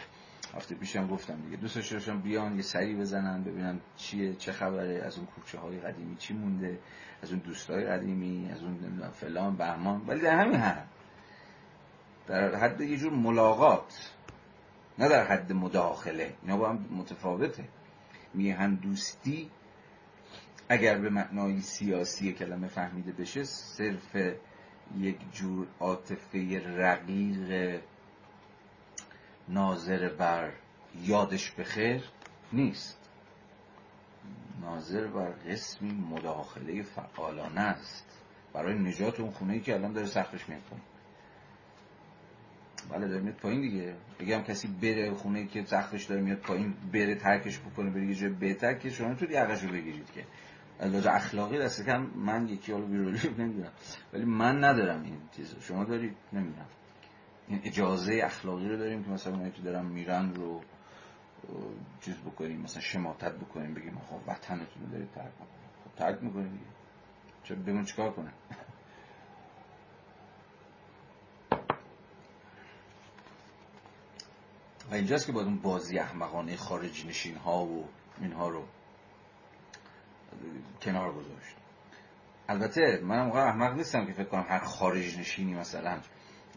هفته 0.55 0.75
پیشم 0.75 1.07
گفتم 1.07 1.41
دیگه. 1.41 1.57
دوستش 1.57 1.91
داشتم 1.91 2.21
بیان 2.21 2.55
یه 2.55 2.61
سری 2.61 2.95
بزنن 2.95 3.43
ببینن 3.43 3.79
چیه 3.97 4.35
چه 4.35 4.51
خبره 4.51 5.01
از 5.05 5.17
اون 5.17 5.25
کوچه 5.25 5.59
های 5.59 5.79
قدیمی 5.79 6.15
چی 6.15 6.33
مونده 6.33 6.79
از 7.23 7.31
اون 7.31 7.39
دوستای 7.39 7.85
قدیمی 7.85 8.51
از 8.51 8.63
اون 8.63 9.09
فلان 9.13 9.55
بهمان. 9.55 10.03
ولی 10.07 10.21
در 10.21 10.39
همین 10.39 10.55
حد. 10.55 10.87
در 12.27 12.55
حد 12.55 12.81
یه 12.81 12.97
جور 12.97 13.13
ملاقات. 13.13 14.11
نه 14.99 15.09
در 15.09 15.27
حد 15.27 15.53
مداخله. 15.53 16.33
اینا 16.41 16.57
با 16.57 16.69
هم 16.69 16.85
متفاوته. 16.91 17.63
میهن 18.33 18.75
دوستی 18.75 19.49
اگر 20.69 20.97
به 20.97 21.09
معنای 21.09 21.61
سیاسی 21.61 22.33
کلمه 22.33 22.67
فهمیده 22.67 23.11
بشه 23.11 23.43
صرف 23.43 24.15
یک 24.97 25.17
جور 25.33 25.67
عاطفه 25.79 26.61
رقیق 26.77 27.79
ناظر 29.49 30.09
بر 30.09 30.51
یادش 31.03 31.51
بخیر 31.51 32.03
نیست. 32.53 33.09
ناظر 34.61 35.07
بر 35.07 35.29
قسمی 35.29 35.91
مداخله 35.91 36.83
فعالانه 36.83 37.61
است. 37.61 38.23
برای 38.53 38.79
نجات 38.79 39.19
اون 39.19 39.31
خونه 39.31 39.53
ای 39.53 39.59
که 39.59 39.73
الان 39.73 39.93
داره 39.93 40.07
میاد 40.47 40.61
پایین. 40.61 40.83
بله 42.89 43.07
داره 43.07 43.21
میاد 43.21 43.35
پایین 43.35 43.61
دیگه. 43.61 43.95
بگم 44.19 44.41
کسی 44.41 44.67
بره 44.67 45.13
خونه 45.13 45.39
ای 45.39 45.47
که 45.47 45.65
سختش 45.65 46.05
داره 46.05 46.21
میاد 46.21 46.37
پایین 46.37 46.73
بره 46.93 47.15
ترکش 47.15 47.59
بکنه 47.59 47.89
بره 47.89 48.05
یه 48.05 48.15
جای 48.15 48.29
بهتر 48.29 48.73
که 48.73 48.89
شما 48.89 49.13
تو 49.13 49.31
یقش 49.31 49.63
رو 49.63 49.69
بگیرید 49.69 50.11
که. 50.11 50.25
از 50.79 51.07
اخلاقی 51.07 51.59
دست 51.59 51.85
کم 51.85 52.01
من 52.01 52.47
یکی 52.47 52.71
حالا 52.71 52.85
بیرولی 52.85 53.19
نمی‌دونم. 53.37 53.71
ولی 54.13 54.25
من 54.25 54.63
ندارم 54.63 55.03
این 55.03 55.17
چیزو. 55.35 55.61
شما 55.61 55.83
دارید؟ 55.83 56.15
نمی‌دونم. 56.33 56.65
این 57.47 57.61
اجازه 57.63 58.21
اخلاقی 58.23 58.69
رو 58.69 58.77
داریم 58.77 59.03
که 59.03 59.09
مثلا 59.09 59.33
اونایی 59.33 59.51
که 59.51 59.61
دارن 59.61 59.85
میرن 59.85 60.33
رو 60.33 60.61
چیز 62.01 62.15
بکنیم 62.15 62.61
مثلا 62.61 62.81
شماتت 62.81 63.31
بکنیم 63.31 63.73
بگیم 63.73 63.99
خب 64.09 64.19
وطنتون 64.27 64.83
رو 64.83 64.91
دارید 64.91 65.11
ترک 65.11 65.31
می‌کنیم 65.39 65.69
خب 65.83 65.95
ترک 65.95 66.23
می‌کنیم 66.23 66.51
دیگه. 66.51 66.65
چه 67.43 67.55
بگم 67.55 67.85
چیکار 67.85 68.11
کنه 68.11 68.31
و 74.91 74.93
اینجاست 74.93 75.25
که 75.25 75.31
باید 75.31 75.47
اون 75.47 75.59
بازی 75.59 75.99
احمقانه 75.99 76.55
خارج 76.55 77.05
نشین 77.05 77.35
ها 77.35 77.65
و 77.65 77.85
اینها 78.21 78.49
رو 78.49 78.63
کنار 80.81 81.13
گذاشت. 81.13 81.55
البته 82.49 83.01
من 83.03 83.25
موقع 83.25 83.39
احمق 83.39 83.73
نیستم 83.73 84.05
که 84.05 84.13
فکر 84.13 84.27
کنم 84.27 84.45
هر 84.49 84.59
خارج 84.59 85.19
نشینی 85.19 85.53
مثلا 85.53 85.99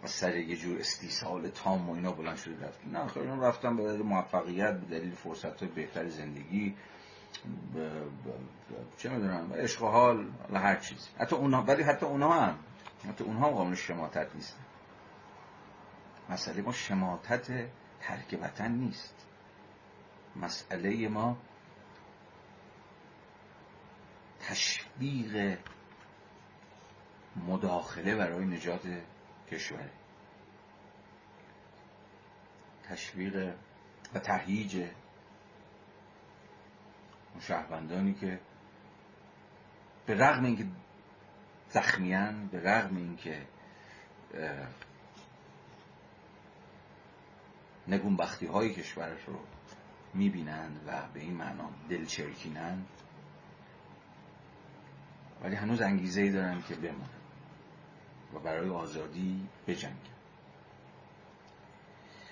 از 0.03 0.11
سر 0.11 0.37
یه 0.37 0.57
جور 0.57 0.81
استیصال 0.81 1.49
تام 1.49 1.91
و 1.91 1.95
اینا 1.95 2.13
بلند 2.13 2.37
شده 2.37 2.67
رفت. 2.67 2.87
نه 2.87 3.07
خیلی 3.07 3.27
رفتم 3.27 3.77
به 3.77 3.85
دلیل 3.85 4.03
موفقیت 4.03 4.81
به 4.81 4.99
دلیل 4.99 5.11
فرصت 5.15 5.63
های 5.63 5.69
بهتر 5.69 6.09
زندگی 6.09 6.77
چه 8.97 9.09
می‌دونم 9.09 9.53
عشق 9.53 9.83
و 9.83 9.87
حال 9.87 10.31
هر 10.55 10.77
چیز 10.77 11.09
حتی 11.19 11.37
اونها 11.37 11.63
ولی 11.63 11.83
حتی 11.83 12.07
اونها 12.07 12.41
هم 12.41 12.59
حتی 13.09 13.25
اونها 13.25 13.47
هم 13.47 13.53
قابل 13.53 13.75
شماتت 13.75 14.35
نیستن 14.35 14.65
مسئله 16.31 16.63
ما 16.63 16.73
شماتت 16.73 17.69
ترک 18.01 18.39
وطن 18.43 18.73
نیست. 18.73 19.15
مسئله 20.37 21.09
ما 21.09 21.37
تشویق 24.41 25.59
مداخله 27.37 28.17
برای 28.17 28.45
نجات 28.45 28.81
کشور. 29.51 29.91
تشویق 32.89 33.55
و 34.15 34.19
تهییج 34.19 34.77
اون 37.33 37.41
شهروندانی 37.41 38.15
که 38.15 38.41
به 40.07 40.15
رغم 40.15 40.45
اینکه 40.45 40.67
زخمیان 41.69 42.47
به 42.47 42.61
رغم 42.63 42.97
اینکه 42.97 43.47
نگونبختی 47.89 48.47
های 48.47 48.75
کشورش 48.75 49.25
رو 49.27 49.39
می‌بینند 50.15 50.81
و 50.87 51.09
به 51.15 51.21
این 51.21 51.35
معنا 51.35 51.71
دلچرکینند 51.91 52.87
ولی 55.43 55.57
هنوز 55.57 55.81
انگیزه 55.81 56.21
ای 56.21 56.31
دارن 56.31 56.63
که 56.63 56.75
بمونن. 56.75 57.20
و 58.35 58.39
برای 58.39 58.71
آزادی 58.71 59.49
بجنگن 59.67 59.97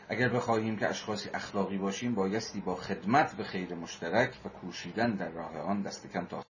اگر 0.08 0.28
بخواهیم 0.28 0.76
که 0.76 0.88
اشخاصی 0.88 1.30
اخلاقی 1.34 1.78
باشیم 1.78 2.14
بایستی 2.14 2.60
با 2.60 2.76
خدمت 2.76 3.36
به 3.36 3.44
خیر 3.44 3.74
مشترک 3.74 4.40
و 4.44 4.48
کوشیدن 4.48 5.10
در 5.10 5.28
راه 5.28 5.58
آن 5.58 5.82
دست 5.82 6.12
کم 6.12 6.24
تا 6.24 6.47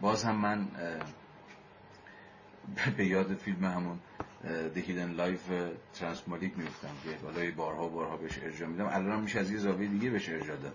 باز 0.00 0.24
هم 0.24 0.36
من 0.36 0.68
به 2.96 3.06
یاد 3.06 3.34
فیلم 3.34 3.64
همون 3.64 3.98
The 4.74 4.78
Hidden 4.78 5.20
Life 5.20 5.52
ترانسمالیک 5.94 6.58
میفتم 6.58 6.94
که 7.04 7.10
بالای 7.22 7.50
بارها 7.50 7.88
بارها 7.88 8.16
بهش 8.16 8.38
ارجاع 8.42 8.68
میدم. 8.68 8.86
الان 8.86 9.20
میشه 9.20 9.40
از 9.40 9.50
یه 9.50 9.58
زاویه 9.58 9.88
دیگه 9.88 10.10
بهش 10.10 10.28
ارجاع 10.28 10.56
داد. 10.56 10.74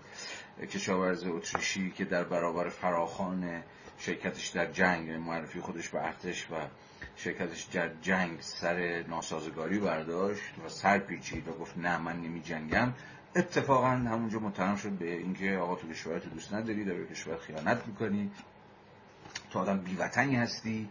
کشاورز 0.68 1.24
اتریشی 1.24 1.90
که 1.90 2.04
در 2.04 2.24
برابر 2.24 2.68
فراخان 2.68 3.62
شرکتش 3.98 4.48
در 4.48 4.72
جنگ 4.72 5.10
معرفی 5.10 5.60
خودش 5.60 5.88
به 5.88 6.06
ارتش 6.06 6.50
و 6.50 6.54
شرکتش 7.16 7.62
در 7.62 7.90
جنگ 8.02 8.40
سر 8.40 9.04
ناسازگاری 9.08 9.78
برداشت 9.78 10.58
و 10.66 10.68
سر 10.68 10.98
پیچید 10.98 11.48
و 11.48 11.52
گفت 11.52 11.78
نه 11.78 11.98
من 11.98 12.16
نمی 12.16 12.40
جنگم 12.40 12.92
اتفاقا 13.36 13.88
همونجا 13.88 14.38
متهم 14.38 14.76
شد 14.76 14.90
به 14.90 15.12
اینکه 15.12 15.56
آقا 15.56 15.74
تو 15.74 15.88
کشورت 15.88 16.34
دوست 16.34 16.54
نداری 16.54 16.84
داری 16.84 17.06
کشور 17.06 17.36
خیانت 17.36 17.86
می‌کنی. 17.86 18.30
تو 19.56 19.62
آدم 19.62 19.78
بیوطنی 19.78 20.36
هستی؟ 20.36 20.88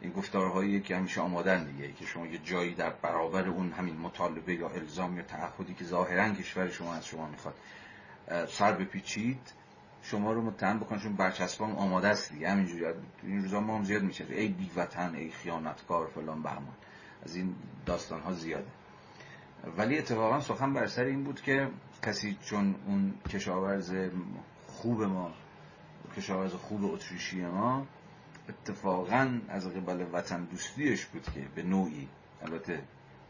این 0.00 0.12
گفتارهایی 0.12 0.80
که 0.80 0.96
همیشه 0.96 1.20
آمادن 1.20 1.64
دیگه 1.64 1.92
که 1.92 2.06
شما 2.06 2.26
یه 2.26 2.38
جایی 2.38 2.74
در 2.74 2.90
برابر 2.90 3.48
اون 3.48 3.72
همین 3.72 3.96
مطالبه 3.96 4.54
یا 4.54 4.68
الزام 4.68 5.16
یا 5.16 5.22
تعهدی 5.22 5.74
که 5.74 5.84
ظاهرا 5.84 6.28
کشور 6.28 6.68
شما 6.68 6.94
از 6.94 7.06
شما 7.06 7.28
می‌خواد 7.28 7.54
سر 8.48 8.72
بپیچید 8.72 9.52
شما 10.02 10.32
رو 10.32 10.42
متهم 10.42 10.78
بکن 10.78 10.98
چون 10.98 11.12
برچسبام 11.16 11.76
آماده 11.76 12.08
است 12.08 12.32
دیگه. 12.32 12.50
همینجوری 12.50 12.84
این 13.22 13.42
روزا 13.42 13.60
ما 13.60 13.78
هم 13.78 13.84
زیاد 13.84 14.02
میشه 14.02 14.24
ای 14.30 14.48
بیوطن 14.48 15.14
ای 15.14 15.30
خیانتکار 15.30 16.06
فلان 16.06 16.42
بهمان 16.42 16.74
از 17.22 17.36
این 17.36 17.54
داستان 17.86 18.20
ها 18.20 18.32
زیاده. 18.32 18.70
ولی 19.76 19.98
اتفاقا 19.98 20.40
سخن 20.40 20.74
بر 20.74 20.86
سر 20.86 21.04
این 21.04 21.24
بود 21.24 21.40
که 21.40 21.68
کسی 22.02 22.38
چون 22.44 22.74
اون 22.86 23.14
کشاورز 23.30 23.94
خوب 24.66 25.02
ما 25.02 25.32
کشاورز 26.16 26.54
خوب 26.54 26.84
اتریشی 26.84 27.40
ما 27.40 27.86
اتفاقا 28.48 29.40
از 29.48 29.66
قبل 29.66 30.06
وطن 30.12 30.44
دوستیش 30.44 31.06
بود 31.06 31.22
که 31.34 31.48
به 31.54 31.62
نوعی 31.62 32.08
البته 32.42 32.82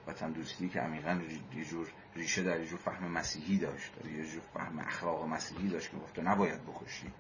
وطن 0.07 0.33
دوستی 0.33 0.69
که 0.69 0.81
عمیقا 0.81 1.21
یه 1.57 1.65
جور 1.65 1.89
ریشه 2.17 2.43
در 2.43 2.61
یه 2.61 2.67
جور 2.67 2.79
فهم 2.79 3.11
مسیحی 3.11 3.59
داشت 3.59 3.91
یه 4.17 4.27
جور 4.27 4.43
فهم 4.55 4.79
اخلاق 4.79 5.29
مسیحی 5.29 5.69
داشت 5.69 5.91
که 5.91 5.97
گفته 5.97 6.23
نباید 6.23 6.61
بکشی. 6.67 7.13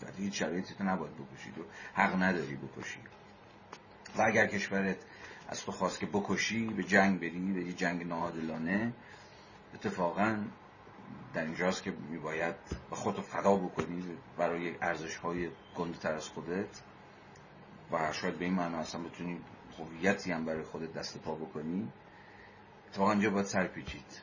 در 0.00 0.12
هیچ 0.18 0.38
شرایطی 0.38 0.74
تو 0.74 0.84
نباید 0.84 1.12
بکشی 1.14 1.52
تو 1.52 1.62
حق 1.94 2.22
نداری 2.22 2.56
بکشی. 2.56 3.00
و 4.16 4.22
اگر 4.22 4.46
کشورت 4.46 4.96
از 5.48 5.64
تو 5.64 5.72
خواست 5.72 6.00
که 6.00 6.06
بکشی 6.06 6.66
به 6.66 6.84
جنگ 6.84 7.20
بری 7.20 7.52
به 7.52 7.64
یه 7.64 7.72
جنگ 7.72 8.06
ناعادلانه 8.06 8.92
اتفاقا 9.74 10.44
در 11.34 11.44
اینجاست 11.44 11.82
که 11.82 11.90
میباید 12.10 12.54
به 12.90 12.96
خودتو 12.96 13.22
فدا 13.22 13.56
بکنی 13.56 14.04
برای 14.36 14.74
ارزش 14.82 15.16
های 15.16 15.50
گنده 15.76 16.08
از 16.08 16.28
خودت 16.28 16.82
و 17.92 18.12
شاید 18.12 18.38
به 18.38 18.44
این 18.44 18.54
معنا 18.54 18.78
اصلا 18.78 19.00
بتونی 19.00 19.40
هویتی 19.78 20.32
هم 20.32 20.44
برای 20.44 20.62
خودت 20.62 20.92
دست 20.92 21.18
پا 21.18 21.34
بکنی. 21.34 21.92
اتفاقا 22.88 23.12
اینجا 23.12 23.30
باید 23.30 23.46
سرپیچید 23.46 24.22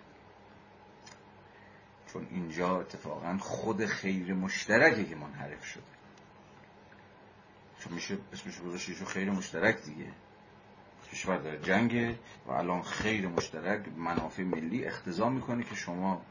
چون 2.08 2.28
اینجا 2.32 2.80
اتفاقا 2.80 3.38
خود 3.38 3.86
خیر 3.86 4.34
مشترکه 4.34 5.06
که 5.06 5.16
منحرف 5.16 5.66
شده. 5.66 5.84
چون 7.80 7.94
میشه 7.94 8.18
اسمش 8.34 8.62
گذاشت 8.62 9.04
خیر 9.04 9.32
مشترک 9.32 9.84
دیگه. 9.84 10.12
کشور 11.16 11.38
در 11.38 11.58
جنگ 11.58 12.16
و 12.48 12.52
الان 12.52 12.82
خیر 12.82 13.28
مشترک 13.28 13.82
منافع 13.98 14.44
ملی 14.44 14.86
اختضا 14.86 15.30
می‌کنه 15.30 15.64
که 15.64 15.76
شما 15.76 16.22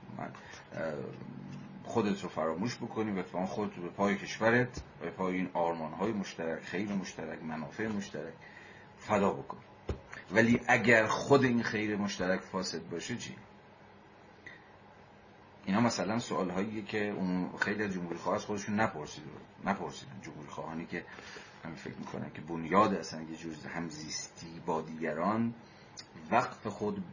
خودت 1.84 2.22
رو 2.22 2.28
فراموش 2.28 2.76
بکنی 2.76 3.20
و 3.20 3.46
خودت 3.46 3.76
رو 3.76 3.82
به 3.82 3.88
پای 3.88 4.16
کشورت 4.16 4.82
به 5.00 5.10
پای 5.10 5.36
این 5.36 5.50
آرمان 5.52 5.92
های 5.92 6.12
مشترک 6.12 6.62
خیر 6.62 6.88
مشترک 6.88 7.42
منافع 7.42 7.86
مشترک 7.86 8.32
فدا 8.98 9.32
بکن 9.32 9.58
ولی 10.32 10.60
اگر 10.66 11.06
خود 11.06 11.44
این 11.44 11.62
خیر 11.62 11.96
مشترک 11.96 12.40
فاسد 12.40 12.88
باشه 12.88 13.16
چی؟ 13.16 13.36
اینا 15.66 15.80
مثلا 15.80 16.18
سوال 16.18 16.50
هایی 16.50 16.82
که 16.82 17.08
اون 17.10 17.50
خیلی 17.60 17.82
از 17.82 17.92
جمهوری 17.92 18.18
خواه 18.18 18.34
از 18.34 18.44
خودشون 18.44 18.80
نپرسید 18.80 19.24
نپرسیدن 19.64 20.20
جمهوری 20.22 20.48
خواهانی 20.48 20.86
که 20.86 21.04
همین 21.64 21.76
فکر 21.76 21.96
می‌کنن 21.96 22.30
که 22.30 22.40
بنیاد 22.40 22.94
اصلا 22.94 23.22
یه 23.22 23.36
جور 23.36 23.54
همزیستی 23.74 24.60
با 24.66 24.80
دیگران 24.80 25.54
وقف 26.30 26.66
خود 26.66 27.04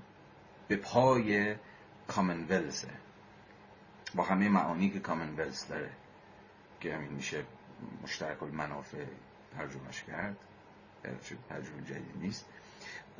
به 0.67 0.75
پای 0.75 1.55
کامنولسه 2.07 2.89
با 4.15 4.23
همه 4.23 4.49
معانی 4.49 4.89
که 4.89 4.99
کامنولس 4.99 5.67
داره. 5.67 5.89
که 6.79 6.95
همین 6.95 7.11
میشه 7.11 7.43
مشترک 8.03 8.43
المنافع 8.43 9.05
ترجمهش 9.57 10.03
کرد. 10.03 10.37
ترجمه 11.49 11.81
جدید 11.85 12.17
نیست. 12.21 12.45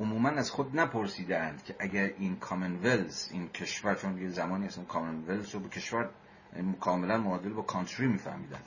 عموما 0.00 0.28
از 0.28 0.50
خود 0.50 0.80
نپرسیدند 0.80 1.64
که 1.64 1.76
اگر 1.78 2.04
این 2.18 2.36
کامنولز 2.36 3.28
این 3.32 3.48
کشور 3.48 3.94
چون 3.94 4.22
یه 4.22 4.28
زمانی 4.28 4.66
اصلا 4.66 4.84
کامنولز 4.84 5.54
رو 5.54 5.60
به 5.60 5.68
کشور 5.68 6.10
کاملا 6.80 7.18
معادل 7.18 7.52
با 7.52 7.62
کانتری 7.62 8.06
میفهمیدن 8.06 8.60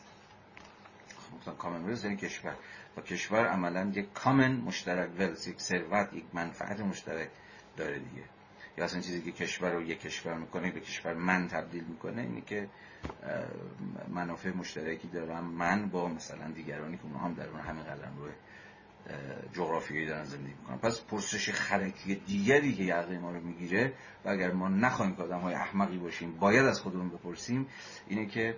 خب 1.45 1.57
کامنولز 1.57 2.03
یعنی 2.03 2.17
کشور. 2.17 2.55
و 2.97 3.01
کشور 3.01 3.47
عملا 3.47 3.91
یک 3.95 4.13
کامن 4.13 4.51
مشترک 4.51 5.09
ولز 5.19 5.47
یک 5.47 5.61
ثروت 5.61 6.13
یک 6.13 6.23
منفعت 6.34 6.80
مشترک 6.80 7.30
داره 7.77 7.99
دیگه. 7.99 8.23
یا 8.77 8.85
اصلا 8.85 9.01
چیزی 9.01 9.22
که 9.22 9.31
کشور 9.31 9.72
رو 9.72 9.81
یک 9.81 9.99
کشور 9.99 10.34
می‌کنه 10.34 10.72
به 10.72 10.80
کشور 10.80 11.13
من 11.13 11.47
تبدیل 11.47 11.84
می‌کنه 11.84 12.22
اینه 12.22 12.41
که 12.41 12.69
منافع 14.07 14.49
مشترکی 14.49 15.07
دارم 15.07 15.43
من 15.43 15.89
با 15.89 16.07
مثلا 16.07 16.51
دیگرانی 16.51 16.97
که 16.97 17.03
اونها 17.03 17.26
هم 17.26 17.34
در 17.34 17.49
اون 17.49 17.59
همین 17.59 17.84
قلم 17.84 18.17
روی 18.17 18.31
جغرافیایی 19.53 20.05
دارن 20.05 20.23
زندگی 20.23 20.53
می‌کنن. 20.61 20.77
پس 20.77 21.01
پرسش 21.01 21.49
خرکی 21.49 22.15
دیگری 22.15 22.73
که 22.73 22.84
یقه 22.84 23.19
ما 23.19 23.31
رو 23.31 23.41
می‌گیره 23.41 23.93
و 24.26 24.30
اگر 24.30 24.51
ما 24.51 24.67
نخواهیم 24.67 25.15
که 25.15 25.23
آدم 25.23 25.39
های 25.39 25.53
احمقی 25.53 25.97
باشیم 25.97 26.38
باید 26.38 26.65
از 26.65 26.81
خودمون 26.81 27.09
بپرسیم 27.09 27.67
اینه 28.07 28.26
که 28.26 28.57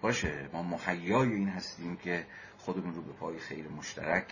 باشه 0.00 0.48
ما 0.52 0.62
محیای 0.62 1.32
این 1.32 1.48
هستیم 1.48 1.96
که 1.96 2.26
خودمون 2.58 2.94
رو 2.94 3.02
به 3.02 3.12
پای 3.12 3.38
خیر 3.38 3.68
مشترک 3.68 4.26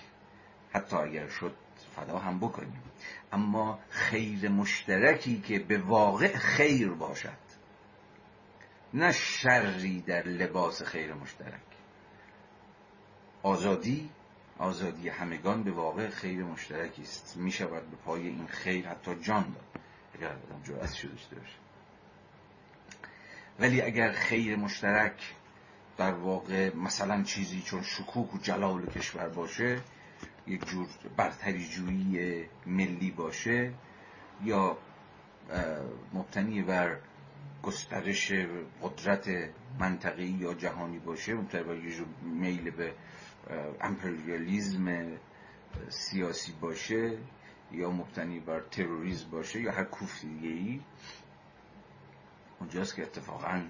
حتی 0.73 0.97
اگر 0.97 1.29
شد 1.29 1.57
فدا 1.97 2.19
هم 2.19 2.39
بکنیم. 2.39 2.83
اما 3.33 3.79
خیر 3.89 4.49
مشترکی 4.49 5.41
که 5.41 5.59
به 5.59 5.79
واقع 5.79 6.37
خیر 6.37 6.89
باشد 6.89 7.45
نه 8.95 9.13
شری 9.13 10.01
در 10.01 10.23
لباس 10.23 10.83
خیر 10.83 11.15
مشترک. 11.15 11.61
آزادی 13.43 14.11
آزادی 14.59 15.09
همگان 15.09 15.63
به 15.63 15.71
واقع 15.71 16.09
خیر 16.09 16.45
مشترکی 16.45 17.03
است. 17.03 17.37
می 17.37 17.53
شود 17.53 17.91
به 17.91 17.97
پای 17.97 18.27
این 18.27 18.47
خیر 18.47 18.89
حتی 18.89 19.15
جان 19.15 19.43
داد. 19.43 19.83
اگر 20.15 20.29
آدم 20.29 20.63
جرأتش 20.65 21.05
داشته 21.05 21.37
باشه. 21.37 21.57
ولی 23.59 23.83
اگر 23.83 24.13
خیر 24.13 24.57
مشترک 24.57 25.35
در 25.97 26.13
واقع 26.13 26.77
مثلا 26.77 27.23
چیزی 27.23 27.63
چون 27.63 27.83
شکوک 27.83 28.35
و 28.35 28.39
جلال 28.39 28.87
کشور 28.87 29.29
باشه 29.29 29.81
یک 30.47 30.67
جور 30.67 30.87
برتری 31.17 31.69
جویی 31.69 32.45
ملی 32.67 33.11
باشه 33.11 33.73
یا 34.45 34.77
مبتنی 36.13 36.63
بر 36.63 36.97
گسترش 37.63 38.33
قدرت 38.83 39.51
منطقی 39.79 40.37
یا 40.41 40.55
جهانی 40.55 40.99
باشه 40.99 41.35
مبتنی 41.35 41.63
بر 41.63 41.77
یه 41.77 41.97
جور 41.97 42.07
میل 42.23 42.71
به 42.71 42.93
امپریالیزم 43.81 45.07
سیاسی 45.89 46.53
باشه 46.61 47.19
یا 47.73 47.91
مبتنی 47.91 48.41
بر 48.41 48.61
تروریسم 48.61 49.31
باشه 49.31 49.61
یا 49.61 49.73
هر 49.73 49.85
کوفت 49.85 50.21
دیگه 50.23 50.49
ای 50.49 50.81
اونجاست 52.61 52.95
که 52.95 53.03
اتفاقا 53.03 53.63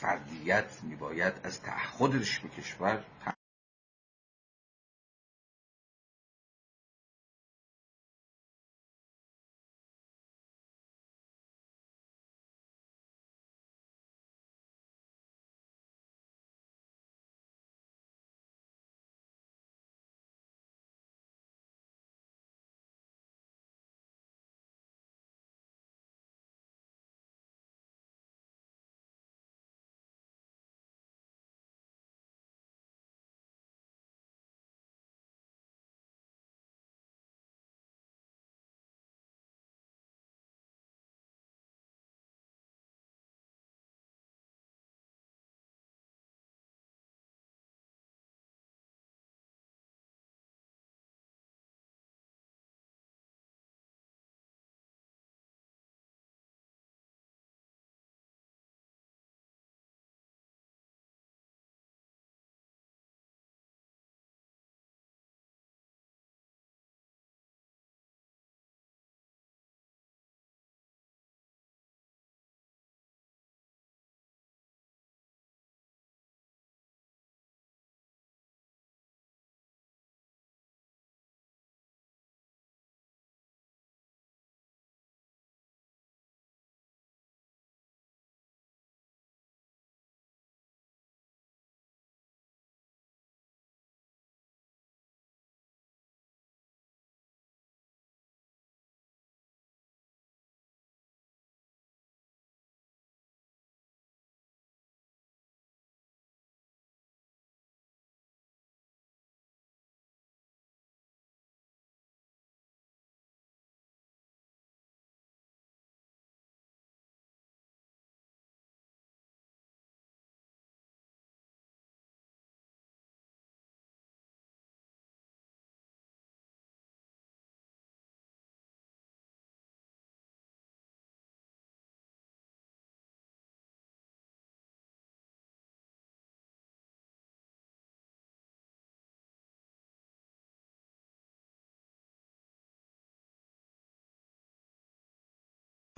فردیت 0.00 0.78
میباید 0.82 1.34
از 1.44 1.62
تعهدش 1.62 2.38
به 2.38 2.48
کشور 2.48 3.04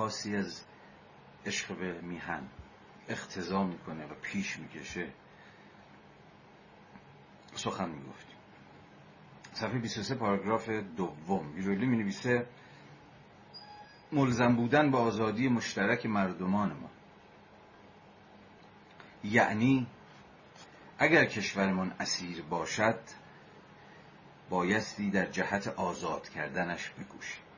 خاصی 0.00 0.36
از 0.36 0.60
عشق 1.46 1.76
به 1.76 2.00
میهن 2.00 2.42
اختضا 3.08 3.64
می‌کنه 3.64 4.06
و 4.06 4.14
پیش 4.22 4.58
می‌کشه. 4.58 5.08
سخن 7.54 7.88
می‌گفتیم 7.88 8.36
صفحه 9.52 9.78
23 9.78 10.14
پاراگراف 10.14 10.68
دوم. 10.68 11.52
ویرولی 11.54 11.86
می 11.86 11.96
نویسه 11.96 12.46
ملزم 14.12 14.56
بودن 14.56 14.90
به 14.90 14.98
آزادی 14.98 15.48
مشترک 15.48 16.06
مردمان 16.06 16.72
ما. 16.72 16.90
یعنی 19.24 19.86
اگر 20.98 21.24
کشورمان 21.24 21.94
اسیر 22.00 22.42
باشد 22.42 23.00
بایستی 24.50 25.10
در 25.10 25.26
جهت 25.26 25.68
آزاد 25.68 26.28
کردنش 26.28 26.90
بکوشیم. 26.90 27.49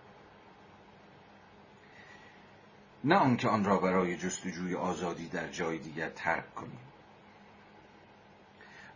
نه 3.04 3.16
آنکه 3.16 3.48
آن 3.48 3.64
را 3.64 3.78
برای 3.78 4.16
جستجوی 4.16 4.74
آزادی 4.74 5.28
در 5.28 5.48
جای 5.48 5.78
دیگر 5.78 6.08
ترک 6.08 6.54
کنیم. 6.54 6.80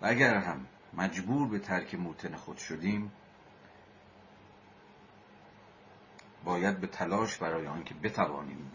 و 0.03 0.07
اگر 0.07 0.35
هم 0.35 0.67
مجبور 0.95 1.49
به 1.49 1.59
ترک 1.59 1.95
موتن 1.95 2.37
خود 2.37 2.59
شدیم 2.59 3.13
باید 6.45 6.81
به 6.81 6.87
تلاش 6.87 7.37
برای 7.37 7.67
آنکه 7.67 7.95
بتوانیم 7.95 8.73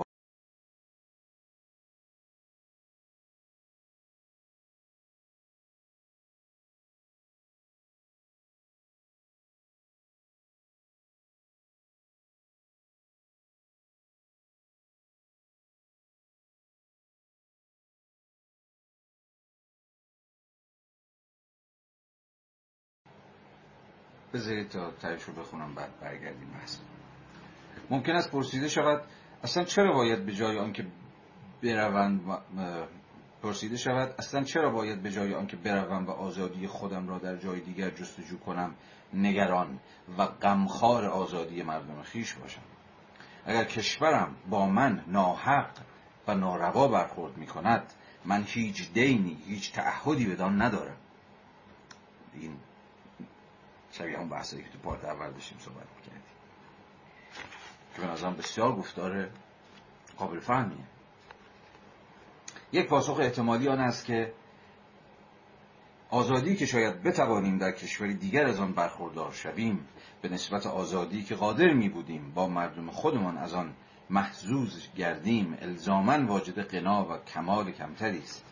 بذارید 24.33 24.69
تا 24.69 24.91
تایش 24.91 25.23
رو 25.23 25.33
بخونم 25.33 25.75
بعد 25.75 25.99
برگردیم 25.99 26.49
بحث. 26.59 26.77
ممکن 27.89 28.11
است 28.11 28.31
پرسیده 28.31 28.67
شود 28.67 29.03
اصلا 29.43 29.63
چرا 29.63 29.93
باید 29.93 30.25
به 30.25 30.33
جای 30.33 30.59
آنکه 30.59 30.85
بروند 31.63 32.21
پرسیده 33.43 33.77
شود 33.77 34.15
اصلا 34.19 34.43
چرا 34.43 34.69
باید 34.69 35.03
به 35.03 35.11
جای 35.11 35.33
آنکه 35.33 35.57
بروم 35.57 36.05
و 36.05 36.11
آزادی 36.11 36.67
خودم 36.67 37.07
را 37.07 37.17
در 37.17 37.37
جای 37.37 37.59
دیگر 37.59 37.89
جستجو 37.89 38.39
کنم 38.39 38.75
نگران 39.13 39.79
و 40.17 40.25
غمخوار 40.25 41.05
آزادی 41.05 41.63
مردم 41.63 42.01
خیش 42.01 42.33
باشم؟ 42.33 42.61
اگر 43.45 43.63
کشورم 43.63 44.35
با 44.49 44.65
من 44.65 45.03
ناحق 45.07 45.71
و 46.27 46.35
ناروا 46.35 46.87
برخورد 46.87 47.37
می 47.37 47.47
کند 47.47 47.93
من 48.25 48.43
هیچ 48.47 48.93
دینی 48.93 49.37
هیچ 49.47 49.73
تعهدی 49.73 50.25
بدان 50.25 50.61
ندارم. 50.61 50.97
این 52.33 52.57
شبیه 53.91 54.18
همون 54.18 54.30
بحثایی 54.30 54.63
که 54.63 54.69
تو 54.69 54.77
پارت 54.77 55.05
اول 55.05 55.31
داشتیم 55.31 55.57
صحبت 55.59 55.88
می‌کردیم. 55.97 56.22
که 57.95 58.01
به 58.01 58.07
نظرم 58.07 58.35
بسیار 58.35 58.76
گفتار 58.76 59.30
قابل 60.18 60.39
فهمیه 60.39 60.85
یک 62.72 62.88
پاسخ 62.88 63.19
احتمالی 63.19 63.68
آن 63.68 63.80
است 63.80 64.05
که 64.05 64.34
آزادی 66.09 66.55
که 66.55 66.65
شاید 66.65 67.03
بتوانیم 67.03 67.57
در 67.57 67.72
کشوری 67.72 68.13
دیگر 68.13 68.45
از 68.45 68.59
آن 68.59 68.73
برخوردار 68.73 69.31
شویم 69.31 69.88
به 70.22 70.30
نسبت 70.30 70.68
آزادی 70.68 71.23
که 71.23 71.35
قادر 71.35 71.73
می 71.73 71.89
بودیم 71.89 72.31
با 72.31 72.47
مردم 72.47 72.91
خودمان 72.91 73.38
از 73.38 73.53
آن 73.53 73.73
محزوز 74.09 74.88
گردیم 74.97 75.57
الزاما 75.61 76.26
واجد 76.26 76.59
قنا 76.59 77.05
و 77.05 77.18
کمال 77.18 77.72
کمتری 77.72 78.19
است. 78.19 78.51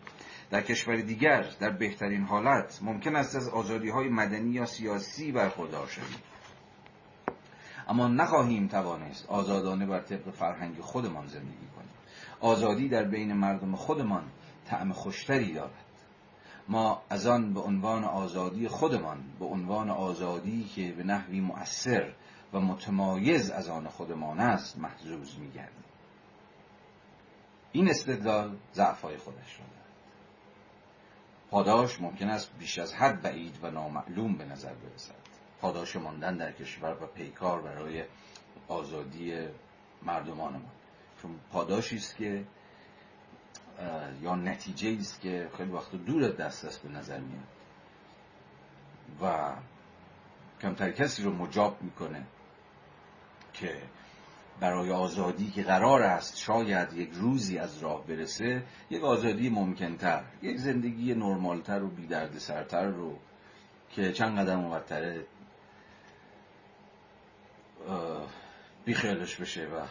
در 0.50 0.62
کشور 0.62 0.96
دیگر 0.96 1.46
در 1.60 1.70
بهترین 1.70 2.22
حالت 2.24 2.78
ممکن 2.82 3.16
است 3.16 3.36
از 3.36 3.48
آزادی 3.48 3.88
های 3.88 4.08
مدنی 4.08 4.50
یا 4.50 4.66
سیاسی 4.66 5.32
برخوردار 5.32 5.86
شویم. 5.86 6.22
اما 7.88 8.08
نخواهیم 8.08 8.68
توانست 8.68 9.26
آزادانه 9.26 9.86
بر 9.86 10.00
طبق 10.00 10.30
فرهنگ 10.30 10.80
خودمان 10.80 11.26
زندگی 11.26 11.66
کنیم. 11.76 11.90
آزادی 12.40 12.88
در 12.88 13.04
بین 13.04 13.32
مردم 13.32 13.76
خودمان 13.76 14.24
طعم 14.66 14.92
خوشتری 14.92 15.52
دارد. 15.54 15.70
ما 16.68 17.02
از 17.10 17.26
آن 17.26 17.54
به 17.54 17.60
عنوان 17.60 18.04
آزادی 18.04 18.68
خودمان 18.68 19.18
به 19.38 19.44
عنوان 19.44 19.90
آزادی 19.90 20.64
که 20.64 20.92
به 20.92 21.02
نحوی 21.02 21.40
مؤثر 21.40 22.12
و 22.52 22.60
متمایز 22.60 23.50
از 23.50 23.68
آن 23.68 23.88
خودمان 23.88 24.40
است 24.40 24.78
محزوز 24.78 25.38
میگردیم. 25.38 25.84
این 27.72 27.90
استدلال 27.90 28.56
ضعفای 28.74 29.16
خودش 29.16 29.58
را 29.58 29.79
پاداش 31.50 32.00
ممکن 32.00 32.28
است 32.28 32.50
بیش 32.58 32.78
از 32.78 32.94
حد 32.94 33.22
بعید 33.22 33.58
و 33.62 33.70
نامعلوم 33.70 34.36
به 34.36 34.44
نظر 34.44 34.74
برسد. 34.74 35.14
پاداش 35.60 35.96
ماندن 35.96 36.36
در 36.36 36.52
کشور 36.52 36.96
و 37.02 37.06
پیکار 37.06 37.62
برای 37.62 38.04
آزادی 38.68 39.48
مردمان 40.02 40.52
ما 40.52 40.70
چون 41.22 41.40
پاداشی 41.52 41.96
است 41.96 42.16
که 42.16 42.44
یا 44.22 44.34
نتیجه 44.34 44.96
است 45.00 45.20
که 45.20 45.50
خیلی 45.56 45.70
وقت 45.70 45.90
دور 45.90 46.28
دست 46.28 46.64
است 46.64 46.82
به 46.82 46.88
نظر 46.88 47.18
میاد. 47.18 47.46
و 49.22 49.52
کمتر 50.62 50.90
کسی 50.90 51.22
رو 51.22 51.32
مجاب 51.32 51.82
می‌کنه 51.82 52.26
که 53.52 53.82
برای 54.60 54.90
آزادی 54.90 55.50
که 55.50 55.62
قرار 55.62 56.02
است 56.02 56.38
شاید 56.38 56.92
یک 56.92 57.10
روزی 57.12 57.58
از 57.58 57.78
راه 57.78 58.06
برسه 58.06 58.62
یک 58.90 59.04
آزادی 59.04 59.50
ممکنتر 59.50 60.24
یک 60.42 60.56
زندگی 60.58 61.14
نرمالتر 61.14 61.82
و 61.82 61.88
بیدرد 61.88 62.38
سرتر 62.38 62.84
رو 62.84 63.16
که 63.90 64.12
چند 64.12 64.38
قدم 64.38 64.58
اونورتره 64.58 65.26
بیخیالش 68.84 69.36
بشه 69.36 69.66
و 69.66 69.86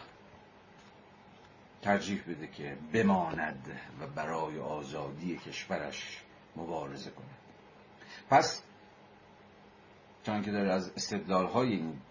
ترجیح 1.82 2.24
بده 2.28 2.48
که 2.48 2.78
بماند 2.94 3.80
و 4.02 4.08
برای 4.08 4.60
آزادی 4.60 5.38
کشورش 5.38 6.24
مبارزه 6.56 7.12
کنه 7.12 7.26
پس 8.30 8.64
چون 10.24 10.42
که 10.42 10.52
داره 10.52 10.74
از 10.74 10.92
استدلال 10.96 11.46
های 11.46 11.70
این 11.70 12.02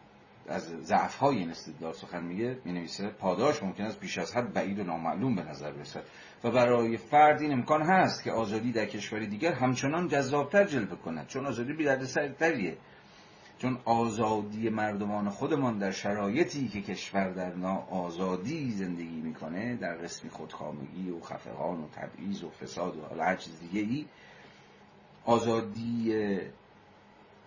از 0.49 0.63
ضعف 0.83 1.17
های 1.17 1.37
این 1.37 1.51
استدلال 1.51 1.93
سخن 1.93 2.25
میگه 2.25 2.59
می 2.65 2.73
نویسه 2.73 3.09
پاداش 3.09 3.63
ممکن 3.63 3.85
است 3.85 4.01
بیش 4.01 4.19
از 4.19 4.37
حد 4.37 4.53
بعید 4.53 4.79
و 4.79 4.85
نامعلوم 4.85 5.35
به 5.35 5.43
نظر 5.43 5.73
برسد. 5.73 6.03
و 6.45 6.51
برای 6.51 6.97
فرد 6.97 7.41
این 7.41 7.53
امکان 7.53 7.83
هست 7.83 8.25
که 8.25 8.33
آزادی 8.33 8.73
در 8.73 8.87
کشوری 8.87 9.27
دیگر 9.27 9.53
همچنان 9.53 10.09
جذابتر 10.09 10.65
جلوه 10.65 10.97
کند 10.97 11.27
چون 11.27 11.47
آزادی 11.47 11.73
بی 11.73 12.07
سرتریه. 12.07 12.77
چون 13.59 13.79
آزادی 13.85 14.69
مردمان 14.69 15.29
خودمان 15.29 15.79
در 15.79 15.91
شرایطی 15.91 16.69
که 16.69 16.83
کشور 16.83 17.31
در 17.31 17.53
آزادی 17.91 18.71
زندگی 18.71 19.21
می‌کنه 19.21 19.77
در 19.77 19.95
قسمی 19.95 20.31
خودکامگی 20.31 21.11
و 21.11 21.21
خفقان 21.21 21.81
و 21.81 21.89
تبعیض 21.89 22.45
و 22.45 22.51
فساد 22.51 22.97
و 22.97 23.23
هر 23.23 23.37
چیز 23.37 23.61
دیگه 23.61 23.81
ای 23.81 24.07
آزادی 25.25 26.15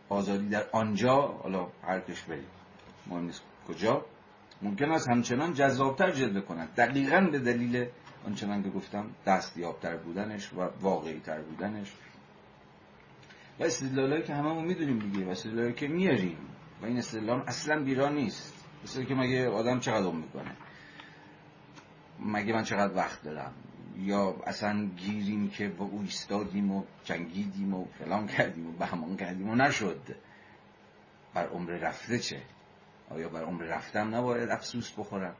آزادی 0.09 0.49
در 0.49 0.65
آنجا 0.71 1.21
حالا 1.21 1.67
هر 1.83 1.99
کشوری 1.99 2.45
مهم 3.07 3.23
نیست. 3.23 3.41
کجا؟ 3.67 4.05
ممکن 4.61 4.91
است 4.91 5.09
همچنان 5.09 5.53
جذابتر 5.53 6.11
جلوه 6.11 6.41
کند. 6.41 6.75
دقیقا 6.75 7.21
به 7.31 7.39
دلیل 7.39 7.87
آنچنان 8.25 8.63
که 8.63 8.69
گفتم 8.69 9.09
دستیابتر 9.25 9.97
بودنش 9.97 10.53
و 10.53 10.69
واقعی 10.81 11.19
تر 11.19 11.41
بودنش. 11.41 11.91
و 13.59 13.63
استدلالایی 13.63 14.23
که 14.23 14.33
هممون 14.33 14.65
می‌دونیم 14.65 14.99
دیگه 14.99 15.25
و 15.25 15.29
استدلالایی 15.29 15.73
که 15.73 15.87
میاریم 15.87 16.37
و 16.81 16.85
این 16.85 16.97
استدلال 16.97 17.43
اصلا 17.47 17.83
بیران 17.83 18.15
نیست. 18.15 18.65
مثل 18.83 19.03
که 19.03 19.15
مگه 19.15 19.49
آدم 19.49 19.79
چقدر 19.79 20.11
می‌کنه؟ 20.11 20.51
مگه 22.19 22.53
من 22.53 22.63
چقدر 22.63 22.95
وقت 22.95 23.23
دارم؟ 23.23 23.53
یا 23.97 24.35
اصلا 24.45 24.89
گیریم 24.97 25.49
که 25.49 25.69
با 25.69 25.85
او 25.85 26.01
ایستادیم 26.01 26.71
و 26.71 26.83
جنگیدیم 27.03 27.73
و 27.73 27.85
فلان 27.85 28.27
کردیم 28.27 28.67
و 28.67 28.71
بهمان 28.71 29.17
کردیم 29.17 29.49
و 29.49 29.55
نشد. 29.55 30.01
بر 31.33 31.47
عمر 31.47 31.71
رفته 31.71 32.19
چه؟ 32.19 32.41
آیا 33.15 33.29
بر 33.29 33.43
عمر 33.43 33.63
رفتم 33.63 34.15
نباید 34.15 34.49
افسوس 34.49 34.91
بخورم؟ 34.97 35.35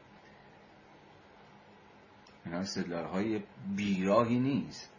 اینا 2.46 2.58
استدلال 2.58 3.06
های 3.06 3.44
بیراهی 3.76 4.40
نیست. 4.40 4.92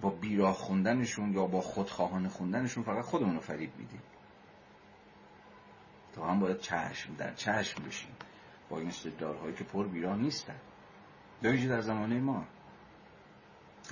با 0.00 0.10
بیراه 0.10 0.54
خوندنشون 0.54 1.32
یا 1.32 1.46
با 1.46 1.60
خودخواهان 1.60 2.28
خوندنشون 2.28 2.82
فقط 2.82 3.04
خودمون 3.04 3.34
رو 3.34 3.40
فریب 3.40 3.70
میدیم. 3.78 4.02
تا 6.12 6.26
هم 6.26 6.40
باید 6.40 6.58
چشم 6.58 7.14
در 7.14 7.34
چشم 7.34 7.82
بشیم. 7.82 8.12
با 8.68 8.78
این 8.78 8.88
استدلال 8.88 9.36
هایی 9.36 9.54
که 9.54 9.64
پر 9.64 9.88
بیراه 9.88 10.16
نیستن. 10.16 10.56
در 11.42 11.56
در 11.56 11.80
زمانه 11.80 12.20
ما. 12.20 12.44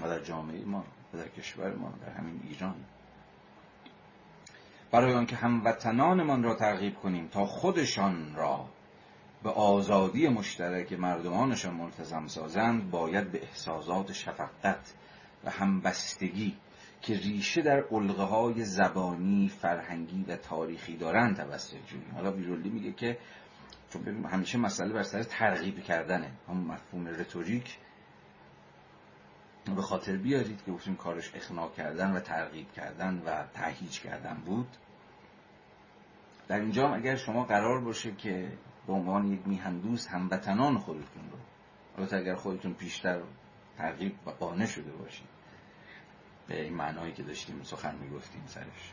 و 0.01 0.03
در 0.03 0.21
جامعه 0.21 0.65
ما. 0.65 0.85
و 1.15 1.17
در 1.17 1.29
کشور 1.29 1.75
ما. 1.75 1.95
در 2.01 2.13
همین 2.13 2.41
ایران. 2.45 2.85
برای 4.95 5.15
آنکه 5.15 5.37
هموطنانمان 5.37 6.43
را 6.43 6.55
ترغیب 6.55 6.95
کنیم 6.95 7.29
تا 7.29 7.45
خودشان 7.45 8.35
را 8.35 8.69
به 9.43 9.51
آزادی 9.51 10.29
مشترک 10.29 10.93
مردمانشان 10.93 11.75
ملتزم 11.75 12.27
سازند 12.27 12.91
باید 12.91 13.33
به 13.33 13.43
احساسات 13.43 14.13
شفقت 14.13 14.95
و 15.45 15.51
همبستگی 15.51 16.57
که 17.03 17.15
ریشه 17.15 17.63
در 17.63 17.85
علقه 17.91 18.23
های 18.23 18.65
زبانی 18.65 19.49
فرهنگی 19.49 20.25
و 20.29 20.37
تاریخی 20.37 20.97
دارن 20.97 21.35
توسط 21.35 21.77
جویی 21.87 22.05
حالا 22.15 22.33
ویرولی 22.33 22.71
میگه 22.71 22.93
که 22.93 23.19
چون 23.91 24.25
همیشه 24.25 24.59
مسئله 24.59 24.93
بر 24.93 25.03
سر 25.03 25.23
ترغیب 25.23 25.83
کردنه. 25.83 26.31
هم 26.49 26.57
مفهوم 26.57 27.07
رتوریک. 27.07 27.79
به 29.77 29.83
خاطر 29.83 30.17
بیارید 30.17 30.65
که 30.65 30.73
گفتیم 30.73 30.97
کارش 30.97 31.35
اخناع 31.35 31.71
کردن 31.77 32.17
و 32.17 32.21
ترغیب 32.21 32.73
کردن 32.73 33.23
و 33.27 33.45
تهیج 33.55 34.01
کردن 34.01 34.43
بود. 34.47 34.69
در 36.49 36.61
اینجا 36.61 36.95
اگر 36.95 37.17
شما 37.17 37.45
قرار 37.45 37.81
باشه 37.81 38.13
که 38.13 38.53
به 38.87 38.93
عنوان 38.93 39.33
یک 39.33 39.41
میهندوست 39.47 40.09
هموطنان 40.09 40.79
خودتون 40.79 41.23
رو 41.33 41.39
البته 41.99 42.17
اگر 42.17 42.35
خودتون 42.35 42.75
پیشتر 42.75 43.21
ترغیب 43.79 44.15
و 44.27 44.31
قانع 44.31 44.67
شده 44.67 44.93
باشید 44.93 45.29
به 46.47 46.63
این 46.63 46.75
معنایی 46.75 47.13
که 47.13 47.23
داشتیم 47.23 47.63
سخن 47.63 47.95
می‌گفتیم 47.95 48.43
سرش. 48.47 48.93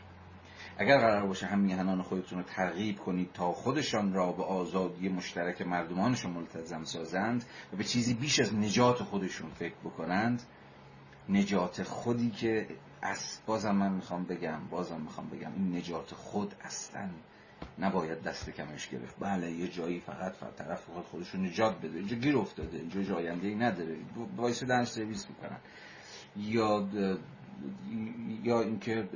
اگر 0.78 0.98
قرار 0.98 1.26
باشه 1.26 1.46
هم 1.46 1.58
میهنان 1.58 2.02
خودتون 2.02 2.38
رو 2.38 2.44
ترغیب 2.44 2.98
کنید 2.98 3.32
تا 3.32 3.52
خودشان 3.52 4.12
را 4.12 4.32
به 4.32 4.42
آزادی 4.42 5.08
مشترک 5.08 5.62
مردمانشون 5.62 6.30
ملتزم 6.32 6.84
سازند 6.84 7.44
و 7.72 7.76
به 7.76 7.84
چیزی 7.84 8.14
بیش 8.14 8.40
از 8.40 8.54
نجات 8.54 9.02
خودشون 9.02 9.50
فکر 9.50 9.74
بکنند 9.84 10.42
نجات 11.28 11.82
خودی 11.82 12.30
که 12.30 12.66
از 13.02 13.40
بازم 13.46 13.70
من 13.70 13.92
می‌خوام 13.92 14.24
بگم 14.24 14.68
بازم 14.70 15.00
می‌خوام 15.00 15.28
بگم 15.28 15.52
این 15.56 15.76
نجات 15.76 16.14
خود 16.14 16.54
اصلا 16.60 17.08
نباید 17.82 18.22
دست 18.22 18.50
کمش 18.50 18.88
گرفت. 18.88 19.16
بله 19.20 19.50
یه 19.50 19.68
جایی 19.68 20.00
فقط 20.00 20.32
فقط 20.32 20.54
طرف 20.56 20.84
خود 20.84 21.04
خودش 21.04 21.34
نجات 21.34 21.78
بده. 21.80 21.98
اینجا 21.98 22.16
گیر 22.16 22.36
افتاده 22.36 22.78
اینجا 22.78 23.02
جاینده 23.02 23.48
ای 23.48 23.54
نداره. 23.54 23.96
باعث 24.36 24.62
دن 24.62 24.84
سرویس 24.84 25.26
می‌کنن 25.28 25.58
یا 26.36 26.88
یا 28.42 28.60
اینکه 28.60 29.08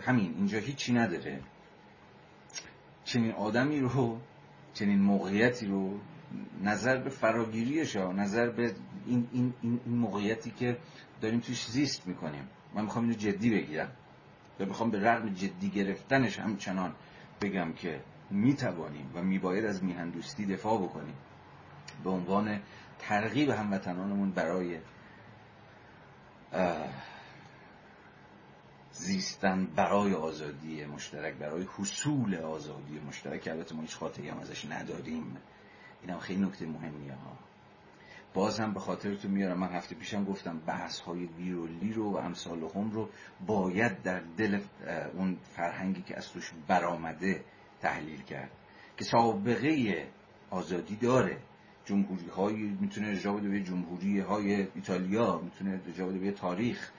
همین 0.00 0.34
اینجا 0.36 0.58
هیچی 0.58 0.92
نداره. 0.92 1.40
چنین 3.04 3.32
آدمی 3.32 3.80
رو 3.80 4.20
چنین 4.74 4.98
موقعیتی 4.98 5.66
رو 5.66 6.00
نظر 6.62 6.96
به 6.96 7.10
فراگیریش 7.10 7.96
ها 7.96 8.12
نظر 8.12 8.50
به 8.50 8.74
این, 9.06 9.28
این, 9.32 9.54
این, 9.62 9.80
موقعیتی 9.86 10.50
که 10.50 10.76
داریم 11.20 11.40
توش 11.40 11.66
زیست 11.66 12.06
می‌کنیم. 12.06 12.48
من 12.74 12.82
می‌خوام 12.82 13.04
اینو 13.04 13.16
جدی 13.16 13.50
بگیرم 13.50 13.92
و 14.60 14.64
می‌خوام 14.64 14.90
به 14.90 15.00
رغم 15.00 15.28
جدی 15.28 15.68
گرفتنش 15.70 16.38
همچنان 16.38 16.94
بگم 17.40 17.72
که 17.72 18.00
می‌توانیم 18.32 19.10
و 19.14 19.22
میباید 19.22 19.64
از 19.64 19.84
میهندوستی 19.84 20.46
دفاع 20.46 20.82
بکنیم. 20.82 21.14
به 22.04 22.10
عنوان 22.10 22.60
ترغیب 22.98 23.50
هموطنانمون 23.50 24.30
برای 24.30 24.78
زیستن 28.92 29.66
برای 29.66 30.14
آزادی 30.14 30.84
مشترک 30.84 31.34
برای 31.34 31.66
حصول 31.78 32.34
آزادی 32.34 33.00
مشترک 33.08 33.48
البته 33.48 33.74
ما 33.74 33.80
هیچ 33.82 33.96
خاطری 33.96 34.28
هم 34.28 34.38
ازش 34.38 34.64
نداریم. 34.64 35.36
این 36.02 36.10
هم 36.10 36.18
خیلی 36.18 36.44
نکته 36.44 36.66
مهمیه 36.66 37.14
ها. 37.14 37.36
باز 38.34 38.60
هم 38.60 38.74
به 38.74 38.80
خاطرتون 38.80 39.30
میارم 39.30 39.58
من 39.58 39.68
هفته 39.68 39.94
پیشم 39.94 40.24
گفتم 40.24 40.58
بحث 40.58 41.00
های 41.00 41.26
ویرولی 41.26 41.92
رو 41.92 42.12
و 42.12 42.16
امثال 42.16 42.62
هم 42.74 42.90
رو 42.90 43.08
باید 43.46 44.02
در 44.02 44.20
دل 44.36 44.60
اون 45.14 45.36
فرهنگی 45.56 46.02
که 46.02 46.16
از 46.16 46.32
توش 46.32 46.52
برآمده 46.68 47.44
تحلیل 47.82 48.22
کرد 48.22 48.50
که 48.96 49.04
سابقه 49.04 50.06
آزادی 50.50 50.96
داره. 50.96 51.38
جمهوری 51.84 52.28
های 52.28 52.54
می‌تونه 52.54 53.08
اجرا 53.08 53.32
بده 53.32 53.48
به 53.48 53.62
جمهوری 53.62 54.20
های 54.20 54.68
ایتالیا 54.74 55.40
می‌تونه 55.44 55.80
اجرا 55.88 56.06
بده 56.06 56.18
به 56.18 56.32
تاریخ. 56.32 56.90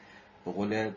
به 0.45 0.51
قول 0.51 0.91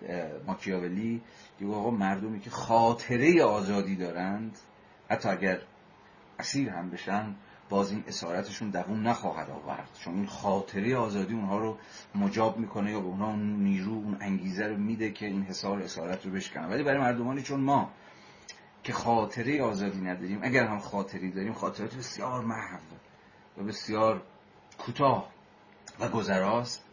ماکیاولی 0.46 1.22
دیگه 1.58 1.72
آقا 1.72 1.90
مردمی 1.90 2.40
که 2.40 2.50
خاطره 2.50 3.42
آزادی 3.42 3.96
دارند 3.96 4.58
حتی 5.10 5.28
اگر 5.28 5.60
اسیر 6.38 6.68
هم 6.68 6.90
بشن 6.90 7.34
باز 7.68 7.90
این 7.90 8.04
اسارتشون 8.08 8.70
دووم 8.70 9.08
نخواهد 9.08 9.50
آورد. 9.50 9.88
چون 10.04 10.14
این 10.14 10.26
خاطره 10.26 10.96
آزادی 10.96 11.34
اونها 11.34 11.58
رو 11.58 11.78
مجاب 12.14 12.58
می‌کنه 12.58 12.90
یا 12.90 13.00
به 13.00 13.06
اونها 13.06 13.26
اون 13.26 13.56
نیرو 13.62 13.92
اون 13.92 14.16
انگیزه 14.20 14.66
رو 14.66 14.76
میده 14.76 15.10
که 15.10 15.26
این 15.26 15.42
حسار 15.42 15.82
اسارت 15.82 16.26
رو 16.26 16.32
بشکنن. 16.32 16.68
ولی 16.70 16.82
برای 16.82 17.00
مردمانی 17.00 17.42
چون 17.42 17.60
ما 17.60 17.90
که 18.86 18.92
خاطره 18.92 19.62
آزادی 19.62 20.00
نداریم. 20.00 20.40
اگر 20.42 20.66
هم 20.66 20.78
خاطری 20.78 21.30
داریم 21.30 21.52
خاطرات 21.52 21.96
بسیار 21.96 22.44
محو 22.44 22.78
و 23.58 23.62
بسیار 23.62 24.22
کوتاه 24.78 25.30
و 26.00 26.08
گذراست. 26.08 26.84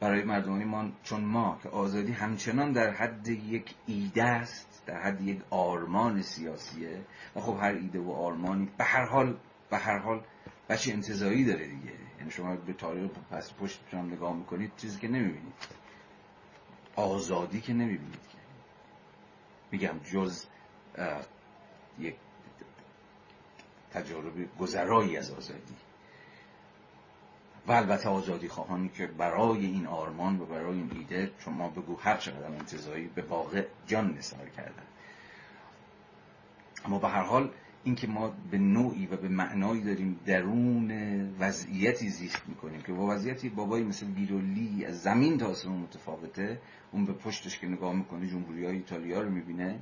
برای 0.00 0.24
مردمانی 0.24 0.64
ما 0.64 0.88
چون 1.02 1.24
ما 1.24 1.58
که 1.62 1.68
آزادی 1.68 2.12
همچنان 2.12 2.72
در 2.72 2.90
حد 2.90 3.28
یک 3.28 3.74
ایده 3.86 4.24
است 4.24 4.82
در 4.86 5.02
حد 5.02 5.20
یک 5.20 5.40
آرمان 5.50 6.22
سیاسیه. 6.22 7.04
و 7.36 7.40
خب 7.40 7.58
هر 7.60 7.72
ایده 7.72 8.00
و 8.00 8.10
آرمانی 8.10 8.68
به 8.78 8.84
هر 8.84 9.04
حال 9.04 9.36
به 9.70 9.76
هر 9.76 9.98
حال 9.98 10.24
بچه 10.68 10.92
انتظایی 10.92 11.44
داره 11.44 11.66
دیگه. 11.66 11.92
یعنی 12.18 12.30
شما 12.30 12.56
به 12.56 12.72
تاریخ 12.72 13.10
پس 13.30 13.52
پشت 13.54 13.80
هم 13.92 14.06
نگاه 14.06 14.36
می‌کنید 14.36 14.72
چیزی 14.76 14.98
که 14.98 15.08
نمی‌بینید. 15.08 15.54
آزادی 16.96 17.60
که 17.60 17.72
نمی‌بینید 17.72 18.26
میگم 19.70 19.98
جز 20.12 20.46
یک 21.98 22.14
تجارب 23.92 24.56
گذرایی 24.58 25.16
از 25.16 25.30
آزادی. 25.30 25.74
و 27.66 27.72
البته 27.72 28.08
آزادی 28.08 28.48
خواهانی 28.48 28.88
که 28.88 29.06
برای 29.06 29.66
این 29.66 29.86
آرمان 29.86 30.40
و 30.40 30.46
برای 30.46 30.76
این 30.76 30.90
ایده 30.94 31.30
شما 31.38 31.68
بگو 31.68 31.96
هر 31.96 32.16
چقدر 32.16 32.46
انتظایی 32.46 33.06
به 33.14 33.22
واقع 33.22 33.66
جان 33.86 34.14
نثار 34.18 34.48
کردن. 34.48 34.82
اما 36.84 36.98
به 36.98 37.08
هر 37.08 37.22
حال 37.22 37.50
اینکه 37.84 38.06
ما 38.06 38.32
به 38.50 38.58
نوعی 38.58 39.06
و 39.06 39.16
به 39.16 39.28
معنایی 39.28 39.82
داریم 39.82 40.20
درون 40.26 40.90
وضعیتی 41.38 42.08
زیست 42.08 42.42
می‌کنیم 42.48 42.82
که 42.82 42.92
با 42.92 43.06
وضعیتی 43.06 43.48
بابایی 43.48 43.84
مثل 43.84 44.06
بیرولی 44.06 44.84
از 44.84 45.02
زمین 45.02 45.38
تا 45.38 45.46
آسمون 45.46 45.78
متفاوته 45.78 46.60
اون 46.92 47.04
به 47.04 47.12
پشتش 47.12 47.58
که 47.58 47.66
نگاه 47.66 47.94
می‌کنه 47.94 48.28
جمهوری 48.28 48.64
های 48.64 48.76
ایتالیا 48.76 49.20
رو 49.20 49.30
می‌بینه 49.30 49.78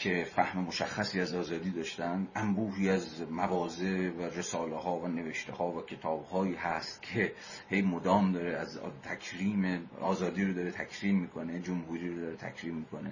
که 0.00 0.24
فهم 0.24 0.60
مشخصی 0.60 1.20
از 1.20 1.34
آزادی 1.34 1.70
داشتن 1.70 2.28
انبوهی 2.34 2.90
از 2.90 3.22
موازه 3.30 4.12
و 4.18 4.22
رساله 4.22 4.76
ها 4.76 4.98
و 4.98 5.08
نوشته 5.08 5.52
ها 5.52 5.70
و 5.70 5.82
کتاب 5.82 6.24
هایی 6.24 6.54
هست 6.54 7.02
که 7.02 7.32
هی 7.68 7.82
مدام 7.82 8.32
داره 8.32 8.56
از 8.56 8.78
تکریم 9.02 9.90
آزادی 10.00 10.44
رو 10.44 10.52
داره 10.52 10.70
تکریم 10.70 11.16
می‌کنه 11.16 11.60
جمهوری 11.60 12.08
رو 12.08 12.20
داره 12.20 12.36
تکریم 12.36 12.74
می‌کنه. 12.74 13.10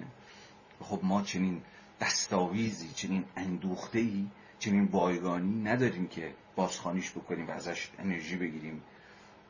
خب 0.81 0.99
ما 1.03 1.21
چنین 1.21 1.61
دستاویزی 2.01 2.89
چنین 2.95 3.25
اندوخته 3.35 3.99
ای 3.99 4.27
چنین 4.59 4.85
بایگانی 4.85 5.61
نداریم 5.63 6.07
که 6.07 6.33
بازخانیش 6.55 7.11
بکنیم 7.11 7.47
و 7.47 7.51
ازش 7.51 7.89
انرژی 7.99 8.35
بگیریم. 8.35 8.81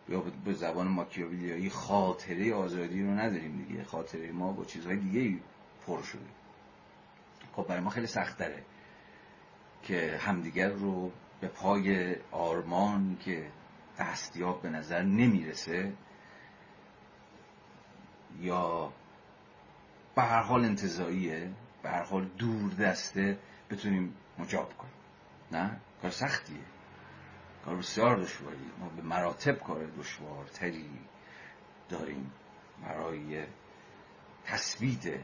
یا 0.09 0.23
به 0.45 0.53
زبان 0.53 0.87
ماکیاویلیایی 0.87 1.69
خاطره 1.69 2.53
آزادی 2.53 3.03
رو 3.03 3.09
نداریم 3.09 3.65
دیگه. 3.67 3.83
خاطره 3.83 4.31
ما 4.31 4.51
با 4.51 4.65
چیزهای 4.65 4.97
دیگه 4.97 5.37
پر 5.87 6.01
شده. 6.03 6.21
خب 7.55 7.67
برای 7.67 7.81
ما 7.81 7.89
خیلی 7.89 8.07
سخت 8.07 8.37
داره 8.37 8.63
که 9.83 10.19
همدیگر 10.21 10.69
رو 10.69 11.11
به 11.41 11.47
پای 11.47 12.15
آرمان 12.31 13.17
که 13.25 13.51
دستیاب 13.99 14.61
به 14.61 14.69
نظر 14.69 15.01
نمی‌رسه 15.01 15.93
یا 18.39 18.93
به 20.15 20.21
هر 20.21 20.41
حال 20.41 20.65
انتظاییه 20.65 21.51
به 21.83 21.89
هر 21.89 22.03
حال 22.03 22.25
دور 22.25 22.71
دسته 22.73 23.37
بتونیم 23.69 24.15
مجاب 24.37 24.77
کنیم. 24.77 24.93
نه؟ 25.51 25.79
کار 26.01 26.11
سختیه. 26.11 26.57
کار 27.65 27.75
بسیار 27.75 28.15
دشواری. 28.15 28.71
ما 28.79 28.89
به 28.89 29.01
مراتب 29.01 29.59
کار 29.59 29.85
دشوارتری 29.85 30.89
داریم. 31.89 32.31
برای 32.83 33.43
تثبیت 34.45 35.19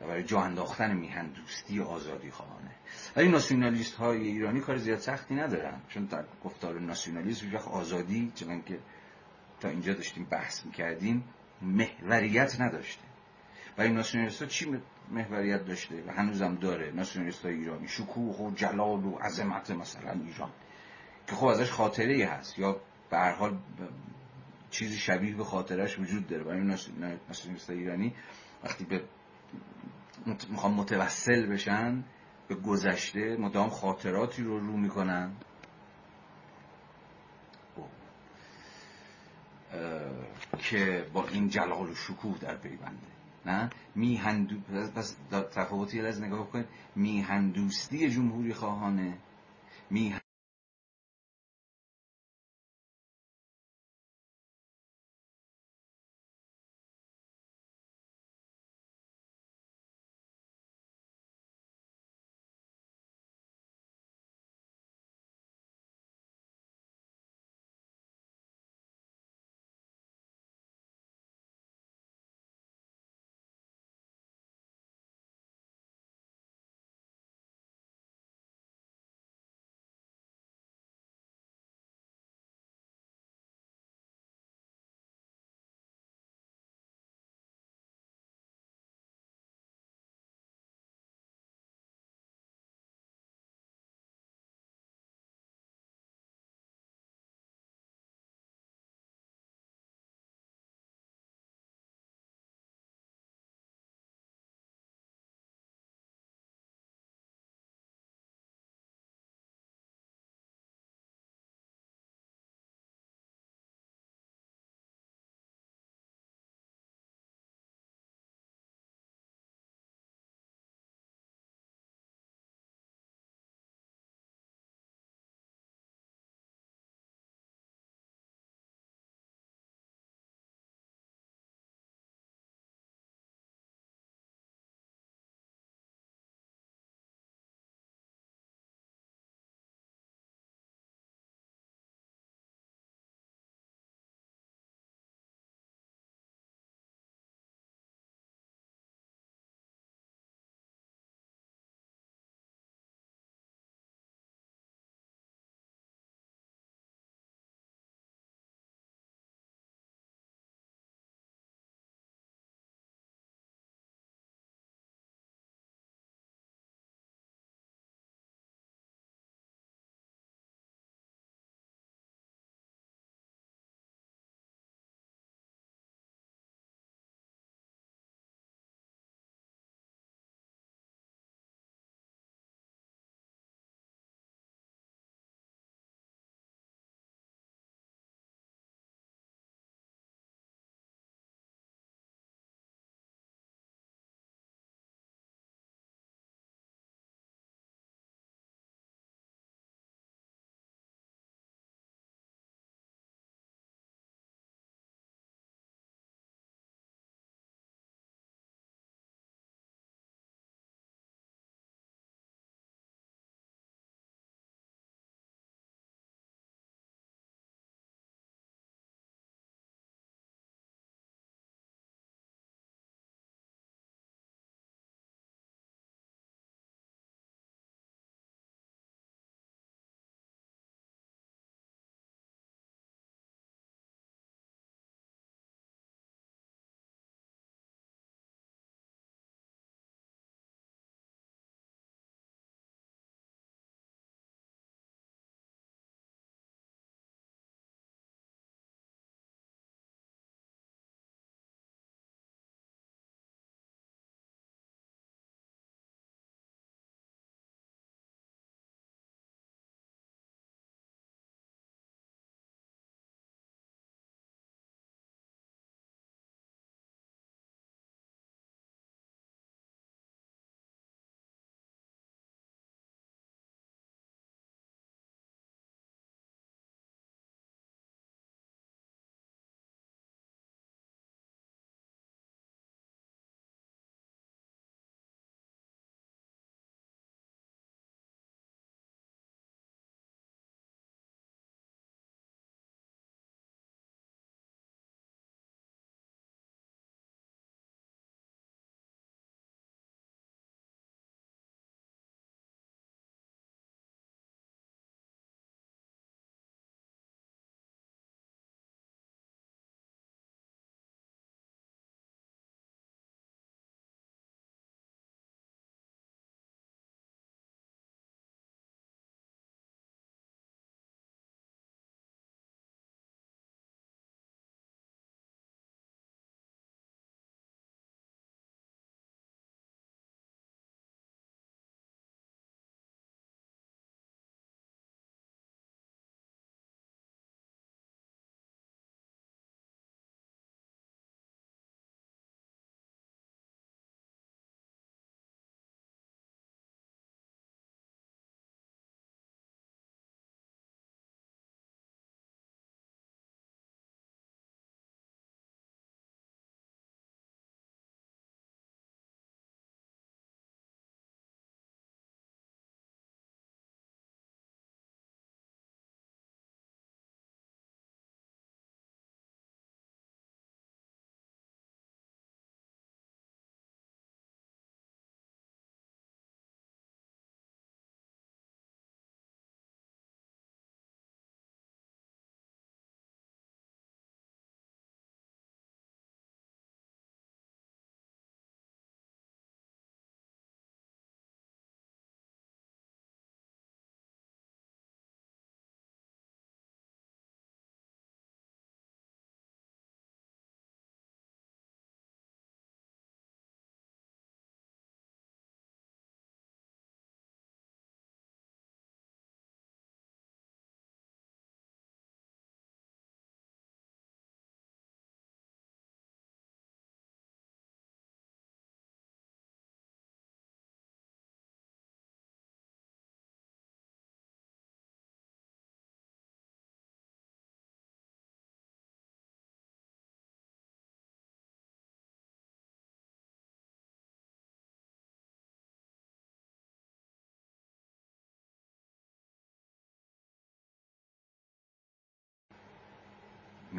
و 0.00 0.06
برای 0.06 0.24
جا 0.24 0.40
انداختن 0.40 0.96
میهن 0.96 1.26
دوستی 1.26 1.78
و 1.78 1.84
آزادی 1.84 2.30
خواهانه 2.30 2.70
ولی 3.16 3.28
ناسیونالیست 3.28 3.94
های 3.94 4.28
ایرانی 4.28 4.60
کار 4.60 4.76
زیاد 4.76 4.98
سختی 4.98 5.34
ندارن 5.34 5.80
چون 5.88 6.04
در 6.04 6.24
گفتار 6.44 6.80
ناسیونالیسم 6.80 7.54
وقت 7.54 7.68
آزادی 7.68 8.32
چون 8.34 8.62
که 8.62 8.78
تا 9.60 9.68
اینجا 9.68 9.94
داشتیم 9.94 10.24
بحث 10.24 10.66
می‌کردیم 10.66 11.24
محوریت 11.62 12.60
نداشته. 12.60 13.02
برای 13.76 13.90
ناسیونالیست 13.90 14.42
ها 14.42 14.48
چی 14.48 14.80
محوریت 15.10 15.64
داشته؟ 15.64 16.04
و 16.06 16.10
هنوزم 16.12 16.54
داره 16.54 16.92
ناسیونالیست 16.92 17.44
های 17.44 17.54
ایرانی. 17.54 17.88
شکوه 17.88 18.36
و 18.36 18.50
جلال 18.54 19.04
و 19.04 19.18
عظمت 19.18 19.70
مثلا 19.70 20.12
ایران. 20.12 20.50
که 21.26 21.36
خب 21.36 21.46
ازش 21.46 21.70
خاطره 21.70 22.14
ای 22.14 22.22
هست. 22.22 22.58
یا 22.58 22.80
به 23.10 23.16
هر 23.16 23.32
حال 23.32 23.58
چیزی 24.70 24.96
شبیه 24.96 25.36
به 25.36 25.44
خاطرش 25.44 25.98
وجود 25.98 26.26
داره. 26.26 26.44
برای 26.44 26.60
ناسیونالیست 26.60 27.70
ایرانی 27.70 28.14
وقتی 28.64 28.84
به 28.84 29.02
می‌خوام 30.50 30.74
متوسل 30.74 31.46
بشن 31.46 32.04
به 32.48 32.54
گذشته 32.54 33.36
مدام 33.36 33.68
خاطراتی 33.68 34.42
رو 34.42 34.58
رو 34.58 34.76
می‌کنن. 34.76 35.32
که 40.58 41.06
با 41.12 41.28
این 41.28 41.48
جلال 41.48 41.90
و 41.90 41.94
شکوه 41.94 42.38
در 42.38 42.56
پیونده. 42.56 43.06
نه؟ 43.46 43.70
میهندو 43.94 44.60
پس 44.94 45.16
تفاوتی 45.30 46.00
از 46.00 46.22
نگاه 46.22 46.50
کنید. 46.50 46.66
میهندوستی 46.96 48.10
جمهوری 48.10 48.54
خواهانه. 48.54 49.18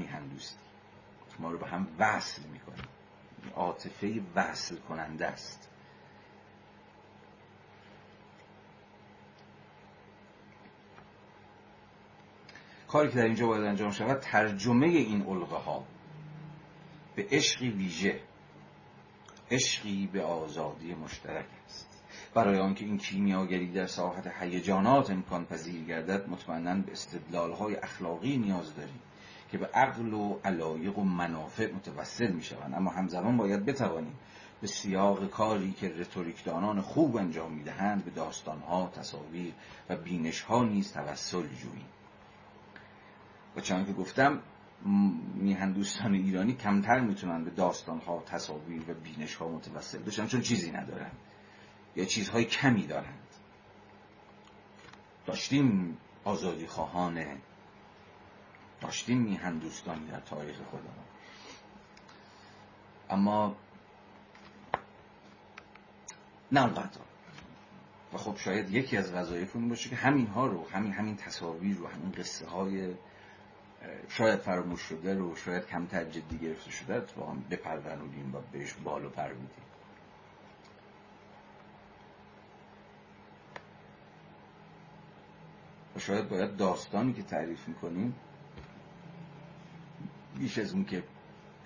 میهن 0.02 0.22
میهندوستی 0.22 0.60
ما 1.40 1.52
رو 1.52 1.58
به 1.58 1.68
هم 1.68 1.88
وصل 2.00 2.42
می‌کنه. 2.44 2.84
عاطفه 3.56 4.22
وصل 4.36 4.76
کننده 4.78 5.28
است. 5.28 5.70
کاری 12.88 13.10
که 13.10 13.16
در 13.16 13.26
اینجا 13.26 13.48
باید 13.48 13.64
انجام 13.64 13.92
شود 13.92 14.20
ترجمه 14.20 14.88
این 14.88 15.22
علقه 15.22 15.56
ها 15.56 15.84
به 17.16 17.28
عشقی 17.32 17.70
ویژه 17.70 18.20
عشقی 19.52 20.10
به 20.14 20.24
آزادی 20.24 20.94
مشترک 20.94 21.46
است. 21.66 22.04
برای 22.34 22.60
آنکه 22.60 22.86
این 22.86 22.98
کیمیاگری 22.98 23.72
در 23.72 23.86
ساحت 23.86 24.28
هیجانات 24.40 25.12
امکان 25.12 25.46
پذیر 25.46 25.84
گردد 25.84 26.30
مطمئنا 26.30 26.76
به 26.76 26.92
استدلال 26.92 27.52
های 27.52 27.76
اخلاقی 27.76 28.38
نیاز 28.38 28.76
داریم. 28.76 29.00
که 29.52 29.58
به 29.58 29.66
عقل 29.66 30.14
و 30.14 30.40
علایق 30.46 30.98
و 30.98 31.04
منافع 31.04 31.74
متوسل 31.74 32.32
می 32.32 32.44
شوند 32.44 32.74
اما 32.74 32.92
همزمان 32.92 33.38
باید 33.38 33.66
بتوانیم 33.66 34.16
به 34.62 34.68
سیاق 34.68 35.30
کاری 35.30 35.72
که 35.72 35.90
رتوریکدانان 35.90 36.82
خوب 36.82 37.18
انجام 37.18 37.52
می‌دهند 37.52 38.06
به 38.06 38.12
داستانها 38.12 38.92
تصاویر 38.96 39.54
و 39.90 39.96
بینشها 39.96 40.64
نیز 40.64 40.94
توسل 40.94 41.48
جوییم. 41.48 41.90
و 43.56 43.62
چون 43.62 43.86
که 43.86 43.94
گفتم 43.94 44.40
میهندوستان 45.36 46.14
ایرانی 46.14 46.54
کمتر 46.54 47.00
می‌تونن 47.00 47.44
به 47.44 47.50
داستانها 47.52 48.24
تصاویر 48.26 48.82
و 48.92 48.94
بینشها 48.94 49.48
متوسل 49.48 50.00
بشن 50.00 50.28
چون 50.28 50.42
چیزی 50.42 50.72
ندارن 50.72 51.12
یا 51.96 52.06
چیزهای 52.06 52.46
کمی 52.46 52.88
دارند. 52.88 53.28
داشتیم 55.26 55.98
آزادی 56.24 56.68
خواهان 56.68 57.18
داشتیم 58.82 59.18
میهندوستانی 59.18 60.08
در 60.08 60.20
تاریخ 60.20 60.56
خودمون. 60.72 61.06
اما 63.10 63.56
نه 66.52 66.64
اونقدر 66.64 67.00
و 68.14 68.18
خب 68.18 68.38
شاید 68.38 68.74
یکی 68.74 68.98
از 68.98 69.12
وظایف 69.12 69.56
باشه 69.56 69.90
که 69.90 69.96
همین 69.96 70.28
ها 70.28 70.48
رو 70.48 70.70
همین 70.70 70.94
همین 70.94 71.16
تصاویر 71.16 71.78
رو 71.78 71.88
همین 71.88 72.12
قصه 72.12 72.48
های 72.48 72.94
شاید 74.10 74.40
فراموش 74.40 74.82
شده 74.82 75.14
رو 75.14 75.36
شاید 75.36 75.68
کمتر 75.68 76.04
جدی 76.04 76.38
گرفته 76.38 76.72
شده 76.72 76.96
اتفاقا 76.96 77.34
بپرونونیم 77.52 78.36
و 78.36 78.38
بهش 78.52 78.74
بال 78.74 79.06
و 79.06 79.10
پر 79.10 79.28
میدیم 79.28 79.66
و 85.96 86.00
شاید 86.00 86.30
باید 86.30 86.58
داستانی 86.58 87.14
که 87.14 87.24
تعریف 87.24 87.68
می‌کنیم 87.68 88.16
بیش 90.40 90.58
از 90.58 90.74
اون 90.74 90.86
که 90.86 91.04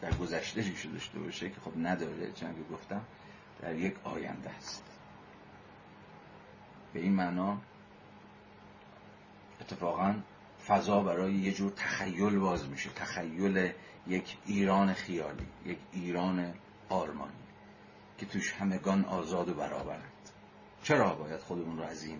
در 0.02 0.14
گذشته 0.14 0.62
ریشه 0.62 0.90
داشته 0.90 1.20
باشه 1.20 1.50
که 1.50 1.62
خب 1.62 1.72
نداره 1.78 2.32
چون 2.32 2.56
که 2.56 2.74
گفتم 2.74 3.02
در 3.62 3.76
یک 3.76 3.96
آینده 4.04 4.50
است. 4.50 4.84
به 6.94 7.00
این 7.00 7.14
معنا 7.14 7.62
اتفاقا 9.62 10.16
فضا 10.68 11.02
برای 11.02 11.34
یه 11.34 11.54
جور 11.54 11.72
تخیل 11.72 12.40
باز 12.40 12.70
میشه. 12.70 12.90
تخیل 12.90 13.72
یک 14.08 14.38
ایران 14.46 14.94
خیالی 14.94 15.48
یک 15.66 15.78
ایران 15.92 16.54
آرمانی 16.90 17.34
که 18.18 18.26
توش 18.26 18.54
همگان 18.54 19.06
آزاد 19.06 19.50
و 19.50 19.54
برابرند. 19.54 20.30
چرا 20.84 21.16
باید 21.16 21.40
خودمون 21.40 21.78
رو 21.78 21.84
از 21.84 22.04
این 22.04 22.20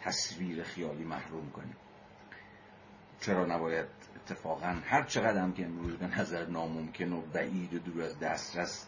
تصویر 0.00 0.62
خیالی 0.62 1.04
محروم 1.04 1.50
کنیم؟ 1.50 1.76
چرا 3.20 3.46
نباید 3.46 3.99
اتفاقا 4.24 4.76
هر 4.84 5.02
چقدر 5.02 5.38
هم 5.38 5.52
که 5.52 5.64
امروز 5.64 5.96
به 5.96 6.20
نظر 6.20 6.46
ناممکن 6.46 7.12
و 7.12 7.20
بعید 7.20 7.74
و 7.74 7.78
دور 7.78 8.02
از 8.02 8.18
دسترس 8.18 8.86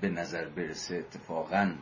به 0.00 0.08
نظر 0.08 0.48
برسه 0.48 0.96
اتفاقا 0.96 1.72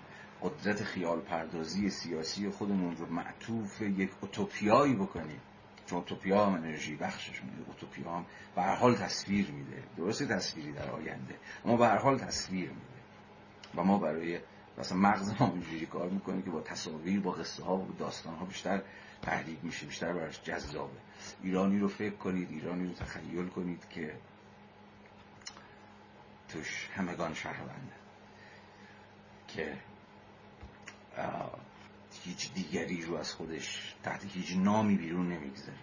قدرت 0.43 0.85
خیال 0.85 1.21
پردازی 1.21 1.91
سیاسی 1.91 2.49
خودمون 2.49 2.97
رو 2.97 3.07
معطوف 3.07 3.81
یک 3.81 4.11
اوتوپیایی 4.21 4.95
بکنیم. 4.95 5.41
چون 5.87 5.99
اوتوپیا 5.99 6.47
هم 6.47 6.55
انرژی 6.55 6.97
بخشش 6.97 7.43
میده. 7.45 7.69
اوتوپیا 7.69 8.13
هم 8.13 8.27
به 8.57 8.63
هر 8.63 8.75
حال 8.75 8.95
تصویر 8.95 9.51
میده. 9.51 9.83
درسته 9.97 10.27
تصویری 10.27 10.73
در 10.73 10.91
آینده. 10.91 11.35
اما 11.65 11.77
به 11.77 11.87
هر 11.87 11.99
حال 11.99 12.19
تصویر 12.19 12.69
میده. 12.69 13.01
و 13.75 13.85
ما 13.85 13.99
برای 13.99 14.41
مثلا 14.79 14.99
مغز 14.99 15.41
ما 15.41 15.53
اینجوری 15.53 15.87
کار 15.87 16.09
می‌کنه 16.09 16.43
که 16.43 16.51
با 16.51 16.61
تصاویر 16.61 17.21
با 17.21 17.31
قصه 17.31 17.65
ها 17.65 17.77
و 17.77 17.93
داستان 17.99 18.35
ها 18.35 18.45
بیشتر 18.45 18.83
تحریک 19.23 19.59
میشه 19.63 19.87
بیشتر 19.87 20.13
براش 20.13 20.43
جذابه. 20.43 20.99
ایرانی 21.43 21.79
رو 21.79 21.89
فکر 21.89 22.17
کنید 22.17 22.51
ایرانی 22.51 22.87
رو 22.87 22.95
تخیل 22.95 23.49
کنید 23.49 23.89
که 23.89 24.17
توش 26.49 26.89
همگان 26.95 27.35
شهرونده. 27.35 27.93
که 29.49 29.77
هیچ 32.25 32.53
دیگری 32.55 33.03
رو 33.03 33.17
از 33.17 33.33
خودش 33.33 33.95
تحت 34.03 34.25
هیچ 34.25 34.57
نامی 34.57 34.97
بیرون 34.97 35.33
نمی‌گذاره. 35.33 35.79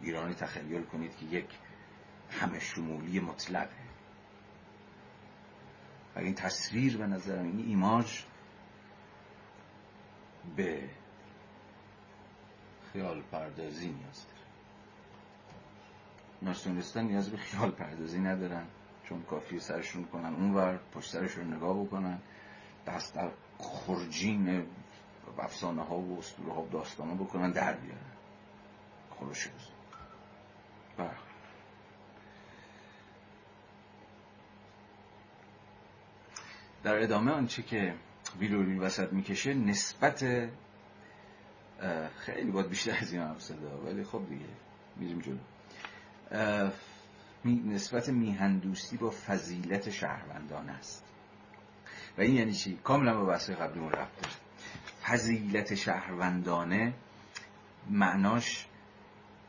ایرانی 0.00 0.34
تخیل 0.34 0.82
کنید 0.82 1.16
که 1.16 1.26
یک 1.26 1.48
همه 2.30 2.60
شمولی 2.60 3.20
مطلقه. 3.20 3.88
و 6.16 6.18
این 6.18 6.34
تصویر 6.34 6.96
به 6.96 7.06
نظر 7.06 7.38
این 7.38 7.64
ایماج 7.66 8.22
به 10.56 10.88
خیال 12.92 13.22
پردازی 13.22 13.88
نیاز 13.88 14.26
داره 14.26 14.38
ناسیونالیستان 16.42 17.04
نیاز 17.04 17.30
به 17.30 17.36
خیال 17.36 17.70
پردازی 17.70 18.18
ندارن 18.18 18.66
چون 19.04 19.22
کافی 19.22 19.60
سرشون 19.60 20.04
کنن 20.04 20.34
اونور 20.34 20.78
پشت 20.92 21.10
سرشون 21.10 21.54
نگاه 21.54 21.84
بکنن. 21.84 22.18
دست 22.86 23.14
در 23.14 23.30
خرجین 23.58 24.66
افسانه 25.38 25.82
ها 25.82 25.96
و 25.96 26.18
اسطوره 26.18 26.52
ها 26.52 26.62
و 26.62 26.68
داستان 26.68 27.08
ها 27.08 27.14
بکنن 27.14 27.50
در 27.50 27.72
بیارن. 27.72 27.98
خروش 29.10 29.48
بله. 30.96 31.10
در 36.82 37.02
ادامه 37.02 37.32
آنچه 37.32 37.62
که 37.62 37.94
ویلوری 38.38 38.78
وسط 38.78 39.12
می‌کشه 39.12 39.54
نسبت 39.54 40.48
خیلی 42.18 42.50
باید 42.50 42.68
بیشتر 42.68 42.98
از 43.00 43.12
این 43.12 43.22
حرف 43.22 43.50
ولی 43.86 44.04
خب 44.04 44.22
دیگه 44.28 44.44
میریم 44.96 45.20
جلو. 45.20 45.38
نسبت 47.44 48.08
میهندوستی 48.08 48.96
با 48.96 49.10
فضیلت 49.10 49.90
شهروندان 49.90 50.68
است. 50.68 51.04
و 52.18 52.20
این 52.20 52.34
یعنی 52.34 52.52
چی؟ 52.52 52.78
کاملا 52.84 53.14
با 53.14 53.24
بحث 53.24 53.50
قبلیمون 53.50 53.92
رفت 53.92 54.20
داره. 54.22 54.34
فضیلت 55.02 55.74
شهروندانه 55.74 56.92
معناش 57.90 58.66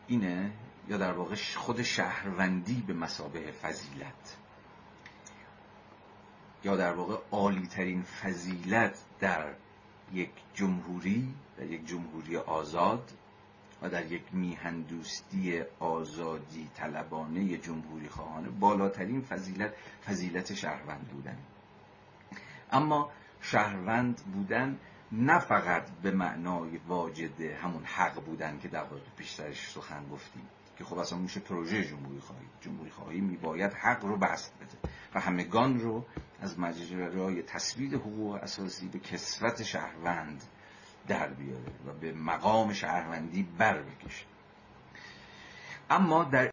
اینه 0.08 0.52
یا 0.90 0.98
در 0.98 1.12
واقع 1.12 1.36
خود 1.56 1.82
شهروندی 1.82 2.84
به 2.88 2.94
مسابه 2.94 3.52
فضیلت. 3.52 4.38
یا 6.64 6.76
در 6.76 6.94
واقع 6.94 7.18
عالی 7.32 7.68
ترین 7.68 8.04
فضیلت 8.04 9.00
در 9.20 9.54
یک 10.14 10.30
جمهوری 10.54 11.34
در 11.58 11.66
یک 11.66 11.88
جمهوری 11.88 12.38
آزاد 12.38 13.12
و 13.82 13.90
در 13.90 14.12
یک 14.12 14.24
میهندوستی 14.32 15.62
آزادی 15.80 16.70
طلبانه 16.76 17.58
جمهوری 17.58 18.10
خواهانه 18.10 18.50
بالاترین 18.50 19.22
فضیلت 19.22 19.74
فضیلت 20.08 20.54
شهروند 20.54 21.08
بودن. 21.08 21.38
اما 22.72 23.12
شهروند 23.42 24.22
بودن 24.34 24.80
نه 25.12 25.40
فقط 25.40 25.90
به 26.04 26.12
معنای 26.12 26.78
واجد 26.88 27.42
همون 27.42 27.84
حق 27.84 28.24
بودن 28.26 28.60
که 28.60 28.68
در 28.68 28.84
واقع 28.84 29.00
پیشترش 29.18 29.72
سخن 29.72 30.10
گفتیم. 30.12 30.48
که 30.80 30.86
خب 30.86 30.98
اصلا 30.98 31.18
میشه 31.18 31.40
پروژه 31.40 31.84
جمهوری 31.84 32.20
خواهی 32.20 32.48
جمهوری 32.62 32.90
خواهی 32.90 33.22
میباید 33.22 33.74
حق 33.74 34.06
رو 34.06 34.18
بست 34.18 34.54
بده. 34.56 34.92
و 35.14 35.20
همگان 35.20 35.80
رو 35.80 36.06
از 36.42 36.60
مجرای 36.60 37.44
تثبیت 37.44 37.94
حقوق 37.94 38.36
اساسی 38.36 38.88
به 38.88 39.00
کسوت 39.00 39.64
شهروند 39.64 40.44
در 41.08 41.30
بیاره 41.34 41.74
و 41.86 41.94
به 41.94 42.14
مقام 42.14 42.74
شهروندی 42.74 43.44
بر 43.44 43.82
بکشه. 43.82 44.26
اما 45.90 46.24
در 46.24 46.52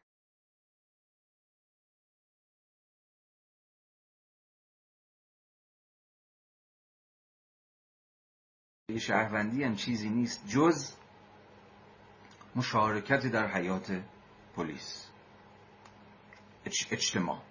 شهروندی 9.01 9.65
هم 9.65 9.77
چیزی 9.77 10.09
نیست 10.09 10.49
جز 10.49 10.93
مشارکت 12.57 13.27
در 13.27 13.47
حیات 13.47 14.03
پلیس. 14.57 15.07
اجتماع. 16.91 17.43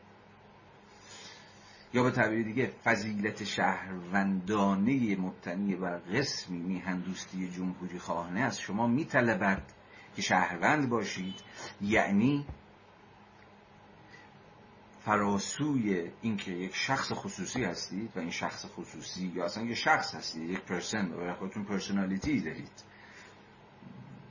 یا 1.93 2.03
به 2.03 2.11
تعبیر 2.11 2.43
دیگه 2.43 2.71
فضیلت 2.83 3.43
شهروندانه 3.43 5.15
مبتنی 5.15 5.75
بر 5.75 5.97
قسمی 5.97 6.57
میهندوستی 6.57 7.51
جمهوری 7.51 7.99
خواهانه 7.99 8.39
از 8.39 8.59
شما 8.59 8.87
میطلبد 8.87 9.63
که 10.15 10.21
شهروند 10.21 10.89
باشید 10.89 11.35
یعنی 11.81 12.45
فراسوی 15.05 16.11
اینکه 16.21 16.51
یک 16.51 16.75
شخص 16.75 17.11
خصوصی 17.11 17.63
هستید 17.63 18.11
و 18.15 18.19
این 18.19 18.31
شخص 18.31 18.65
خصوصی 18.65 19.31
یا 19.35 19.45
اصلا 19.45 19.63
یک 19.63 19.77
شخص 19.77 20.15
هستید 20.15 20.49
یک 20.49 20.59
پرسن 20.59 21.09
برای 21.09 21.33
خودتون 21.33 21.63
پرسونالیتی 21.63 22.41
دارید. 22.41 22.83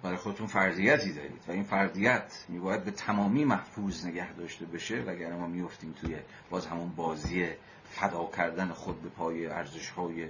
برای 0.05 0.16
خودتون 0.16 0.47
فرضیتی 0.47 1.12
دارید 1.12 1.43
و 1.48 1.52
این 1.52 1.62
فرضیت 1.62 2.44
میباید 2.48 2.85
به 2.85 2.90
تمامی 2.90 3.44
محفوظ 3.44 4.06
نگه 4.06 4.32
داشته 4.32 4.66
بشه 4.66 5.02
و 5.02 5.10
اگر 5.10 5.32
ما 5.32 5.47
میفتیم 5.47 5.93
توی 5.93 6.16
باز 6.51 6.66
همون 6.66 6.89
بازی 6.89 7.48
فدا 7.90 8.31
کردن 8.36 8.68
خود 8.68 9.02
به 9.02 9.09
پای 9.09 9.47
ارزش 9.47 9.90
های 9.90 10.28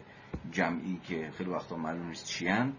جمعی 0.51 1.01
که 1.05 1.31
خیلی 1.39 1.51
وقتا 1.51 1.77
معلوم 1.77 2.09
نیست 2.09 2.27
چیان 2.27 2.73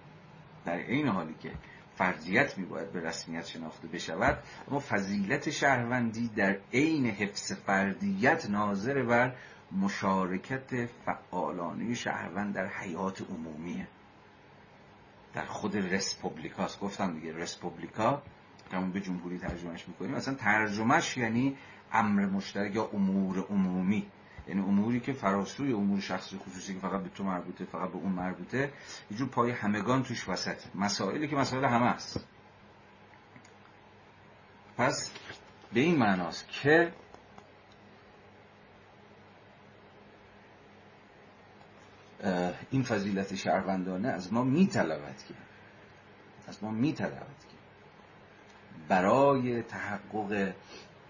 در 0.65 0.77
این 0.77 1.07
حالی 1.07 1.35
که 1.39 1.51
فرضیت 1.95 2.57
میباید 2.57 2.91
به 2.91 2.99
رسمیت 2.99 3.45
شناخته 3.45 3.87
بشود 3.87 4.43
اما 4.71 4.79
فضیلت 4.79 5.49
شهروندی 5.49 6.27
در 6.27 6.57
عین 6.73 7.05
حفظ 7.05 7.53
فردیت 7.53 8.49
ناظر 8.49 9.03
بر 9.03 9.35
مشارکت 9.71 10.85
فعالانه 10.85 11.93
شهروند 11.93 12.53
در 12.53 12.67
حیات 12.67 13.21
عمومیه. 13.21 13.87
در 15.35 15.45
خود 15.45 15.77
رسپوبلیکاست. 15.77 16.79
گفتم 16.79 17.13
دیگه 17.13 17.37
رسپوبلیکا 17.37 18.21
که 18.71 18.77
به 18.77 19.01
جمهوری 19.01 19.37
ترجمهش 19.37 19.87
می‌کنیم. 19.87 20.15
اصلا 20.15 20.33
ترجمهش 20.33 21.17
یعنی 21.17 21.57
امر 21.91 22.25
مشترک 22.25 22.75
یا 22.75 22.89
امور 22.93 23.45
عمومی. 23.49 24.05
یعنی 24.47 24.61
اموری 24.61 24.99
که 24.99 25.13
فراسوی 25.13 25.73
امور 25.73 25.99
شخصی 25.99 26.37
خصوصی 26.37 26.73
که 26.73 26.79
فقط 26.79 27.01
به 27.01 27.09
تو 27.09 27.23
مربوطه 27.23 27.65
فقط 27.65 27.89
به 27.89 27.95
اون 27.95 28.11
مربوطه 28.11 28.71
یه 29.11 29.17
جور 29.17 29.27
پای 29.27 29.51
همگان 29.51 30.03
توش 30.03 30.29
وسطه 30.29 30.69
مسائلی 30.75 31.27
که 31.27 31.35
مسائل 31.35 31.65
همه 31.65 31.85
است. 31.85 32.27
پس 34.77 35.11
به 35.73 35.79
این 35.79 35.97
معناست 35.97 36.47
که 36.49 36.93
این 42.71 42.83
فضیلت 42.83 43.35
شهروندانه 43.35 44.07
از 44.07 44.33
ما 44.33 44.43
میطلبد 44.43 45.17
که 45.27 45.33
از 46.47 46.63
ما 46.63 46.71
میطلبد 46.71 47.39
که 47.49 47.55
برای 48.87 49.61
تحقق 49.61 50.53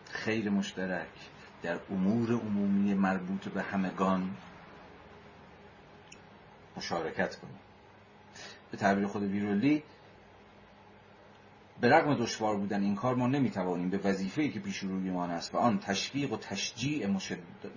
خیر 0.10 0.50
مشترک 0.50 1.08
در 1.64 1.80
امور 1.92 2.32
عمومی 2.32 2.94
مربوط 2.94 3.48
به 3.48 3.62
همگان 3.62 4.36
مشارکت 6.78 7.36
کنیم. 7.36 7.60
به 8.72 8.78
تعبیر 8.78 9.08
خود 9.08 9.24
ویرولی 9.24 9.84
به 11.82 11.90
رغم 11.90 12.16
دشوار 12.16 12.56
بودن 12.56 12.82
این 12.82 12.96
کار 12.96 13.16
ما 13.16 13.28
نمی‌توانیم 13.28 13.90
به 13.90 13.98
وظیفه‌ای 13.98 14.50
که 14.50 14.60
پیش 14.60 14.78
رویمان 14.78 15.32
است 15.32 15.56
و 15.56 15.58
آن 15.58 15.80
تشویق 15.80 16.34
و 16.34 16.38
تشجیع 16.38 17.08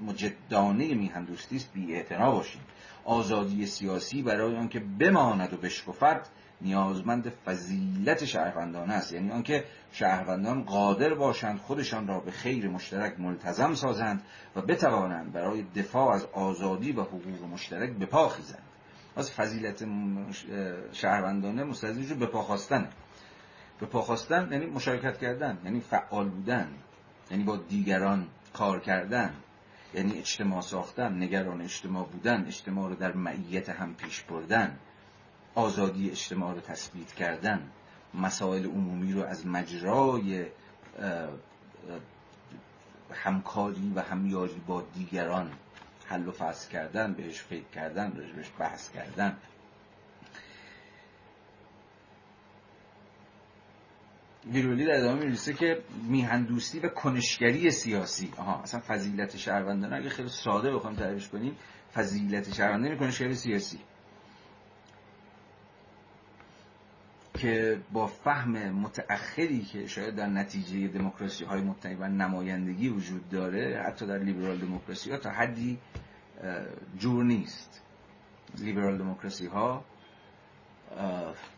مجدانه 0.06 0.94
میهندوستی 0.94 1.56
است 1.56 1.72
بی 1.72 2.02
باشیم. 2.02 2.60
آزادی 3.04 3.66
سیاسی 3.66 4.22
برای 4.22 4.56
آنکه 4.56 4.80
بماند 4.80 5.52
و 5.52 5.56
بشکفد 5.56 6.26
نیازمند 6.60 7.28
فضیلت 7.28 8.24
شهروندان 8.24 8.90
است. 8.90 9.12
یعنی 9.12 9.30
آنکه 9.30 9.64
شهروندان 9.92 10.62
قادر 10.62 11.14
باشند 11.14 11.58
خودشان 11.58 12.06
را 12.06 12.20
به 12.20 12.30
خیر 12.30 12.68
مشترک 12.68 13.20
ملتزم 13.20 13.74
سازند 13.74 14.22
و 14.56 14.62
بتوانند 14.62 15.32
برای 15.32 15.62
دفاع 15.76 16.14
از 16.14 16.24
آزادی 16.24 16.92
و 16.92 17.02
حقوق 17.02 17.44
مشترک 17.52 17.90
بپا 17.90 18.28
خیزند. 18.28 18.62
از 19.16 19.30
فضیلت 19.30 19.84
شهروندانه 20.92 21.64
مستلزم 21.64 22.10
رو 22.10 22.26
بپا 22.26 22.42
خواستنه. 22.42 22.88
بپا 23.80 24.02
خواستن 24.02 24.48
یعنی 24.52 24.66
مشارکت 24.66 25.18
کردن 25.18 25.58
یعنی 25.64 25.80
فعال 25.80 26.28
بودن 26.28 26.68
یعنی 27.30 27.44
با 27.44 27.56
دیگران 27.56 28.26
کار 28.52 28.80
کردن 28.80 29.34
یعنی 29.94 30.18
اجتماع 30.18 30.60
ساختن 30.60 31.22
نگران 31.22 31.60
اجتماع 31.60 32.06
بودن 32.06 32.46
اجتماع 32.46 32.88
رو 32.88 32.94
در 32.94 33.12
معیت 33.12 33.68
هم 33.70 33.94
پیش 33.94 34.22
بردن 34.22 34.78
آزادی 35.54 36.10
اجتماع 36.10 36.54
رو 36.54 36.60
تثبیت 36.60 37.12
کردن 37.12 37.70
مسائل 38.14 38.66
عمومی 38.66 39.12
رو 39.12 39.24
از 39.24 39.46
مجرای 39.46 40.46
همکاری 43.14 43.92
و 43.94 44.02
همیاری 44.02 44.62
با 44.66 44.84
دیگران 44.94 45.50
حل 46.06 46.28
و 46.28 46.32
فصل 46.32 46.70
کردن 46.70 47.12
بهش 47.12 47.40
فکر 47.40 47.68
کردن 47.74 48.10
بهش 48.10 48.46
بحث 48.58 48.90
کردن. 48.90 49.36
ویرولی 54.46 54.84
در 54.86 54.96
ادامه 54.96 55.24
می‌رسه 55.24 55.54
که 55.54 55.82
میهندوستی 56.08 56.78
و 56.78 56.88
کنشگری 56.88 57.70
سیاسی. 57.70 58.32
آها 58.36 58.62
اصلا 58.62 58.80
فضیلت 58.80 59.36
شهروندانه. 59.36 59.96
اگه 59.96 60.08
خیلی 60.08 60.28
ساده 60.28 60.74
بخوام 60.74 60.94
تعریفش 60.94 61.28
کنیم 61.28 61.56
فضیلت 61.94 62.54
شهروندانه 62.54 62.96
کنشگری 62.96 63.34
سیاسی. 63.34 63.78
که 67.34 67.80
با 67.92 68.06
فهم 68.06 68.70
متأخری 68.70 69.62
که 69.62 69.86
شاید 69.86 70.14
در 70.14 70.26
نتیجه 70.26 70.88
دموکراسی 70.88 71.44
های 71.44 71.60
مبتنی 71.60 71.94
بر 71.94 72.08
نمایندگی 72.08 72.88
وجود 72.88 73.28
داره 73.28 73.82
حتی 73.86 74.06
در 74.06 74.18
لیبرال 74.18 74.58
دموکراسی 74.58 75.10
ها 75.10 75.16
تا 75.16 75.30
حدی 75.30 75.78
جور 76.98 77.24
نیست. 77.24 77.82
لیبرال 78.58 78.98
دموکراسی 78.98 79.46
ها 79.46 79.84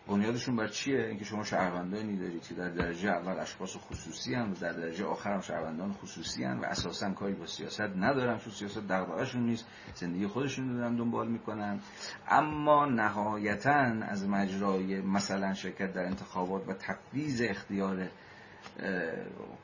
بنیادشون 0.08 0.56
بر 0.56 0.68
چیه؟ 0.68 1.06
اینکه 1.06 1.24
شما 1.24 1.44
شهروندانی 1.44 2.16
دارید 2.16 2.42
که 2.42 2.54
در 2.54 2.68
درجه 2.70 3.08
اول 3.08 3.38
اشخاص 3.40 3.76
خصوصی 3.76 4.34
هم 4.34 4.52
و 4.52 4.54
در 4.54 4.72
درجه 4.72 5.04
آخر 5.04 5.32
هم 5.34 5.40
شهروندان 5.40 5.92
خصوصی 5.92 6.44
هم 6.44 6.60
و 6.60 6.64
اساسا 6.64 7.10
کاری 7.10 7.34
با 7.34 7.46
سیاست 7.46 7.80
ندارن 7.80 8.38
چون 8.38 8.52
سیاست 8.52 8.78
دغدغه‌شون 8.88 9.42
نیست 9.42 9.66
زندگی 9.94 10.26
خودشون 10.26 10.68
رو 10.68 10.76
دارن 10.76 10.96
دنبال 10.96 11.28
می‌کنن. 11.28 11.80
اما 12.28 12.86
نهایتا 12.86 13.70
از 14.02 14.28
مجرای 14.28 15.00
مثلا 15.00 15.54
شرکت 15.54 15.92
در 15.92 16.04
انتخابات 16.04 16.68
و 16.68 16.72
تفویض 16.72 17.42
اختیار 17.44 18.08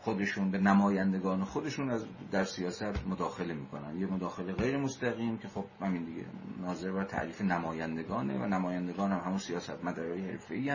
خودشون 0.01 0.51
به 0.51 0.59
نمایندگان 0.59 1.45
خودشون 1.45 1.91
از 1.91 2.05
در 2.33 2.45
سیاست 2.45 3.07
مداخله 3.07 3.55
می‌کنن. 3.55 4.01
یه 4.01 4.07
مداخله 4.07 4.53
غیر 4.53 4.77
مستقیم 4.77 5.39
که 5.39 5.49
خب 5.49 5.65
همین 5.81 6.05
دیگه 6.05 6.25
ناظر 6.63 6.93
بر 6.93 7.05
تعریف 7.05 7.41
نمایندگانه 7.41 8.39
و 8.39 8.47
نمایندگان 8.47 9.13
هم 9.13 9.19
همون 9.19 9.39
سیاست 9.39 9.85
مدارای 9.85 10.31
حرفه‌ای 10.31 10.71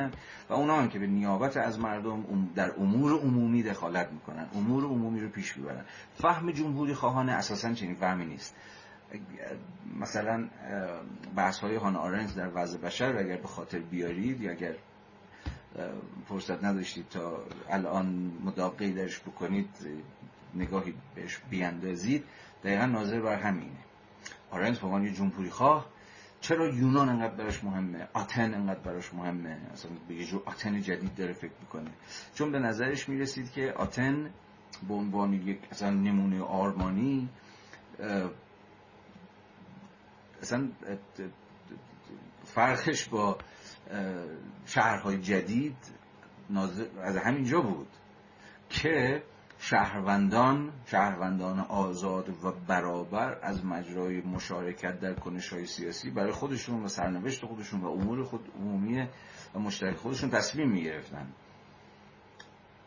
و 0.50 0.54
اونا 0.54 0.82
هم 0.82 0.90
که 0.90 1.00
به 1.00 1.08
نیابت 1.08 1.58
از 1.58 1.80
مردم 1.80 2.50
در 2.56 2.72
امور 2.78 3.20
عمومی 3.20 3.64
دخالت 3.64 4.12
می‌کنن. 4.12 4.48
امور 4.56 4.84
عمومی 4.84 5.20
رو 5.20 5.30
پیش 5.30 5.58
می‌برن. 5.58 5.86
فهم 6.16 6.52
جمهوری 6.52 6.94
خواهانه 6.94 7.32
اساسا 7.32 7.74
چنین 7.74 7.96
فهمی 7.96 8.26
نیست. 8.26 8.56
مثلا 10.00 10.48
بحث 11.36 11.60
های 11.60 11.76
هان 11.76 11.96
آرنز 11.96 12.36
در 12.36 12.50
وضع 12.56 12.78
بشر 12.78 13.18
اگر 13.18 13.38
به 13.38 13.48
خاطر 13.48 13.80
بیارید 13.80 14.42
یا 14.42 14.52
اگر 14.52 14.76
فرصت 16.28 16.64
نداشتید 16.64 17.10
تا 17.10 17.44
الان 17.70 18.32
مداقی 18.44 18.94
درش 18.94 19.20
بکنید 19.20 19.70
نگاهی 20.56 20.94
بهش 21.16 21.38
بیاندازید. 21.50 22.24
دقیقا 22.64 22.86
ناظر 22.86 23.22
بر 23.22 23.36
همینه. 23.36 23.78
آرنز 24.52 24.80
به 24.80 24.88
عنوان 24.88 25.14
جمهوری 25.14 25.50
خواه 25.50 25.86
چرا 26.42 26.68
یونان 26.68 27.10
انقدر 27.10 27.36
براش 27.36 27.64
مهمه؟ 27.64 28.08
آتن 28.14 28.54
انقدر 28.54 28.80
براش 28.80 29.14
مهمه؟ 29.14 29.58
اصلا 29.74 29.92
به 30.08 30.16
یه 30.16 30.26
جور 30.26 30.44
آتن 30.46 30.82
جدید 30.82 31.16
داره 31.16 31.34
فکر 31.34 31.52
می‌کنه. 31.62 31.92
چون 32.34 32.52
به 32.52 32.60
نظرش 32.60 33.10
می‌رسید 33.10 33.52
که 33.52 33.74
آتن 33.78 34.30
به 34.88 34.94
عنوان 34.94 35.34
یک 35.34 35.60
اصلا 35.72 35.90
نمونه 35.90 36.42
آرمانی 36.42 37.30
اصلا 40.42 40.70
فرقش 42.46 43.10
با 43.10 43.38
شهرهای 44.66 45.22
جدید 45.22 45.78
از 47.04 47.18
همینجا 47.18 47.62
بود 47.62 47.88
که 48.70 49.24
شهروندان 49.60 50.72
شهروندان 50.86 51.60
آزاد 51.60 52.30
و 52.30 52.52
برابر 52.68 53.40
از 53.42 53.66
مجرای 53.66 54.22
مشارکت 54.22 55.00
در 55.00 55.14
کنش 55.14 55.54
های 55.54 55.66
سیاسی 55.66 56.10
برای 56.10 56.32
خودشون 56.32 56.84
و 56.84 56.88
سرنوشت 56.88 57.46
خودشون 57.46 57.82
و 57.82 57.88
امور 57.88 58.24
خود 58.24 58.52
عمومی 58.60 59.08
و 59.56 59.60
مشترک 59.60 59.96
خودشون 59.96 60.30
تصمیم 60.30 60.70
می 60.70 60.84
گرفتن 60.84 61.28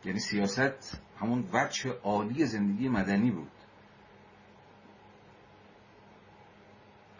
یعنی 0.05 0.19
سیاست 0.19 1.01
همون 1.19 1.49
وجه 1.53 1.91
عالی 2.03 2.45
زندگی 2.45 2.89
مدنی 2.89 3.31
بود. 3.31 3.51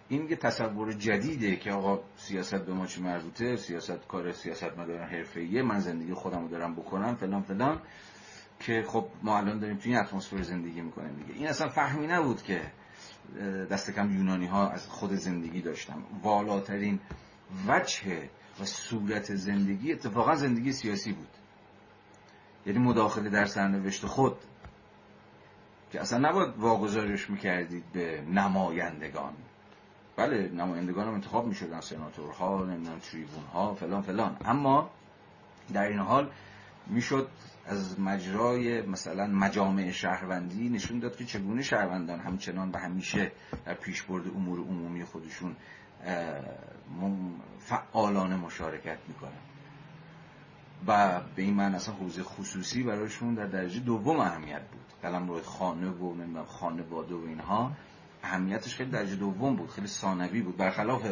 این 0.10 0.30
یه 0.30 0.36
تصور 0.36 0.94
جدیده 0.94 1.56
که 1.56 1.72
آقا 1.72 2.00
سیاست 2.18 2.56
به 2.66 2.74
ما 2.74 2.86
چی 2.86 3.02
مربوطه 3.02 3.56
سیاست 3.56 4.08
کار 4.08 4.32
سیاست 4.32 4.78
مدارن 4.78 5.08
حرفه‌ایه 5.08 5.62
من 5.62 5.80
زندگی 5.80 6.14
خودم 6.14 6.42
رو 6.42 6.48
دارم 6.48 6.76
بکنم 6.76 7.16
فلان 7.16 7.42
فلان 7.42 7.82
که 8.60 8.84
خب 8.88 9.08
ما 9.24 9.38
الان 9.38 9.60
داریم 9.60 9.78
توی 9.78 9.92
این 9.92 10.02
اتمسفر 10.02 10.42
زندگی 10.42 10.82
می‌کنیم 10.82 11.16
دیگه. 11.16 11.40
این 11.40 11.48
اصلا 11.48 11.70
فهمی 11.70 12.08
نبود 12.08 12.44
که 12.44 12.62
دست 13.72 13.92
کم 13.92 14.16
یونانی 14.16 14.46
ها 14.46 14.70
از 14.70 14.88
خود 14.88 15.14
زندگی 15.14 15.62
داشتن. 15.62 16.04
والاترین 16.24 17.00
وجه 17.68 18.30
و 18.60 18.66
صورت 18.66 19.36
زندگی 19.36 19.94
اتفاقا 19.94 20.36
زندگی 20.36 20.72
سیاسی 20.72 21.12
بود. 21.12 21.28
یعنی 22.66 22.80
مداخله 22.80 23.30
در 23.30 23.46
سرنوشت 23.46 24.06
خود 24.06 24.36
که 25.92 26.02
اصلا 26.02 26.30
نباید 26.30 26.58
واگذارش 26.58 27.30
می‌کردید 27.30 27.84
به 27.94 28.22
نمایندگان. 28.22 29.34
بله 30.18 30.50
نمایندگان 30.50 31.08
هم 31.08 31.14
انتخاب 31.14 31.48
می‌شدن 31.48 31.82
سناتورها 31.82 32.64
نمی‌دونم 32.64 33.00
تریبون 33.00 33.44
ها 33.54 33.74
فلان 33.74 34.02
فلان. 34.02 34.38
اما 34.46 34.90
در 35.74 35.88
این 35.88 36.00
حال 36.00 36.30
می‌شد 36.88 37.28
از 37.66 38.00
مجرای 38.00 38.82
مثلا 38.82 39.28
مجامع 39.28 39.92
شهروندی 39.92 40.70
نشون 40.70 41.00
داد 41.00 41.16
که 41.16 41.26
چگونه 41.26 41.62
شهروندان 41.62 42.20
همچنان 42.20 42.72
و 42.72 42.78
همیشه 42.78 43.32
در 43.66 43.74
پیشبرد 43.74 44.28
امور 44.28 44.60
عمومی 44.60 45.04
خودشون 45.04 45.56
فعالانه 47.60 48.36
مشارکت 48.36 48.98
می‌کنن. 49.08 49.32
و 50.88 51.22
به 51.36 51.42
این 51.42 51.54
معنی 51.54 51.76
اصلا 51.76 51.96
حوزه 51.96 52.24
خصوصی 52.24 52.84
برایشون 52.84 53.34
در 53.34 53.46
درجه 53.46 53.80
دوم 53.80 54.20
اهمیت 54.20 54.62
بود. 54.62 54.94
قلم 55.02 55.28
روی 55.28 55.42
خانه 55.42 55.90
و 55.90 56.46
خانواده 56.46 57.16
و 57.16 57.26
اینها. 57.28 57.72
اهمیتش 58.26 58.76
خیلی 58.76 58.92
درجه 58.92 59.16
دوم 59.16 59.56
بود 59.56 59.70
خیلی 59.70 59.88
ثانوی 59.88 60.42
بود. 60.42 60.58
برخلاف 60.58 61.06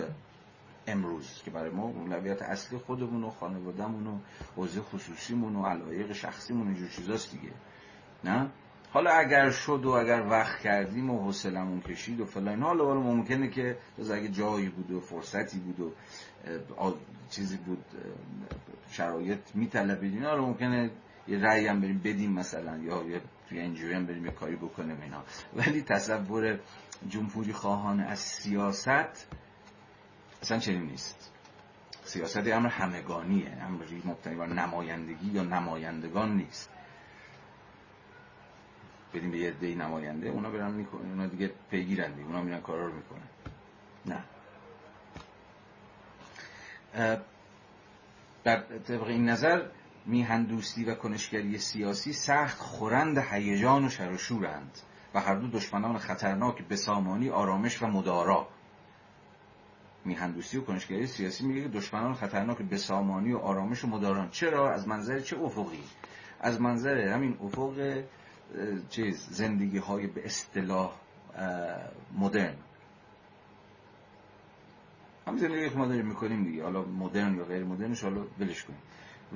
امروز 0.87 1.41
که 1.45 1.51
برای 1.51 1.69
ما 1.69 1.83
اولویت 1.83 2.41
اصلی 2.41 2.77
خودمون 2.77 3.23
و 3.23 3.29
خانوادهمون 3.29 4.07
و 4.07 4.17
حوزه 4.55 4.81
خصوصیمون 4.81 5.55
و 5.55 5.65
علایق 5.65 6.13
شخصیمون 6.13 6.67
اینجور 6.67 6.89
چیزاست 6.89 7.31
دیگه. 7.31 7.53
نه؟ 8.23 8.47
حالا 8.91 9.11
اگر 9.11 9.49
شد 9.49 9.85
و 9.85 9.89
اگر 9.89 10.27
وقت 10.29 10.59
کردیم 10.59 11.09
و 11.09 11.23
حوصلمون 11.23 11.81
کشید 11.81 12.19
و 12.19 12.25
فلان 12.25 12.61
حالا 12.61 12.85
حالا 12.85 12.99
ممکنه 12.99 13.49
که 13.49 13.77
جز 13.99 14.11
اگه 14.11 14.27
جایی 14.27 14.69
بود 14.69 14.91
و 14.91 14.99
فرصتی 14.99 15.59
بود 15.59 15.79
و 15.79 15.91
چیزی 17.29 17.57
بود 17.57 17.85
شرایط 18.91 19.39
میطلبید 19.53 20.13
اینا 20.13 20.29
حالا 20.29 20.41
ممکنه 20.41 20.91
یه 21.27 21.39
رأی 21.39 21.67
هم 21.67 21.81
بریم 21.81 22.01
بدیم 22.03 22.33
مثلا 22.33 22.77
یا 22.77 23.03
یه 23.03 23.21
توی 23.49 23.61
انجوی 23.61 23.93
هم 23.93 24.05
بریم 24.05 24.25
یه 24.25 24.31
کاری 24.31 24.55
بکنیم 24.55 24.97
اینا. 25.01 25.23
ولی 25.55 25.81
تصور 25.81 26.59
جمهوری 27.09 27.53
خواهان 27.53 27.99
از 27.99 28.19
سیاست 28.19 29.27
اصلا 30.41 30.59
چنین 30.59 30.83
نیست. 30.83 31.31
سیاست 32.03 32.47
امر 32.47 32.67
همگانیه 32.67 33.51
امری 33.61 34.01
مبتنی 34.05 34.35
بر 34.35 34.47
نمایندگی 34.47 35.31
یا 35.31 35.43
نمایندگان 35.43 36.37
نیست. 36.37 36.69
بدیم 39.13 39.31
به 39.31 39.37
یه 39.37 39.75
نماینده 39.75 40.29
اونا 40.29 40.49
برن 40.49 40.71
می‌کنن 40.71 41.09
اونا 41.09 41.27
دیگه 41.27 41.51
پیگیرن 41.71 42.11
دیگه 42.11 42.27
اونا 42.27 42.41
میرن 42.41 42.61
کارا 42.61 42.87
رو 42.87 42.93
می‌کنن. 42.93 43.27
نه. 44.05 44.23
در 48.43 48.61
طبق 48.61 49.03
این 49.03 49.29
نظر 49.29 49.65
میهندوستی 50.05 50.85
و 50.85 50.95
کنشگری 50.95 51.57
سیاسی 51.57 52.13
سخت 52.13 52.57
خورند 52.57 53.17
هیجان 53.17 53.85
و 53.85 53.89
شر 53.89 54.11
و 54.11 54.17
شورند. 54.17 54.79
و 55.13 55.19
هر 55.19 55.35
دو 55.35 55.47
دشمنان 55.47 55.97
خطرناک 55.97 56.67
بسامانی 56.67 57.29
آرامش 57.29 57.83
و 57.83 57.87
مدارا. 57.87 58.47
میهندوستی 60.05 60.57
و 60.57 60.61
کنشگری 60.61 61.07
سیاسی 61.07 61.45
میگه 61.45 61.61
که 61.61 61.69
دشمنان 61.69 62.13
خطرناک 62.13 62.57
بسامانی 62.57 63.33
و 63.33 63.37
آرامش 63.37 63.83
و 63.83 63.87
مداران 63.87 64.29
چرا؟ 64.29 64.73
از 64.73 64.87
منظر 64.87 65.19
چه 65.19 65.37
افقی؟ 65.37 65.83
از 66.39 66.61
منظر 66.61 66.97
همین 66.97 67.37
افق 67.41 68.03
چیز 68.89 69.27
زندگی 69.29 69.77
های 69.77 70.07
به 70.07 70.25
اصطلاح 70.25 70.91
مدرن. 72.17 72.55
هم 75.27 75.37
زندگی 75.37 75.69
که 75.69 75.75
ما 75.75 75.85
داریم 75.85 76.05
می‌کنیم 76.07 76.43
دیگه. 76.43 76.63
حالا 76.63 76.81
مدرن 76.81 77.35
یا 77.35 77.43
غیر 77.43 77.63
مدرنش 77.63 78.03
حالا 78.03 78.25
ولش 78.39 78.63
کنیم. 78.63 78.79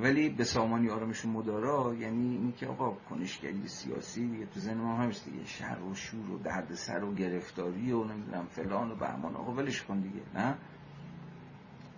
ولی 0.01 0.29
به 0.29 0.43
سامانی 0.43 0.89
آرامش 0.89 1.25
و 1.25 1.27
مدارا 1.29 1.95
یعنی 1.99 2.35
اینکه 2.35 2.67
آقا 2.67 2.91
کنشگری 3.09 3.67
سیاسی 3.67 4.27
دیگه 4.27 4.45
تو 4.45 4.59
ذهن 4.59 4.77
ما 4.77 4.97
همیشه 4.97 5.25
دیگه 5.25 5.45
شر 5.45 5.77
و 5.91 5.95
شور 5.95 6.31
و 6.31 6.37
دردسر 6.37 7.03
و 7.03 7.13
گرفتاری 7.13 7.91
و 7.91 8.03
نمی‌دونم 8.03 8.45
فلان 8.51 8.91
و 8.91 8.95
بهمان 8.95 9.35
آقا 9.35 9.51
ولش 9.51 9.83
کن 9.83 9.99
دیگه 9.99 10.21
نه؟ 10.35 10.55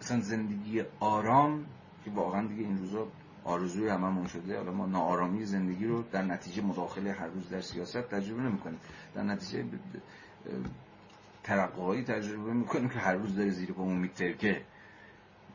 اصلا 0.02 0.20
زندگی 0.20 0.84
آرام 1.00 1.66
که 2.06 2.12
واقعا 2.12 2.48
دیگه 2.48 2.64
این 2.64 2.78
روزا 2.78 3.08
آرزوی 3.44 3.90
هممون 3.90 4.28
شده 4.28 4.58
حالا 4.58 4.72
ما 4.72 4.86
ناآرامی 4.86 5.46
زندگی 5.46 5.86
رو 5.86 6.04
در 6.12 6.22
نتیجه 6.22 6.62
مداخله 6.62 7.12
هر 7.12 7.28
روز 7.28 7.50
در 7.50 7.62
سیاست 7.62 8.02
تجربه 8.02 8.42
نمی‌کنیم. 8.42 8.80
در 9.16 9.24
نتیجه 9.24 9.66
ترقوهایی 11.44 12.04
تجربه 12.04 12.54
می‌کنیم 12.54 12.90
که 12.90 13.00
هر 13.00 13.14
روز 13.14 13.36
داره 13.36 13.50
زیر 13.50 13.72
پامون 13.72 13.98
میترکه 13.98 14.62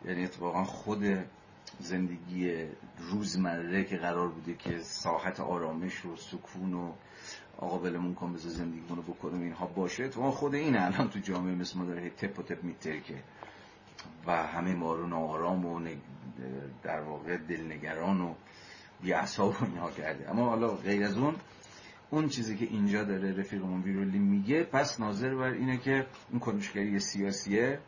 یعنی 0.05 0.25
اتفاقا 0.25 0.65
خود 0.65 1.05
زندگی 1.81 2.67
روزمره 2.99 3.85
که 3.85 3.97
قرار 3.97 4.29
بوده 4.29 4.55
که 4.55 4.79
ساحت 4.79 5.41
آرامش 5.41 6.05
و 6.05 6.17
سکون 6.17 6.75
و 6.75 6.93
آقا 7.59 7.79
بلمون 7.79 8.15
کن 8.15 8.33
بذار 8.33 8.53
زندگیمون 8.53 8.97
رو 8.97 9.03
بکنیم 9.03 9.43
اینها 9.43 9.67
باشه. 9.67 10.09
تو 10.09 10.31
خود 10.31 10.55
این 10.55 10.77
الان 10.77 11.11
تو 11.11 11.19
جامعه 11.19 11.55
مثل 11.55 11.79
ما 11.79 11.85
داره 11.85 12.11
تپ 12.11 12.39
و 12.39 12.43
تپ 12.43 12.65
میترکه 12.65 13.23
و 14.27 14.47
همه 14.47 14.75
ما 14.75 14.95
رو 14.95 15.07
ناآرام 15.07 15.67
و 15.67 15.81
در 16.83 17.01
واقع 17.01 17.37
دلنگران 17.37 18.21
و 18.21 18.35
بیعصاب 19.03 19.55
و 19.61 19.65
اینها 19.65 19.91
کرده. 19.91 20.31
اما 20.31 20.49
حالا 20.49 20.69
غیر 20.75 21.05
از 21.05 21.19
اون 21.19 21.35
اون 22.11 22.29
چیزی 22.29 22.57
که 22.57 22.65
اینجا 22.65 23.05
داره 23.05 23.33
رفیقمون 23.33 23.83
ویرولی 23.83 24.19
میگه 24.19 24.65
پس 24.65 25.01
ناظر 25.01 25.35
بر 25.35 25.51
اینه 25.51 25.79
که 25.79 26.07
این 26.31 26.41
کنشگری 26.41 26.99
سیاسیه 26.99 27.79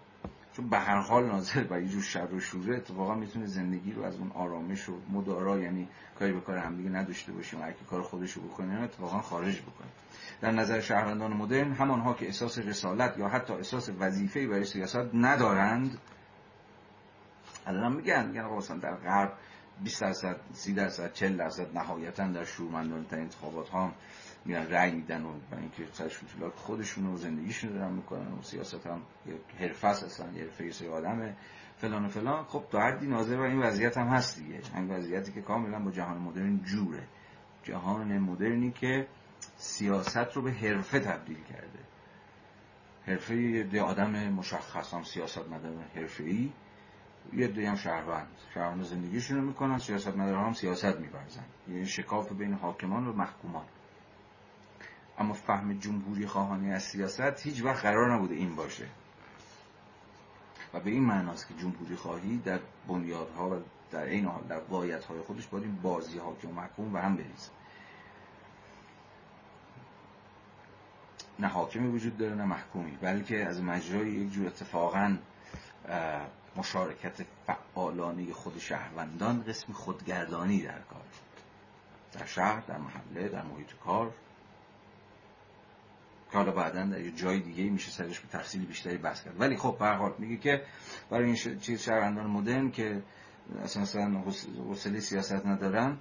چون 0.56 0.68
به 0.68 0.78
هر 0.78 1.00
حال 1.00 1.26
ناظر 1.26 1.64
بر 1.64 1.80
یه 1.80 1.88
جور 1.88 2.02
شر 2.02 2.34
و 2.34 2.40
شوره 2.40 2.76
اتفاقا 2.76 3.14
می‌تونه 3.14 3.46
زندگی 3.46 3.92
رو 3.92 4.02
از 4.02 4.16
اون 4.16 4.32
آرامش 4.34 4.88
و 4.88 4.92
مدارا 5.12 5.58
یعنی 5.58 5.88
کاری 6.18 6.32
به 6.32 6.40
کار 6.40 6.58
همدیگه 6.58 6.90
نداشته 6.90 7.32
باشیم 7.32 7.62
هر 7.62 7.72
کار 7.72 8.02
خودش 8.02 8.32
رو 8.32 8.42
بکنه 8.42 8.82
اتفاقا 8.82 9.20
خارج 9.20 9.60
بکنه. 9.60 9.88
در 10.40 10.50
نظر 10.50 10.80
شهروندان 10.80 11.32
مدرن 11.32 11.72
همانها 11.72 12.14
که 12.14 12.26
احساس 12.26 12.58
رسالت 12.58 13.18
یا 13.18 13.28
حتی 13.28 13.52
احساس 13.52 13.90
وظیفه 13.98 14.46
برای 14.46 14.64
سیاست 14.64 15.14
ندارند 15.14 15.98
الان 17.66 17.96
میگن 17.96 18.26
میگن 18.26 18.40
آقا 18.40 18.74
در 18.74 18.94
غرب 18.94 19.32
20 19.84 20.00
درصد 20.00 20.36
30 20.52 20.74
درصد 20.74 21.12
40 21.12 21.36
درصد 21.36 21.78
نهایتا 21.78 22.26
در 22.26 22.44
شورمندان 22.44 23.06
انتخابات 23.12 23.68
ها 23.68 23.92
میرن 24.46 24.66
رأی 24.66 24.92
میدن 24.92 25.22
و 25.22 25.32
اینکه 25.60 25.86
سرشون 25.92 26.50
خودشون 26.54 27.06
و 27.06 27.16
زندگیشون 27.16 27.72
دارن 27.72 27.92
می‌کنن 27.92 28.32
و 28.32 28.42
سیاست 28.42 28.86
هم 28.86 29.02
یه 29.26 29.34
حرفه 29.58 29.88
هستن 29.88 30.34
یه 30.34 30.42
حرفه 30.42 30.90
آدمه. 30.90 31.36
فلان 31.76 32.04
و 32.04 32.08
فلان. 32.08 32.44
خب 32.44 32.64
تا 32.70 32.80
حدی 32.80 33.06
ناظر 33.06 33.36
بر 33.36 33.46
این 33.46 33.62
وضعیت 33.62 33.98
هم 33.98 34.06
هست 34.06 34.38
دیگه. 34.38 34.60
این 34.74 34.90
وضعیتی 34.90 35.32
که 35.32 35.42
کاملا 35.42 35.78
با 35.78 35.90
جهان 35.90 36.18
مدرن 36.18 36.60
جوره. 36.64 37.08
جهان 37.62 38.18
مدرنی 38.18 38.70
که 38.70 39.06
سیاست 39.56 40.32
رو 40.34 40.42
به 40.42 40.52
حرفه 40.52 41.00
تبدیل 41.00 41.42
کرده. 41.42 41.78
حرفه 43.06 43.36
یه 43.36 43.82
آدم 43.82 44.28
مشخص 44.28 44.94
هم 44.94 45.02
سیاست 45.02 45.48
مدارن 45.48 45.84
حرفه 45.94 46.24
ای 46.24 46.52
یه 47.32 47.48
دیگه 47.48 47.68
هم 47.68 47.76
شهروند. 47.76 48.28
شهروند 48.54 48.82
زندگیشون 48.82 49.36
رو 49.36 49.46
می‌کنن 49.46 49.78
سیاست 49.78 50.16
مداران 50.16 50.46
هم 50.46 50.52
سیاست 50.52 50.96
میبرزن 51.00 51.44
یعنی 51.68 51.86
شکاف 51.86 52.32
بین 52.32 52.52
حاکمان 52.52 53.06
و 53.06 53.12
محکومان. 53.12 53.64
اما 55.18 55.34
فهم 55.34 55.78
جمهوری 55.78 56.26
خواهانی 56.26 56.72
از 56.72 56.82
سیاست 56.82 57.46
هیچ 57.46 57.62
وقت 57.64 57.82
قرار 57.82 58.14
نبوده 58.14 58.34
این 58.34 58.56
باشه. 58.56 58.86
و 60.74 60.80
به 60.80 60.90
این 60.90 61.04
معناست 61.04 61.48
که 61.48 61.54
جمهوری 61.54 61.96
خواهی 61.96 62.38
در 62.38 62.60
بنیادها 62.88 63.50
و 63.50 63.62
در 63.90 64.04
این 64.04 64.24
حال 64.24 64.42
در 64.48 64.60
های 65.08 65.20
خودش 65.20 65.46
باید 65.46 65.64
این 65.64 65.76
بازی 65.76 66.18
حاکم 66.18 66.48
و 66.48 66.52
محکوم 66.52 66.94
و 66.94 66.98
هم 66.98 67.16
بریزه. 67.16 67.50
نه 71.38 71.46
حاکمی 71.46 71.88
وجود 71.88 72.18
داره 72.18 72.34
نه 72.34 72.44
محکومی 72.44 72.98
بلکه 73.02 73.46
از 73.46 73.62
مجرای 73.62 74.10
یک 74.10 74.32
جور 74.32 74.46
اتفاقا 74.46 75.16
مشارکت 76.56 77.22
فعالانه 77.46 78.32
خود 78.32 78.58
شهروندان 78.58 79.42
قسم 79.42 79.72
خودگردانی 79.72 80.62
در 80.62 80.80
کار. 80.80 81.02
در 82.12 82.26
شهر 82.26 82.60
در 82.60 82.78
محله 82.78 83.28
در 83.28 83.42
محیط 83.42 83.72
کار. 83.84 84.12
که 86.32 86.38
حالا 86.38 86.52
بعدا 86.52 86.84
در 86.84 87.00
یه 87.00 87.10
جای 87.10 87.40
دیگه 87.40 87.64
میشه 87.64 87.90
سرش 87.90 88.20
به 88.20 88.28
تفصیل 88.28 88.66
بیشتری 88.66 88.98
بحث 88.98 89.24
کرد. 89.24 89.40
ولی 89.40 89.56
خب 89.56 89.78
به 89.78 90.12
میگه 90.18 90.36
که 90.36 90.62
برای 91.10 91.24
این 91.24 91.58
چیز 91.60 91.82
شهروندان 91.82 92.26
مدرن 92.26 92.70
که 92.70 93.02
اصلا 93.62 94.06
حوصله 94.68 95.00
سیاست 95.00 95.46
ندارن 95.46 95.98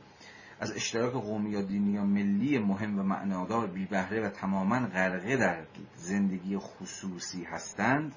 از 0.59 0.71
اشتراک 0.71 1.13
قومی 1.13 1.49
یا 1.49 1.61
دینی 1.61 1.91
یا 1.91 2.03
ملی 2.03 2.59
مهم 2.59 2.99
و 2.99 3.03
معنادار 3.03 3.67
بی 3.67 3.85
بهره 3.85 4.27
و 4.27 4.29
تماما 4.29 4.79
غرقه 4.79 5.37
در 5.37 5.65
زندگی 5.95 6.57
خصوصی 6.57 7.43
هستند 7.43 8.15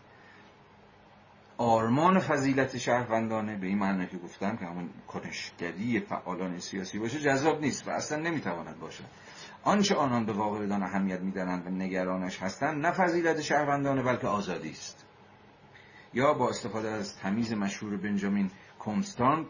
آرمان 1.59 2.19
فضیلت 2.19 2.79
شهروندانه 2.79 3.57
به 3.57 3.67
این 3.67 3.79
معنی 3.79 4.07
که 4.07 4.17
گفتم 4.17 4.57
که 4.57 4.67
همون 4.67 4.91
کنشگری 5.09 6.01
فعالان 6.01 6.59
سیاسی 6.59 6.99
باشه 6.99 7.21
جذاب 7.21 7.61
نیست 7.61 7.89
و 7.89 7.91
اصلا 7.91 8.19
نمی‌تواند 8.19 8.79
باشه. 8.79 9.05
آنچه 9.69 9.95
آنان 9.95 10.27
به 10.27 10.33
واقع 10.33 10.67
بدان 10.67 10.83
اهمیت 10.83 11.21
می‌دانند 11.21 11.67
و 11.67 11.71
نگرانش 11.71 12.43
هستند 12.43 12.87
نه 12.87 12.93
فضیلت 12.93 13.41
شهروندانه 13.41 14.03
بلکه 14.03 14.27
آزادی 14.27 14.71
است. 14.71 15.07
یا 16.15 16.35
با 16.35 16.49
استفاده 16.49 16.89
از 16.89 17.17
تمیز 17.17 17.53
مشهور 17.53 17.97
بنجامین 17.97 18.51
کنستانت 18.79 19.47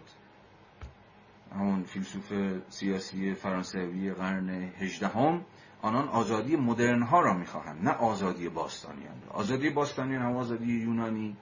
همون 1.52 1.82
فیلسوف 1.82 2.32
سیاسی 2.68 3.34
فرانسوی 3.34 4.12
قرن 4.12 4.48
هجدهم 4.50 5.44
آنان 5.82 6.08
آزادی 6.08 6.56
مدرن 6.56 7.02
ها 7.02 7.20
را 7.20 7.34
می‌خواهند 7.34 7.84
نه 7.84 7.90
آزادی 7.90 8.48
باستانیان 8.48 9.22
آزادی 9.30 9.70
باستانیان 9.70 10.22
هم 10.22 10.36
آزادی 10.36 10.72
یونانی 10.72 11.36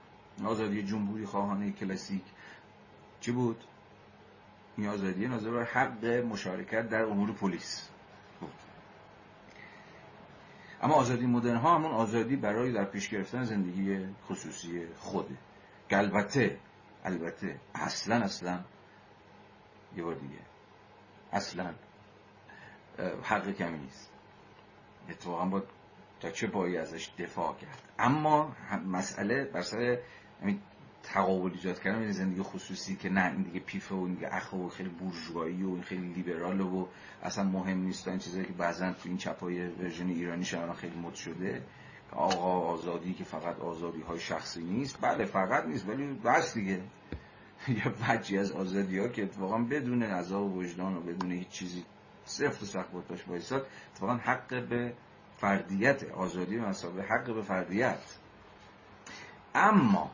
آزادی 0.45 0.83
جمهوری 0.83 1.25
خواهانه 1.25 1.71
کلاسیک. 1.71 2.23
چی 3.19 3.31
بود؟ 3.31 3.63
این 4.77 4.87
آزادی 4.87 5.27
نظر 5.27 5.51
بر 5.51 5.63
حق 5.63 6.05
مشارکت 6.05 6.89
در 6.89 7.03
امور 7.03 7.31
پلیس. 7.31 7.89
اما 10.81 10.93
آزادی 10.93 11.25
مدرن 11.25 11.55
ها 11.55 11.75
همون 11.75 11.91
آزادی 11.91 12.35
برای 12.35 12.71
در 12.71 12.85
پیش 12.85 13.09
گرفتن 13.09 13.43
زندگی 13.43 14.05
خصوصی 14.29 14.87
خوده 14.95 15.37
البته 15.91 16.59
البته 17.03 17.59
اصلا 17.75 18.15
اصلا 18.15 18.59
یه 19.95 20.03
بار 20.03 20.15
دیگه 20.15 20.39
اصلا 21.31 21.73
حق 23.23 23.51
کمی 23.51 23.77
نیست. 23.77 24.11
اتفاقا 25.09 25.45
با 25.45 25.63
تا 26.19 26.31
چه 26.31 26.47
بایی 26.47 26.77
ازش 26.77 27.09
دفاع 27.19 27.55
کرد. 27.55 27.81
اما 27.99 28.55
مسئله 28.85 29.43
بر 29.43 29.61
سر 29.61 29.97
تقابل 31.13 31.51
ایجاد 31.51 31.81
کردن 31.81 32.01
این 32.01 32.11
زندگی 32.11 32.41
خصوصی 32.41 32.95
که 32.95 33.09
نه 33.09 33.25
این 33.25 33.41
دیگه 33.41 33.59
پیفه 33.59 33.95
و 33.95 34.03
این 34.03 34.13
دیگه 34.13 34.29
اخه 34.31 34.57
و 34.57 34.69
خیلی 34.69 34.89
بورژوایی 34.89 35.63
و 35.63 35.69
این 35.69 35.81
خیلی 35.81 36.13
لیبرال 36.13 36.61
و 36.61 36.87
اصلا 37.23 37.43
مهم 37.43 37.77
نیست 37.77 38.07
این 38.07 38.19
چیزایی 38.19 38.45
که 38.45 38.53
بعضا 38.53 38.93
تو 38.93 39.09
این 39.09 39.17
چپای 39.17 39.67
ورژن 39.67 40.07
ایرانی 40.07 40.45
شما 40.45 40.73
خیلی 40.73 40.99
مد 40.99 41.13
شده 41.13 41.63
آقا 42.11 42.59
آزادی 42.59 43.13
که 43.13 43.23
فقط 43.23 43.59
آزادی 43.59 44.01
های 44.01 44.19
شخصی 44.19 44.63
نیست. 44.63 44.97
بله 45.01 45.25
فقط 45.25 45.65
نیست 45.65 45.89
ولی 45.89 46.13
بس 46.13 46.53
دیگه. 46.53 46.81
یه 47.67 47.93
وجهی 48.09 48.37
از 48.37 48.51
آزادی 48.51 48.99
ها 48.99 49.07
که 49.07 49.23
اتفاقا 49.23 49.57
بدون 49.57 50.03
عذاب 50.03 50.59
وجدان 50.61 50.97
و 50.97 51.01
بدون 51.01 51.31
هیچ 51.31 51.47
چیزی 51.49 51.83
و 52.39 52.49
سخت 52.51 52.91
بود 52.91 53.07
باش 53.07 53.23
بایستاد 53.23 53.67
اتفاقا 53.91 54.13
حق 54.13 54.67
به 54.67 54.93
فردیت 55.37 56.03
آزادی 56.11 56.57
و 56.57 56.71
حق 57.09 57.33
به 57.33 57.41
فردیت. 57.41 57.99
اما 59.55 60.11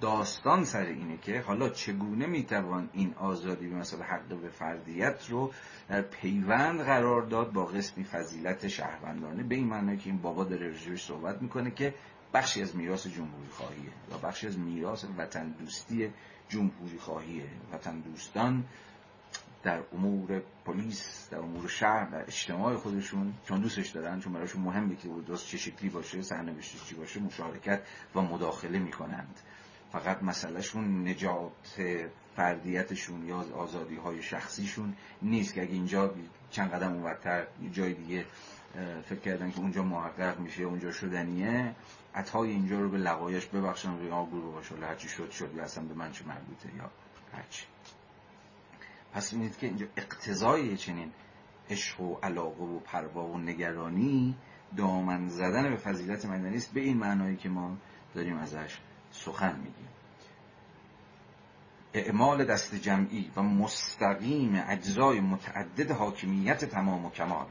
داستان 0.00 0.64
سر 0.64 0.86
اینه 0.86 1.16
که 1.16 1.40
حالا 1.40 1.68
چگونه 1.68 2.26
می‌توان 2.26 2.88
این 2.92 3.14
آزادی 3.14 3.68
به 3.68 3.76
مثلا 3.76 4.04
حق 4.04 4.40
به 4.42 4.48
فردیت 4.48 5.30
رو 5.30 5.52
در 5.88 6.02
پیوند 6.02 6.80
قرار 6.80 7.22
داد 7.22 7.52
با 7.52 7.64
قسمی 7.64 8.04
فضیلت 8.04 8.68
شهروندانه؟ 8.68 9.42
به 9.42 9.54
این 9.54 9.66
معنی 9.66 9.96
که 9.96 10.10
این 10.10 10.18
بابا 10.18 10.44
داره 10.44 10.70
رجوعش 10.70 11.04
صحبت 11.04 11.42
می‌کنه 11.42 11.70
که 11.70 11.94
بخشی 12.34 12.62
از 12.62 12.76
میراث 12.76 13.06
جمهوری 13.06 13.48
خواهیه 13.50 13.90
یا 14.10 14.18
بخشی 14.18 14.46
از 14.46 14.58
میراث 14.58 15.04
وطن 15.18 15.50
دوستی 15.50 16.12
جمهوری 16.48 16.98
خواهیه. 16.98 17.46
وطن 17.72 18.00
دوستان 18.00 18.64
در 19.62 19.80
امور 19.92 20.42
پلیس 20.64 21.28
در 21.30 21.38
امور 21.38 21.68
شهر 21.68 22.04
در 22.04 22.22
اجتماع 22.22 22.76
خودشون 22.76 23.34
چون 23.44 23.60
دوستش 23.60 23.88
دارن 23.88 24.20
چون 24.20 24.32
براشون 24.32 24.62
مهمه 24.62 24.96
که 24.96 25.08
درست 25.26 25.48
چه 25.48 25.56
شکلی 25.58 25.88
باشه 25.88 26.22
سرنوشتش 26.22 26.84
چی 26.84 26.94
باشه 26.94 27.20
مشارکت 27.20 27.82
و 28.14 28.20
مداخله 28.20 28.78
می‌کنند. 28.78 29.40
فقط 30.00 30.22
مسئلهشون 30.22 31.08
نجات 31.08 31.80
فردیتشون 32.36 33.26
یا 33.26 33.36
آزادی 33.36 33.96
های 33.96 34.22
شخصیشون 34.22 34.96
نیست 35.22 35.54
که 35.54 35.62
اگه 35.62 35.72
اینجا 35.72 36.14
چند 36.50 36.70
قدم 36.70 36.92
اونورتر 36.92 37.46
جای 37.72 37.94
دیگه 37.94 38.24
فکر 39.04 39.20
کردن 39.20 39.50
که 39.50 39.58
اونجا 39.58 39.82
محقق 39.82 40.40
میشه 40.40 40.62
اونجا 40.62 40.92
شدنیه 40.92 41.74
عطای 42.14 42.50
اینجا 42.50 42.80
رو 42.80 42.90
به 42.90 42.98
لقایش 42.98 43.46
ببخشن 43.46 43.92
و 43.92 44.04
یا 44.04 44.26
گروه 44.26 44.54
باشه 44.54 44.74
هرچی 44.74 45.08
شد 45.08 45.30
شد 45.30 45.54
یا 45.54 45.62
اصلا 45.62 45.84
به 45.84 45.94
من 45.94 46.12
چه 46.12 46.26
مربوطه 46.26 46.74
یا 46.76 46.90
هرچی. 47.32 47.66
پس 49.12 49.32
می‌دید 49.32 49.58
که 49.58 49.66
اینجا 49.66 49.86
اقتضای 49.96 50.76
چنین 50.76 51.12
عشق 51.70 52.00
و 52.00 52.14
علاقه 52.22 52.64
و 52.64 52.78
پروا 52.80 53.26
و 53.26 53.38
نگرانی 53.38 54.36
دامن 54.76 55.28
زدن 55.28 55.70
به 55.70 55.76
فضیلت 55.76 56.26
مدنی 56.26 56.56
است 56.56 56.74
به 56.74 56.80
این 56.80 56.96
معنایی 56.96 57.36
که 57.36 57.48
ما 57.48 57.76
داریم 58.14 58.36
ازش 58.36 58.78
سخن 59.16 59.56
میگیم 59.56 59.88
اعمال 61.94 62.44
دست 62.44 62.74
جمعی 62.74 63.30
و 63.36 63.42
مستقیم 63.42 64.64
اجزای 64.68 65.20
متعدد 65.20 65.90
حاکمیت 65.90 66.64
تمام 66.64 67.04
و 67.04 67.10
کمال. 67.10 67.46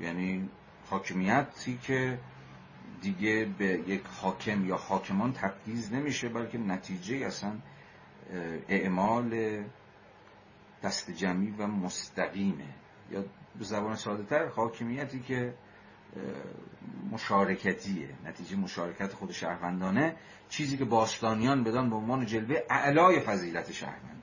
یعنی 0.00 0.48
حاکمیتی 0.90 1.78
که 1.78 2.18
دیگه 3.02 3.48
به 3.58 3.66
یک 3.66 4.02
حاکم 4.20 4.64
یا 4.66 4.76
حاکمان 4.76 5.32
تبعیض 5.32 5.92
نمیشه 5.92 6.28
بلکه 6.28 6.58
نتیجه 6.58 7.16
اصلا 7.16 7.52
اعمال 8.68 9.62
دست 10.82 11.10
جمعی 11.10 11.50
و 11.58 11.66
مستقیمه 11.66 12.74
یا 13.10 13.24
به 13.58 13.64
زبان 13.64 13.96
ساده 13.96 14.24
تر 14.24 14.46
حاکمیتی 14.46 15.20
که 15.20 15.54
مشارکتیه 17.10 18.08
نتیجه 18.24 18.56
مشارکت 18.56 19.12
خود 19.12 19.32
شهروندانه. 19.32 20.16
چیزی 20.48 20.76
که 20.76 20.84
باستانیان 20.84 21.64
بدان 21.64 21.90
به 21.90 21.96
عنوان 21.96 22.26
جلوه 22.26 22.56
اعلای 22.70 23.20
فضیلت 23.20 23.72
شهروند. 23.72 24.22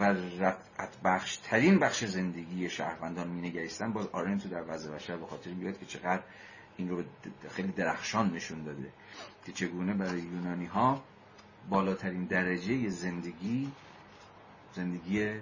و 0.00 0.04
رفعت 0.40 1.00
بخش 1.04 1.36
ترین 1.36 1.78
بخش 1.78 2.04
زندگی 2.04 2.70
شهروندان 2.70 3.28
می 3.28 3.48
نگریستن 3.48 3.92
باز 3.92 4.06
تو 4.12 4.48
در 4.48 4.64
وضع 4.68 4.90
بشر 4.90 5.16
به 5.16 5.26
خاطر 5.26 5.50
بیاد 5.50 5.78
که 5.78 5.86
چقدر 5.86 6.22
این 6.76 6.88
رو 6.88 7.02
خیلی 7.50 7.72
درخشان 7.72 8.32
نشون 8.32 8.62
داده 8.62 8.92
که 9.46 9.52
چگونه 9.52 9.94
برای 9.94 10.20
یونانی 10.20 10.66
ها 10.66 11.02
بالاترین 11.70 12.24
درجه 12.24 12.88
زندگی 12.88 13.72
زندگی 14.74 15.40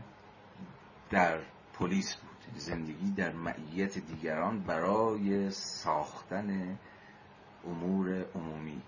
در 1.10 1.38
پلیس 1.78 2.14
بود. 2.14 2.33
زندگی 2.56 3.10
در 3.10 3.32
معیت 3.32 3.98
دیگران 3.98 4.60
برای 4.60 5.50
ساختن 5.50 6.78
امور 7.66 8.24
عمومی. 8.34 8.82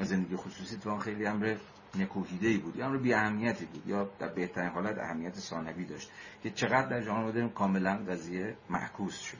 زندگی 0.00 0.36
خصوصی 0.36 0.76
تو 0.76 0.98
خیلی 0.98 1.26
امر 1.26 1.56
نکوهیده 1.94 2.48
ای 2.48 2.58
بود 2.58 2.76
یا 2.76 2.86
امر 2.86 2.96
بی 2.96 3.14
اهمیتی 3.14 3.64
بود 3.64 3.86
یا 3.86 4.10
در 4.18 4.28
بهترین 4.28 4.68
حالت 4.68 4.98
اهمیت 4.98 5.34
ثانوی 5.34 5.84
داشت 5.84 6.10
که 6.42 6.50
چقدر 6.50 6.88
در 6.88 7.00
جهان 7.00 7.24
مدرن 7.24 7.48
کاملا 7.48 7.96
قضیه 7.96 8.56
محکوس 8.70 9.18
شد. 9.20 9.38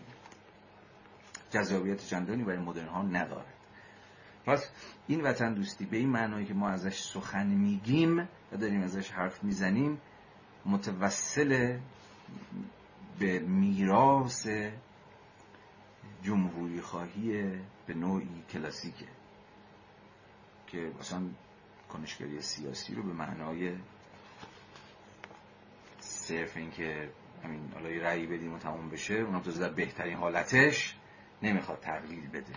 جذابیت 1.50 2.06
چندانی 2.06 2.44
برای 2.44 2.58
مدرن 2.58 2.88
ها 2.88 3.02
ندارد. 3.02 3.54
پس 4.46 4.70
این 5.06 5.20
وطن 5.22 5.54
دوستی 5.54 5.86
به 5.86 5.96
این 5.96 6.08
معنایی 6.08 6.46
که 6.46 6.54
ما 6.54 6.68
ازش 6.68 7.02
سخن 7.02 7.46
میگیم 7.46 8.28
و 8.52 8.56
داریم 8.56 8.82
ازش 8.82 9.10
حرف 9.10 9.44
می‌زنیم 9.44 10.00
متوسل 10.66 11.78
به 13.18 13.38
میراث 13.38 14.48
جمهوری 16.22 16.80
خواهی 16.80 17.58
به 17.86 17.94
نوعی 17.94 18.42
کلاسیکه 18.50 19.06
که 20.66 20.92
مثلا 21.00 21.22
کنشگری 21.88 22.40
سیاسی 22.40 22.94
رو 22.94 23.02
به 23.02 23.12
معنای 23.12 23.76
صرف 26.00 26.56
اینکه 26.56 27.10
همین 27.44 27.72
حالا 27.74 27.90
یه 27.90 28.02
رأی 28.02 28.26
بدیم 28.26 28.52
و 28.52 28.58
تموم 28.58 28.88
بشه 28.88 29.14
اونم 29.14 29.40
تو 29.40 29.50
در 29.50 29.72
بهترین 29.72 30.16
حالتش 30.16 30.96
نمی‌خواد 31.42 31.80
تقلیل 31.80 32.28
بده. 32.28 32.52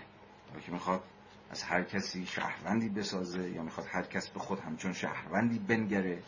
که 0.65 0.71
می‌خواد 0.71 1.03
از 1.49 1.63
هر 1.63 1.83
کسی 1.83 2.25
شهروندی 2.25 2.89
بسازه 2.89 3.49
یا 3.49 3.63
می‌خواد 3.63 3.87
هر 3.91 4.03
کس 4.03 4.29
به 4.29 4.39
خود 4.39 4.59
همچون 4.59 4.93
شهروندی 4.93 5.59
بنگره 5.59 6.23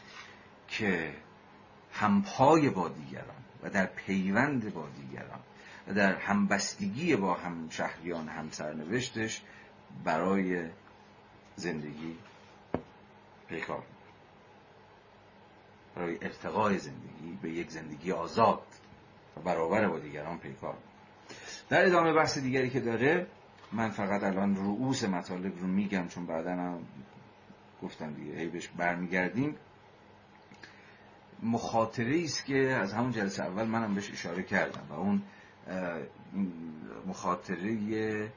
که 0.67 1.15
همپای 1.91 2.69
با 2.69 2.89
دیگران 2.89 3.43
و 3.63 3.69
در 3.69 3.85
پیوند 3.85 4.73
با 4.73 4.87
دیگران 4.95 5.39
و 5.87 5.93
در 5.93 6.15
همبستگی 6.15 7.15
با 7.15 7.33
هم 7.33 7.69
شهریان 7.69 8.27
هم 8.27 8.49
سرنوشتش 8.51 9.41
برای 10.03 10.65
زندگی 11.55 12.15
پیکار 13.47 13.83
برای 15.95 16.17
ارتقای 16.21 16.77
زندگی 16.77 17.37
به 17.41 17.49
یک 17.49 17.69
زندگی 17.69 18.11
آزاد 18.11 18.61
و 19.37 19.41
برابر 19.41 19.87
با 19.87 19.99
دیگران 19.99 20.37
پیکار 20.37 20.77
در 21.69 21.85
ادامه 21.85 22.13
بحث 22.13 22.37
دیگری 22.37 22.69
که 22.69 22.79
داره 22.79 23.27
من 23.71 23.89
فقط 23.89 24.23
الان 24.23 24.55
رؤوس 24.55 25.03
مطالب 25.03 25.59
رو 25.59 25.67
میگم 25.67 26.07
چون 26.07 26.25
بعدا 26.25 26.51
هم 26.51 26.79
گفتم 27.83 28.13
دیگه 28.13 28.39
هی 28.39 28.47
بهش 28.47 28.67
برمیگردیم. 28.67 29.55
مخاطره 31.43 32.21
است 32.23 32.45
که 32.45 32.57
از 32.57 32.93
همون 32.93 33.11
جلسه 33.11 33.43
اول 33.43 33.63
منم 33.63 33.95
بهش 33.95 34.11
اشاره 34.11 34.43
کردم 34.43 34.83
و 34.89 34.93
اون 34.93 35.21
مخاطره 37.07 38.31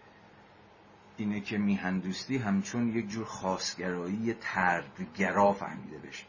اینه 1.17 1.41
که 1.41 1.59
میهندوستی 1.59 2.39
همچون 2.39 2.97
یک 2.97 3.09
جور 3.09 3.25
خاصگرایی 3.25 4.35
تردگرا 4.41 5.53
فهمیده 5.53 5.99
بشه. 5.99 6.25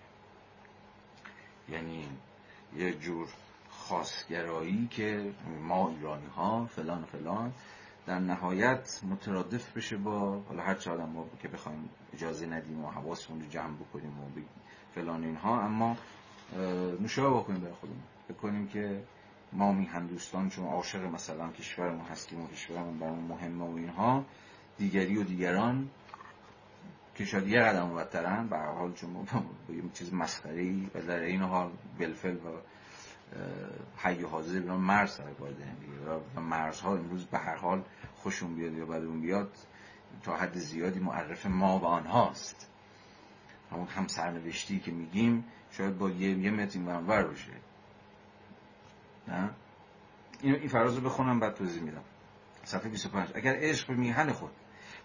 یعنی 1.70 2.08
یک 2.76 3.02
جور 3.02 3.28
خاصگرایی 3.70 4.88
که 4.91 5.32
ما 5.62 5.90
ایرانی 5.90 6.28
ها 6.36 6.66
فلان 6.66 7.06
فلان 7.06 7.54
در 8.06 8.20
نهایت 8.20 9.00
مترادف 9.04 9.78
بشه 9.78 9.98
با 9.98 10.40
حالا 10.48 10.64
هر 10.64 10.76
چه 10.76 10.91
آدم 10.91 11.10
ما 11.10 11.26
که 11.41 11.48
بخوایم 11.48 11.90
اجازه 12.14 12.45
ندیم 12.45 12.86
و 12.86 12.90
حواسمون 12.90 13.41
رو 13.41 13.48
جمع 13.48 13.76
بکنیم 13.76 14.20
و 14.20 14.41
فلان 14.95 15.24
اینها 15.24 15.62
اما 15.62 15.98
نوشابه 16.99 17.39
بکنیم 17.39 17.61
برای 17.61 17.73
خودمون. 17.73 18.03
بکنیم 18.30 18.67
که 18.67 19.03
ما 19.53 19.71
میهن 19.71 20.07
دوستان 20.07 20.49
چون 20.49 20.65
عاشق 20.65 21.05
مثلا 21.05 21.51
کشورمون 21.51 22.05
هستیم 22.05 22.41
و 22.41 22.47
کشورمون 22.47 22.99
برامون 22.99 23.23
مهمه 23.23 23.65
و 23.65 23.75
اینها 23.75 24.25
دیگری 24.77 25.17
و 25.17 25.23
دیگران 25.23 25.89
که 27.15 27.25
شاید 27.25 27.47
یه 27.47 27.61
قدم 27.61 27.95
بدترن 27.95 28.47
به 28.47 28.57
حال 28.57 28.93
چون 28.93 29.27
یه 29.69 29.84
چیز 29.93 30.13
مسخره 30.13 30.73
و 30.95 31.01
در 31.01 31.19
این 31.19 31.41
حال 31.41 31.71
بلفل 31.99 32.35
و 32.35 32.49
حی 33.97 34.21
حاضر 34.21 34.59
بیان 34.59 34.80
مرز 34.80 35.11
سر 35.11 35.23
کار 35.23 35.53
و 36.35 36.41
مرزها 36.41 36.95
امروز 36.95 37.25
به 37.25 37.38
هر 37.38 37.55
حال 37.55 37.84
خوشون 38.15 38.55
بیاد 38.55 38.73
یا 38.73 38.85
بدون 38.85 39.21
بیاد 39.21 39.51
تا 40.23 40.38
حد 40.38 40.57
زیادی 40.57 40.99
معرف 40.99 41.45
ما 41.45 41.80
و 41.80 41.85
آنهاست. 41.85 42.69
همون 43.71 43.88
هم 43.88 44.07
سرنوشتی 44.07 44.80
که 44.80 44.91
میگیم 44.91 45.45
شاید 45.78 45.98
با 45.98 46.10
یه, 46.10 46.30
یه 46.30 46.52
متر 46.52 46.80
این 46.80 47.08
بشه 47.08 47.52
نه؟ 49.28 49.50
این, 50.41 50.56
این 50.56 50.68
فراز 50.68 50.95
رو 50.95 51.02
بخونم 51.02 51.40
بعد 51.40 51.56
توضیح 51.56 51.84
میدم. 51.84 52.04
صفحه 52.64 52.90
25 52.90 53.30
اگر 53.36 53.56
عشق 53.56 53.88
به 53.88 53.94
میهن 53.94 54.32
خود 54.32 54.52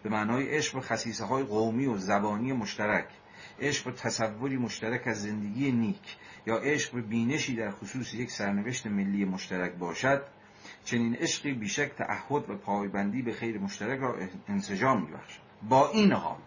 به 0.03 0.11
معنای 0.11 0.57
عشق 0.57 0.74
به 0.74 0.81
خصیصه 0.81 1.24
های 1.24 1.43
قومی 1.43 1.86
و 1.86 1.97
زبانی 1.97 2.53
مشترک 2.53 3.09
عشق 3.61 3.85
به 3.85 3.93
تصوری 3.93 4.57
مشترک 4.57 5.07
از 5.07 5.23
زندگی 5.23 5.73
نیک 5.73 6.16
یا 6.47 6.57
عشق 6.57 6.95
به 6.95 7.01
بینشی 7.01 7.57
در 7.57 7.70
خصوص 7.70 8.15
یک 8.15 8.31
سرنوشت 8.31 8.86
ملی 8.86 9.24
مشترک 9.24 9.73
باشد 9.73 10.23
چنین 10.85 11.15
عشقی 11.15 11.53
بیشک 11.53 11.93
تعهد 11.95 12.51
و 12.51 12.57
پایبندی 12.57 13.23
به 13.23 13.32
خیر 13.32 13.59
مشترک 13.59 14.01
را 14.01 14.16
انسجام 14.49 15.03
میبخشد. 15.03 15.40
با 15.69 15.90
این 15.90 16.12
حال 16.12 16.39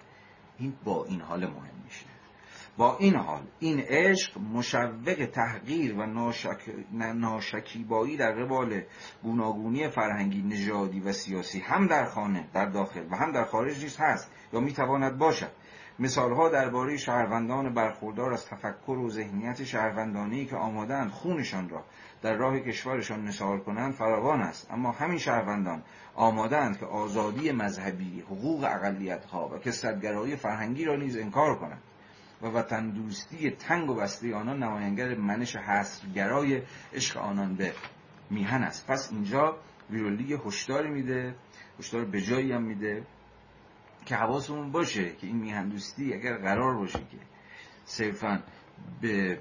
این 0.58 0.74
با 0.84 1.06
این 1.06 1.22
حال 1.22 1.40
مهم 1.40 1.82
میشه. 1.86 2.06
با 2.82 2.98
این 2.98 3.16
حال 3.16 3.42
این 3.60 3.80
عشق 3.80 4.38
مشوق 4.54 5.30
تحقیر 5.34 5.96
و 5.96 6.06
ناشک... 6.06 6.60
ناشکیبایی 7.16 8.18
در 8.18 8.32
قبال 8.32 8.82
گوناگونی 9.24 9.88
فرهنگی 9.88 10.42
نژادی 10.42 11.00
و 11.00 11.12
سیاسی 11.12 11.60
هم 11.60 11.88
در 11.88 12.06
خانه 12.06 12.48
در 12.54 12.66
داخل 12.66 13.06
و 13.12 13.16
هم 13.16 13.32
در 13.32 13.44
خارج 13.44 13.84
نیز 13.84 13.98
هست 13.98 14.32
یا 14.54 14.60
می‌تواند 14.60 15.18
باشد. 15.18 15.52
مثالها 16.00 16.50
درباره 16.50 16.98
شهروندان 16.98 17.74
برخوردار 17.74 18.34
از 18.34 18.46
تفکر 18.46 18.92
و 18.92 19.10
ذهنیت 19.10 19.64
شهروندانی 19.64 20.46
که 20.46 20.56
آمادند 20.56 21.10
خونشان 21.10 21.70
را 21.70 21.84
در 22.22 22.36
راه 22.36 22.60
کشورشان 22.60 23.24
نثار 23.24 23.60
کنند 23.60 23.94
فراوان 23.94 24.42
است. 24.42 24.72
اما 24.72 24.92
همین 24.92 25.18
شهروندان 25.18 25.84
آمادند 26.16 26.80
که 26.80 26.86
آزادی 26.86 27.52
مذهبی 27.52 28.22
حقوق 28.22 28.64
اقلیتها 28.64 29.48
و 29.48 29.58
کسرتگرایی 29.58 30.36
فرهنگی 30.36 30.86
را 30.86 30.96
نیز 30.96 31.18
انکار 31.18 31.56
کنند. 31.56 31.82
و 32.42 32.48
وطن 32.48 32.90
دوستی 32.90 33.52
تنگ 33.52 33.90
و 33.90 33.96
بسته 33.96 34.36
آنان 34.36 34.64
نماینگر 34.64 35.16
منش 35.16 35.56
حسرگرای 35.56 36.62
عشق 36.94 37.18
آنان 37.18 37.56
به 37.56 37.74
میهن 38.30 38.64
است. 38.64 38.88
پس 38.88 39.12
اینجا 39.12 39.58
ویرولی 39.90 40.34
هشداری 40.46 40.90
میده 40.90 41.36
هشدار 41.80 42.06
به 42.06 42.22
جایی 42.22 42.52
هم 42.52 42.62
میده 42.62 43.06
که 44.06 44.16
حواسمون 44.16 44.72
باشه 44.72 45.16
که 45.16 45.28
این 45.28 45.38
میهن 45.38 45.70
دوستی 45.70 46.14
اگر 46.14 46.38
قرار 46.38 46.76
باشه 46.76 47.00
که 47.00 47.18
صرفا 47.86 48.44
به 49.02 49.40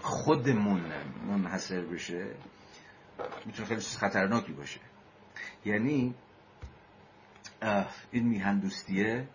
خودمون 0.00 0.82
منحصر 1.28 1.80
بشه 1.80 2.26
می‌تونه 3.46 3.68
خیلی 3.68 3.80
خطرناکی 3.80 4.52
باشه. 4.52 4.80
یعنی 5.64 6.14
این 8.10 8.28
میهن 8.28 8.58
دوستیه 8.58 9.28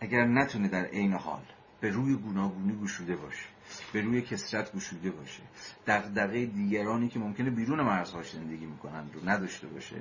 اگر 0.00 0.24
نتونه 0.26 0.68
در 0.68 0.84
عین 0.84 1.12
حال 1.12 1.42
به 1.80 1.90
روی 1.90 2.14
گوناگونی 2.14 2.78
گشوده 2.82 3.16
باشه 3.16 3.46
به 3.92 4.00
روی 4.00 4.22
کسرت 4.22 4.76
گشوده 4.76 5.10
باشه. 5.10 5.42
دغدغه 5.86 6.46
دیگرانی 6.46 7.08
که 7.08 7.18
ممکنه 7.18 7.50
بیرون 7.50 7.82
مرزهاش 7.82 8.32
زندگی 8.32 8.66
می‌کنن 8.66 9.04
رو 9.14 9.28
نداشته 9.28 9.66
باشه. 9.66 9.96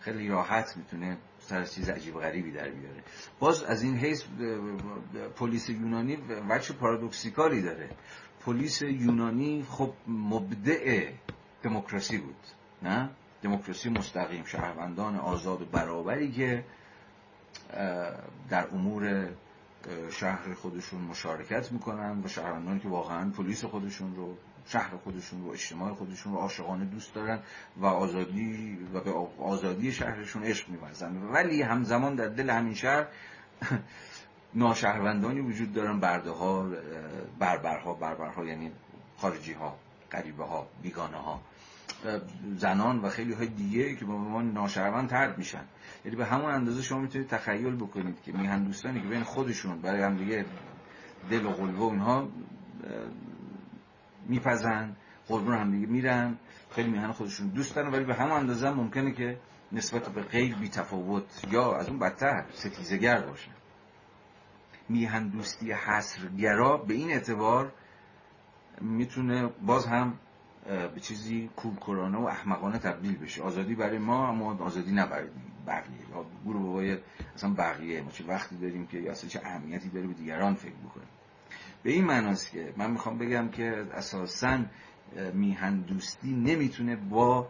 خیلی 0.00 0.28
راحت 0.28 0.76
می‌تونه 0.76 1.16
سر 1.38 1.64
چیز 1.64 1.88
عجیب 1.88 2.14
غریبی 2.14 2.50
در 2.50 2.70
بیاره. 2.70 3.02
باز 3.38 3.62
از 3.62 3.82
این 3.82 3.96
حیث 3.96 4.24
پلیس 5.36 5.68
یونانی 5.68 6.18
وچه 6.48 6.74
پارادوکسیکالی 6.74 7.62
داره. 7.62 7.90
پلیس 8.44 8.82
یونانی 8.82 9.66
خب 9.68 9.92
مبدع 10.08 11.08
دموکراسی 11.62 12.18
بود 12.18 12.36
نه؟ 12.82 13.10
دموکراسی 13.42 13.90
مستقیم 13.90 14.44
شهروندان 14.44 15.16
آزاد 15.16 15.62
و 15.62 15.64
برابری 15.64 16.32
که 16.32 16.64
در 18.50 18.68
امور 18.72 19.28
شهر 20.10 20.54
خودشون 20.54 21.00
مشارکت 21.00 21.72
می‌کنن 21.72 22.22
و 22.24 22.28
شهروندانی 22.28 22.80
که 22.80 22.88
واقعا 22.88 23.30
پلیس 23.30 23.64
خودشون 23.64 24.16
رو 24.16 24.36
شهر 24.66 24.96
خودشون 24.96 25.40
و 25.40 25.50
اجتماع 25.50 25.94
خودشون 25.94 26.32
رو 26.32 26.38
عاشقانه 26.38 26.84
دوست 26.84 27.14
دارن 27.14 27.38
و 27.76 27.86
آزادی 27.86 28.78
و 28.94 29.00
به 29.00 29.12
آزادی 29.42 29.92
شهرشون 29.92 30.44
عشق 30.44 30.68
میورزن. 30.68 31.16
ولی 31.16 31.62
همزمان 31.62 32.14
در 32.14 32.28
دل 32.28 32.50
همین 32.50 32.74
شهر 32.74 33.06
ناشهروندانی 34.54 35.40
وجود 35.40 35.72
دارن 35.72 36.00
برده 36.00 36.30
ها 36.30 36.70
بربرها 37.38 37.94
بربرها 37.94 38.44
یعنی 38.44 38.72
خارجی 39.16 39.52
ها 39.52 39.76
غریبه 40.12 40.44
ها 40.44 40.66
بیگانه 40.82 41.16
ها 41.16 41.40
زنان 42.56 42.98
و 42.98 43.08
خیلی 43.08 43.32
های 43.32 43.46
دیگه 43.46 43.94
که 43.94 44.04
با 44.04 44.16
ما 44.16 44.42
ناشهروند 44.42 45.08
ترد 45.08 45.38
میشن. 45.38 45.64
یعنی 46.04 46.16
به 46.16 46.24
همون 46.24 46.50
اندازه 46.50 46.82
شما 46.82 46.98
می‌تونید 46.98 47.28
تخیل 47.28 47.76
بکنید 47.76 48.22
که 48.22 48.32
میهن 48.32 48.64
دوستانی 48.64 49.00
که 49.00 49.08
بین 49.08 49.22
خودشون 49.22 49.82
برای 49.82 50.02
هم 50.02 50.16
دیگه 50.16 50.44
دل 51.30 51.46
و 51.46 51.50
قلبه 51.50 51.78
و 51.78 51.82
اینها 51.82 52.28
میپزن 54.26 54.96
قربون 55.28 55.54
هم 55.54 55.70
دیگه 55.70 55.86
میرن 55.86 56.36
خیلی 56.70 56.90
میهن 56.90 57.12
خودشون 57.12 57.48
دوست 57.48 57.74
دارن 57.74 57.90
ولی 57.90 58.04
به 58.04 58.14
همون 58.14 58.32
اندازه 58.32 58.70
ممکنه 58.70 59.12
که 59.12 59.38
نسبت 59.72 60.08
به 60.08 60.22
غیر 60.22 60.56
بی 60.56 60.68
تفاوت 60.68 61.44
یا 61.52 61.76
از 61.76 61.88
اون 61.88 61.98
بدتر 61.98 62.44
ستیزگر 62.52 63.20
باشن. 63.20 63.52
میهن 64.88 65.28
دوستی 65.28 65.72
حسرگرا 65.72 66.76
به 66.76 66.94
این 66.94 67.10
اعتبار 67.10 67.72
می‌تونه 68.80 69.46
باز 69.66 69.86
هم 69.86 70.18
به 70.66 71.00
چیزی 71.00 71.50
کورکورانه 71.56 72.18
و 72.18 72.24
احمقانه 72.24 72.78
تبدیل 72.78 73.18
بشه. 73.18 73.42
آزادی 73.42 73.74
برای 73.74 73.98
ما 73.98 74.28
اما 74.28 74.64
آزادی 74.64 74.92
نه 74.92 75.06
برای 75.06 75.28
بقیه 75.66 76.24
گروه 76.44 76.62
بابای 76.62 76.98
اصلا 77.34 77.54
بقیه. 77.54 78.02
ما 78.02 78.10
چه 78.10 78.24
وقتی 78.24 78.56
داریم 78.56 78.86
که 78.86 79.10
اصلا 79.10 79.30
چه 79.30 79.40
اهمیتی 79.44 79.88
داره 79.88 80.06
به 80.06 80.14
دیگران 80.14 80.54
فکر 80.54 80.74
بکنیم. 80.74 81.08
به 81.82 81.90
این 81.90 82.04
معناست 82.04 82.50
که 82.50 82.72
من 82.76 82.90
می‌خوام 82.90 83.18
بگم 83.18 83.48
که 83.48 83.86
اساسا 83.94 84.64
میهن 85.34 85.80
دوستی 85.80 86.32
نمی‌تونه 86.32 86.96
با 86.96 87.48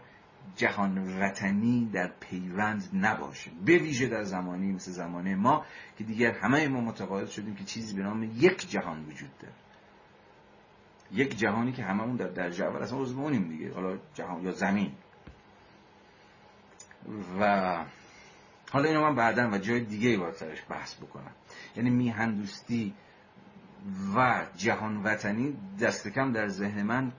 جهان 0.57 1.21
وطنی 1.21 1.91
در 1.93 2.11
پیوند 2.21 2.91
نباشه. 2.95 3.51
به 3.65 3.79
ویژه 3.79 4.09
در 4.09 4.25
زمانی 4.25 4.73
مثل 4.73 4.91
زمانه 4.91 5.35
ما 5.37 5.65
که 5.99 6.05
دیگر 6.05 6.33
همه 6.33 6.69
ما 6.69 6.81
متقاعد 6.81 7.29
شدیم 7.29 7.55
که 7.55 7.65
چیزی 7.65 7.97
به 7.97 8.03
نام 8.03 8.23
یک 8.23 8.71
جهان 8.71 9.05
وجود 9.05 9.39
داره. 9.39 9.55
یک 11.13 11.39
جهانی 11.39 11.73
که 11.73 11.85
هممون 11.85 12.17
در 12.17 12.29
درجه 12.29 12.65
اول 12.65 12.83
اصلا 12.83 12.99
عضو 12.99 13.21
اونیم 13.21 13.49
دیگه. 13.49 13.75
حالا 13.75 13.99
جهان 14.15 14.43
یا 14.43 14.53
زمین. 14.53 14.93
و 17.41 17.85
حالا 18.71 18.89
اینو 18.89 19.01
من 19.01 19.15
بعدا 19.15 19.51
و 19.51 19.59
جای 19.59 19.81
دیگه 19.81 20.19
باید 20.19 20.35
سرش 20.35 20.63
بحث 20.69 20.97
بکنم. 20.97 21.33
یعنی 21.77 21.91
میهن 21.91 22.35
دوستی 22.35 22.95
و 24.17 24.47
جهان 24.57 25.03
وطنی 25.03 25.57
دست 25.81 26.09
کم 26.09 26.33
در 26.33 26.49
ذهن 26.49 26.83
من 26.83 27.13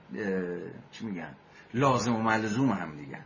چی 0.90 1.06
میگن؟ 1.06 1.34
لازم 1.74 2.16
و 2.16 2.22
ملزوم 2.22 2.70
هم 2.70 2.96
دیگن 2.96 3.24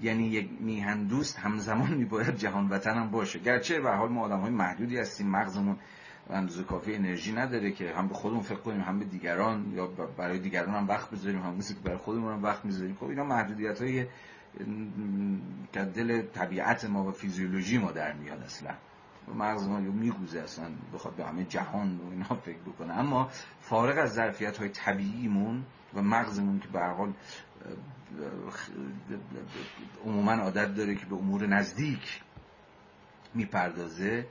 یعنی 0.00 0.26
یک 0.26 0.50
میهن 0.60 1.04
دوست 1.04 1.38
همزمان 1.38 1.94
میباید 1.94 2.36
جهان 2.36 2.68
وطن 2.68 2.94
هم 2.94 3.10
باشه. 3.10 3.38
گرچه 3.38 3.80
به 3.80 3.90
حال 3.90 4.08
ما 4.08 4.24
آدم 4.24 4.40
های 4.40 4.50
محدودی 4.50 4.98
هستیم 4.98 5.30
مغزمون 5.30 5.78
اندازه 6.30 6.64
کافی 6.64 6.94
انرژی 6.94 7.32
نداره 7.32 7.72
که 7.72 7.94
هم 7.94 8.08
به 8.08 8.14
خودمون 8.14 8.42
فکر 8.42 8.58
کنیم 8.58 8.80
هم 8.80 8.98
به 8.98 9.04
دیگران 9.04 9.72
یا 9.74 9.86
برای 9.86 10.38
دیگران 10.38 10.74
هم 10.74 10.88
وقت 10.88 11.10
بذاریم 11.10 11.40
هم 11.40 11.58
که 11.58 11.74
برای 11.84 11.98
خودمون 11.98 12.32
هم 12.32 12.42
وقت 12.42 12.64
می‌ذاریم 12.64 12.94
خب 12.94 13.04
اینا 13.04 13.24
محدودیت 13.24 13.82
های 13.82 14.06
که 15.72 15.80
دل 15.80 16.22
طبیعت 16.22 16.84
ما 16.84 17.04
و 17.04 17.10
فیزیولوژی 17.10 17.78
ما 17.78 17.92
در 17.92 18.12
میاد 18.12 18.42
اصلا 18.42 18.74
مغز 19.34 19.68
ما 19.68 19.80
میگوزه 19.80 20.40
اصلا 20.40 20.64
بخواد 20.94 21.14
به 21.14 21.24
همه 21.24 21.44
جهان 21.44 21.96
و 21.96 22.10
اینا 22.10 22.24
فکر 22.24 22.58
بکنه 22.58 22.92
اما 22.94 23.28
فارغ 23.60 23.98
از 23.98 24.12
ظرفیت 24.14 24.56
های 24.56 24.68
طبیعیمون 24.68 25.64
و 25.94 26.02
مغزمون 26.02 26.60
که 26.60 26.68
به 26.68 26.80
حال 26.80 27.12
عموما 30.04 30.32
عادت 30.32 30.74
داره 30.74 30.94
که 30.94 31.06
به 31.06 31.14
امور 31.14 31.46
نزدیک 31.46 32.20
می‌پردازه 33.34 34.26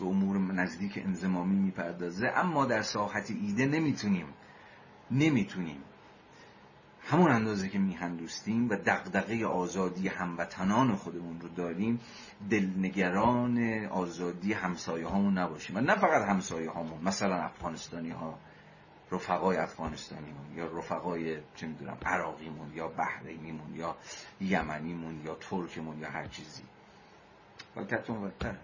به 0.00 0.06
امور 0.06 0.38
نزدیک 0.38 0.98
انزمامی 1.04 1.56
می‌پردازه. 1.56 2.28
اما 2.34 2.66
در 2.66 2.82
ساحت 2.82 3.30
ایده 3.30 3.66
نمی‌تونیم 3.66 4.26
نمی‌تونیم 5.10 5.82
همون 7.04 7.30
اندازه 7.30 7.68
که 7.68 7.78
میهن 7.78 8.16
دوستیم 8.16 8.70
و 8.70 8.76
دغدغه 8.86 9.46
آزادی 9.46 10.08
هموطنان 10.08 10.96
خودمون 10.96 11.40
رو 11.40 11.48
داریم 11.48 12.00
دلنگران 12.50 13.84
آزادی 13.84 14.52
همسایه 14.52 15.06
هامون 15.06 15.38
نباشیم. 15.38 15.76
و 15.76 15.80
نه 15.80 15.94
فقط 15.94 16.28
همسایه 16.28 16.70
هامون 16.70 17.04
مثلا 17.04 17.36
افغانستانی 17.36 18.10
ها 18.10 18.38
رفقای 19.12 19.56
افغانستانیمون 19.56 20.56
یا 20.56 20.78
رفقای 20.78 21.38
چه 21.54 21.66
می‌دونم 21.66 21.96
عراقیمون 22.06 22.74
یا 22.74 22.88
بحرینیمون 22.88 23.74
یا 23.74 23.96
یمنیمون 24.40 25.20
یا 25.24 25.34
ترکمون 25.34 25.98
یا 25.98 26.10
هر 26.10 26.26
چیزی. 26.26 26.62
وکتون 27.76 28.22
بدتر 28.22 28.54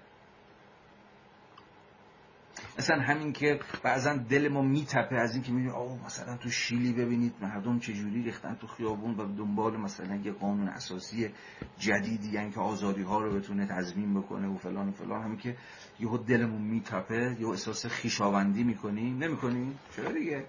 مثلا 2.79 3.01
همین 3.01 3.33
که 3.33 3.61
بعضا 3.83 4.17
دل 4.17 4.49
ما 4.49 4.63
میتپه 4.63 5.17
از 5.17 5.35
اینکه 5.35 5.53
می‌بینیم 5.53 5.75
آه 5.75 6.07
مثلا 6.07 6.37
تو 6.37 6.51
شیلی 6.51 6.93
ببینید 6.93 7.35
مردم 7.41 7.79
چجوری 7.79 8.23
ریختن 8.23 8.55
تو 8.55 8.67
خیابون 8.67 9.15
و 9.15 9.37
دنبال 9.37 9.77
مثلا 9.77 10.17
یه 10.17 10.33
قانون 10.33 10.69
اساسی 10.69 11.31
جدیدی 11.79 12.31
یعنی 12.33 12.51
که 12.51 12.61
آزادی 12.61 13.03
ها 13.03 13.21
رو 13.21 13.39
بتونه 13.39 13.67
تضمین 13.67 14.21
بکنه 14.21 14.49
و 14.49 14.57
فلان 14.57 14.89
و 14.89 14.93
فلان. 14.93 15.23
همین 15.23 15.39
که 15.39 15.57
یهو 16.01 16.19
دلمون 16.19 16.63
میتپه 16.63 17.37
یه 17.41 17.49
احساس 17.49 17.87
خیشاوندی 17.87 18.65
می‌کنیم. 18.65 19.19
نمی‌کنیم؟ 19.19 19.79
چرا 19.97 20.13
دیگه؟ 20.13 20.45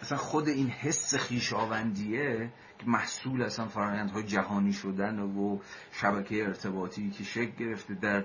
اصلا 0.00 0.18
خود 0.18 0.48
این 0.48 0.68
حس 0.68 1.14
خیشاوندیه 1.14 2.50
محصول 2.86 3.42
اصلا 3.42 3.68
فرایندهای 3.68 4.22
جهانی 4.22 4.72
شدن 4.72 5.18
و 5.18 5.58
شبکه 5.92 6.44
ارتباطی 6.46 7.10
که 7.10 7.24
شکل 7.24 7.64
گرفته 7.64 7.94
در 7.94 8.24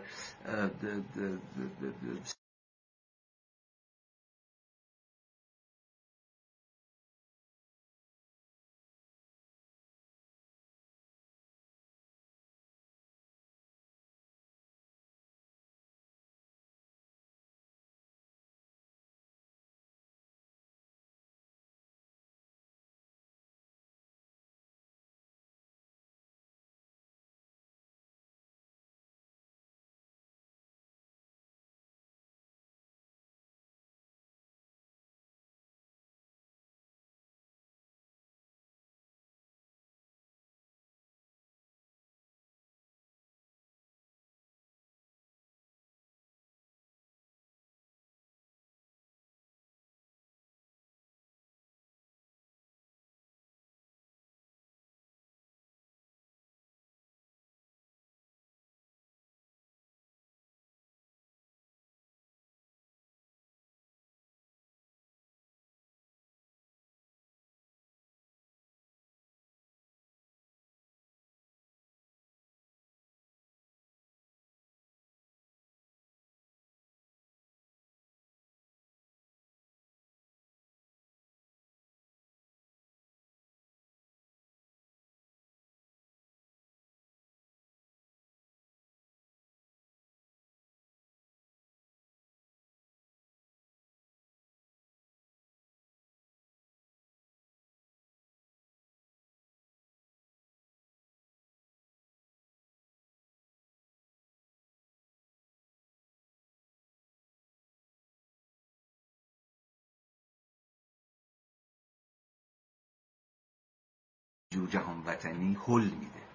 جور 114.55 114.69
جهان 114.69 115.03
وطنی 115.05 115.57
حل 115.67 115.83
میده. 115.83 116.25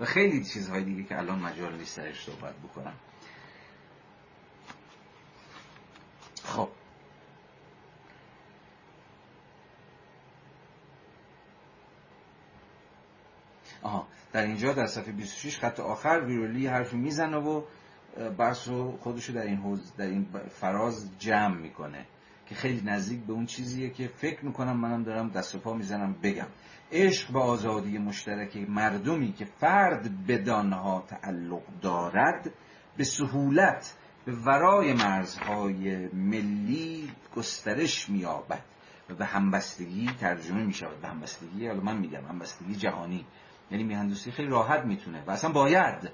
و 0.00 0.04
خیلی 0.04 0.44
چیزهای 0.44 0.84
دیگه 0.84 1.04
که 1.04 1.18
الان 1.18 1.38
مجال 1.38 1.76
نیست 1.76 1.96
سرش 1.96 2.24
صحبت 2.24 2.54
بکنم. 2.54 2.94
خب. 6.44 6.68
آها 13.82 14.08
در 14.32 14.42
اینجا 14.42 14.72
در 14.72 14.86
صفحه 14.86 15.12
26 15.12 15.58
خط 15.58 15.80
آخر 15.80 16.22
ویرولی 16.26 16.66
حرفی 16.66 16.96
می‌زنه 16.96 17.36
و 17.36 17.62
بحث 18.38 18.68
رو 18.68 18.96
خودشو 18.96 19.32
در 19.32 19.42
این 19.42 19.56
حوز 19.56 19.96
در 19.96 20.06
این 20.06 20.24
فراز 20.50 21.18
جمع 21.18 21.56
می‌کنه. 21.56 22.06
که 22.48 22.54
خیلی 22.54 22.82
نزدیک 22.84 23.20
به 23.24 23.32
اون 23.32 23.46
چیزیه 23.46 23.90
که 23.90 24.08
فکر 24.08 24.44
می‌کنم 24.44 24.76
منم 24.76 25.02
دارم 25.02 25.28
دست 25.28 25.54
و 25.54 25.58
پا 25.58 25.72
می‌زنم 25.72 26.16
بگم. 26.22 26.46
عشق 26.92 27.32
به 27.32 27.40
آزادی 27.40 27.98
مشترک 27.98 28.56
مردمی 28.56 29.32
که 29.32 29.44
فرد 29.44 30.26
بدانها 30.26 31.04
تعلق 31.08 31.62
دارد 31.82 32.50
به 32.96 33.04
سهولت 33.04 33.96
به 34.24 34.32
ورای 34.32 34.92
مرزهای 34.92 36.08
ملی 36.08 37.10
گسترش 37.36 38.08
مییابد 38.08 38.64
و 39.10 39.14
به 39.14 39.24
همبستگی 39.24 40.10
ترجمه 40.20 40.64
می‌شود. 40.64 41.00
به 41.00 41.08
همبستگی 41.08 41.66
حالا 41.66 41.80
من 41.80 41.98
میگم 41.98 42.24
همبستگی 42.28 42.74
جهانی. 42.74 43.26
یعنی 43.70 43.84
میهندوستی 43.84 44.30
خیلی 44.30 44.48
راحت 44.48 44.84
می‌تونه 44.84 45.24
و 45.26 45.30
اصلا 45.30 45.52
باید 45.52 46.10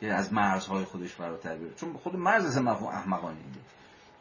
که 0.00 0.14
از 0.14 0.32
مرزهای 0.32 0.84
خودش 0.84 1.14
فراتر 1.14 1.56
بره. 1.56 1.74
چون 1.74 1.92
خود 1.92 2.16
مرز 2.16 2.46
اصلا 2.46 2.62
مفهوم 2.62 2.88
احمقانه 2.88 3.38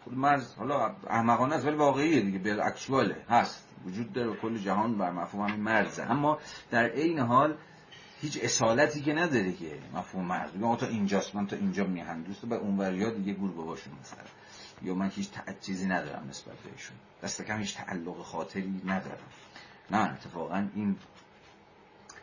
خود 0.04 0.18
مرز 0.18 0.56
حالا 0.56 0.96
احمقانه 1.10 1.56
است 1.56 1.66
ولی 1.66 1.76
واقعیه 1.76 2.22
دیگه 2.22 2.40
بل 2.40 2.60
اکچواله 2.62 3.26
هست. 3.30 3.68
وجود 3.86 4.14
داره 4.14 4.36
کل 4.36 4.58
جهان 4.58 4.98
بر 4.98 5.12
مفهوم 5.12 5.48
همین 5.48 5.62
مرزه. 5.64 6.04
اما 6.04 6.40
در 6.72 6.90
عین 6.90 7.20
حال 7.20 7.58
هیچ 8.22 8.40
اصالتی 8.42 9.02
که 9.02 9.14
نداره 9.14 9.54
که 9.54 9.80
مفهوم 9.94 10.26
مرز. 10.26 10.52
بگم 10.52 10.76
تا 10.76 10.86
اینجاست 10.86 11.36
من 11.36 11.48
تا 11.48 11.56
اینجا 11.56 11.84
میهن. 11.84 12.22
دوست 12.22 12.46
به 12.46 12.56
اونوریا 12.56 13.10
دیگه 13.10 13.34
گور 13.34 13.52
باباشون 13.52 13.94
مثلا 14.02 14.24
یا 14.82 14.96
من 14.96 15.10
هیچ 15.10 15.30
چیزی 15.62 15.88
ندارم 15.88 16.28
نسبت 16.30 16.56
بهشون. 16.56 16.98
دست 17.24 17.42
کم 17.42 17.58
هیچ 17.58 17.78
تعلق 17.78 18.22
خاطری 18.22 18.82
ندارم. 18.86 19.28
نه 19.92 20.12
اتفاقا 20.14 20.68
این 20.76 20.98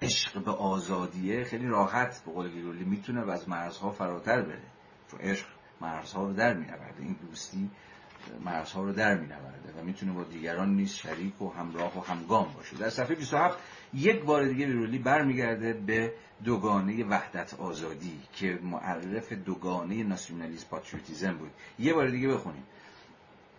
عشق 0.02 0.44
به 0.44 0.50
آزادیه 0.50 1.44
خیلی 1.44 1.66
راحت 1.66 2.22
به 2.24 2.32
قول 2.32 2.50
گیرولی 2.50 2.84
می‌تونه 2.84 3.22
و 3.22 3.30
از 3.30 3.48
مرزها 3.48 3.90
فراتر 3.90 4.42
بره. 4.42 4.62
چون 5.10 5.20
عشق 5.20 5.46
مرزها 5.80 6.24
رو 6.24 6.32
در 6.32 6.54
مینورده 6.54 7.02
این 7.02 7.16
دوستی 7.28 7.70
مرزها 8.44 8.82
رو 8.82 8.92
در 8.92 9.14
مینورده 9.14 9.80
و 9.80 9.84
می‌تونه 9.84 10.12
با 10.12 10.24
دیگران 10.24 10.76
نیز 10.76 10.92
شریک 10.92 11.42
و 11.42 11.50
همراه 11.50 11.98
و 11.98 12.00
همگام 12.00 12.52
باشه. 12.56 12.76
در 12.76 12.90
صفحه 12.90 13.14
27 13.14 13.58
یک 13.94 14.24
بار 14.24 14.44
دیگه 14.44 14.66
ویرولی 14.66 14.98
برمیگرده 14.98 15.72
به 15.72 16.12
دوگانه 16.44 17.04
وحدت 17.04 17.54
آزادی 17.54 18.20
که 18.32 18.58
معرف 18.62 19.32
دوگانه 19.32 20.02
ناسیونالیسم 20.02 20.66
پاتریوتیزم 20.70 21.32
بود. 21.32 21.50
یه 21.78 21.94
بار 21.94 22.08
دیگه 22.08 22.28
بخونیم. 22.28 22.62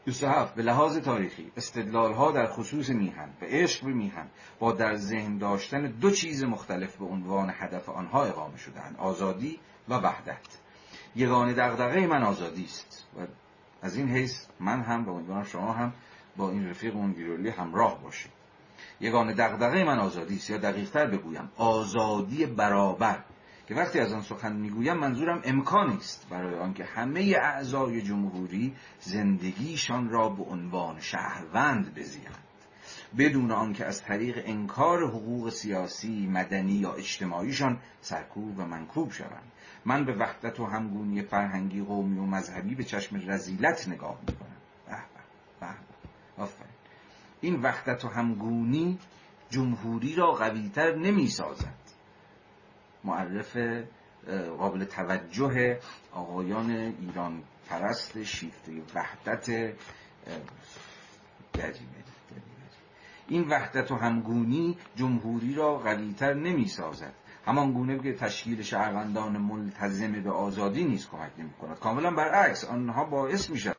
27 0.05 0.55
به 0.55 0.61
لحاظ 0.61 0.97
تاریخی 0.97 1.51
استدلال 1.57 2.13
ها 2.13 2.31
در 2.31 2.47
خصوص 2.47 2.89
میهن 2.89 3.29
به 3.39 3.47
عشق 3.49 3.85
به 3.85 3.93
میهن 3.93 4.27
با 4.59 4.71
در 4.71 4.95
ذهن 4.95 5.37
داشتن 5.37 5.85
دو 5.87 6.11
چیز 6.11 6.43
مختلف 6.43 6.97
به 6.97 7.05
عنوان 7.05 7.53
هدف 7.53 7.89
آنها 7.89 8.23
اقامه 8.23 8.57
شدن 8.57 8.95
آزادی 8.97 9.59
و 9.89 9.93
وحدت. 9.93 10.57
یگانه 11.15 11.53
دغدغه 11.53 12.07
من 12.07 12.23
آزادی 12.23 12.65
است. 12.65 13.05
و 13.17 13.19
از 13.81 13.95
این 13.95 14.09
حیث 14.09 14.45
من 14.59 14.81
هم 14.81 15.05
به 15.05 15.11
عنوان 15.11 15.43
شما 15.43 15.73
هم 15.73 15.93
با 16.37 16.51
این 16.51 16.69
رفیق 16.69 16.95
اون 16.95 17.13
گیرولی 17.13 17.49
همراه 17.49 18.03
باشید 18.03 18.31
یگانه 19.01 19.33
دغدغه 19.33 19.83
من 19.83 19.99
آزادی 19.99 20.35
است 20.35 20.49
یا 20.49 20.57
دقیقتر 20.57 21.05
بگویم 21.05 21.49
آزادی 21.57 22.45
برابر. 22.45 23.23
که 23.67 23.75
وقتی 23.75 23.99
از 23.99 24.13
آن 24.13 24.21
سخن 24.21 24.55
می‌گویم 24.55 24.97
منظورم 24.97 25.41
امکانی 25.43 25.97
است 25.97 26.27
برای 26.29 26.59
آنکه 26.59 26.83
همه 26.83 27.35
اعضای 27.41 28.01
جمهوری 28.01 28.75
زندگیشان 28.99 30.09
را 30.09 30.29
به 30.29 30.43
عنوان 30.43 30.99
شهروند 30.99 31.95
بزیند 31.95 32.43
بدون 33.17 33.51
آنکه 33.51 33.85
از 33.85 34.03
طریق 34.03 34.43
انکار 34.45 35.07
حقوق 35.07 35.49
سیاسی، 35.49 36.27
مدنی 36.27 36.73
یا 36.73 36.93
اجتماعیشان 36.93 37.79
سرکوب 38.01 38.59
و 38.59 38.65
منکوب 38.65 39.11
شوند. 39.11 39.51
من 39.89 40.05
به 40.05 40.13
وحدت 40.13 40.59
و 40.59 40.65
همگونی 40.65 41.21
فرهنگی 41.21 41.81
قومی 41.81 42.19
و 42.19 42.25
مذهبی 42.25 42.75
به 42.75 42.83
چشم 42.83 43.31
رزیلت 43.31 43.87
نگاه 43.87 44.19
می‌کنم. 44.27 44.49
این 47.41 47.61
وحدت 47.61 48.05
و 48.05 48.07
همگونی 48.07 48.99
جمهوری 49.49 50.15
را 50.15 50.31
قویتر 50.31 50.95
نمی 50.95 51.27
سازد 51.27 51.79
معرف 53.03 53.57
قابل 54.57 54.85
توجه 54.85 55.79
آقایان 56.11 56.71
ایران 56.71 57.43
پرست 57.69 58.23
شیفته 58.23 58.71
وحدت 58.95 59.49
این 63.27 63.49
وحدت 63.49 63.91
و 63.91 63.95
همگونی 63.95 64.77
جمهوری 64.95 65.53
را 65.53 65.77
قویتر 65.77 66.33
نمی 66.33 66.67
سازد 66.67 67.13
همان 67.49 67.73
گونه 67.73 67.99
که 67.99 68.13
تشکیل 68.13 68.61
شهروندان 68.61 69.37
ملتزم 69.37 70.11
به 70.11 70.31
آزادی 70.31 70.83
نیز 70.83 71.07
کمک 71.09 71.31
نمی 71.37 71.53
کند 71.61 71.79
کاملا 71.79 72.11
برعکس 72.11 72.65
آنها 72.65 73.05
باعث 73.05 73.49
می 73.49 73.57
شود 73.57 73.78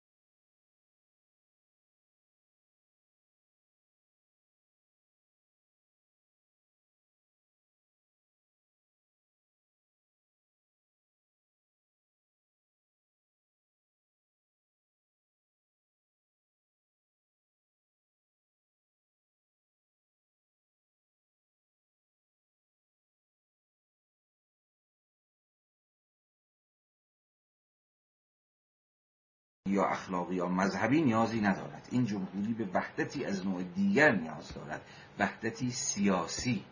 یا 29.71 29.85
اخلاقی 29.85 30.35
یا 30.35 30.47
مذهبی 30.47 31.03
نیازی 31.03 31.41
ندارد. 31.41 31.89
این 31.91 32.07
جمهوری 32.07 32.55
به 32.55 32.69
وحدتی 32.75 33.25
از 33.25 33.47
نوع 33.47 33.63
دیگر 33.63 34.13
نیاز 34.13 34.55
دارد. 34.55 34.81
وحدتی 35.19 35.71
سیاسی 35.71 36.65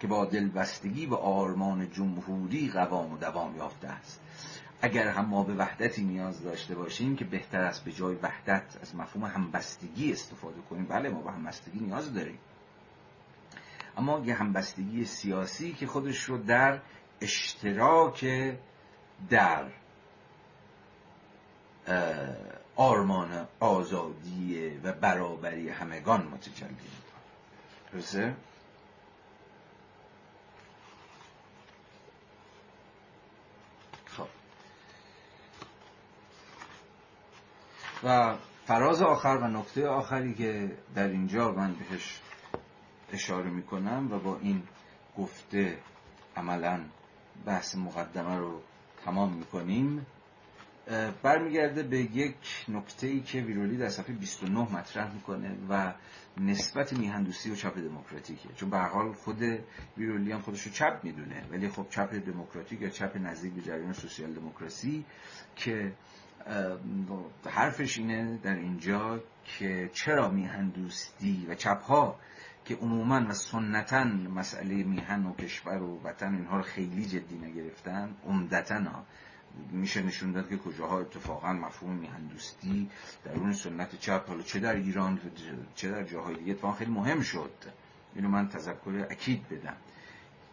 که 0.00 0.06
با 0.06 0.24
دلبستگی 0.24 1.06
به 1.06 1.16
آرمان 1.16 1.90
جمهوری 1.90 2.70
قوام 2.70 3.12
و 3.12 3.18
دوام 3.18 3.56
یافته 3.56 3.88
است. 3.88 4.20
اگر 4.82 5.08
هم 5.08 5.26
ما 5.26 5.44
به 5.44 5.54
وحدتی 5.54 6.04
نیاز 6.04 6.42
داشته 6.42 6.74
باشیم 6.74 7.16
که 7.16 7.24
بهتر 7.24 7.60
است 7.60 7.84
به 7.84 7.92
جای 7.92 8.14
وحدت 8.14 8.78
از 8.82 8.96
مفهوم 8.96 9.24
همبستگی 9.24 10.12
استفاده 10.12 10.60
کنیم. 10.70 10.84
بله 10.84 11.08
ما 11.08 11.20
به 11.20 11.30
همبستگی 11.30 11.80
نیاز 11.80 12.14
داریم. 12.14 12.38
اما 13.96 14.20
یه 14.24 14.34
همبستگی 14.34 15.04
سیاسی 15.04 15.72
که 15.72 15.86
خودش 15.86 16.18
رو 16.24 16.38
در 16.38 16.80
اشتراک 17.20 18.26
در 19.30 19.64
آرمان 22.76 23.48
آزادی 23.60 24.68
و 24.84 24.92
برابری 24.92 25.68
همگان 25.68 26.26
متجلی 26.26 26.76
درسته؟ 27.92 28.34
خب. 34.06 34.26
و 38.04 38.34
فراز 38.66 39.02
آخر 39.02 39.38
و 39.42 39.48
نکته 39.48 39.88
آخری 39.88 40.34
که 40.34 40.76
در 40.94 41.08
اینجا 41.08 41.52
من 41.52 41.74
بهش 41.74 42.20
اشاره 43.12 43.50
می‌کنم 43.50 44.12
و 44.12 44.18
با 44.18 44.38
این 44.38 44.62
گفته 45.18 45.78
عملا 46.36 46.80
بحث 47.46 47.74
مقدمه 47.74 48.36
رو 48.36 48.60
تمام 49.04 49.32
می‌کنیم. 49.32 50.06
برمیگرده 51.22 51.82
به 51.82 51.98
یک 51.98 52.36
نکته 52.68 53.06
ای 53.06 53.20
که 53.20 53.40
ویرولی 53.40 53.76
در 53.76 53.88
صفحه 53.88 54.14
29 54.14 54.58
مطرح 54.58 55.14
می‌کنه 55.14 55.56
و 55.68 55.94
نسبت 56.36 56.92
میهندوستی 56.92 57.50
و 57.50 57.54
چپ 57.54 57.78
دموکراتیکه. 57.78 58.48
چون 58.56 58.70
به 58.70 58.78
حال 58.78 59.12
خود 59.12 59.42
ویرولی 59.98 60.32
هم 60.32 60.40
خودش 60.40 60.62
رو 60.62 60.72
چپ 60.72 61.00
می‌دونه. 61.02 61.44
ولی 61.50 61.68
خب 61.68 61.86
چپ 61.90 62.14
دموکراتیک 62.14 62.82
یا 62.82 62.88
چپ 62.88 63.16
نزدیک 63.16 63.52
به 63.52 63.62
جریان 63.62 63.92
سوسیال 63.92 64.32
دموکراسی 64.32 65.04
که 65.56 65.92
حرفش 67.50 67.98
اینه 67.98 68.38
در 68.42 68.54
اینجا 68.54 69.20
که 69.44 69.90
چرا 69.92 70.30
میهندوستی 70.30 71.46
و 71.48 71.54
چپ 71.54 71.82
ها 71.82 72.16
که 72.64 72.76
عموما 72.76 73.26
و 73.28 73.32
سنتا 73.32 74.04
مسئله 74.04 74.74
میهن 74.74 75.26
و 75.26 75.34
کشور 75.34 75.82
و 75.82 76.00
وطن 76.04 76.34
اینها 76.34 76.56
رو 76.56 76.62
خیلی 76.62 77.06
جدی 77.06 77.38
نگرفتن 77.38 78.16
عمدتا 78.26 79.04
میشه 79.72 80.02
نشون 80.02 80.32
داد 80.32 80.48
که 80.48 80.56
کجاها 80.56 81.00
اتفاقا 81.00 81.52
مفهوم 81.52 81.94
میهندوستی 81.94 82.90
در 83.24 83.32
اون 83.32 83.52
سنت 83.52 84.00
چپ 84.00 84.28
حالا 84.28 84.42
چه 84.42 84.60
در 84.60 84.74
ایران 84.74 85.20
چه 85.74 85.90
در 85.90 86.02
جاهای 86.02 86.36
دیگه 86.36 86.52
اتفاقا 86.52 86.74
خیلی 86.74 86.90
مهم 86.90 87.20
شد. 87.20 87.52
اینو 88.14 88.28
من 88.28 88.48
تذکر 88.48 89.06
اکید 89.10 89.48
بدم. 89.48 89.76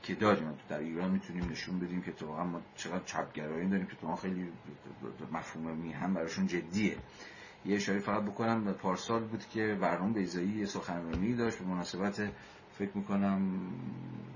که 0.03 0.15
داریم 0.15 0.53
در 0.69 0.79
ایران 0.79 1.11
می‌تونیم 1.11 1.49
نشون 1.49 1.79
بدیم 1.79 2.01
که 2.01 2.11
اتفاقا 2.11 2.43
ما 2.43 2.61
چقدر 2.75 3.03
چپگرایی 3.05 3.69
داریم 3.69 3.85
که 3.85 3.93
اتفاقا 3.93 4.15
خیلی 4.15 4.51
مفهوم 5.31 5.77
میهن 5.77 6.13
براشون 6.13 6.47
جدیه. 6.47 6.97
یه 7.65 7.75
اشاره 7.75 7.99
فقط 7.99 8.23
بکنم 8.23 8.73
پارسال 8.73 9.23
بود 9.23 9.45
که 9.53 9.77
برنامه 9.81 10.13
بیزایی 10.13 10.49
یه 10.49 10.65
سخنرانی 10.65 11.35
داشت 11.35 11.57
به 11.57 11.65
مناسبت 11.65 12.29
فکر 12.77 12.97
می‌کنم 12.97 13.59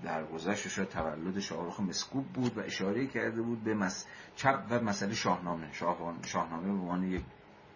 در 0.04 0.24
گذشت 0.24 0.68
شاید 0.68 0.90
تولد 0.90 1.40
شاهرخ 1.40 1.80
مسکوب 1.80 2.28
بود 2.28 2.58
و 2.58 2.62
اشاره 2.62 3.08
کرده 3.08 3.42
بود 3.42 3.64
به 3.64 3.74
مس... 3.74 4.06
چپ 4.36 4.64
و 4.70 4.80
مسئله 4.80 5.14
شاهنامه. 5.14 5.68
شاهنامه 6.26 6.64
به 6.64 6.70
عنوان 6.70 7.04
یک 7.04 7.22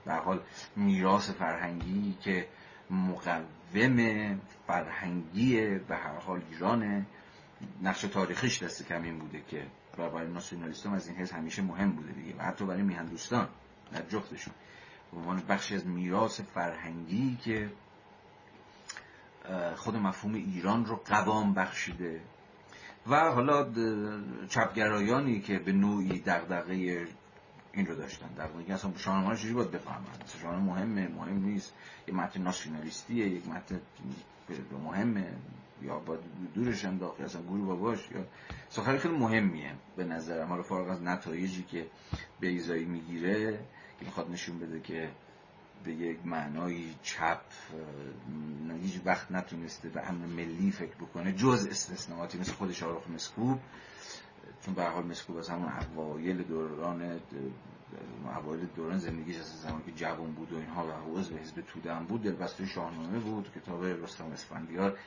به 0.06 0.14
حال 0.14 0.40
میراث 0.76 1.30
فرهنگی 1.30 2.18
که 2.22 2.48
مقوم 2.90 4.40
فرهنگی 4.68 5.78
به 5.78 5.96
هر 5.96 6.18
حال 6.18 6.42
ایران 6.52 7.06
نقش 7.82 8.02
تاریخیش 8.02 8.64
دست 8.64 8.88
کمین 8.88 9.20
بوده 9.20 9.42
که 9.48 9.66
برای 9.98 10.28
ناسیونالیستان 10.28 10.94
از 10.94 11.08
این 11.08 11.18
حیث 11.18 11.34
همیشه 11.34 11.62
مهم 11.62 11.92
بوده 11.92 12.12
دیگه 12.12 12.36
و 12.38 12.42
حتی 12.42 12.66
برای 12.66 12.82
میهندوستان 12.82 13.48
در 13.92 14.02
جفتشون. 14.02 14.54
به 15.12 15.18
عنوان 15.18 15.44
بخشی 15.50 15.76
از 15.76 15.88
میراث 15.88 16.42
فرهنگی 16.42 17.38
که 17.44 17.70
خود 19.76 19.96
مفهوم 19.96 20.34
ایران 20.34 20.86
رو 20.86 20.96
قوام 20.96 21.54
بخشیده. 21.54 22.22
و 23.08 23.32
حالا 23.32 23.72
چپگرایانی 24.50 25.42
که 25.42 25.60
به 25.60 25.72
نوعی 25.72 26.20
دغدغه 26.20 27.08
این 27.74 27.86
رو 27.86 27.96
داشتن. 27.96 28.28
در 28.38 28.46
واقع 28.46 28.74
اصلا 28.74 28.92
شاهنامه 28.98 29.36
چجوری 29.36 29.54
باید 29.54 29.72
بفهمن؟ 29.72 30.06
شاهنامه 30.42 30.66
مهمه 30.66 31.08
مهم 31.08 31.46
نیست. 31.46 31.74
یه 32.08 32.14
متن 32.14 32.42
ناسیونالیستیه 32.42 33.28
یک 33.28 33.48
متن 33.48 33.82
مهمه. 34.84 35.34
یا 35.82 36.00
با 36.00 36.18
دورش 36.56 36.86
انداخت 36.86 37.22
اصلا 37.22 37.42
گروه 37.42 37.66
باباش 37.66 38.12
یا 38.12 38.26
سخنی 38.70 38.98
خیلی 38.98 39.18
مهمیه 39.18 39.72
به 39.98 40.04
نظر 40.04 40.46
ما 40.46 40.56
رو 40.56 40.64
فارغ 40.64 40.90
از 40.90 41.04
نتایجی 41.04 41.64
که 41.64 41.88
بیزایی 42.40 42.86
می‌گیره 42.86 43.52
که 44.00 44.06
می‌خواد 44.06 44.32
نشون 44.32 44.60
بده 44.60 44.80
که 44.80 45.10
به 45.86 45.92
یک 45.92 46.26
معنای 46.26 46.94
چپ 47.04 47.42
هیچ 48.82 49.02
وقت 49.06 49.32
نتونسته 49.32 49.90
به 49.90 50.10
امر 50.10 50.26
ملی 50.26 50.72
فکر 50.72 50.96
بکنه 50.96 51.34
جز 51.34 51.68
استثناءاتی 51.72 52.38
مثل 52.38 52.52
خود 52.52 52.72
شاروخ 52.72 53.08
مسکوب. 53.08 53.60
چون 54.62 54.74
به 54.74 54.84
حال 54.84 55.06
مسکوب 55.06 55.38
از 55.38 55.50
همون 55.50 55.72
اوایل 55.98 56.44
دوران 56.44 57.20
اوایل 58.36 58.66
دوران 58.76 58.98
زندگیش 58.98 59.38
از 59.38 59.62
زمانی 59.62 59.84
که 59.86 59.92
جوان 59.92 60.32
بود 60.32 60.54
و 60.54 60.58
اینها 60.58 60.88
و 60.88 61.18
عضو 61.18 61.38
حزب 61.38 61.62
توده 61.62 61.94
هم 61.94 62.06
بود 62.06 62.24
دلبسته 62.24 62.66
شاهنامه 62.66 63.20
بود 63.20 63.52
کتاب 63.56 63.86
رستم 63.86 64.26
اسفندیار. 64.26 64.98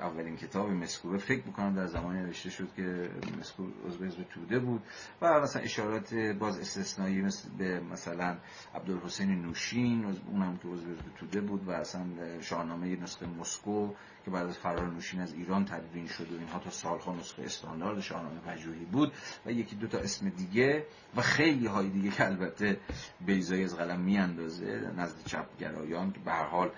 اولین 0.00 0.36
کتاب 0.36 0.70
مسکوبه 0.70 1.18
فکر 1.18 1.46
می‌کنم 1.46 1.74
در 1.74 1.86
زمانی 1.86 2.20
نوشته 2.20 2.50
شد 2.50 2.68
که 2.76 3.10
مسکوب 3.40 3.72
عضو 3.86 4.04
حزب 4.04 4.22
توده 4.22 4.58
بود 4.58 4.82
و 5.22 5.40
مثلا 5.40 5.62
اشارات 5.62 6.14
باز 6.14 6.58
استثنایی 6.58 7.22
مثل 7.22 7.48
به 7.58 7.80
مثلا 7.80 8.38
عبدالحسین 8.74 9.42
نوشین 9.42 10.04
اونم 10.04 10.56
که 10.56 10.68
عضو 10.68 10.90
حزب 10.90 11.14
توده 11.18 11.40
بود 11.40 11.68
و 11.68 11.70
اصلا 11.70 12.06
شاهنامه 12.40 12.96
نسخه 12.96 13.26
مسکو 13.26 13.94
که 14.24 14.30
بعد 14.30 14.46
از 14.46 14.58
فرار 14.58 14.90
نوشین 14.90 15.20
از 15.20 15.34
ایران 15.34 15.64
تدوین 15.64 16.06
شد 16.06 16.32
و 16.32 16.38
اینها 16.38 16.58
تا 16.58 16.70
سالها 16.70 17.14
نسخه 17.14 17.42
استاندارد 17.42 18.00
شاهنامه 18.00 18.40
پژوهی 18.40 18.84
بود 18.84 19.12
و 19.46 19.50
یکی 19.50 19.76
دو 19.76 19.86
تا 19.86 19.98
اسم 19.98 20.28
دیگه 20.28 20.86
و 21.16 21.22
خیلی 21.22 21.66
های 21.66 21.88
دیگه 21.88 22.10
که 22.10 22.26
البته 22.26 22.80
بیزایی 23.26 23.64
از 23.64 23.76
قلم 23.76 24.00
میاندازه 24.00 24.92
نزد 24.96 25.24
چپگرایان 25.26 26.12
که 26.12 26.20
به 26.20 26.30
هر 26.30 26.46
حال 26.46 26.70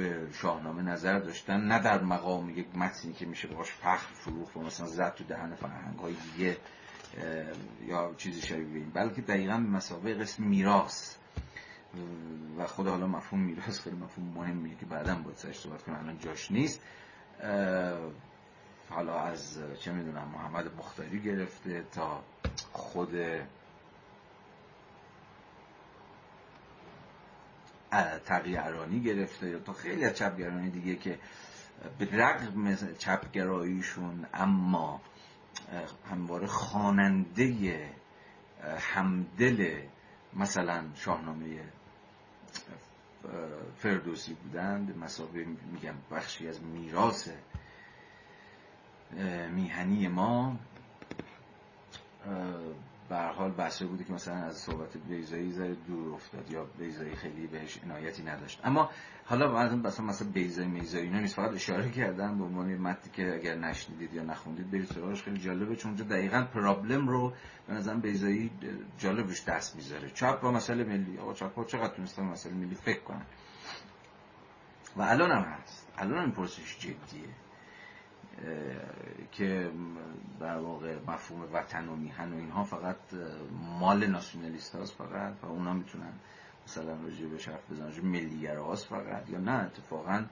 به 0.00 0.32
شاهنامه 0.32 0.82
نظر 0.82 1.18
داشتن 1.18 1.60
نه 1.60 1.78
در 1.78 2.02
مقام 2.02 2.50
یک 2.50 2.66
متنی 2.76 3.12
که 3.12 3.26
میشه 3.26 3.48
باش 3.48 3.72
فخر 3.72 4.14
فروخت 4.14 4.56
و 4.56 4.60
مثلا 4.60 4.86
زد 4.86 5.14
تو 5.14 5.24
دهن 5.24 5.54
فرهنگ 5.54 5.98
های 5.98 6.14
دیگه 6.14 6.56
یا 7.86 8.14
چیزی 8.16 8.40
شبیه 8.42 8.76
این. 8.76 8.90
بلکه 8.90 9.22
دقیقا 9.22 9.52
به 9.52 9.58
مسابقه 9.58 10.14
قسم 10.14 10.44
میراث. 10.44 11.16
و 12.58 12.66
خود 12.66 12.88
حالا 12.88 13.06
مفهوم 13.06 13.42
میراث 13.42 13.80
خیلی 13.80 13.96
مفهوم 13.96 14.28
مهمیه 14.34 14.76
که 14.76 14.86
بعدا 14.86 15.14
باید 15.14 15.36
سرش 15.36 15.60
صحبت 15.60 15.82
کنم 15.82 15.98
الان 15.98 16.18
جاش 16.18 16.50
نیست. 16.50 16.82
حالا 18.90 19.20
از 19.20 19.58
چه 19.80 19.92
می‌دونم 19.92 20.28
محمد 20.28 20.74
مختاری 20.78 21.20
گرفته 21.20 21.84
تا 21.92 22.22
خود 22.72 23.10
تقیه 28.26 28.60
گرفته 29.00 29.48
یا 29.48 29.58
تا 29.58 29.72
خیلی 29.72 30.04
از 30.04 30.14
چپگرانی 30.14 30.70
دیگه 30.70 30.96
که 30.96 31.18
به 31.98 32.08
رغم 32.12 32.74
چپگراییشون 32.98 34.26
اما 34.34 35.00
همواره 36.10 36.46
خواننده 36.46 37.88
همدل 38.78 39.80
مثلا 40.36 40.84
شاهنامه 40.94 41.60
فردوسی 43.76 44.34
بودند 44.34 44.98
مسابقه 44.98 45.46
میگم 45.72 45.94
بخشی 46.10 46.48
از 46.48 46.62
میراث 46.62 47.28
میهنی 49.50 50.08
ما 50.08 50.58
به 53.10 53.16
حال 53.16 53.50
بحثه 53.50 53.86
بوده 53.86 54.04
که 54.04 54.12
مثلا 54.12 54.34
از 54.34 54.56
صحبت 54.56 54.96
بیزایی 54.96 55.52
زره 55.52 55.74
دور 55.74 56.14
افتاد 56.14 56.50
یا 56.50 56.64
بیزایی 56.64 57.14
خیلی 57.14 57.46
بهش 57.46 57.78
عنایتی 57.84 58.22
نداشت. 58.22 58.60
اما 58.64 58.90
حالا 59.24 59.66
مثلا 59.74 60.06
مثلا 60.06 60.28
بیزایی 60.28 60.68
میزایی 60.68 61.04
اینا 61.04 61.20
نیست. 61.20 61.34
فقط 61.34 61.54
اشاره 61.54 61.90
کردن 61.90 62.38
به 62.38 62.44
عنوان 62.44 62.76
متنی 62.76 63.12
که 63.12 63.34
اگر 63.34 63.54
نشنیدید 63.54 64.14
یا 64.14 64.22
نخوندید 64.22 64.70
برید 64.70 64.84
سراغش. 64.84 65.22
خیلی 65.22 65.38
جالبه 65.38 65.76
چون 65.76 65.90
اونجا 65.90 66.04
دقیقا 66.04 66.42
پرابلم 66.54 67.08
رو 67.08 67.32
به 67.66 67.74
نظر 67.74 67.94
بیزایی 67.94 68.50
جالبش 68.98 69.44
دست 69.44 69.76
می‌ذاره. 69.76 70.10
چپ 70.10 70.40
با 70.40 70.50
مسئله 70.50 70.84
ملی. 70.84 71.18
آقا 71.18 71.34
چپ 71.34 71.54
ها 71.54 71.64
چقدر 71.64 71.94
تونستن 71.94 72.22
مسئله 72.22 72.54
ملی 72.54 72.74
فکر 72.74 73.00
کنن؟ 73.00 73.26
و 74.96 75.02
الان 75.02 75.30
هم 75.30 75.42
هست. 75.42 75.88
الان 75.98 76.24
هم 76.24 76.32
پرسش 76.32 76.78
جدیه. 76.78 77.28
که 79.32 79.70
در 80.40 80.58
واقع 80.58 80.96
مفهوم 81.06 81.48
وطن 81.52 81.88
و 81.88 81.96
میهن 81.96 82.32
و 82.32 82.36
اینها 82.36 82.64
فقط 82.64 82.96
مال 83.80 84.06
ناسیونالیست 84.06 84.74
هاست 84.74 84.94
فقط 84.94 85.32
و 85.42 85.46
اونا 85.46 85.72
می‌تونن 85.72 86.12
مثلا 86.66 86.96
راجع 87.02 87.26
به 87.26 87.36
حرف 87.36 87.70
بزنن 87.70 88.08
ملیگر 88.08 88.56
هاست 88.56 88.86
فقط 88.86 89.30
یا 89.30 89.38
نه. 89.38 89.52
اتفاقا 89.52 90.24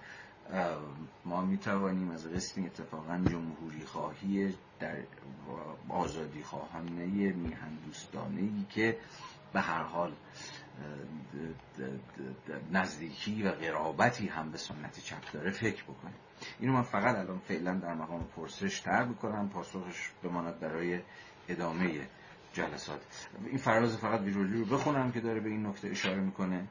ما 1.25 1.45
می‌توانیم 1.45 2.11
از 2.11 2.27
قسمی 2.27 2.67
اتفاقا 2.67 3.19
جمهوری 3.31 3.85
خواهی 3.85 4.55
در 4.81 4.97
آزادی 5.89 6.43
خواهانه 6.43 7.33
میهن 7.33 7.75
دوستانه 7.87 8.41
ای 8.41 8.65
که 8.71 8.99
به 9.53 9.61
هر 9.61 9.83
حال 9.83 10.13
نزدیکی 12.73 13.43
و 13.43 13.51
قرابتی 13.51 14.29
هم 14.29 14.51
به 14.51 14.59
سنت 14.59 15.01
چپ 15.01 15.33
داره 15.33 15.51
فکر 15.51 15.83
بکنیم. 15.83 16.15
اینو 16.61 16.73
من 16.73 16.83
فقط 16.83 17.17
الان 17.17 17.39
فعلا 17.39 17.75
در 17.75 17.95
مقام 17.95 18.25
پرسش 18.37 18.81
تر 18.81 19.05
می‌کنم 19.05 19.49
پاسخش 19.49 20.11
بماند 20.23 20.61
برای 20.61 21.01
ادامه 21.49 22.01
جلسات. 22.53 23.01
این 23.47 23.59
فراز 23.59 23.97
فقط 23.97 24.21
ویژولی 24.21 24.59
رو 24.59 24.65
بخونم 24.65 25.13
که 25.13 25.21
داره 25.21 25.41
به 25.41 25.49
این 25.49 25.67
نکته 25.67 25.89
اشاره 25.89 26.21
می‌کنه. 26.21 26.67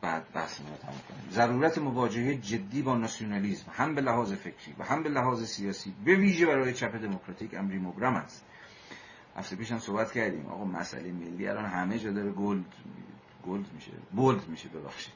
بعد 0.00 0.32
بحث 0.32 0.60
ما 0.60 0.76
تمام 0.76 0.98
کنیم. 1.08 1.30
ضرورت 1.30 1.78
مواجهه 1.78 2.34
جدی 2.34 2.82
با 2.82 2.96
ناسیونالیسم 2.96 3.70
هم 3.72 3.94
به 3.94 4.00
لحاظ 4.00 4.32
فکری 4.32 4.74
و 4.78 4.84
هم 4.84 5.02
به 5.02 5.08
لحاظ 5.08 5.44
سیاسی 5.44 5.94
به 6.04 6.16
ویژه 6.16 6.46
برای 6.46 6.74
چپ 6.74 6.96
دموکراتیک 6.96 7.54
امری 7.54 7.78
مبرم 7.78 8.14
است. 8.14 8.44
هفته 9.36 9.56
پیش 9.56 9.72
هم 9.72 9.78
صحبت 9.78 10.12
کردیم. 10.12 10.46
آقا 10.46 10.64
مسئله 10.64 11.12
ملی 11.12 11.48
الان 11.48 11.64
همه 11.64 11.98
جا 11.98 12.10
داره 12.10 12.30
gold 12.30 12.64
gold 13.46 13.72
میشه. 13.72 13.92
bold 14.12 14.48
میشه 14.48 14.68
ببخشید. 14.68 15.14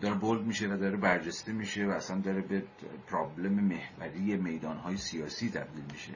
داره 0.00 0.14
bold 0.14 0.42
میشه 0.42 0.66
و 0.68 0.76
داره 0.76 0.96
برجسته 0.96 1.52
میشه 1.52 1.86
و 1.86 1.90
اصلا 1.90 2.20
داره 2.20 2.40
به 2.42 2.62
پرابلم 3.06 3.52
محوری 3.52 4.36
میدانهای 4.36 4.96
سیاسی 4.96 5.50
تبدیل 5.50 5.84
میشه. 5.92 6.12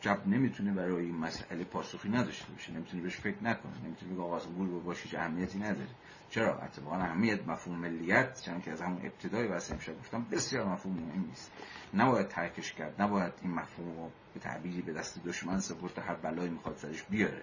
جب 0.00 0.26
نمی‌تونه 0.26 0.72
برای 0.72 1.04
این 1.04 1.16
مسئله 1.16 1.64
پاسخی 1.64 2.08
نداشته 2.08 2.52
باشه. 2.52 2.72
نمی‌تونه 2.72 3.02
بهش 3.02 3.16
فکر 3.16 3.44
نکنه. 3.44 3.72
نمی‌تونه 3.84 4.12
بگه 4.12 4.22
آقا 4.22 4.38
گول 4.38 4.68
باشه 4.68 5.18
اهمیتی 5.18 5.58
نداره. 5.58 5.88
چرا؟ 6.30 6.58
اتفاقا 6.58 6.96
اهمیت 6.96 7.48
مفهوم 7.48 7.78
ملیت 7.78 8.42
چون 8.42 8.60
که 8.60 8.70
از 8.70 8.82
همون 8.82 9.06
ابتدای 9.06 9.48
واسه 9.48 9.74
امشب 9.74 9.98
گفتم 9.98 10.26
بسیار 10.30 10.66
مفهوم 10.66 10.94
مهمی 10.94 11.30
است 11.32 11.52
نباید 11.94 12.28
ترکش 12.28 12.72
کرد. 12.72 13.02
نباید 13.02 13.32
این 13.42 13.54
مفهوم 13.54 13.96
رو 13.96 14.10
به 14.34 14.40
تعبیری 14.40 14.82
به 14.82 14.92
دست 14.92 15.24
دشمن 15.24 15.60
سپرد 15.60 15.98
هر 15.98 16.14
بلایی 16.14 16.50
می‌خواد 16.50 16.76
سرش 16.76 17.02
بیاره. 17.02 17.42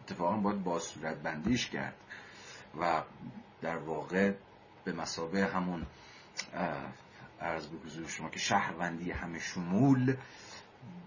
اتفاقا 0.00 0.36
باید 0.36 0.64
با 0.64 0.78
صورت 0.78 1.22
بندیش 1.22 1.70
کرد. 1.70 1.94
و 2.80 3.02
در 3.62 3.76
واقع 3.76 4.32
به 4.84 4.92
مسابه 4.92 5.46
همون 5.46 5.86
عرض 7.40 7.66
به 7.66 8.08
شما 8.08 8.30
که 8.30 8.38
شهروندی 8.38 9.10
همه 9.10 9.38
شمول 9.38 10.16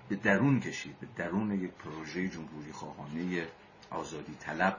به 0.09 0.15
درون 0.15 0.59
کشید 0.59 0.99
به 0.99 1.07
درون 1.15 1.51
یک 1.51 1.71
پروژه 1.71 2.27
جمهوری 2.27 2.71
خواهانه 2.71 3.47
آزادی 3.89 4.35
طلب. 4.39 4.77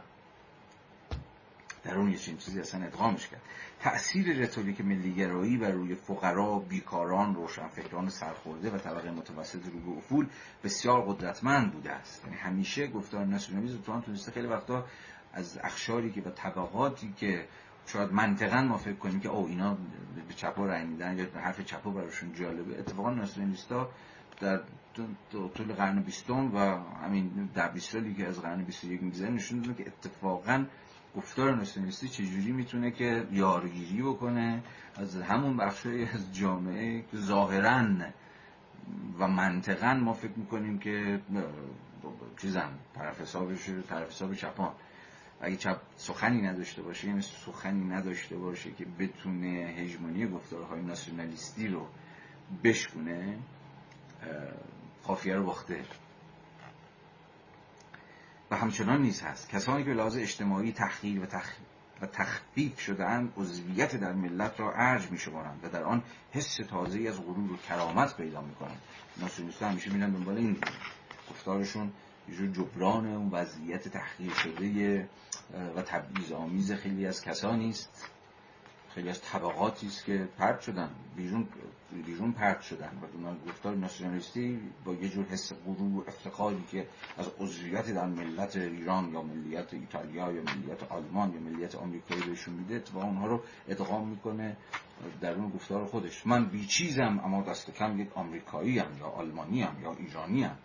درون 1.84 2.10
یه 2.10 2.18
چیزی 2.18 2.60
اصلا 2.60 2.84
ادغامش 2.84 3.28
کرد. 3.28 3.40
تأثیر 3.80 4.42
رتوریک 4.42 4.80
ملیگرایی 4.80 5.56
و 5.56 5.64
روی 5.64 5.94
فقرا، 5.94 6.58
بیکاران، 6.58 7.34
روشنفکران 7.34 8.08
سرخورده 8.08 8.70
و 8.70 8.78
طبقه 8.78 9.10
متوسط 9.10 9.66
رو 9.66 9.80
به 9.80 9.98
افول 9.98 10.26
بسیار 10.64 11.02
قدرتمند 11.02 11.72
بوده 11.72 11.90
است. 11.90 12.24
یعنی 12.24 12.36
همیشه 12.36 12.86
گفتار 12.86 13.24
ناسیونالیسم 13.24 13.82
تو 13.82 14.00
تونسته 14.00 14.32
خیلی 14.32 14.46
وقتا 14.46 14.86
از 15.32 15.58
اخشاری 15.62 16.12
که 16.12 16.20
و 16.22 16.30
طبقاتی 16.30 17.14
که 17.16 17.48
شاید 17.86 18.12
منطقا 18.12 18.62
ما 18.62 18.76
فکر 18.76 18.94
کنیم 18.96 19.20
که 19.20 19.28
او 19.28 19.46
اینا 19.46 19.74
به 20.28 20.34
چپا 20.34 20.66
رای 20.66 20.84
میدن 20.84 21.18
یا 21.18 21.26
حرف 21.40 21.60
چپا 21.60 21.90
براشون 21.90 22.32
جالبه 22.32 22.78
اتفاقا 22.78 23.10
ناسیونالیستا 23.10 23.90
در 24.40 24.60
طول 25.32 25.72
قرن 25.76 26.02
بیستم 26.02 26.54
و 26.54 26.58
همین 27.04 27.50
در 27.54 27.68
بیست 27.68 27.92
سالی 27.92 28.14
که 28.14 28.26
از 28.26 28.40
قرن 28.40 28.64
بیست 28.64 28.84
یک 28.84 29.02
میگذره 29.02 29.30
نشون 29.30 29.74
که 29.74 29.86
اتفاقا 29.86 30.64
گفتار 31.16 31.54
ناسیونالیستی 31.54 32.08
چجوری 32.08 32.52
می‌تونه 32.52 32.90
که 32.90 33.26
یارگیری 33.32 34.02
بکنه 34.02 34.62
از 34.96 35.16
همون 35.16 35.56
بخشی 35.56 36.04
از 36.14 36.34
جامعه 36.34 37.02
که 37.10 37.16
ظاهرا 37.16 37.84
و 39.18 39.28
منطقا 39.28 39.94
ما 39.94 40.12
فکر 40.12 40.32
می‌کنیم 40.36 40.78
که 40.78 41.20
چیزم 42.36 42.70
طرف 42.94 43.20
حسابش 43.20 43.70
طرف 43.88 44.08
حساب 44.10 44.34
چپان 44.34 44.72
اگه 45.40 45.56
چپ 45.56 45.80
سخنی 45.96 46.42
نداشته 46.42 46.82
باشه 46.82 47.08
یعنی 47.08 47.22
سخنی 47.22 47.84
نداشته 47.84 48.36
باشه 48.36 48.70
که 48.70 48.84
بتونه 48.98 49.74
هژمونی 49.78 50.26
گفتارهای 50.26 50.82
ناسیونالیستی 50.82 51.68
رو 51.68 51.86
بشکونه 52.64 53.38
خافیه 55.02 55.34
رو 55.34 55.46
باخته. 55.46 55.84
و 58.50 58.56
همچنان 58.56 59.02
نیز 59.02 59.22
هست. 59.22 59.48
کسانی 59.48 59.84
که 59.84 59.90
لحاظ 59.90 60.16
اجتماعی 60.16 60.72
تحقیر 60.72 61.20
و, 61.20 61.26
تخ... 61.26 61.56
و 62.00 62.06
تخفیف 62.06 62.80
شدهاند 62.80 63.32
عضویت 63.36 63.96
در 63.96 64.12
ملت 64.12 64.60
را 64.60 64.72
ارج 64.74 65.10
می 65.10 65.18
و 65.62 65.68
در 65.68 65.82
آن 65.82 66.02
حس 66.32 66.56
تازه 66.56 67.08
از 67.08 67.20
غرور 67.20 67.52
و 67.52 67.56
کرامت 67.56 68.16
پیدا 68.16 68.40
می 68.40 68.54
کنند 68.54 68.80
ناسیونیست 69.16 69.62
همیشه 69.62 69.92
میرن 69.92 70.10
دنبال 70.10 70.36
این 70.36 70.56
گفتارشون. 71.30 71.92
یه 72.30 72.52
جبران 72.52 73.06
اون 73.06 73.30
وضعیت 73.30 73.88
تحقیر 73.88 74.32
شده 74.32 75.08
و 75.76 75.82
تبعیض 75.82 76.32
آمیز 76.32 76.72
خیلی 76.72 77.06
از 77.06 77.22
کسانی 77.22 77.68
است 77.68 78.10
خیلی 78.94 79.08
از 79.08 79.22
طبقاتی 79.22 79.86
است 79.86 80.04
که 80.04 80.28
پرت 80.38 80.60
شدن. 80.60 80.90
بیرون 81.16 81.48
بیرون 82.06 82.32
پرت 82.32 82.60
شدن. 82.60 82.90
و 83.02 83.26
اون 83.26 83.38
گفتار 83.48 83.76
ناسیونالیستی 83.76 84.60
با 84.84 84.94
یه 84.94 85.08
جور 85.08 85.24
حس 85.24 85.52
غرور 85.52 85.96
و 85.96 86.04
افتخاری 86.08 86.64
که 86.70 86.86
از 87.18 87.30
عضویت 87.40 87.90
در 87.90 88.06
ملت 88.06 88.56
ایران 88.56 89.12
یا 89.12 89.22
ملیت 89.22 89.74
ایتالیا 89.74 90.32
یا 90.32 90.42
ملیت 90.42 90.82
آلمان 90.82 91.32
یا 91.32 91.40
ملیت 91.40 91.74
آمریکایی 91.74 92.22
بهشون 92.22 92.54
میده 92.54 92.82
و 92.94 92.98
اونها 92.98 93.26
رو 93.26 93.42
ادغام 93.68 94.08
می‌کنه 94.08 94.56
در 95.20 95.32
اون 95.32 95.50
گفتار 95.50 95.86
خودش. 95.86 96.26
من 96.26 96.44
بیچیزم 96.44 97.20
اما 97.24 97.42
دست 97.42 97.70
کم 97.70 98.00
یک 98.00 98.08
آمریکایی 98.14 98.78
هم 98.78 98.98
یا 99.00 99.06
آلمانی 99.06 99.62
هم 99.62 99.82
یا 99.82 99.92
ایرانی 99.92 100.44
هم 100.44 100.56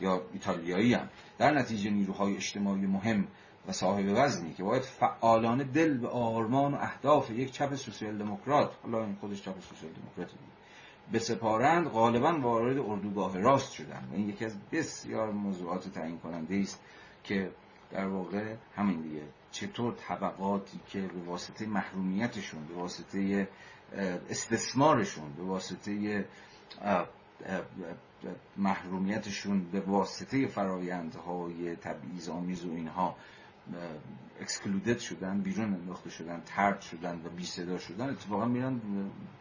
یا 0.00 0.22
ایتالیایی 0.32 0.94
هم. 0.94 1.08
در 1.38 1.50
نتیجه 1.50 1.90
نیروهای 1.90 2.36
اجتماعی 2.36 2.86
مهم 2.86 3.26
و 3.68 3.72
صاحب 3.72 4.04
وزنی 4.08 4.54
که 4.54 4.62
باید 4.62 4.82
فعالانه 4.82 5.64
دل 5.64 5.98
به 5.98 6.08
آرمان 6.08 6.74
و 6.74 6.76
اهداف 6.76 7.30
یک 7.30 7.52
چپ 7.52 7.74
سوسیال 7.74 8.18
دموکرات 8.18 8.70
حالا 8.82 9.04
این 9.04 9.16
خودش 9.20 9.42
چپ 9.42 9.60
سوسیال 9.60 9.92
دموکرات 9.92 10.30
به 11.12 11.18
سپارند 11.18 11.86
غالبا 11.86 12.38
وارد 12.40 12.78
اردوگاه 12.78 13.38
راست 13.38 13.72
شدن. 13.72 14.08
و 14.12 14.14
این 14.14 14.28
یکی 14.28 14.44
از 14.44 14.56
بسیار 14.72 15.30
موضوعات 15.30 15.88
تعیین 15.88 16.18
کننده 16.18 16.56
است 16.56 16.80
که 17.24 17.50
در 17.90 18.06
واقع 18.06 18.54
همین 18.76 19.00
دیگه. 19.00 19.22
چطور 19.50 19.94
طبقاتی 19.94 20.80
که 20.88 21.00
به 21.00 21.20
واسطه 21.26 21.66
محرومیتشون 21.66 22.64
به 22.64 22.74
واسطه 22.74 23.48
استثمارشون 24.30 25.32
به 25.32 25.42
واسطه 25.42 26.24
محرومیتشون 28.56 29.70
به 29.70 29.80
واسطه 29.80 30.46
فرایندهای 30.46 31.76
تبعیض 31.76 32.28
آمیز 32.28 32.64
و 32.64 32.72
اینها 32.74 33.16
اکسکلودد 34.40 34.98
شدن 34.98 35.40
بیرون 35.40 35.74
انداخته 35.74 36.10
شدن 36.10 36.42
ترد 36.46 36.80
شدن 36.80 37.22
و 37.24 37.28
بی 37.28 37.44
صدا 37.44 37.78
شدن 37.78 38.10
اتفاقا 38.10 38.44
میرن 38.44 38.80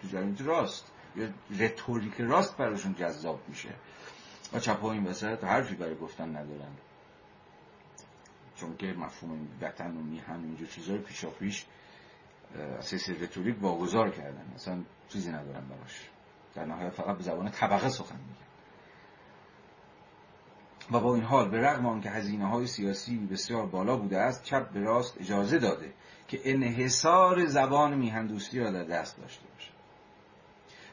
تو 0.02 0.08
جریانت 0.08 0.42
راست. 0.42 0.92
یا 1.16 1.30
رتوریک 1.60 2.14
راست 2.22 2.58
براشون 2.58 2.96
جذاب 2.96 3.42
میشه. 3.48 3.70
و 4.54 4.60
چپ 4.60 4.86
این 4.86 5.08
وسط 5.08 5.44
حرفی 5.44 5.76
برای 5.76 5.96
گفتن 5.96 6.30
ندارن. 6.30 6.72
چون 8.56 8.78
که 8.78 8.88
مفهوم 8.88 9.48
وطن 9.62 9.92
و 9.98 10.02
میهن 10.02 10.36
و 10.36 10.44
اینجور 10.44 10.68
چیزهای 10.68 11.00
پیشا 11.00 11.30
پیش 11.30 11.66
سیاست 12.80 13.10
رتوریک 13.10 13.64
واگذار 13.64 14.10
کردن. 14.10 14.52
اصلا 14.56 14.84
چیزی 15.10 15.32
ندارن 15.32 15.68
براش. 15.68 16.10
در 16.56 16.66
نهایت 16.66 16.90
فقط 16.90 17.18
به 17.18 17.24
زبان 17.24 17.50
طبقه 17.50 17.90
سخن 17.90 18.16
میگن. 18.16 18.47
و 20.92 21.00
با 21.00 21.16
این 21.16 21.24
حال 21.24 21.50
به 21.50 21.62
رغم 21.62 21.86
آنکه 21.86 22.10
هزینه 22.10 22.48
های 22.48 22.68
سیاسی 22.68 23.18
بسیار 23.18 23.66
بالا 23.66 23.98
بوده 23.98 24.18
است 24.18 24.44
چپ 24.44 24.70
به 24.70 24.80
راست 24.80 25.18
اجازه 25.22 25.58
داده 25.60 25.94
که 26.28 26.42
انحصار 26.44 27.46
زبان 27.46 27.98
میهندوستی 27.98 28.60
را 28.60 28.72
در 28.72 28.84
دست 28.84 29.18
داشته 29.18 29.44
باشد. 29.54 29.72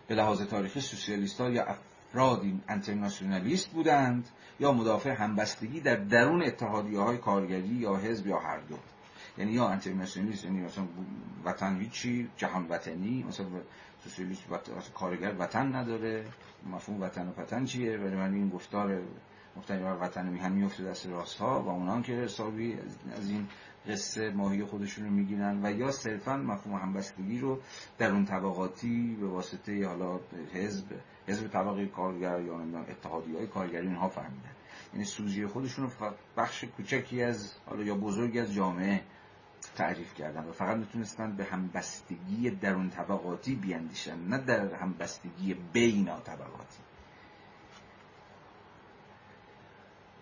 به 0.07 0.15
لحاظ 0.15 0.43
تاریخی 0.43 0.81
سوسیالیست 0.81 1.41
ها 1.41 1.51
یا 1.51 1.65
افرادی 1.65 2.61
انترناسیونالیست 2.69 3.69
بودند 3.69 4.29
یا 4.61 4.73
مدافع 4.73 5.11
همبستگی 5.11 5.81
در 5.81 5.97
درون 5.97 6.43
اتحادیه 6.43 7.01
های 7.01 7.19
کارگری 7.19 7.69
یا 7.69 7.97
حزب 7.97 8.27
یا 8.27 8.39
هر 8.39 8.59
دو. 8.59 8.79
یعنی 9.39 9.53
یا 9.53 9.69
انترناسیونالیست 9.69 10.45
یعنی 10.45 10.61
مثلا 10.61 10.85
وطن 11.45 11.81
هیچی 11.81 12.31
جهان 12.37 12.67
وطنی 12.69 13.25
مثلا 13.29 13.47
سوسیالیست 14.05 14.43
کارگر 14.95 15.35
وطن 15.39 15.75
نداره 15.75 16.25
مفهوم 16.73 17.01
وطن 17.01 17.29
و 17.29 17.43
وطن 17.43 17.65
چیه؟ 17.65 17.99
ولی 17.99 18.17
من 18.17 18.35
این 18.35 18.49
گفتار 18.49 19.01
مفتنی 19.57 19.83
بر 19.83 19.97
وطن 20.01 20.29
میهن 20.29 20.53
میفته 20.53 20.85
دست 20.85 21.07
راست 21.07 21.39
ها 21.39 21.63
و 21.63 21.69
اونان 21.69 22.03
که 22.03 22.13
حسابی 22.13 22.79
از 23.17 23.31
این 23.31 23.49
قصه 23.89 24.31
ماهی 24.31 24.65
خودشون 24.65 25.05
رو 25.05 25.11
می‌گیرن 25.11 25.67
و 25.67 25.71
یا 25.71 25.91
صرفا 25.91 26.37
مفهوم 26.37 26.77
همبستگی 26.77 27.39
رو 27.39 27.61
در 27.99 28.11
اون 28.11 28.25
طبقاتی 28.25 29.17
به 29.21 29.27
واسطه 29.27 29.87
حالا 29.87 30.21
حزب 30.53 30.87
حزب 31.27 31.49
طبقه 31.49 31.87
کارگر 31.87 32.41
یا 32.41 32.59
اتحادی 32.89 33.37
های 33.37 33.47
کارگری 33.47 33.87
اینها 33.87 34.09
فهمیدن. 34.09 34.53
یعنی 34.93 35.05
سوژه 35.05 35.49
خودشون 35.49 35.85
رو 35.85 36.15
بخش 36.37 36.65
کوچکی 36.65 37.23
از 37.23 37.53
حالا 37.67 37.83
یا 37.83 37.95
بزرگی 37.95 38.41
از 38.41 38.53
جامعه 38.53 39.01
تعریف 39.77 40.15
کردن 40.15 40.45
و 40.45 40.53
فقط 40.53 40.77
می‌تونستن 40.77 41.37
به 41.37 41.45
همبستگی 41.45 42.51
درون 42.51 42.91
طبقاتی 42.91 43.55
بیاندیشن 43.55 44.19
نه 44.19 44.39
در 44.39 44.75
همبستگی 44.75 45.55
بین 45.73 46.05
طبقاتی. 46.05 46.79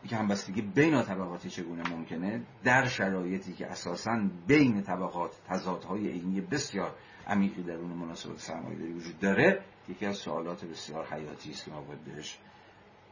که 0.09 0.17
همبستگی 0.17 0.63
بین 0.63 1.03
طبقاتی 1.03 1.51
چگونه 1.51 1.91
ممکنه 1.91 2.43
در 2.65 2.89
شرایطی 2.89 3.53
که 3.53 3.67
اساسا 3.67 4.21
بین 4.47 4.83
طبقات 4.83 5.31
تضادهای 5.49 6.09
عینی 6.09 6.41
بسیار 6.41 6.95
عمیقی 7.27 7.63
درون 7.63 7.91
مناسبات 7.91 8.41
سرمایه‌داری 8.41 8.93
وجود 8.93 9.19
داره 9.19 9.63
یکی 9.89 10.07
از 10.07 10.17
سوالات 10.17 10.65
بسیار 10.65 11.07
حیاتی 11.07 11.51
است 11.51 11.65
که 11.65 11.71
ما 11.71 11.81
باید 11.81 12.05
بهش 12.05 12.39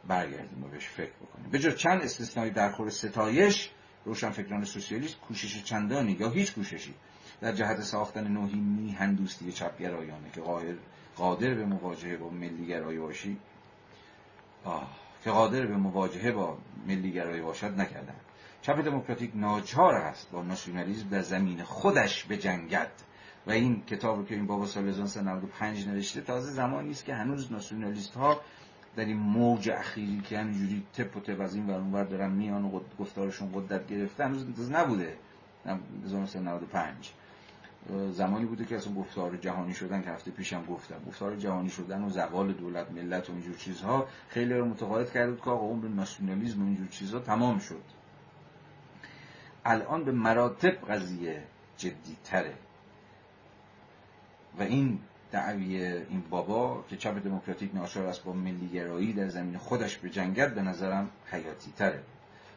برگردیم 0.09 0.65
و 0.65 0.69
بهش 0.69 0.89
فکر 0.89 1.13
بکنیم. 1.13 1.51
به 1.51 1.59
جز 1.59 1.77
چند 1.77 2.03
استثنایی 2.03 2.51
در 2.51 2.71
خور 2.71 2.91
ستایش 2.91 3.71
روشنفکران 4.05 4.65
سوسیالیست 4.65 5.21
کوشش 5.21 5.65
چندانی 5.65 6.13
یا 6.13 6.31
هیچ 6.31 6.55
کوششی 6.55 6.95
در 7.41 7.53
جهت 7.53 7.81
ساختن 7.81 8.29
نوعی 8.29 8.61
میهندوستی 8.61 9.53
چپگرایانه 9.53 10.31
که 10.35 10.41
قادر 11.17 11.55
به 11.55 11.65
مواجهه 11.65 12.17
با 12.17 12.31
ملیگرایی 12.31 12.99
باشی 12.99 13.37
آه 14.65 15.00
که 15.25 15.31
قادر 15.31 15.67
به 15.67 15.77
مواجهه 15.77 16.33
با 16.33 16.59
ملیگرایی 16.87 17.41
باشد 17.41 17.81
نکردن 17.81 18.15
چپ 18.63 18.85
دموکراتیک 18.85 19.31
ناچار 19.35 19.95
است 19.95 20.31
با 20.31 20.43
ناسیونالیسم 20.43 21.09
در 21.09 21.23
زمین 21.23 21.63
خودش 21.63 22.25
به 22.25 22.37
جنگت 22.37 22.91
و 23.47 23.51
این 23.51 23.83
کتاب 23.83 24.29
که 24.29 24.35
این 24.35 24.47
بابا 24.47 24.67
سال 24.67 24.89
1995 24.89 25.89
نوشته 25.89 26.21
تازه 26.21 26.53
زمانی 26.53 26.91
است 26.91 27.05
که 27.05 27.15
هنوز 27.15 27.53
ناسیونالیست 27.53 28.15
ها 28.15 28.41
در 28.97 29.05
این 29.05 29.17
موج 29.17 29.71
اخیری 29.71 30.21
که 30.21 30.39
همینجوری 30.39 30.87
تپ 30.95 31.17
و 31.17 31.21
تپ 31.21 31.41
از 31.41 31.55
این 31.55 31.67
ور 31.67 32.05
دارن 32.05 32.31
میان 32.31 32.65
و 32.65 32.81
گفتارشون 32.99 33.51
قدرت 33.55 33.87
گرفته 33.87 34.25
هنوز 34.25 34.71
نبوده. 34.71 35.17
1995 36.05 37.13
زمانی 38.13 38.45
بوده 38.45 38.65
که 38.65 38.77
اصلا 38.77 38.95
گفتار 38.95 39.37
جهانی 39.37 39.75
شدن 39.75 40.03
که 40.03 40.11
هفته 40.11 40.31
پیشم 40.31 40.65
گفتم. 40.65 41.05
گفتار 41.07 41.37
جهانی 41.37 41.71
شدن 41.71 42.05
و 42.05 42.11
زوال 42.11 42.53
دولت 42.53 42.91
ملت 42.91 43.31
و 43.31 43.33
اینجور 43.33 43.57
چیزها 43.57 44.09
خیلی 44.29 44.55
رو 44.55 44.65
متقاعد 44.65 45.13
کرد 45.13 45.37
که 45.37 45.51
آقا 45.51 45.67
عمر 45.67 45.89
ناسیونالیسم 45.89 46.63
و 46.63 46.67
اینجور 46.67 46.89
چیزها 46.89 47.21
تمام 47.21 47.59
شد. 47.59 47.83
الان 49.65 50.05
به 50.05 50.13
مراتب 50.13 50.71
قضیه 50.71 51.43
جدی 51.77 52.17
تره 52.25 52.55
و 54.59 54.63
این 54.63 54.99
دعوی 55.33 55.77
این 55.87 56.23
بابا 56.31 56.85
که 56.89 56.97
چپ 56.97 57.25
دموکراتیک 57.25 57.75
ناشر 57.75 58.03
است 58.03 58.25
با 58.25 58.33
ملیگرایی 58.33 59.13
در 59.13 59.29
زمین 59.29 59.59
خودش 59.59 59.97
به 59.97 60.11
جنگت 60.11 60.55
به 60.55 60.63
نظرم 60.63 61.11
حیاتی 61.27 61.73
تره 61.77 62.03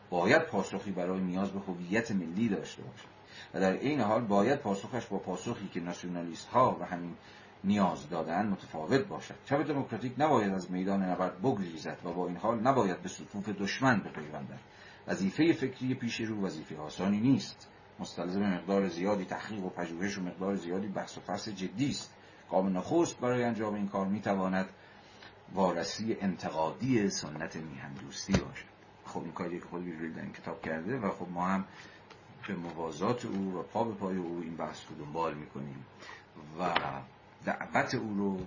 باید 0.09 0.41
پاسخی 0.41 0.91
برای 0.91 1.21
نیاز 1.21 1.49
به 1.51 1.59
هویت 1.59 2.11
ملی 2.11 2.49
داشته 2.49 2.83
باشه. 2.83 3.12
و 3.53 3.59
در 3.59 3.71
این 3.71 4.01
حال 4.01 4.21
باید 4.21 4.59
پاسخش 4.59 5.05
با 5.05 5.17
پاسخی 5.17 5.67
که 5.67 5.79
ناسیونالیست 5.79 6.47
ها 6.47 6.77
و 6.81 6.85
همین 6.85 7.15
نیاز 7.63 8.09
دادن 8.09 8.45
متفاوت 8.45 9.07
باشد. 9.07 9.35
چپ 9.45 9.67
دموکراتیک 9.67 10.13
نباید 10.17 10.53
از 10.53 10.71
میدان 10.71 11.03
نبرد 11.03 11.41
بگریزد 11.41 11.97
و 12.03 12.13
با 12.13 12.27
این 12.27 12.37
حال 12.37 12.59
نباید 12.59 13.01
به 13.01 13.09
صفوف 13.09 13.49
دشمن 13.49 13.99
بپیوندد. 13.99 14.59
وظیفه 15.07 15.53
فکری 15.53 15.93
پیش 15.95 16.21
رو 16.21 16.45
وظیفه 16.45 16.77
آسانی 16.77 17.19
نیست. 17.19 17.67
مستلزم 17.99 18.41
مقدار 18.41 18.87
زیادی 18.87 19.25
تحقیق 19.25 19.65
و 19.65 19.69
پژوهش 19.69 20.17
و 20.17 20.21
مقدار 20.21 20.55
زیادی 20.55 20.87
بحث 20.87 21.17
و 21.17 21.21
فصل 21.21 21.51
جدی 21.51 21.89
است. 21.89 22.13
گام 22.51 22.77
نخست 22.77 23.19
برای 23.19 23.43
انجام 23.43 23.73
این 23.73 23.87
کار 23.87 24.07
می‌تواند 24.07 24.69
وارسی 25.53 26.17
انتقادی 26.21 27.09
سنت 27.09 27.55
میهندوستی 27.55 28.33
باشد. 28.33 28.65
خب 29.05 29.23
این 29.23 29.31
کاری 29.31 29.59
که 29.59 29.65
خود 29.65 29.85
در 30.15 30.21
این 30.21 30.33
کتاب 30.33 30.61
کرده 30.61 30.97
و 30.97 31.09
خب 31.11 31.27
ما 31.31 31.45
هم 31.45 31.65
به 32.47 32.55
موازات 32.55 33.25
او 33.25 33.53
و 33.59 33.63
پا 33.63 33.83
به 33.83 33.93
پای 33.93 34.17
او 34.17 34.39
این 34.43 34.55
بحث 34.55 34.81
رو 34.89 35.05
دنبال 35.05 35.33
می‌کنیم 35.33 35.85
و 36.59 36.73
دعوت 37.45 37.95
او 37.95 38.15
رو 38.17 38.45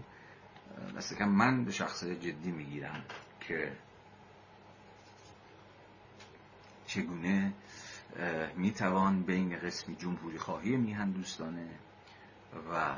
دست 0.96 1.22
من 1.22 1.64
به 1.64 1.72
شخص 1.72 2.04
جدی 2.04 2.50
می‌گیرم 2.50 3.04
که 3.40 3.72
چگونه 6.86 7.52
می‌توان 8.56 9.22
بین 9.22 9.56
قسمی 9.56 9.96
جمهوری 9.96 10.38
خواهی 10.38 10.76
میهن 10.76 11.10
دوستانه 11.10 11.68
و 12.72 12.94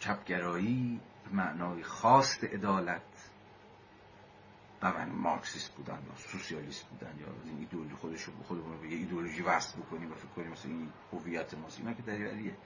چپگرایی 0.00 1.00
به 1.24 1.36
معنای 1.36 1.82
خواست 1.82 2.44
عدالت 2.44 3.13
نه 4.92 5.04
مارکسیست 5.04 5.70
بودن 5.74 5.94
یا 5.94 6.16
سوسیالیست 6.16 6.84
بودن 6.84 7.18
یا 7.20 7.26
از 7.26 7.48
این 7.48 7.58
ایدئولوژی 7.58 7.94
خودش 7.94 8.28
خودمون 8.48 8.80
به 8.80 8.88
یه 8.88 8.96
ایدئولوژی 8.96 9.42
وصل 9.42 9.78
بکنیم 9.78 10.12
و 10.12 10.14
فکر 10.14 10.28
کنیم 10.28 10.50
مثلا 10.50 10.70
این 10.70 10.92
هویت 11.12 11.54
ماست. 11.54 11.78
اینا 11.78 11.92
که 11.92 12.02
دریوریه 12.02 12.56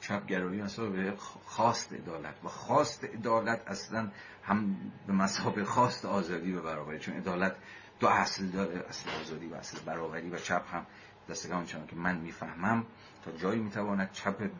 چپگرایی 0.00 0.60
اصلا 0.60 0.90
به 0.90 1.16
خواست 1.44 1.92
عدالت 1.92 2.34
و 2.44 2.48
خواست 2.48 3.04
عدالت 3.04 3.62
اصلا 3.66 4.10
هم 4.44 4.76
به 5.06 5.12
مسابقه 5.12 5.64
خواست 5.64 6.04
آزادی 6.04 6.52
و 6.52 6.62
برابری. 6.62 6.98
چون 6.98 7.16
عدالت 7.16 7.56
دو 8.00 8.06
اصل 8.08 8.46
داره 8.46 8.84
اصل 8.88 9.10
آزادی 9.10 9.46
و 9.46 9.54
اصل 9.54 9.80
برابری 9.80 10.30
و 10.30 10.38
چپ 10.38 10.74
هم. 10.74 10.86
دستگاه 11.28 11.66
چون 11.66 11.86
که 11.86 11.96
من 11.96 12.18
می‌فهمم 12.18 12.86
تا 13.24 13.32
جایی 13.32 13.60
می‌تواند 13.60 14.12
چپ 14.12 14.50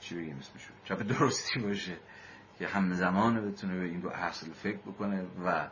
چی 0.00 0.14
بگیم 0.14 0.38
اسمشو؟ 0.38 0.72
چپ 0.84 1.02
درستی 1.02 1.60
باشه. 1.60 1.96
که 2.60 2.66
همزمان 2.66 3.50
بتونه 3.50 3.78
به 3.78 3.84
این 3.84 4.00
دو 4.00 4.08
اصل 4.08 4.52
فکر 4.52 4.78
بکنه 4.78 5.26
و 5.44 5.68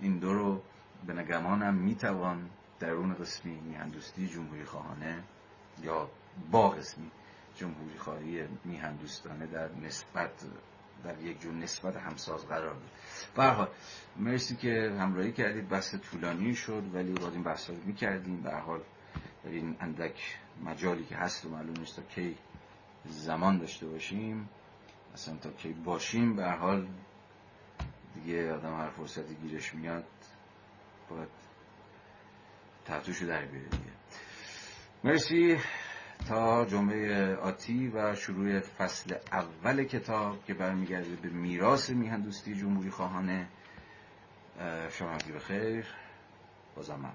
این 0.00 0.18
دو 0.18 0.34
رو 0.34 0.62
به 1.06 1.12
نگمانم 1.12 1.74
می‌توان 1.74 2.50
درون 2.78 3.14
قسمی 3.14 3.60
میهندوستی 3.60 4.28
جمهوری 4.28 4.64
خواهانه 4.64 5.22
یا 5.82 6.10
با 6.50 6.70
قسمی 6.70 7.10
جمهوری 7.56 7.98
خواهی 7.98 8.44
میهندوستانه 8.64 9.46
در 9.46 9.68
نسبت 9.82 10.30
در 11.04 11.20
یک 11.20 11.40
جور 11.40 11.54
نسبت 11.54 11.96
همساز 11.96 12.46
قرار 12.46 12.74
بود 12.74 12.90
برحال 13.36 13.68
مرسی 14.16 14.56
که 14.56 14.96
همراهی 14.98 15.32
کردید. 15.32 15.68
بحث 15.68 15.94
طولانی 15.94 16.54
شد 16.54 16.82
ولی 16.94 17.12
باید 17.12 17.32
این 17.32 17.42
بحث 17.42 17.70
رو 17.70 17.76
می‌کردیم. 17.84 18.42
برحال 18.42 18.80
در 19.44 19.50
این 19.50 19.76
اندک 19.80 20.38
مجالی 20.64 21.04
که 21.04 21.16
هست 21.16 21.44
و 21.44 21.48
معلوم 21.48 21.74
نیست 21.78 21.96
تا 21.96 22.02
کی 22.02 22.36
زمان 23.04 23.58
داشته 23.58 23.86
باشیم 23.86 24.48
اصلا 25.14 25.36
تا 25.36 25.50
کی 25.50 25.72
باشیم 25.72 26.36
به 26.36 26.50
حال 26.50 26.88
دیگه 28.14 28.52
آدم 28.52 28.74
هر 28.74 28.88
فرصتی 28.90 29.34
گیرش 29.34 29.74
میاد 29.74 30.04
باید 31.10 31.28
تحتوشو 32.84 33.26
در 33.26 33.44
بیاره 33.44 33.68
دیگه. 33.68 33.92
مرسی. 35.04 35.58
تا 36.28 36.64
جمعه 36.64 37.34
آتی 37.36 37.88
و 37.88 38.14
شروع 38.14 38.60
فصل 38.60 39.14
اول 39.32 39.84
کتاب 39.84 40.44
که 40.44 40.54
برمیگرده 40.54 41.16
به 41.16 41.28
میراث 41.28 41.90
میهندوستی 41.90 42.54
جمهوری 42.54 42.90
خواهانه 42.90 43.48
شما 44.90 45.16
بخیر. 45.34 45.86
بازم 46.76 47.14